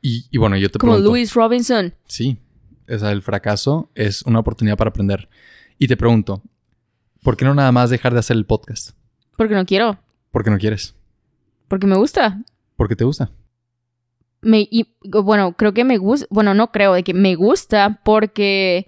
Y, 0.00 0.36
bueno, 0.36 0.56
yo 0.56 0.70
te 0.70 0.78
Como 0.78 0.92
pregunto... 0.92 1.08
Como 1.08 1.16
Louis 1.16 1.32
Robinson. 1.32 1.94
Sí. 2.06 2.36
O 2.88 2.98
sea, 2.98 3.10
el 3.10 3.22
fracaso 3.22 3.90
es 3.94 4.22
una 4.22 4.40
oportunidad 4.40 4.76
para 4.76 4.90
aprender. 4.90 5.28
Y 5.78 5.88
te 5.88 5.96
pregunto, 5.96 6.42
¿por 7.22 7.36
qué 7.36 7.46
no 7.46 7.54
nada 7.54 7.72
más 7.72 7.88
dejar 7.88 8.12
de 8.12 8.18
hacer 8.18 8.36
el 8.36 8.44
podcast? 8.44 8.90
Porque 9.36 9.54
no 9.54 9.64
quiero. 9.64 9.98
¿Por 10.30 10.44
qué 10.44 10.50
no 10.50 10.58
quieres? 10.58 10.94
Porque 11.68 11.86
me 11.86 11.96
gusta. 11.96 12.42
¿Por 12.76 12.88
qué 12.88 12.96
te 12.96 13.04
gusta? 13.04 13.30
me, 14.44 14.68
y, 14.70 14.86
bueno, 15.02 15.54
creo 15.56 15.74
que 15.74 15.84
me 15.84 15.98
gusta, 15.98 16.26
bueno, 16.30 16.54
no 16.54 16.70
creo, 16.70 16.94
de 16.94 17.02
que 17.02 17.14
me 17.14 17.34
gusta 17.34 18.00
porque 18.04 18.86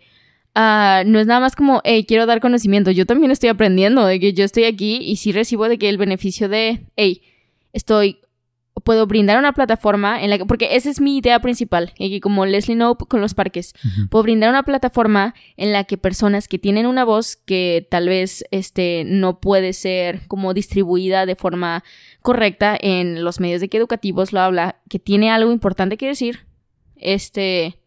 uh, 0.55 1.07
no 1.07 1.19
es 1.19 1.27
nada 1.27 1.41
más 1.41 1.57
como, 1.57 1.81
hey, 1.85 2.05
quiero 2.07 2.27
dar 2.27 2.41
conocimiento, 2.41 2.91
yo 2.91 3.07
también 3.07 3.31
estoy 3.31 3.49
aprendiendo, 3.49 4.05
de 4.07 4.21
que 4.21 4.33
yo 4.33 4.45
estoy 4.45 4.65
aquí 4.65 4.99
y 5.03 5.17
sí 5.17 5.33
recibo 5.33 5.69
de 5.69 5.79
que 5.79 5.89
el 5.89 5.99
beneficio 5.99 6.49
de, 6.49 6.87
hey, 6.97 7.23
estoy 7.73 8.19
puedo 8.85 9.07
brindar 9.07 9.39
una 9.39 9.53
plataforma 9.53 10.23
en 10.23 10.31
la 10.31 10.39
que, 10.39 10.45
porque 10.45 10.77
esa 10.77 10.91
es 10.91 11.01
mi 11.01 11.19
idea 11.19 11.41
principal, 11.41 11.93
y 11.99 12.11
que 12.11 12.21
como 12.21 12.47
Leslie 12.47 12.77
Knope 12.77 13.07
con 13.07 13.21
los 13.21 13.35
parques, 13.35 13.75
puedo 14.11 14.23
brindar 14.23 14.51
una 14.51 14.63
plataforma 14.63 15.35
en 15.57 15.73
la 15.73 15.85
que 15.85 15.97
personas 15.97 16.47
que 16.49 16.59
tienen 16.59 16.87
una 16.87 17.05
voz 17.05 17.37
que 17.37 17.87
tal 17.91 18.09
vez 18.09 18.45
este, 18.51 19.05
no 19.07 19.41
puede 19.41 19.73
ser 19.73 20.27
como 20.29 20.55
distribuida 20.55 21.27
de 21.27 21.37
forma 21.37 21.85
correcta 22.23 22.77
en 22.79 23.25
los 23.25 23.41
medios 23.41 23.61
de 23.61 23.69
que 23.69 23.79
educativos 23.79 24.33
lo 24.33 24.41
habla, 24.41 24.81
que 24.89 24.99
tiene 24.99 25.31
algo 25.31 25.53
importante 25.53 25.97
que 25.97 26.07
decir, 26.07 26.47
este, 26.97 27.79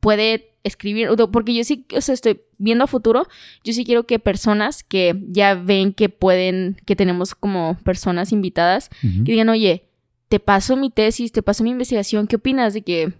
puede 0.00 0.52
escribir, 0.62 1.08
porque 1.32 1.54
yo 1.54 1.64
sí, 1.64 1.86
o 1.96 2.00
sea, 2.00 2.14
estoy 2.14 2.40
viendo 2.58 2.84
a 2.84 2.86
futuro, 2.86 3.26
yo 3.64 3.72
sí 3.72 3.84
quiero 3.84 4.06
que 4.06 4.18
personas 4.18 4.82
que 4.82 5.14
ya 5.28 5.54
ven 5.54 5.92
que 5.92 6.08
pueden, 6.08 6.76
que 6.86 6.96
tenemos 6.96 7.34
como 7.34 7.76
personas 7.84 8.32
invitadas, 8.32 8.88
que 9.00 9.32
digan, 9.32 9.48
oye, 9.48 9.85
te 10.28 10.40
paso 10.40 10.76
mi 10.76 10.90
tesis, 10.90 11.32
te 11.32 11.42
paso 11.42 11.62
mi 11.64 11.70
investigación, 11.70 12.26
¿qué 12.26 12.36
opinas 12.36 12.74
de 12.74 12.82
que 12.82 13.12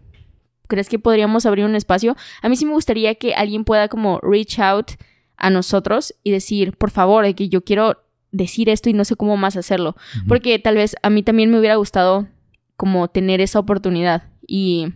crees 0.67 0.89
que 0.89 0.99
podríamos 0.99 1.47
abrir 1.47 1.65
un 1.65 1.75
espacio? 1.75 2.17
A 2.43 2.49
mí 2.49 2.57
sí 2.57 2.67
me 2.67 2.73
gustaría 2.73 3.15
que 3.15 3.35
alguien 3.35 3.65
pueda 3.65 3.89
como 3.89 4.19
reach 4.21 4.59
out 4.59 4.93
a 5.37 5.51
nosotros 5.51 6.15
y 6.23 6.31
decir, 6.31 6.77
por 6.77 6.91
favor, 6.91 7.25
de 7.25 7.35
que 7.35 7.49
yo 7.49 7.63
quiero 7.63 8.03
decir 8.33 8.69
esto 8.69 8.91
y 8.91 8.93
no 8.93 9.05
sé 9.05 9.17
cómo 9.17 9.37
más 9.37 9.57
hacerlo, 9.57 9.97
porque 10.29 10.59
tal 10.59 10.75
vez 10.75 10.97
a 11.03 11.11
mí 11.11 11.23
también 11.23 11.51
me 11.51 11.59
hubiera 11.59 11.77
gustado 11.77 12.27
como 12.77 13.09
tener 13.09 13.41
esa 13.41 13.59
oportunidad. 13.59 14.25
Y 14.47 14.89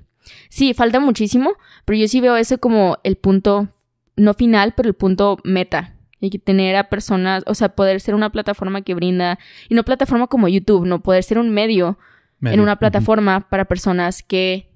sí, 0.48 0.74
falta 0.74 1.00
muchísimo, 1.00 1.52
pero 1.84 1.98
yo 1.98 2.08
sí 2.08 2.20
veo 2.20 2.36
ese 2.36 2.58
como 2.58 2.98
el 3.04 3.16
punto 3.16 3.68
no 4.16 4.34
final, 4.34 4.74
pero 4.76 4.88
el 4.88 4.94
punto 4.94 5.38
meta 5.44 5.94
que 6.28 6.38
tener 6.38 6.76
a 6.76 6.90
personas, 6.90 7.42
o 7.46 7.54
sea, 7.54 7.70
poder 7.70 8.00
ser 8.02 8.14
una 8.14 8.30
plataforma 8.30 8.82
que 8.82 8.94
brinda, 8.94 9.38
y 9.70 9.74
no 9.74 9.84
plataforma 9.84 10.26
como 10.26 10.48
YouTube, 10.48 10.84
no 10.84 11.02
poder 11.02 11.22
ser 11.22 11.38
un 11.38 11.50
medio, 11.50 11.98
en 12.42 12.60
una 12.60 12.76
plataforma 12.76 13.48
para 13.48 13.66
personas 13.66 14.22
que 14.22 14.70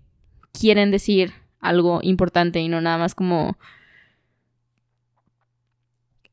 quieren 0.53 0.91
decir 0.91 1.33
algo 1.61 2.01
importante 2.03 2.61
y 2.61 2.69
no 2.69 2.81
nada 2.81 2.99
más 2.99 3.15
como... 3.15 3.59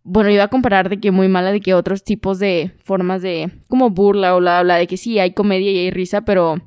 Bueno, 0.04 0.32
iba 0.32 0.44
a 0.44 0.50
comparar 0.50 0.90
de 0.90 1.00
que 1.00 1.12
muy 1.12 1.28
mala 1.28 1.52
de 1.52 1.62
que 1.62 1.74
otros 1.76 2.04
tipos 2.04 2.40
de 2.40 2.72
formas 2.84 3.22
de 3.22 3.52
como 3.68 3.92
burla 3.92 4.36
o 4.36 4.40
bla 4.40 4.64
bla 4.64 4.76
de 4.76 4.88
que 4.88 4.98
sí 4.98 5.20
hay 5.20 5.34
comedia 5.34 5.72
y 5.72 5.78
hay 5.78 5.92
risa, 5.92 6.22
pero 6.22 6.60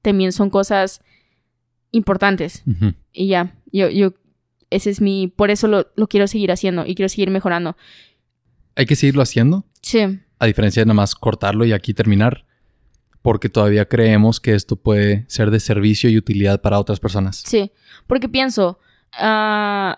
también 0.00 0.32
son 0.32 0.48
cosas 0.48 1.02
importantes. 1.90 2.64
Y 3.12 3.28
ya, 3.28 3.54
yo, 3.70 3.90
yo 3.90 4.14
ese 4.74 4.90
es 4.90 5.00
mi, 5.00 5.28
por 5.28 5.50
eso 5.50 5.68
lo, 5.68 6.08
quiero 6.08 6.26
seguir 6.26 6.50
haciendo 6.50 6.84
y 6.86 6.94
quiero 6.94 7.08
seguir 7.08 7.30
mejorando. 7.30 7.76
¿Hay 8.76 8.86
que 8.86 8.96
seguirlo 8.96 9.22
haciendo? 9.22 9.64
Sí. 9.82 10.00
A 10.38 10.46
diferencia 10.46 10.82
de 10.82 10.86
nada 10.86 10.94
más 10.94 11.14
cortarlo 11.14 11.64
y 11.64 11.72
aquí 11.72 11.94
terminar, 11.94 12.44
porque 13.22 13.48
todavía 13.48 13.86
creemos 13.86 14.40
que 14.40 14.54
esto 14.54 14.76
puede 14.76 15.24
ser 15.28 15.50
de 15.50 15.60
servicio 15.60 16.10
y 16.10 16.18
utilidad 16.18 16.60
para 16.60 16.78
otras 16.78 16.98
personas. 17.00 17.42
Sí, 17.46 17.70
porque 18.06 18.28
pienso, 18.28 18.80
uh, 19.20 19.94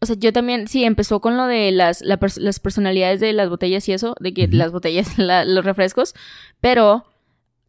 o 0.00 0.06
sea, 0.06 0.16
yo 0.18 0.32
también, 0.32 0.68
sí, 0.68 0.84
empezó 0.84 1.20
con 1.20 1.36
lo 1.36 1.46
de 1.46 1.72
las, 1.72 2.02
las 2.02 2.60
personalidades 2.60 3.20
de 3.20 3.32
las 3.32 3.48
botellas 3.48 3.88
y 3.88 3.92
eso, 3.92 4.14
de 4.20 4.34
que 4.34 4.46
las 4.48 4.72
botellas, 4.72 5.16
los 5.18 5.64
refrescos, 5.64 6.14
pero 6.60 7.06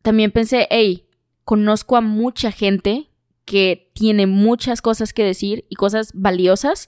también 0.01 0.31
pensé, 0.31 0.67
hey, 0.69 1.05
conozco 1.45 1.95
a 1.95 2.01
mucha 2.01 2.51
gente 2.51 3.08
que 3.49 3.89
tiene 3.95 4.27
muchas 4.27 4.79
cosas 4.79 5.11
que 5.11 5.23
decir 5.23 5.65
y 5.69 5.75
cosas 5.75 6.11
valiosas 6.13 6.87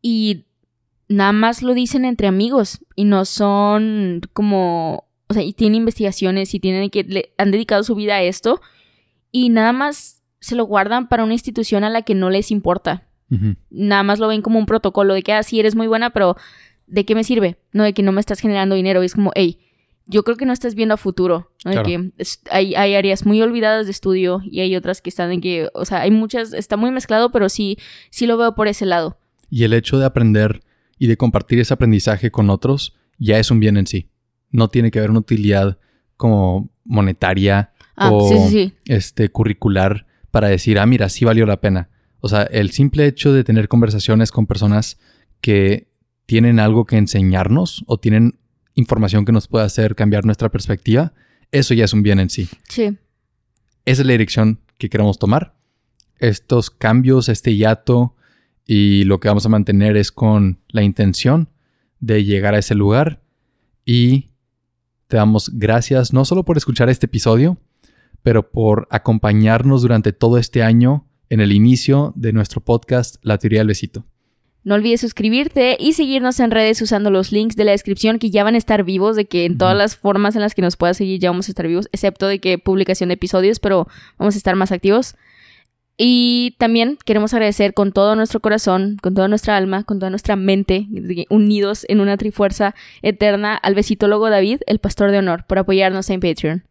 y 0.00 0.46
nada 1.08 1.32
más 1.32 1.62
lo 1.62 1.74
dicen 1.74 2.04
entre 2.04 2.28
amigos 2.28 2.78
y 2.94 3.06
no 3.06 3.24
son 3.24 4.20
como, 4.32 5.08
o 5.26 5.34
sea, 5.34 5.42
y 5.42 5.54
tienen 5.54 5.80
investigaciones 5.80 6.54
y 6.54 6.60
tienen 6.60 6.90
que, 6.90 7.02
le 7.02 7.34
han 7.38 7.50
dedicado 7.50 7.82
su 7.82 7.96
vida 7.96 8.14
a 8.14 8.22
esto 8.22 8.60
y 9.32 9.48
nada 9.48 9.72
más 9.72 10.22
se 10.38 10.54
lo 10.54 10.64
guardan 10.64 11.08
para 11.08 11.24
una 11.24 11.32
institución 11.32 11.82
a 11.82 11.90
la 11.90 12.02
que 12.02 12.14
no 12.14 12.30
les 12.30 12.52
importa. 12.52 13.08
Nada 13.68 14.04
más 14.04 14.20
lo 14.20 14.28
ven 14.28 14.42
como 14.42 14.60
un 14.60 14.66
protocolo 14.66 15.12
de 15.12 15.24
que, 15.24 15.32
ah, 15.32 15.42
sí, 15.42 15.58
eres 15.58 15.74
muy 15.74 15.88
buena, 15.88 16.10
pero 16.10 16.36
¿de 16.86 17.04
qué 17.04 17.16
me 17.16 17.24
sirve? 17.24 17.58
No, 17.72 17.82
de 17.82 17.94
que 17.94 18.04
no 18.04 18.12
me 18.12 18.20
estás 18.20 18.38
generando 18.38 18.76
dinero. 18.76 19.02
Y 19.02 19.06
es 19.06 19.14
como, 19.14 19.32
hey, 19.34 19.58
yo 20.08 20.24
creo 20.24 20.36
que 20.36 20.46
no 20.46 20.52
estás 20.52 20.74
viendo 20.74 20.94
a 20.94 20.96
futuro. 20.96 21.52
que 21.62 22.10
hay, 22.50 22.74
hay, 22.74 22.94
áreas 22.94 23.26
muy 23.26 23.40
olvidadas 23.42 23.84
de 23.84 23.92
estudio 23.92 24.40
y 24.42 24.60
hay 24.60 24.74
otras 24.74 25.02
que 25.02 25.10
están 25.10 25.30
en 25.30 25.40
que, 25.40 25.68
o 25.74 25.84
sea, 25.84 26.00
hay 26.00 26.10
muchas, 26.10 26.54
está 26.54 26.76
muy 26.76 26.90
mezclado, 26.90 27.30
pero 27.30 27.48
sí, 27.48 27.78
sí 28.10 28.26
lo 28.26 28.38
veo 28.38 28.54
por 28.54 28.68
ese 28.68 28.86
lado. 28.86 29.18
Y 29.50 29.64
el 29.64 29.74
hecho 29.74 29.98
de 29.98 30.06
aprender 30.06 30.62
y 30.98 31.06
de 31.06 31.16
compartir 31.16 31.60
ese 31.60 31.74
aprendizaje 31.74 32.30
con 32.30 32.48
otros 32.50 32.96
ya 33.18 33.38
es 33.38 33.50
un 33.50 33.60
bien 33.60 33.76
en 33.76 33.86
sí. 33.86 34.08
No 34.50 34.68
tiene 34.68 34.90
que 34.90 34.98
haber 34.98 35.10
una 35.10 35.20
utilidad 35.20 35.78
como 36.16 36.70
monetaria 36.84 37.72
ah, 37.94 38.10
o 38.10 38.30
este 38.86 39.28
curricular 39.28 40.06
para 40.30 40.48
decir, 40.48 40.78
ah, 40.78 40.86
mira, 40.86 41.10
sí 41.10 41.26
valió 41.26 41.44
la 41.44 41.60
pena. 41.60 41.90
O 42.20 42.28
sea, 42.28 42.42
el 42.42 42.70
simple 42.70 43.06
hecho 43.06 43.32
de 43.32 43.44
tener 43.44 43.68
conversaciones 43.68 44.32
con 44.32 44.46
personas 44.46 44.98
que 45.40 45.88
tienen 46.26 46.60
algo 46.60 46.86
que 46.86 46.96
enseñarnos 46.96 47.84
o 47.86 47.98
tienen 47.98 48.38
información 48.78 49.24
que 49.24 49.32
nos 49.32 49.48
pueda 49.48 49.64
hacer 49.64 49.94
cambiar 49.94 50.24
nuestra 50.24 50.48
perspectiva, 50.50 51.12
eso 51.50 51.74
ya 51.74 51.84
es 51.84 51.92
un 51.92 52.02
bien 52.02 52.20
en 52.20 52.30
sí. 52.30 52.48
Sí. 52.68 52.96
Esa 53.84 54.02
es 54.02 54.06
la 54.06 54.12
dirección 54.12 54.60
que 54.78 54.88
queremos 54.88 55.18
tomar. 55.18 55.54
Estos 56.18 56.70
cambios, 56.70 57.28
este 57.28 57.56
hiato 57.56 58.14
y 58.66 59.04
lo 59.04 59.18
que 59.18 59.28
vamos 59.28 59.46
a 59.46 59.48
mantener 59.48 59.96
es 59.96 60.12
con 60.12 60.60
la 60.68 60.82
intención 60.82 61.48
de 62.00 62.24
llegar 62.24 62.54
a 62.54 62.58
ese 62.58 62.74
lugar 62.74 63.22
y 63.84 64.30
te 65.08 65.16
damos 65.16 65.50
gracias 65.54 66.12
no 66.12 66.24
solo 66.24 66.44
por 66.44 66.56
escuchar 66.56 66.88
este 66.88 67.06
episodio, 67.06 67.58
pero 68.22 68.50
por 68.50 68.86
acompañarnos 68.90 69.82
durante 69.82 70.12
todo 70.12 70.38
este 70.38 70.62
año 70.62 71.06
en 71.30 71.40
el 71.40 71.50
inicio 71.52 72.12
de 72.14 72.32
nuestro 72.32 72.60
podcast 72.60 73.16
La 73.22 73.38
teoría 73.38 73.60
del 73.60 73.68
besito. 73.68 74.04
No 74.64 74.74
olvides 74.74 75.00
suscribirte 75.00 75.76
y 75.78 75.92
seguirnos 75.92 76.40
en 76.40 76.50
redes 76.50 76.82
usando 76.82 77.10
los 77.10 77.32
links 77.32 77.56
de 77.56 77.64
la 77.64 77.72
descripción 77.72 78.18
que 78.18 78.30
ya 78.30 78.44
van 78.44 78.54
a 78.54 78.58
estar 78.58 78.84
vivos, 78.84 79.16
de 79.16 79.26
que 79.26 79.44
en 79.44 79.56
todas 79.56 79.76
las 79.76 79.96
formas 79.96 80.34
en 80.36 80.42
las 80.42 80.54
que 80.54 80.62
nos 80.62 80.76
puedas 80.76 80.96
seguir 80.96 81.20
ya 81.20 81.30
vamos 81.30 81.48
a 81.48 81.52
estar 81.52 81.66
vivos, 81.66 81.88
excepto 81.92 82.26
de 82.26 82.38
que 82.38 82.58
publicación 82.58 83.08
de 83.08 83.14
episodios, 83.14 83.60
pero 83.60 83.86
vamos 84.18 84.34
a 84.34 84.38
estar 84.38 84.56
más 84.56 84.72
activos. 84.72 85.14
Y 86.00 86.54
también 86.58 86.96
queremos 87.04 87.34
agradecer 87.34 87.74
con 87.74 87.90
todo 87.90 88.14
nuestro 88.14 88.38
corazón, 88.38 88.98
con 89.02 89.14
toda 89.14 89.26
nuestra 89.26 89.56
alma, 89.56 89.82
con 89.82 89.98
toda 89.98 90.10
nuestra 90.10 90.36
mente, 90.36 90.86
unidos 91.28 91.84
en 91.88 91.98
una 91.98 92.16
trifuerza 92.16 92.76
eterna 93.02 93.56
al 93.56 93.74
besitólogo 93.74 94.30
David, 94.30 94.60
el 94.68 94.78
pastor 94.78 95.10
de 95.10 95.18
honor, 95.18 95.44
por 95.48 95.58
apoyarnos 95.58 96.08
en 96.10 96.20
Patreon. 96.20 96.64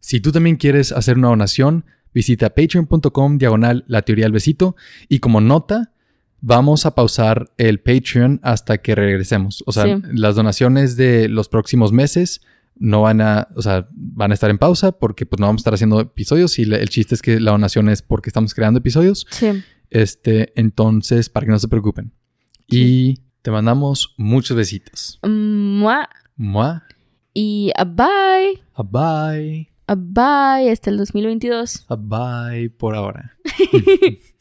Si 0.00 0.20
tú 0.20 0.32
también 0.32 0.56
quieres 0.56 0.92
hacer 0.92 1.16
una 1.16 1.28
donación, 1.28 1.86
visita 2.12 2.50
patreon.com 2.50 3.38
diagonal 3.38 3.84
la 3.88 4.02
teoría 4.02 4.26
del 4.26 4.32
besito 4.32 4.76
y 5.08 5.20
como 5.20 5.40
nota 5.40 5.93
vamos 6.46 6.84
a 6.84 6.94
pausar 6.94 7.50
el 7.56 7.80
Patreon 7.80 8.38
hasta 8.42 8.76
que 8.78 8.94
regresemos. 8.94 9.64
O 9.66 9.72
sea, 9.72 9.98
las 10.12 10.36
donaciones 10.36 10.94
de 10.96 11.28
los 11.28 11.48
próximos 11.48 11.90
meses 11.90 12.42
no 12.76 13.02
van 13.02 13.22
a, 13.22 13.48
o 13.56 13.62
sea, 13.62 13.88
van 13.92 14.30
a 14.30 14.34
estar 14.34 14.50
en 14.50 14.58
pausa 14.58 14.92
porque 14.92 15.24
pues 15.24 15.40
no 15.40 15.46
vamos 15.46 15.60
a 15.60 15.62
estar 15.62 15.74
haciendo 15.74 16.00
episodios 16.00 16.58
y 16.58 16.62
el 16.62 16.88
chiste 16.90 17.14
es 17.14 17.22
que 17.22 17.40
la 17.40 17.52
donación 17.52 17.88
es 17.88 18.02
porque 18.02 18.28
estamos 18.28 18.52
creando 18.52 18.78
episodios. 18.78 19.26
Sí. 19.30 19.62
Este, 19.88 20.52
entonces, 20.56 21.30
para 21.30 21.46
que 21.46 21.52
no 21.52 21.58
se 21.58 21.68
preocupen. 21.68 22.12
Y 22.68 23.20
te 23.40 23.50
mandamos 23.50 24.14
muchos 24.18 24.54
besitos. 24.54 25.20
Mua. 25.22 26.10
Mua. 26.36 26.84
Y 27.32 27.72
a 27.74 27.84
bye. 27.84 28.62
A 28.74 28.82
bye. 28.82 29.70
A 29.86 29.94
bye 29.94 30.70
hasta 30.70 30.90
el 30.90 30.98
2022. 30.98 31.86
A 31.88 31.96
bye 31.96 32.68
por 32.68 32.94
ahora. 32.94 33.38